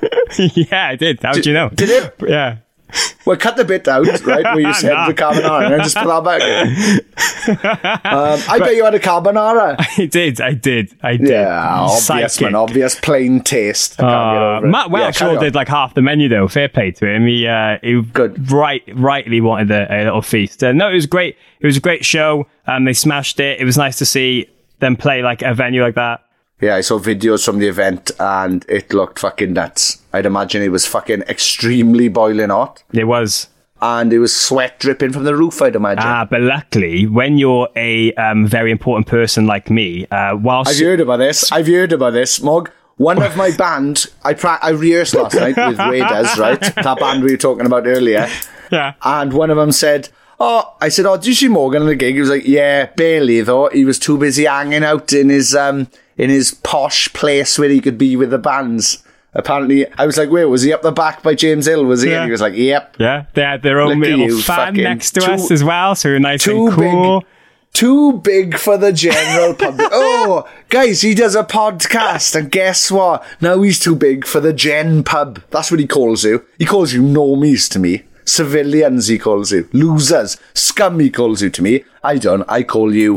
yeah, 0.71 0.89
I 0.89 0.97
did. 0.97 1.23
How 1.23 1.33
did 1.33 1.45
you 1.47 1.53
know? 1.53 1.69
Did 1.71 1.91
it? 1.91 2.15
Yeah. 2.27 2.57
Well, 3.24 3.36
cut 3.36 3.57
the 3.57 3.64
bit 3.64 3.86
out, 3.86 4.05
right, 4.26 4.43
where 4.45 4.59
you 4.61 4.74
said 4.74 4.95
Nah. 4.95 5.07
the 5.07 5.14
carbonara, 5.14 5.72
and 5.72 5.82
just 5.84 5.97
put 5.97 6.09
that 6.09 6.24
back. 6.24 6.43
um, 8.05 8.40
I 8.49 8.59
bet 8.59 8.74
you 8.74 8.84
had 8.84 8.95
a 8.97 8.99
carbonara. 8.99 9.76
I 9.78 10.07
did, 10.07 10.40
I 10.40 10.55
did, 10.55 10.93
I 11.03 11.16
did. 11.16 11.28
Yeah, 11.28 11.82
obvious, 11.82 12.05
Psychic. 12.05 12.40
man. 12.40 12.55
Obvious 12.57 12.99
plain 12.99 13.40
taste. 13.40 14.01
Uh. 14.01 14.61
Matt 14.64 14.90
Welsh 14.90 15.20
Yeah, 15.20 15.38
did 15.38 15.55
like 15.55 15.68
half 15.68 15.95
the 15.95 16.03
menu 16.03 16.28
though. 16.28 16.49
Fair 16.49 16.68
play 16.68 16.90
to 16.90 17.07
him. 17.07 17.26
He 17.26 17.47
uh, 17.47 17.78
he 17.80 18.03
Good. 18.03 18.51
right 18.51 18.82
rightly 18.95 19.40
wanted 19.40 19.70
a, 19.70 19.86
a 19.95 19.99
little 20.05 20.22
feast. 20.22 20.64
Uh, 20.64 20.72
no, 20.72 20.88
it 20.90 20.95
was 20.95 21.07
great. 21.07 21.36
It 21.61 21.66
was 21.66 21.76
a 21.76 21.80
great 21.80 22.05
show. 22.05 22.49
Um, 22.66 22.84
they 22.86 22.93
smashed 22.93 23.38
it. 23.38 23.61
It 23.61 23.64
was 23.64 23.76
nice 23.78 23.99
to 23.99 24.05
see 24.07 24.49
them 24.80 24.97
play 24.97 25.22
like 25.22 25.43
a 25.43 25.55
venue 25.55 25.80
like 25.82 25.95
that. 25.95 26.24
Yeah, 26.63 26.77
I 26.77 26.81
saw 26.81 26.99
videos 26.99 27.45
from 27.45 27.59
the 27.59 27.67
event 27.69 28.13
and 28.21 28.65
it 28.69 28.95
looked 28.95 29.19
fucking 29.19 29.53
nuts. 29.53 30.01
I'd 30.13 30.27
imagine 30.27 30.63
it 30.63 30.69
was 30.71 30.87
fucking 30.87 31.23
extremely 31.23 32.09
boiling 32.09 32.51
hot 32.51 32.83
It 32.93 33.05
was. 33.05 33.49
and 33.81 34.13
it 34.13 34.21
was 34.21 34.35
sweat 34.35 34.79
dripping 34.79 35.13
from 35.13 35.25
the 35.25 35.35
roof, 35.35 35.61
I'd 35.61 35.75
imagine. 35.75 36.05
Ah, 36.07 36.25
but 36.25 36.41
luckily, 36.41 37.07
when 37.09 37.37
you're 37.37 37.69
a 37.75 38.13
um, 38.15 38.47
very 38.47 38.71
important 38.71 39.09
person 39.09 39.47
like 39.47 39.71
me, 39.71 40.07
uh, 40.13 40.37
whilst 40.41 40.71
I've 40.71 40.79
heard 40.87 41.01
about 41.01 41.17
this. 41.17 41.51
I've 41.51 41.67
heard 41.67 41.93
about 41.93 42.13
this, 42.13 42.41
Mog. 42.41 42.71
One 42.97 43.21
of 43.21 43.37
my 43.37 43.51
band, 43.51 44.07
I 44.23 44.35
pra- 44.35 44.61
I 44.63 44.71
rehearsed 44.71 45.15
last 45.15 45.35
night 45.35 45.57
with 45.57 45.79
Raiders, 45.81 46.39
right? 46.39 46.61
That 46.61 46.99
band 47.01 47.25
we 47.25 47.33
were 47.33 47.37
talking 47.39 47.67
about 47.67 47.87
earlier. 47.89 48.29
yeah, 48.71 48.93
And 49.03 49.33
one 49.33 49.51
of 49.51 49.57
them 49.57 49.73
said, 49.73 50.11
Oh, 50.39 50.77
I 50.81 50.89
said, 50.91 51.07
Oh, 51.07 51.17
did 51.17 51.27
you 51.27 51.35
see 51.35 51.49
Morgan 51.49 51.83
on 51.83 51.89
the 51.89 51.97
gig? 51.97 52.15
He 52.15 52.21
was 52.21 52.29
like, 52.31 52.47
Yeah, 52.47 52.87
barely 52.87 53.41
though. 53.41 53.69
He 53.71 53.85
was 53.85 53.99
too 53.99 54.19
busy 54.19 54.45
hanging 54.45 54.85
out 54.85 55.13
in 55.13 55.31
his 55.31 55.55
um 55.57 55.89
in 56.19 56.31
his 56.31 56.53
posh 56.55 57.13
place 57.13 57.59
where 57.59 57.69
he 57.69 57.81
could 57.81 57.99
be 57.99 58.17
with 58.17 58.31
the 58.31 58.39
bands. 58.39 59.03
Apparently, 59.35 59.87
I 59.99 60.05
was 60.05 60.19
like, 60.19 60.31
Where 60.31 60.49
was 60.49 60.63
he 60.63 60.73
up 60.73 60.83
the 60.83 60.93
back 60.93 61.23
by 61.23 61.35
James 61.35 61.67
Hill? 61.67 61.85
Was 61.87 62.03
he? 62.03 62.11
Yeah. 62.11 62.17
And 62.19 62.25
he 62.27 62.31
was 62.33 62.41
like, 62.43 62.55
Yep. 62.55 62.97
yeah, 62.99 63.25
they 63.35 63.43
had 63.43 63.63
their 63.63 63.81
own 63.81 63.99
Look 64.01 64.09
little 64.09 64.39
fan 64.41 64.75
next 64.75 65.13
to 65.13 65.21
two- 65.21 65.33
us 65.33 65.51
as 65.51 65.65
well, 65.65 65.95
so 65.95 66.19
nice 66.19 66.45
Too 66.45 66.67
and 66.67 66.75
cool. 66.77 67.21
big, 67.21 67.29
Too 67.73 68.13
big 68.19 68.59
for 68.59 68.77
the 68.77 68.93
general 68.93 69.55
public. 69.55 69.89
oh, 69.93 70.47
guys, 70.69 71.01
he 71.01 71.15
does 71.15 71.35
a 71.35 71.45
podcast, 71.45 72.35
and 72.39 72.51
guess 72.51 72.91
what? 72.91 73.25
Now 73.41 73.63
he's 73.63 73.79
too 73.81 73.97
big 73.97 74.27
for 74.27 74.41
the 74.41 74.53
gen 74.53 75.03
pub. 75.03 75.41
That's 75.49 75.71
what 75.71 75.81
he 75.81 75.87
calls 75.87 76.25
you. 76.25 76.45
He 76.59 76.67
calls 76.67 76.93
you 76.93 77.01
normies 77.01 77.71
to 77.71 77.79
me. 77.79 78.03
Civilians, 78.27 79.07
he 79.09 79.19
calls 79.19 79.51
you. 79.51 79.67
Losers. 79.73 80.37
Scum, 80.53 81.01
he 81.01 81.09
calls 81.11 81.41
you 81.43 81.49
to 81.49 81.63
me. 81.63 81.85
I 82.05 82.19
don't. 82.19 82.45
I 82.49 82.63
call 82.65 82.95
you 82.95 83.17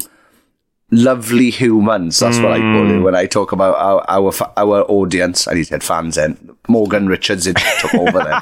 lovely 0.95 1.49
humans. 1.49 2.19
That's 2.19 2.39
what 2.39 2.51
I 2.51 2.59
call 2.59 2.89
it 2.89 2.99
when 2.99 3.15
I 3.15 3.25
talk 3.25 3.51
about 3.51 3.75
our 3.75 4.03
our, 4.07 4.31
our 4.57 4.81
audience. 4.89 5.47
And 5.47 5.57
he 5.57 5.63
said 5.63 5.83
fans 5.83 6.15
then. 6.15 6.37
Morgan 6.67 7.07
Richards 7.07 7.45
it 7.45 7.57
took 7.79 7.93
over 7.93 8.19
then. 8.23 8.41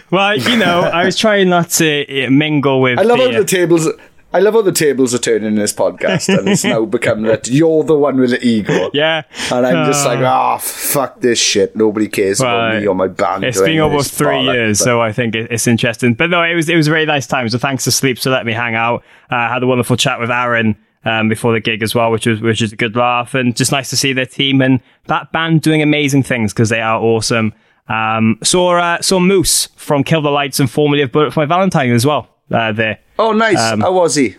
Well, 0.10 0.36
you 0.36 0.56
know, 0.56 0.80
I 0.82 1.04
was 1.04 1.16
trying 1.16 1.48
not 1.50 1.70
to 1.70 2.26
uh, 2.26 2.30
mingle 2.30 2.80
with. 2.80 2.98
I 2.98 3.02
love 3.02 3.18
the, 3.18 3.32
how 3.32 3.38
the 3.38 3.44
tables. 3.44 3.88
I 4.32 4.38
love 4.38 4.54
how 4.54 4.62
the 4.62 4.70
tables 4.72 5.12
are 5.12 5.18
turning 5.18 5.48
in 5.48 5.54
this 5.56 5.72
podcast, 5.72 6.28
and 6.36 6.48
it's 6.48 6.62
now 6.64 6.84
become 6.84 7.22
that 7.22 7.48
you're 7.48 7.82
the 7.82 7.96
one 7.98 8.16
with 8.18 8.30
the 8.30 8.44
ego. 8.46 8.88
Yeah. 8.94 9.22
And 9.52 9.66
I'm 9.66 9.86
just 9.86 10.06
Uh, 10.06 10.10
like, 10.10 10.20
ah, 10.20 10.56
fuck 10.58 11.20
this 11.20 11.38
shit. 11.40 11.74
Nobody 11.74 12.06
cares 12.08 12.40
about 12.40 12.80
me 12.80 12.86
or 12.86 12.94
my 12.94 13.08
band. 13.08 13.44
It's 13.44 13.60
been 13.60 13.80
almost 13.80 14.14
three 14.14 14.40
years, 14.42 14.78
but- 14.78 14.84
so 14.84 15.00
I 15.00 15.12
think 15.12 15.34
it's 15.34 15.66
interesting. 15.66 16.14
But 16.14 16.30
no, 16.30 16.42
it 16.44 16.54
was 16.54 16.68
it 16.68 16.76
was 16.76 16.86
a 16.88 16.92
really 16.92 17.06
nice 17.06 17.26
time. 17.26 17.48
So 17.48 17.58
thanks 17.58 17.84
to 17.84 17.90
Sleep 17.90 18.18
for 18.18 18.30
letting 18.30 18.46
me 18.46 18.52
hang 18.52 18.74
out. 18.76 19.02
Uh, 19.30 19.34
I 19.36 19.48
had 19.52 19.62
a 19.62 19.66
wonderful 19.66 19.96
chat 19.96 20.20
with 20.20 20.30
Aaron 20.30 20.76
um, 21.04 21.28
before 21.28 21.52
the 21.52 21.60
gig 21.60 21.82
as 21.82 21.94
well, 21.94 22.10
which 22.10 22.26
was 22.26 22.40
which 22.40 22.60
is 22.62 22.72
a 22.72 22.76
good 22.76 22.96
laugh 22.96 23.34
and 23.34 23.56
just 23.56 23.72
nice 23.72 23.90
to 23.90 23.96
see 23.96 24.12
their 24.12 24.26
team 24.26 24.60
and 24.60 24.80
that 25.06 25.32
band 25.32 25.62
doing 25.62 25.82
amazing 25.82 26.22
things 26.22 26.52
because 26.52 26.68
they 26.68 26.80
are 26.80 27.00
awesome. 27.00 27.52
Um, 27.88 28.38
saw 28.42 28.76
uh, 28.78 29.00
saw 29.02 29.18
Moose 29.18 29.66
from 29.76 30.04
Kill 30.04 30.22
the 30.22 30.30
Lights 30.30 30.60
and 30.60 30.70
formerly 30.70 31.02
of 31.02 31.10
Bullet 31.12 31.32
for 31.32 31.40
My 31.40 31.46
Valentine 31.46 31.90
as 31.90 32.06
well. 32.06 32.28
Uh, 32.50 32.72
there, 32.72 32.98
Oh, 33.18 33.32
nice. 33.32 33.58
Um, 33.60 33.80
how 33.80 33.92
was 33.92 34.14
he? 34.16 34.36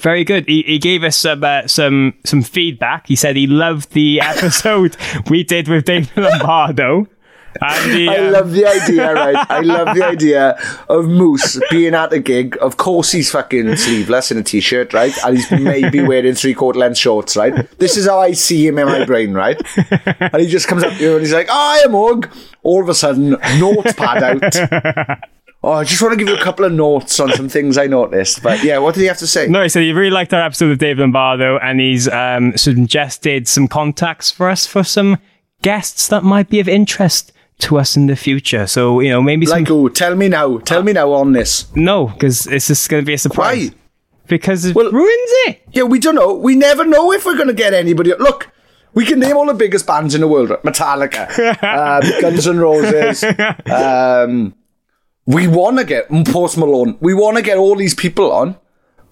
very 0.00 0.22
good. 0.22 0.46
He, 0.46 0.62
he 0.64 0.78
gave 0.78 1.02
us 1.02 1.16
some 1.16 1.42
uh, 1.44 1.66
some 1.66 2.14
some 2.24 2.42
feedback. 2.42 3.06
He 3.06 3.16
said 3.16 3.36
he 3.36 3.46
loved 3.46 3.92
the 3.92 4.20
episode 4.22 4.96
we 5.30 5.44
did 5.44 5.68
with 5.68 5.84
David 5.84 6.10
Lombardo. 6.16 7.06
I 7.60 8.16
um, 8.16 8.32
love 8.32 8.52
the 8.52 8.66
idea, 8.66 9.14
right? 9.14 9.46
I 9.50 9.60
love 9.60 9.96
the 9.96 10.04
idea 10.04 10.58
of 10.88 11.06
Moose 11.06 11.60
being 11.70 11.94
at 11.94 12.12
a 12.12 12.18
gig. 12.18 12.56
Of 12.60 12.76
course, 12.76 13.12
he's 13.12 13.30
fucking 13.30 13.76
sleeveless 13.76 14.30
in 14.30 14.38
a 14.38 14.42
t-shirt, 14.42 14.92
right? 14.94 15.12
And 15.24 15.36
he's 15.36 15.50
maybe 15.50 16.00
wearing 16.06 16.34
three-quarter 16.34 16.78
length 16.78 16.98
shorts, 16.98 17.36
right? 17.36 17.68
This 17.78 17.96
is 17.96 18.06
how 18.06 18.20
I 18.20 18.32
see 18.32 18.66
him 18.66 18.78
in 18.78 18.86
my 18.86 19.04
brain, 19.04 19.34
right? 19.34 19.60
And 20.20 20.42
he 20.42 20.48
just 20.48 20.68
comes 20.68 20.84
up 20.84 20.92
to 20.92 21.02
you 21.02 21.12
and 21.12 21.20
he's 21.20 21.32
like, 21.32 21.48
"Oh, 21.50 21.80
I'm 21.84 21.92
Mug." 21.92 22.30
All 22.62 22.82
of 22.82 22.88
a 22.88 22.94
sudden, 22.94 23.36
notepad 23.58 24.22
out. 24.22 25.18
Oh, 25.60 25.72
I 25.72 25.82
just 25.82 26.00
want 26.00 26.12
to 26.12 26.16
give 26.16 26.28
you 26.28 26.40
a 26.40 26.42
couple 26.42 26.64
of 26.64 26.72
notes 26.72 27.18
on 27.18 27.32
some 27.32 27.48
things 27.48 27.76
I 27.76 27.88
noticed. 27.88 28.44
But 28.44 28.62
yeah, 28.62 28.78
what 28.78 28.94
did 28.94 29.00
he 29.00 29.06
have 29.08 29.18
to 29.18 29.26
say? 29.26 29.48
No, 29.48 29.64
he 29.64 29.68
said 29.68 29.82
he 29.82 29.92
really 29.92 30.12
liked 30.12 30.32
our 30.32 30.40
episode 30.40 30.68
with 30.68 30.78
David 30.78 31.00
Lombardo, 31.00 31.58
and 31.58 31.80
he's 31.80 32.06
um, 32.06 32.56
suggested 32.56 33.48
some 33.48 33.66
contacts 33.66 34.30
for 34.30 34.48
us 34.48 34.68
for 34.68 34.84
some 34.84 35.18
guests 35.62 36.06
that 36.08 36.22
might 36.22 36.48
be 36.48 36.60
of 36.60 36.68
interest 36.68 37.32
to 37.60 37.78
us 37.78 37.96
in 37.96 38.06
the 38.06 38.16
future. 38.16 38.66
So 38.66 39.00
you 39.00 39.10
know, 39.10 39.20
maybe 39.22 39.46
some 39.46 39.58
Like, 39.58 39.68
who? 39.68 39.90
Tell 39.90 40.14
me 40.14 40.28
now. 40.28 40.58
Tell 40.58 40.82
me 40.82 40.92
now 40.92 41.12
on 41.12 41.32
this. 41.32 41.66
no, 41.74 42.06
because 42.08 42.46
it's 42.46 42.66
just 42.68 42.88
going 42.88 43.02
to 43.02 43.06
be 43.06 43.14
a 43.14 43.18
surprise. 43.18 43.70
Why? 43.70 43.74
Because 44.26 44.64
it 44.66 44.76
Well- 44.76 44.90
ruins 44.92 45.30
it. 45.46 45.62
Yeah, 45.72 45.84
we 45.84 45.98
don't 45.98 46.14
know. 46.14 46.34
We 46.34 46.54
never 46.54 46.84
know 46.84 47.12
if 47.12 47.24
we're 47.24 47.36
going 47.36 47.48
to 47.48 47.54
get 47.54 47.72
anybody. 47.74 48.12
Look, 48.18 48.50
we 48.94 49.04
can 49.06 49.18
name 49.20 49.36
all 49.36 49.46
the 49.46 49.54
biggest 49.54 49.86
bands 49.86 50.14
in 50.14 50.20
the 50.20 50.28
world. 50.28 50.50
Metallica, 50.64 51.28
um, 51.62 52.20
Guns 52.20 52.46
N' 52.46 52.58
Roses. 52.58 53.24
Um, 53.66 54.54
we 55.26 55.46
want 55.46 55.78
to 55.78 55.84
get 55.84 56.08
Post 56.26 56.58
Malone. 56.58 56.96
We 57.00 57.14
want 57.14 57.36
to 57.38 57.42
get 57.42 57.56
all 57.58 57.74
these 57.76 57.94
people 57.94 58.30
on, 58.32 58.56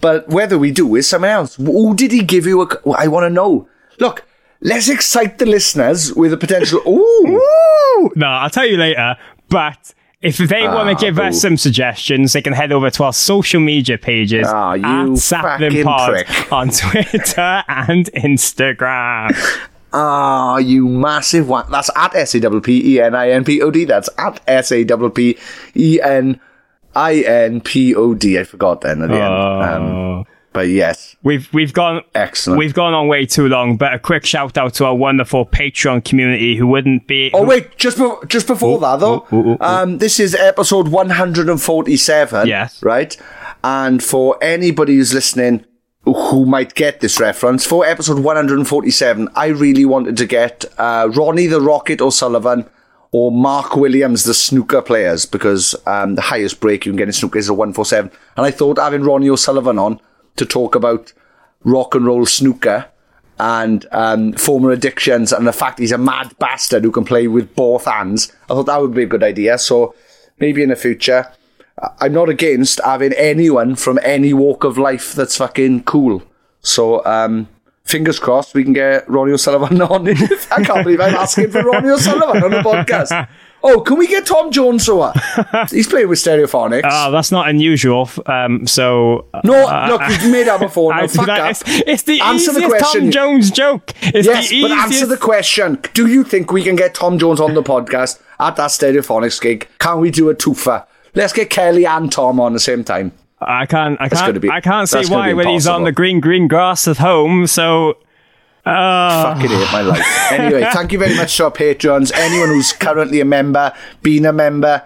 but 0.01 0.29
whether 0.29 0.59
we 0.59 0.71
do 0.71 0.95
is 0.97 1.09
something 1.09 1.31
else. 1.31 1.57
Who 1.57 1.95
did 1.95 2.13
he 2.13 2.23
give 2.23 2.47
you? 2.47 2.63
A, 2.63 2.69
I 2.93 3.07
want 3.09 3.25
to 3.25 3.31
know. 3.31 3.69
Look, 3.99 4.26
let's 4.61 4.89
excite 4.89 5.39
the 5.39 5.47
listeners 5.47 6.13
with 6.15 6.33
a 6.33 6.37
potential. 6.37 6.81
Ooh, 6.87 7.23
Woo! 7.25 8.11
No, 8.17 8.27
I'll 8.27 8.51
tell 8.51 8.67
you 8.67 8.77
later. 8.77 9.17
But 9.49 9.95
if 10.23 10.39
they 10.39 10.63
want 10.63 10.89
Ah, 10.91 10.95
to 10.95 11.05
give 11.05 11.19
us 11.19 11.41
some 11.41 11.57
suggestions, 11.57 12.33
they 12.33 12.43
can 12.43 12.53
head 12.53 12.73
over 12.73 12.91
to 12.91 13.05
our 13.05 13.13
social 13.13 13.61
media 13.61 13.97
pages 13.99 14.47
Ah, 14.49 14.75
you 14.75 15.13
at 15.15 15.19
fucking 15.19 15.87
on 15.87 16.71
Twitter 16.71 17.63
and 17.69 18.07
Instagram. 18.13 19.37
Ah, 19.93 20.59
you 20.59 20.87
massive 20.87 21.49
one. 21.49 21.71
That's 21.71 21.89
at 21.97 22.15
S 22.15 22.35
A 22.35 22.41
W 22.41 22.61
P 22.61 22.97
E 22.97 23.01
N 23.01 23.15
I 23.15 23.31
N 23.31 23.45
P 23.45 23.63
O 23.63 23.71
D. 23.71 23.85
That's 23.87 24.11
at 24.19 24.43
S 24.47 24.71
A 24.71 24.85
W 24.85 25.09
P 25.09 25.39
E 25.75 26.01
N 26.03 26.39
I 26.95 27.15
N 27.21 27.63
P 27.63 27.95
O 27.95 28.13
D. 28.13 28.39
I 28.39 28.45
forgot 28.45 28.83
then 28.83 29.01
at 29.01 29.09
the 29.09 29.15
end. 29.15 29.25
Um, 29.63 30.25
but 30.57 30.69
yes, 30.69 31.17
We've 31.23 31.53
we've 31.53 31.75
gone 31.75 32.03
Excellent. 32.15 32.59
We've 32.59 32.73
gone 32.73 32.95
on 32.95 33.09
way 33.09 33.27
too 33.27 33.47
long, 33.47 33.77
but 33.77 33.93
a 33.93 33.99
quick 33.99 34.25
shout 34.25 34.57
out 34.57 34.73
to 34.75 34.87
our 34.87 34.95
wonderful 34.95 35.45
Patreon 35.45 36.03
community 36.03 36.57
who 36.57 36.67
wouldn't 36.67 37.07
be. 37.07 37.31
Oh 37.35 37.45
wait, 37.45 37.77
just 37.77 37.99
be- 37.99 38.27
just 38.27 38.47
before 38.47 38.79
that 38.81 39.01
though, 39.01 39.59
um, 39.61 39.99
this 39.99 40.19
is 40.19 40.35
episode 40.35 40.89
one 40.89 41.11
hundred 41.11 41.51
and 41.51 41.61
forty-seven. 41.61 42.47
Yes. 42.49 42.83
right. 42.83 43.15
And 43.63 44.03
for 44.03 44.39
anybody 44.41 44.97
who's 44.97 45.13
listening 45.13 45.67
who 46.05 46.47
might 46.47 46.75
get 46.75 47.01
this 47.01 47.21
reference, 47.21 47.67
for 47.67 47.85
episode 47.85 48.21
one 48.21 48.37
hundred 48.37 48.59
and 48.59 48.67
forty-seven, 48.67 49.29
I 49.35 49.49
really 49.49 49.85
wanted 49.85 50.17
to 50.17 50.27
get 50.27 50.65
uh, 50.79 51.11
Ronnie 51.13 51.49
the 51.49 51.61
Rocket 51.61 52.01
O'Sullivan 52.01 52.65
or 53.13 53.31
Mark 53.31 53.77
Williams, 53.77 54.25
the 54.25 54.35
snooker 54.35 54.83
players, 54.83 55.27
because 55.27 55.75
um, 55.87 56.15
the 56.15 56.23
highest 56.23 56.61
break 56.61 56.87
you 56.87 56.93
can 56.93 56.97
get 56.97 57.09
in 57.09 57.13
snooker 57.13 57.39
is 57.39 57.49
a 57.49 57.55
one 57.55 57.73
four 57.73 57.85
seven. 57.85 58.11
And 58.37 58.47
I 58.47 58.51
thought 58.51 58.79
having 58.79 59.03
Ronnie 59.03 59.29
O'Sullivan 59.29 59.79
on 59.79 60.01
to 60.37 60.47
talk 60.47 60.75
about 60.75 61.13
rock 61.65 61.95
and 61.95 62.07
roll 62.07 62.27
snooker 62.27 62.87
and 63.39 63.87
um, 63.93 64.33
former 64.33 64.71
addictions 64.71 65.33
and 65.33 65.47
the 65.47 65.53
fact 65.53 65.79
he's 65.79 65.93
a 65.93 65.99
mad 65.99 66.35
bastard 66.39 66.85
who 66.85 66.91
can 66.91 67.05
play 67.05 67.29
with 67.29 67.55
both 67.55 67.85
hands. 67.85 68.33
I 68.45 68.55
thought 68.55 68.67
that 68.67 68.81
would 68.81 68.95
be 68.95 69.03
a 69.03 69.07
good 69.07 69.23
idea. 69.23 69.59
So 69.59 69.95
maybe 70.39 70.63
in 70.63 70.71
the 70.71 70.77
future, 70.77 71.31
I'm 72.01 72.13
not 72.13 72.29
against 72.29 72.81
having 72.83 73.13
anyone 73.13 73.77
from 73.77 73.99
any 74.03 74.33
walk 74.33 74.65
of 74.65 74.79
life 74.79 75.13
that's 75.13 75.37
fucking 75.37 75.85
cool. 75.85 76.23
So 76.61 77.05
um, 77.05 77.49
fingers 77.85 78.19
crossed 78.19 78.55
we 78.55 78.65
can 78.65 78.73
get 78.73 79.09
Ronnie 79.09 79.33
O'Sullivan 79.33 79.81
on. 79.83 80.09
I 80.51 80.63
can't 80.65 80.85
believe 80.85 81.01
I'm 81.01 81.15
asking 81.15 81.51
for 81.51 81.63
Ronnie 81.63 81.91
O'Sullivan 81.91 82.43
on 82.43 82.51
the 82.51 82.59
podcast. 82.59 83.29
Oh, 83.63 83.81
can 83.81 83.99
we 83.99 84.07
get 84.07 84.27
Tom 84.27 84.51
Jones 84.53 84.89
or 84.89 84.99
what? 84.99 85.71
He's 85.71 85.89
playing 85.89 86.09
with 86.09 86.19
Stereophonics. 86.21 86.83
Oh, 86.89 87.11
that's 87.11 87.33
not 87.33 87.49
unusual. 87.49 88.09
Um, 88.27 88.67
so 88.67 89.27
no, 89.45 89.67
uh, 89.67 89.89
look, 89.89 90.03
you've 90.23 90.31
made 90.31 90.47
that 90.47 90.61
before. 90.61 90.95
Now, 90.95 91.07
fuck 91.09 91.27
that- 91.27 91.41
up. 91.41 91.51
It's, 91.51 91.63
it's 91.67 92.03
the 92.05 92.21
Answer 92.21 92.53
easiest 92.53 92.69
question. 92.69 93.01
Tom 93.03 93.11
Jones 93.11 93.51
joke. 93.51 93.93
It's 94.03 94.27
yes, 94.27 94.51
the 94.51 94.63
but 94.63 94.71
answer 94.73 95.07
the 95.07 95.17
question. 95.17 95.79
Do 95.95 96.07
you 96.07 96.23
think 96.23 96.53
we 96.53 96.63
can 96.63 96.77
get 96.77 96.95
Tom 96.95 97.19
Jones 97.19 97.41
on 97.41 97.55
the 97.55 97.63
podcast 97.63 98.21
at 98.39 98.55
that 98.57 98.71
Stereophonics 98.71 99.41
gig? 99.41 99.69
Can 99.79 100.01
we 100.01 100.11
do 100.11 100.31
a 100.31 100.35
twofer? 100.35 100.87
Let's 101.15 101.33
get 101.33 101.51
Kelly 101.51 101.87
and 101.87 102.13
Tom 102.13 102.39
on 102.39 102.53
the 102.53 102.61
same 102.61 102.85
time. 102.85 103.13
I 103.41 103.67
can't. 103.67 104.01
I 104.01 104.09
can't. 104.09 104.41
be- 104.41 104.51
I 104.51 104.61
can't 104.61 104.89
see 104.89 105.07
why 105.07 105.33
when 105.33 105.49
he's 105.49 105.67
on 105.67 105.85
the 105.85 105.93
green 105.93 106.21
green 106.21 106.47
grass 106.47 106.87
at 106.89 106.99
home. 106.99 107.47
So 107.47 107.99
Fucking 108.67 109.49
hate 109.49 109.73
my 109.73 109.81
life. 109.83 110.33
Anyway, 110.33 110.63
thank 110.73 110.91
you 110.91 110.99
very 110.99 111.15
much 111.15 111.37
to 111.37 111.45
our 111.45 111.51
patrons. 111.53 112.11
Anyone 112.13 112.49
who's 112.49 112.73
currently 112.73 113.21
a 113.21 113.25
member, 113.25 113.73
been 114.03 114.27
a 114.27 114.33
member, 114.33 114.83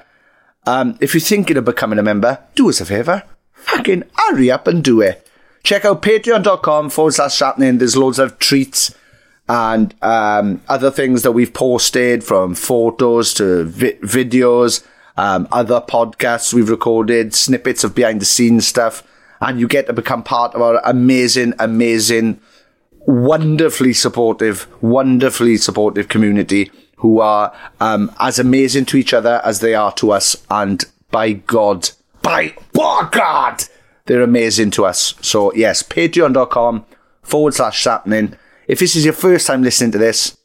um, 0.66 0.99
if 1.01 1.14
you're 1.14 1.20
thinking 1.20 1.57
of 1.57 1.64
becoming 1.64 1.99
a 1.99 2.03
member, 2.03 2.39
do 2.55 2.68
us 2.68 2.81
a 2.81 2.85
favour. 2.85 3.22
Fucking 3.55 4.05
hurry 4.14 4.51
up 4.51 4.66
and 4.66 4.85
do 4.85 5.01
it. 5.01 5.26
Check 5.62 5.85
out 5.85 6.03
patreon.com 6.03 6.91
forward 6.91 7.14
slash 7.14 7.39
sappenin. 7.39 7.78
There's 7.78 7.97
loads 7.97 8.18
of 8.18 8.39
treats 8.39 8.95
and 9.49 9.95
um, 10.03 10.61
other 10.68 10.91
things 10.91 11.22
that 11.22 11.33
we've 11.33 11.53
posted 11.53 12.22
from 12.22 12.55
photos 12.55 13.35
to 13.35 13.64
vi- 13.64 13.95
videos, 13.95 14.87
um, 15.16 15.49
other 15.51 15.81
podcasts 15.81 16.55
we've 16.55 16.70
recorded, 16.70 17.35
snippets 17.35 17.83
of 17.83 17.95
behind 17.95 18.20
the 18.20 18.26
scenes 18.26 18.66
stuff. 18.66 19.03
And 19.41 19.59
you 19.59 19.66
get 19.66 19.87
to 19.87 19.93
become 19.95 20.22
part 20.22 20.55
of 20.55 20.61
our 20.62 20.81
amazing, 20.85 21.55
amazing 21.59 22.41
wonderfully 23.07 23.92
supportive, 23.92 24.66
wonderfully 24.82 25.57
supportive 25.57 26.09
community 26.09 26.70
who 26.96 27.20
are 27.20 27.53
um, 27.80 28.14
as 28.20 28.38
amazing 28.38 28.84
to 28.86 28.96
each 28.96 29.14
other 29.14 29.40
as 29.44 29.61
they 29.61 29.74
are 29.74 29.92
to 29.92 30.12
us. 30.12 30.36
And 30.51 30.84
by 31.11 31.32
God, 31.32 31.90
by, 32.22 32.55
by 32.72 33.09
God, 33.11 33.64
they're 34.07 34.22
amazing 34.22 34.70
to 34.72 34.84
us. 34.84 35.14
So 35.22 35.53
yes, 35.55 35.82
patreon.com 35.82 36.84
forward 37.22 37.55
slash 37.55 37.82
sappenin. 37.82 38.36
If 38.68 38.78
this 38.78 38.94
is 38.94 39.05
your 39.05 39.14
first 39.14 39.46
time 39.46 39.62
listening 39.62 39.92
to 39.92 39.98
this, 39.98 40.36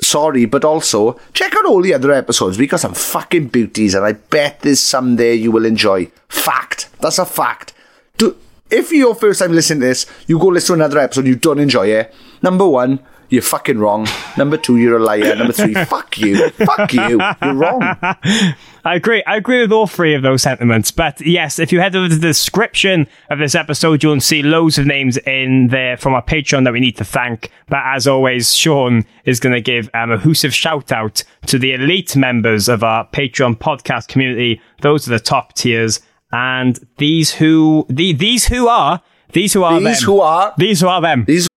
sorry, 0.00 0.44
but 0.44 0.64
also 0.64 1.18
check 1.32 1.54
out 1.56 1.66
all 1.66 1.82
the 1.82 1.94
other 1.94 2.12
episodes. 2.12 2.58
We 2.58 2.66
got 2.66 2.80
some 2.80 2.94
fucking 2.94 3.48
beauties, 3.48 3.94
and 3.94 4.04
I 4.04 4.12
bet 4.12 4.60
there's 4.60 4.80
some 4.80 5.16
there 5.16 5.34
you 5.34 5.50
will 5.50 5.64
enjoy. 5.64 6.10
Fact. 6.28 6.88
That's 7.00 7.18
a 7.18 7.26
fact. 7.26 7.72
Do, 8.18 8.36
if 8.70 8.90
you're 8.90 9.08
your 9.08 9.14
first 9.14 9.40
time 9.40 9.52
listening 9.52 9.80
to 9.80 9.86
this, 9.86 10.06
you 10.26 10.38
go 10.38 10.46
listen 10.46 10.78
to 10.78 10.84
another 10.84 10.98
episode, 10.98 11.26
you 11.26 11.36
don't 11.36 11.58
enjoy 11.58 11.86
it. 11.88 12.14
Number 12.42 12.68
one, 12.68 13.00
You're 13.28 13.42
fucking 13.42 13.78
wrong. 13.78 14.06
Number 14.36 14.56
two, 14.56 14.76
you're 14.76 14.98
a 14.98 15.02
liar. 15.02 15.34
Number 15.34 15.52
three, 15.52 15.74
fuck 15.86 16.16
you. 16.18 16.48
Fuck 16.50 16.92
you. 16.92 17.20
You're 17.42 17.54
wrong. 17.54 17.82
I 18.02 18.94
agree. 18.94 19.24
I 19.26 19.36
agree 19.36 19.60
with 19.62 19.72
all 19.72 19.88
three 19.88 20.14
of 20.14 20.22
those 20.22 20.42
sentiments. 20.42 20.92
But 20.92 21.20
yes, 21.20 21.58
if 21.58 21.72
you 21.72 21.80
head 21.80 21.96
over 21.96 22.08
to 22.08 22.14
the 22.14 22.20
description 22.20 23.08
of 23.28 23.40
this 23.40 23.56
episode, 23.56 24.04
you'll 24.04 24.20
see 24.20 24.44
loads 24.44 24.78
of 24.78 24.86
names 24.86 25.16
in 25.18 25.68
there 25.68 25.96
from 25.96 26.14
our 26.14 26.22
Patreon 26.22 26.62
that 26.64 26.72
we 26.72 26.78
need 26.78 26.96
to 26.98 27.04
thank. 27.04 27.50
But 27.68 27.80
as 27.84 28.06
always, 28.06 28.54
Sean 28.54 29.04
is 29.24 29.40
going 29.40 29.54
to 29.56 29.60
give 29.60 29.90
um, 29.92 30.12
a 30.12 30.18
whoosive 30.18 30.54
shout 30.54 30.92
out 30.92 31.24
to 31.46 31.58
the 31.58 31.72
elite 31.72 32.14
members 32.14 32.68
of 32.68 32.84
our 32.84 33.08
Patreon 33.08 33.58
podcast 33.58 34.06
community. 34.06 34.60
Those 34.82 35.08
are 35.08 35.10
the 35.10 35.18
top 35.18 35.54
tiers. 35.54 35.98
And 36.38 36.78
these 36.98 37.32
who, 37.34 37.86
the, 37.88 38.12
these 38.12 38.44
who 38.46 38.68
are, 38.68 39.00
these 39.32 39.54
who 39.54 39.62
are 39.64 39.80
These 39.80 40.00
them. 40.00 40.06
who 40.06 40.20
are- 40.20 40.52
These 40.58 40.80
who 40.82 40.88
are 40.88 41.00
them. 41.00 41.24
These 41.26 41.48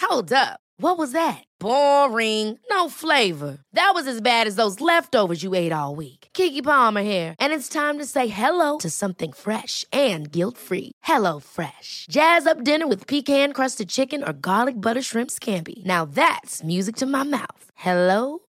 Hold 0.00 0.32
up. 0.32 0.60
What 0.78 0.98
was 0.98 1.12
that? 1.12 1.42
Boring. 1.58 2.58
No 2.70 2.88
flavor. 2.90 3.58
That 3.72 3.92
was 3.94 4.06
as 4.06 4.20
bad 4.20 4.46
as 4.46 4.56
those 4.56 4.80
leftovers 4.80 5.42
you 5.42 5.54
ate 5.54 5.72
all 5.72 5.94
week. 5.96 6.28
Keke 6.34 6.62
Palmer 6.62 7.02
here, 7.02 7.34
and 7.40 7.52
it's 7.54 7.68
time 7.68 7.98
to 7.98 8.04
say 8.04 8.28
hello 8.28 8.76
to 8.78 8.90
something 8.90 9.32
fresh 9.32 9.84
and 9.90 10.30
guilt-free. 10.30 10.92
Hello 11.02 11.40
Fresh. 11.40 12.06
Jazz 12.10 12.46
up 12.46 12.62
dinner 12.62 12.86
with 12.86 13.06
pecan-crusted 13.06 13.88
chicken 13.88 14.22
or 14.22 14.32
garlic 14.32 14.80
butter 14.80 15.02
shrimp 15.02 15.30
scampi. 15.30 15.84
Now 15.84 16.04
that's 16.04 16.62
music 16.62 16.96
to 16.96 17.06
my 17.06 17.22
mouth. 17.24 17.70
Hello 17.74 18.40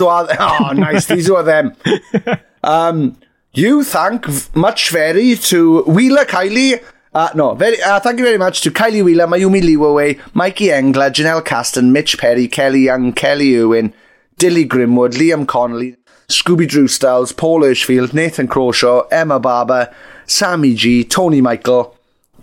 So 0.00 0.08
are 0.08 0.26
oh, 0.40 0.72
nice. 0.72 1.06
These 1.06 1.30
are 1.30 1.42
them. 1.42 1.76
Um, 2.64 3.18
you 3.52 3.84
thank 3.84 4.56
much 4.56 4.88
very 4.88 5.34
to 5.34 5.82
Wheeler 5.82 6.24
Kylie. 6.24 6.82
Uh, 7.12 7.28
no, 7.34 7.54
very. 7.54 7.76
Uh, 7.82 8.00
thank 8.00 8.18
you 8.18 8.24
very 8.24 8.38
much 8.38 8.62
to 8.62 8.70
Kylie 8.70 9.04
Wheeler, 9.04 9.26
Mayumi 9.26 9.60
Liwaway, 9.60 10.18
Mikey 10.32 10.72
Engler, 10.72 11.10
Janelle 11.10 11.44
Caston, 11.44 11.92
Mitch 11.92 12.16
Perry, 12.16 12.48
Kelly 12.48 12.80
Young, 12.80 13.12
Kelly 13.12 13.54
Irwin, 13.54 13.92
Dilly 14.38 14.66
Grimwood, 14.66 15.12
Liam 15.12 15.46
Connolly, 15.46 15.96
Scooby 16.28 16.66
Drew 16.66 16.88
Styles, 16.88 17.32
Paul 17.32 17.60
Hirschfield, 17.60 18.14
Nathan 18.14 18.48
Crawshaw, 18.48 19.06
Emma 19.10 19.38
Barber, 19.38 19.94
Sammy 20.24 20.74
G, 20.74 21.04
Tony 21.04 21.42
Michael, 21.42 21.94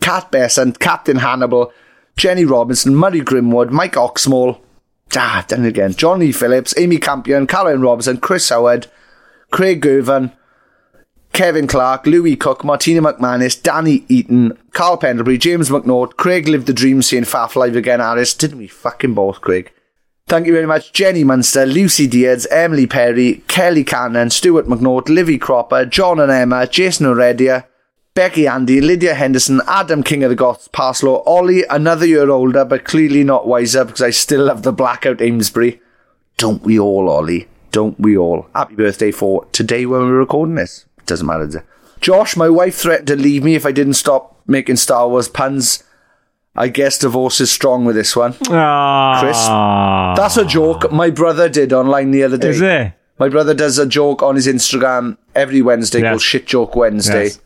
Kat 0.02 0.32
Besant, 0.32 0.78
Captain 0.78 1.18
Hannibal, 1.18 1.74
Jenny 2.16 2.46
Robinson, 2.46 2.96
Murray 2.96 3.22
Grimwood, 3.22 3.72
Mike 3.72 3.94
Oxmall, 3.94 4.62
ah, 5.18 5.46
done 5.48 5.66
it 5.66 5.70
again, 5.70 5.94
Johnny 5.94 6.32
Phillips, 6.32 6.74
Amy 6.78 6.98
Campion, 6.98 7.48
Caroline 7.48 7.82
Robinson, 7.82 8.18
Chris 8.18 8.50
Howard, 8.50 8.88
Craig 9.52 9.82
Gervan, 9.82 10.32
Kevin 11.34 11.68
Clark, 11.68 12.06
Louis 12.06 12.36
Cook, 12.36 12.64
Martina 12.64 13.02
McManus, 13.02 13.62
Danny 13.62 14.06
Eaton, 14.10 14.58
Carl 14.72 14.98
Pendlebury, 14.98 15.38
James 15.38 15.70
McNaught, 15.70 16.18
Craig 16.18 16.48
lived 16.48 16.68
the 16.68 16.74
dream 16.74 17.02
seeing 17.02 17.24
Faff 17.24 17.56
live 17.56 17.76
again, 17.76 18.00
Harris. 18.00 18.34
Didn't 18.34 18.58
we 18.58 18.68
fucking 18.68 19.14
both, 19.14 19.42
Craig? 19.42 19.72
Thank 20.28 20.48
you 20.48 20.54
very 20.54 20.66
much, 20.66 20.94
Jenny 20.94 21.24
Munster, 21.24 21.66
Lucy 21.66 22.08
Diaz, 22.08 22.48
Emily 22.52 22.88
Perry, 22.88 23.44
Kelly 23.48 23.84
Cannon, 23.84 24.30
Stuart 24.30 24.68
McNaught, 24.68 25.10
Livy 25.10 25.38
Cropper, 25.38 25.86
John 25.86 26.20
and 26.20 26.32
Emma, 26.32 26.68
Jason 26.68 27.06
Oredia, 27.06 27.66
Becky 28.22 28.46
Andy, 28.46 28.80
Lydia 28.82 29.16
Henderson, 29.16 29.62
Adam 29.66 30.04
King 30.04 30.24
of 30.24 30.30
the 30.30 30.36
Goths, 30.36 30.68
Parslow, 30.68 31.24
Ollie, 31.26 31.64
another 31.72 32.06
year 32.06 32.30
older, 32.30 32.64
but 32.64 32.86
clearly 32.86 33.24
not 33.24 33.48
wiser 33.48 33.84
because 33.84 34.04
I 34.04 34.12
still 34.12 34.46
love 34.46 34.62
the 34.62 34.72
blackout 34.72 35.24
Amesbury. 35.24 35.82
Don't 36.38 36.62
we 36.62 36.78
all, 36.78 37.10
Ollie? 37.10 37.48
Don't 37.72 38.00
we 38.00 38.16
all? 38.16 38.46
Happy 38.54 38.76
birthday 38.76 39.10
for 39.10 39.46
today 39.46 39.88
when 39.88 40.02
we're 40.02 40.20
recording 40.20 40.54
this. 40.54 40.86
It 41.00 41.08
Doesn't 41.08 41.26
matter. 41.26 41.66
Josh, 42.00 42.38
my 42.38 42.48
wife 42.48 42.76
threatened 42.76 43.08
to 43.08 43.16
leave 43.16 43.44
me 43.44 43.56
if 43.56 43.66
I 43.66 43.72
didn't 43.72 43.96
stop 43.96 44.40
making 44.46 44.76
Star 44.76 45.10
Wars 45.10 45.28
puns. 45.28 45.84
I 46.56 46.68
guess 46.68 47.00
divorce 47.00 47.42
is 47.42 47.50
strong 47.52 47.86
with 47.86 47.96
this 47.96 48.16
one. 48.16 48.36
Ah. 48.52 49.18
Chris, 49.20 50.22
that's 50.22 50.38
a 50.38 50.46
joke 50.46 50.92
my 50.92 51.10
brother 51.10 51.50
did 51.50 51.74
online 51.74 52.12
the 52.12 52.22
other 52.22 52.38
day. 52.38 52.50
Is 52.50 52.62
it? 52.62 52.94
My 53.18 53.30
brother 53.30 53.56
does 53.56 53.80
a 53.80 53.88
joke 53.88 54.22
on 54.22 54.36
his 54.36 54.46
Instagram 54.46 55.18
every 55.34 55.64
Wednesday 55.64 56.02
Yes. 56.02 56.12
called 56.12 56.22
Shit 56.22 56.46
Joke 56.46 56.76
Wednesday. 56.76 57.24
Yes. 57.24 57.40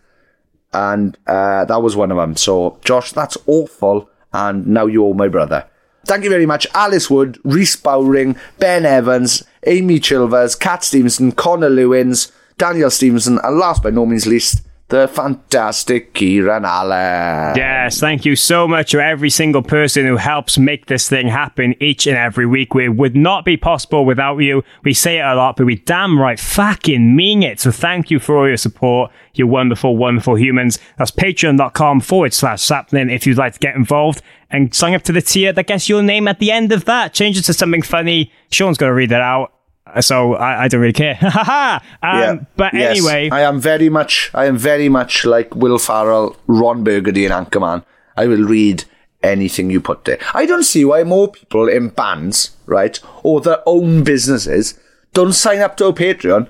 And 0.76 1.18
uh, 1.26 1.64
that 1.64 1.82
was 1.82 1.96
one 1.96 2.12
of 2.12 2.18
them. 2.18 2.36
So, 2.36 2.78
Josh, 2.84 3.14
that's 3.14 3.38
awful. 3.48 4.10
And 4.34 4.68
now 4.68 4.88
you're 4.88 5.14
my 5.14 5.30
brother. 5.30 5.66
Thank 6.06 6.26
you 6.26 6.30
very 6.30 6.46
much, 6.46 6.68
Alice 6.76 7.10
Wood, 7.10 7.40
Reese 7.44 7.78
Bowring, 7.78 8.38
Ben 8.60 8.86
Evans, 8.86 9.44
Amy 9.66 10.00
Chilvers, 10.00 10.60
Kat 10.60 10.84
Stevenson, 10.84 11.32
Connor 11.32 11.70
Lewins, 11.70 12.32
Daniel 12.58 12.92
Stevenson, 12.92 13.40
and 13.42 13.58
last 13.58 13.82
but 13.82 13.94
no 13.94 14.06
means 14.06 14.28
least, 14.28 14.62
the 14.90 15.08
fantastic 15.08 16.14
Kieran 16.14 16.64
Allen. 16.64 17.56
Yes, 17.56 18.00
thank 18.00 18.24
you 18.24 18.36
so 18.36 18.68
much 18.68 18.92
to 18.92 19.04
every 19.04 19.32
single 19.32 19.64
person 19.64 20.06
who 20.06 20.18
helps 20.18 20.60
make 20.60 20.86
this 20.86 21.10
thing 21.10 21.28
happen 21.28 21.76
each 21.82 22.06
and 22.06 22.16
every 22.16 22.46
week. 22.46 22.76
We 22.76 22.88
would 22.88 23.16
not 23.16 23.46
be 23.46 23.58
possible 23.58 24.06
without 24.06 24.38
you. 24.38 24.64
We 24.84 24.94
say 24.94 25.18
it 25.18 25.26
a 25.26 25.34
lot, 25.36 25.58
but 25.58 25.66
we 25.66 25.78
damn 25.78 26.20
right 26.20 26.40
fucking 26.40 27.16
mean 27.16 27.42
it. 27.42 27.60
So 27.60 27.72
thank 27.72 28.12
you 28.12 28.20
for 28.20 28.38
all 28.38 28.48
your 28.48 28.58
support, 28.58 29.12
you 29.34 29.48
wonderful, 29.48 29.98
wonderful 29.98 30.36
humans. 30.36 30.78
That's 31.00 31.12
patreon.com 31.12 32.02
forward 32.02 32.34
slash 32.34 32.62
sappenin 32.62 33.12
if 33.12 33.26
you'd 33.26 33.38
like 33.38 33.54
to 33.54 33.60
get 33.60 33.76
involved 33.76 34.22
and 34.52 34.74
sign 34.74 34.94
up 34.94 35.02
to 35.04 35.12
the 35.12 35.22
tier 35.22 35.52
that 35.52 35.66
gets 35.66 35.90
your 35.90 36.04
name 36.04 36.28
at 36.28 36.38
the 36.38 36.52
end 36.52 36.72
of 36.72 36.86
that. 36.86 37.14
Change 37.14 37.40
it 37.40 37.44
to 37.44 37.54
something 37.54 37.82
funny. 37.82 38.32
Sean's 38.52 38.78
going 38.78 38.92
to 38.92 38.94
read 38.94 39.12
it 39.12 39.22
out. 39.22 39.55
So 40.02 40.36
I, 40.36 40.64
I 40.64 40.68
don't 40.68 40.82
really 40.82 40.94
care. 40.94 41.16
Ha 41.16 41.30
ha 41.30 41.82
ha. 42.02 42.30
Um, 42.30 42.48
But 42.56 42.74
Yes, 42.74 42.98
anyway. 42.98 43.30
I 43.32 43.42
am 43.42 43.60
very 43.60 43.90
much, 43.90 44.32
I 44.34 44.46
am 44.46 44.58
very 44.58 44.90
much 44.90 45.26
like 45.26 45.56
Will 45.56 45.78
Ferrell, 45.78 46.36
Ron 46.48 46.84
Burgundy, 46.84 47.26
and 47.26 47.34
Anchorman. 47.34 47.84
I 48.18 48.28
will 48.28 48.44
read 48.44 48.86
anything 49.24 49.70
you 49.70 49.82
put 49.82 50.06
there. 50.06 50.20
I 50.34 50.46
don't 50.46 50.64
see 50.64 50.86
why 50.86 51.04
more 51.04 51.30
people 51.32 51.68
in 51.68 51.90
bands, 51.90 52.56
right, 52.66 53.00
or 53.24 53.42
their 53.42 53.62
own 53.66 54.04
businesses, 54.04 54.80
don't 55.14 55.34
sign 55.34 55.60
up 55.60 55.78
to 55.78 55.88
a 55.88 55.94
Patreon 55.94 56.50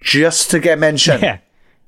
just 0.00 0.50
to 0.50 0.58
get 0.60 0.78
mentioned. 0.78 1.22
Yeah. 1.22 1.38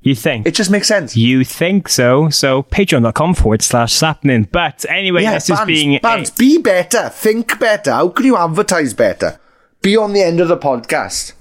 You 0.01 0.15
think? 0.15 0.47
It 0.47 0.55
just 0.55 0.71
makes 0.71 0.87
sense. 0.87 1.17
You 1.17 1.43
think 1.43 1.89
so? 1.89 2.29
So 2.31 2.63
patreon.com 2.63 3.35
forward 3.35 3.63
slash 3.63 3.93
sappenin. 3.93 4.49
But 4.53 4.85
anyway, 4.89 5.23
yeah, 5.23 5.35
this 5.35 5.49
bands, 5.49 5.63
is 5.63 5.67
being. 5.67 5.99
bands, 6.01 6.31
be 6.31 6.59
better, 6.59 7.09
think 7.09 7.59
better. 7.59 7.91
How 7.91 8.09
can 8.11 8.25
you 8.25 8.37
advertise 8.37 8.95
better? 8.95 9.41
Be 9.87 9.97
on 9.97 10.15
the 10.15 10.21
end 10.21 10.41
of 10.41 10.49
the 10.49 10.57
podcast. 10.57 11.35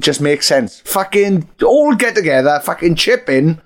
Just 0.00 0.20
makes 0.20 0.44
sense. 0.44 0.80
Fucking 0.80 1.48
all 1.64 1.94
get 1.94 2.16
together, 2.16 2.58
fucking 2.64 2.96
chip 2.96 3.28
in, 3.28 3.62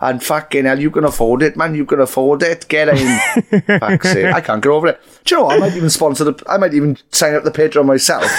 and 0.00 0.20
fucking 0.20 0.64
hell, 0.64 0.80
you 0.80 0.90
can 0.90 1.04
afford 1.04 1.40
it, 1.40 1.56
man. 1.56 1.76
You 1.76 1.86
can 1.86 2.00
afford 2.00 2.42
it. 2.42 2.66
Get 2.66 2.88
in. 2.88 3.60
Fuck's 3.78 4.10
sake, 4.10 4.34
I 4.34 4.40
can't 4.40 4.60
get 4.60 4.70
over 4.70 4.88
it. 4.88 5.00
Do 5.24 5.36
you 5.36 5.40
know 5.40 5.44
what? 5.44 5.56
I 5.56 5.60
might 5.60 5.76
even 5.76 5.88
sponsor 5.88 6.24
the. 6.24 6.42
I 6.48 6.56
might 6.56 6.74
even 6.74 6.98
sign 7.12 7.36
up 7.36 7.44
the 7.44 7.52
Patreon 7.52 7.86
myself. 7.86 8.28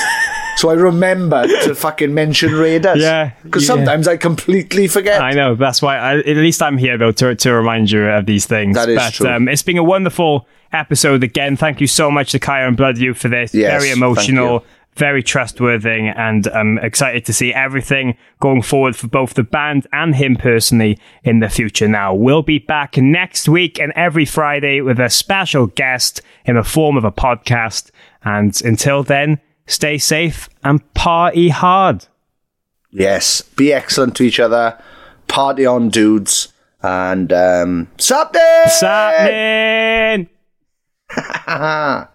So 0.58 0.70
I 0.70 0.74
remember 0.76 1.46
to 1.46 1.76
fucking 1.76 2.14
mention 2.14 2.54
Raiders. 2.54 3.02
Yeah, 3.02 3.32
Because 3.44 3.64
yeah. 3.64 3.76
sometimes 3.76 4.08
I 4.08 4.16
completely 4.16 4.88
forget. 4.88 5.22
I 5.22 5.32
know. 5.32 5.54
That's 5.56 5.82
why. 5.82 5.98
I, 5.98 6.20
at 6.20 6.38
least 6.38 6.62
I'm 6.62 6.78
here 6.78 6.98
though 6.98 7.12
to 7.12 7.36
to 7.36 7.54
remind 7.54 7.92
you 7.92 8.06
of 8.06 8.26
these 8.26 8.46
things. 8.46 8.76
That 8.76 8.88
is 8.88 8.96
but, 8.96 9.14
true. 9.14 9.28
Um, 9.28 9.50
it's 9.50 9.64
been 9.64 9.78
a 9.78 9.84
wonderful 9.84 10.48
episode 10.72 11.26
again. 11.26 11.58
Thank 11.58 11.82
you 11.82 11.88
so 11.88 12.10
much 12.10 12.32
to 12.32 12.40
Kaya 12.40 12.70
and 12.70 12.78
Blood 12.78 12.98
Youth 12.98 13.18
for 13.18 13.28
this. 13.28 13.54
Yes, 13.54 13.82
Very 13.82 13.92
emotional. 13.92 14.64
Very 14.96 15.22
trustworthy, 15.22 16.08
and 16.08 16.48
I'm 16.48 16.78
excited 16.78 17.26
to 17.26 17.34
see 17.34 17.54
everything 17.54 18.16
going 18.40 18.62
forward 18.62 18.96
for 18.96 19.08
both 19.08 19.34
the 19.34 19.44
band 19.44 19.88
and 19.92 20.16
him 20.16 20.38
personally 20.38 20.98
in 21.24 21.40
the 21.40 21.50
future. 21.50 21.88
Now, 21.90 22.14
we'll 22.14 22.44
be 22.44 22.60
back 22.60 22.96
next 22.96 23.50
week 23.50 23.78
and 23.78 23.92
every 23.94 24.24
Friday 24.24 24.80
with 24.80 25.00
a 25.00 25.10
special 25.10 25.68
guest 25.68 26.22
in 26.46 26.56
the 26.56 26.64
form 26.64 26.96
of 26.96 27.04
a 27.04 27.12
podcast. 27.12 27.92
And 28.24 28.58
until 28.64 29.04
then, 29.04 29.42
stay 29.68 29.98
safe 29.98 30.48
and 30.64 30.94
party 30.94 31.50
hard. 31.50 32.08
Yes. 32.90 33.42
Be 33.42 33.74
excellent 33.74 34.16
to 34.16 34.24
each 34.24 34.40
other. 34.40 34.82
Party 35.28 35.66
on, 35.66 35.90
dudes. 35.90 36.54
And 36.82 37.34
um, 37.34 37.90
sup 37.98 38.32
there. 38.32 38.70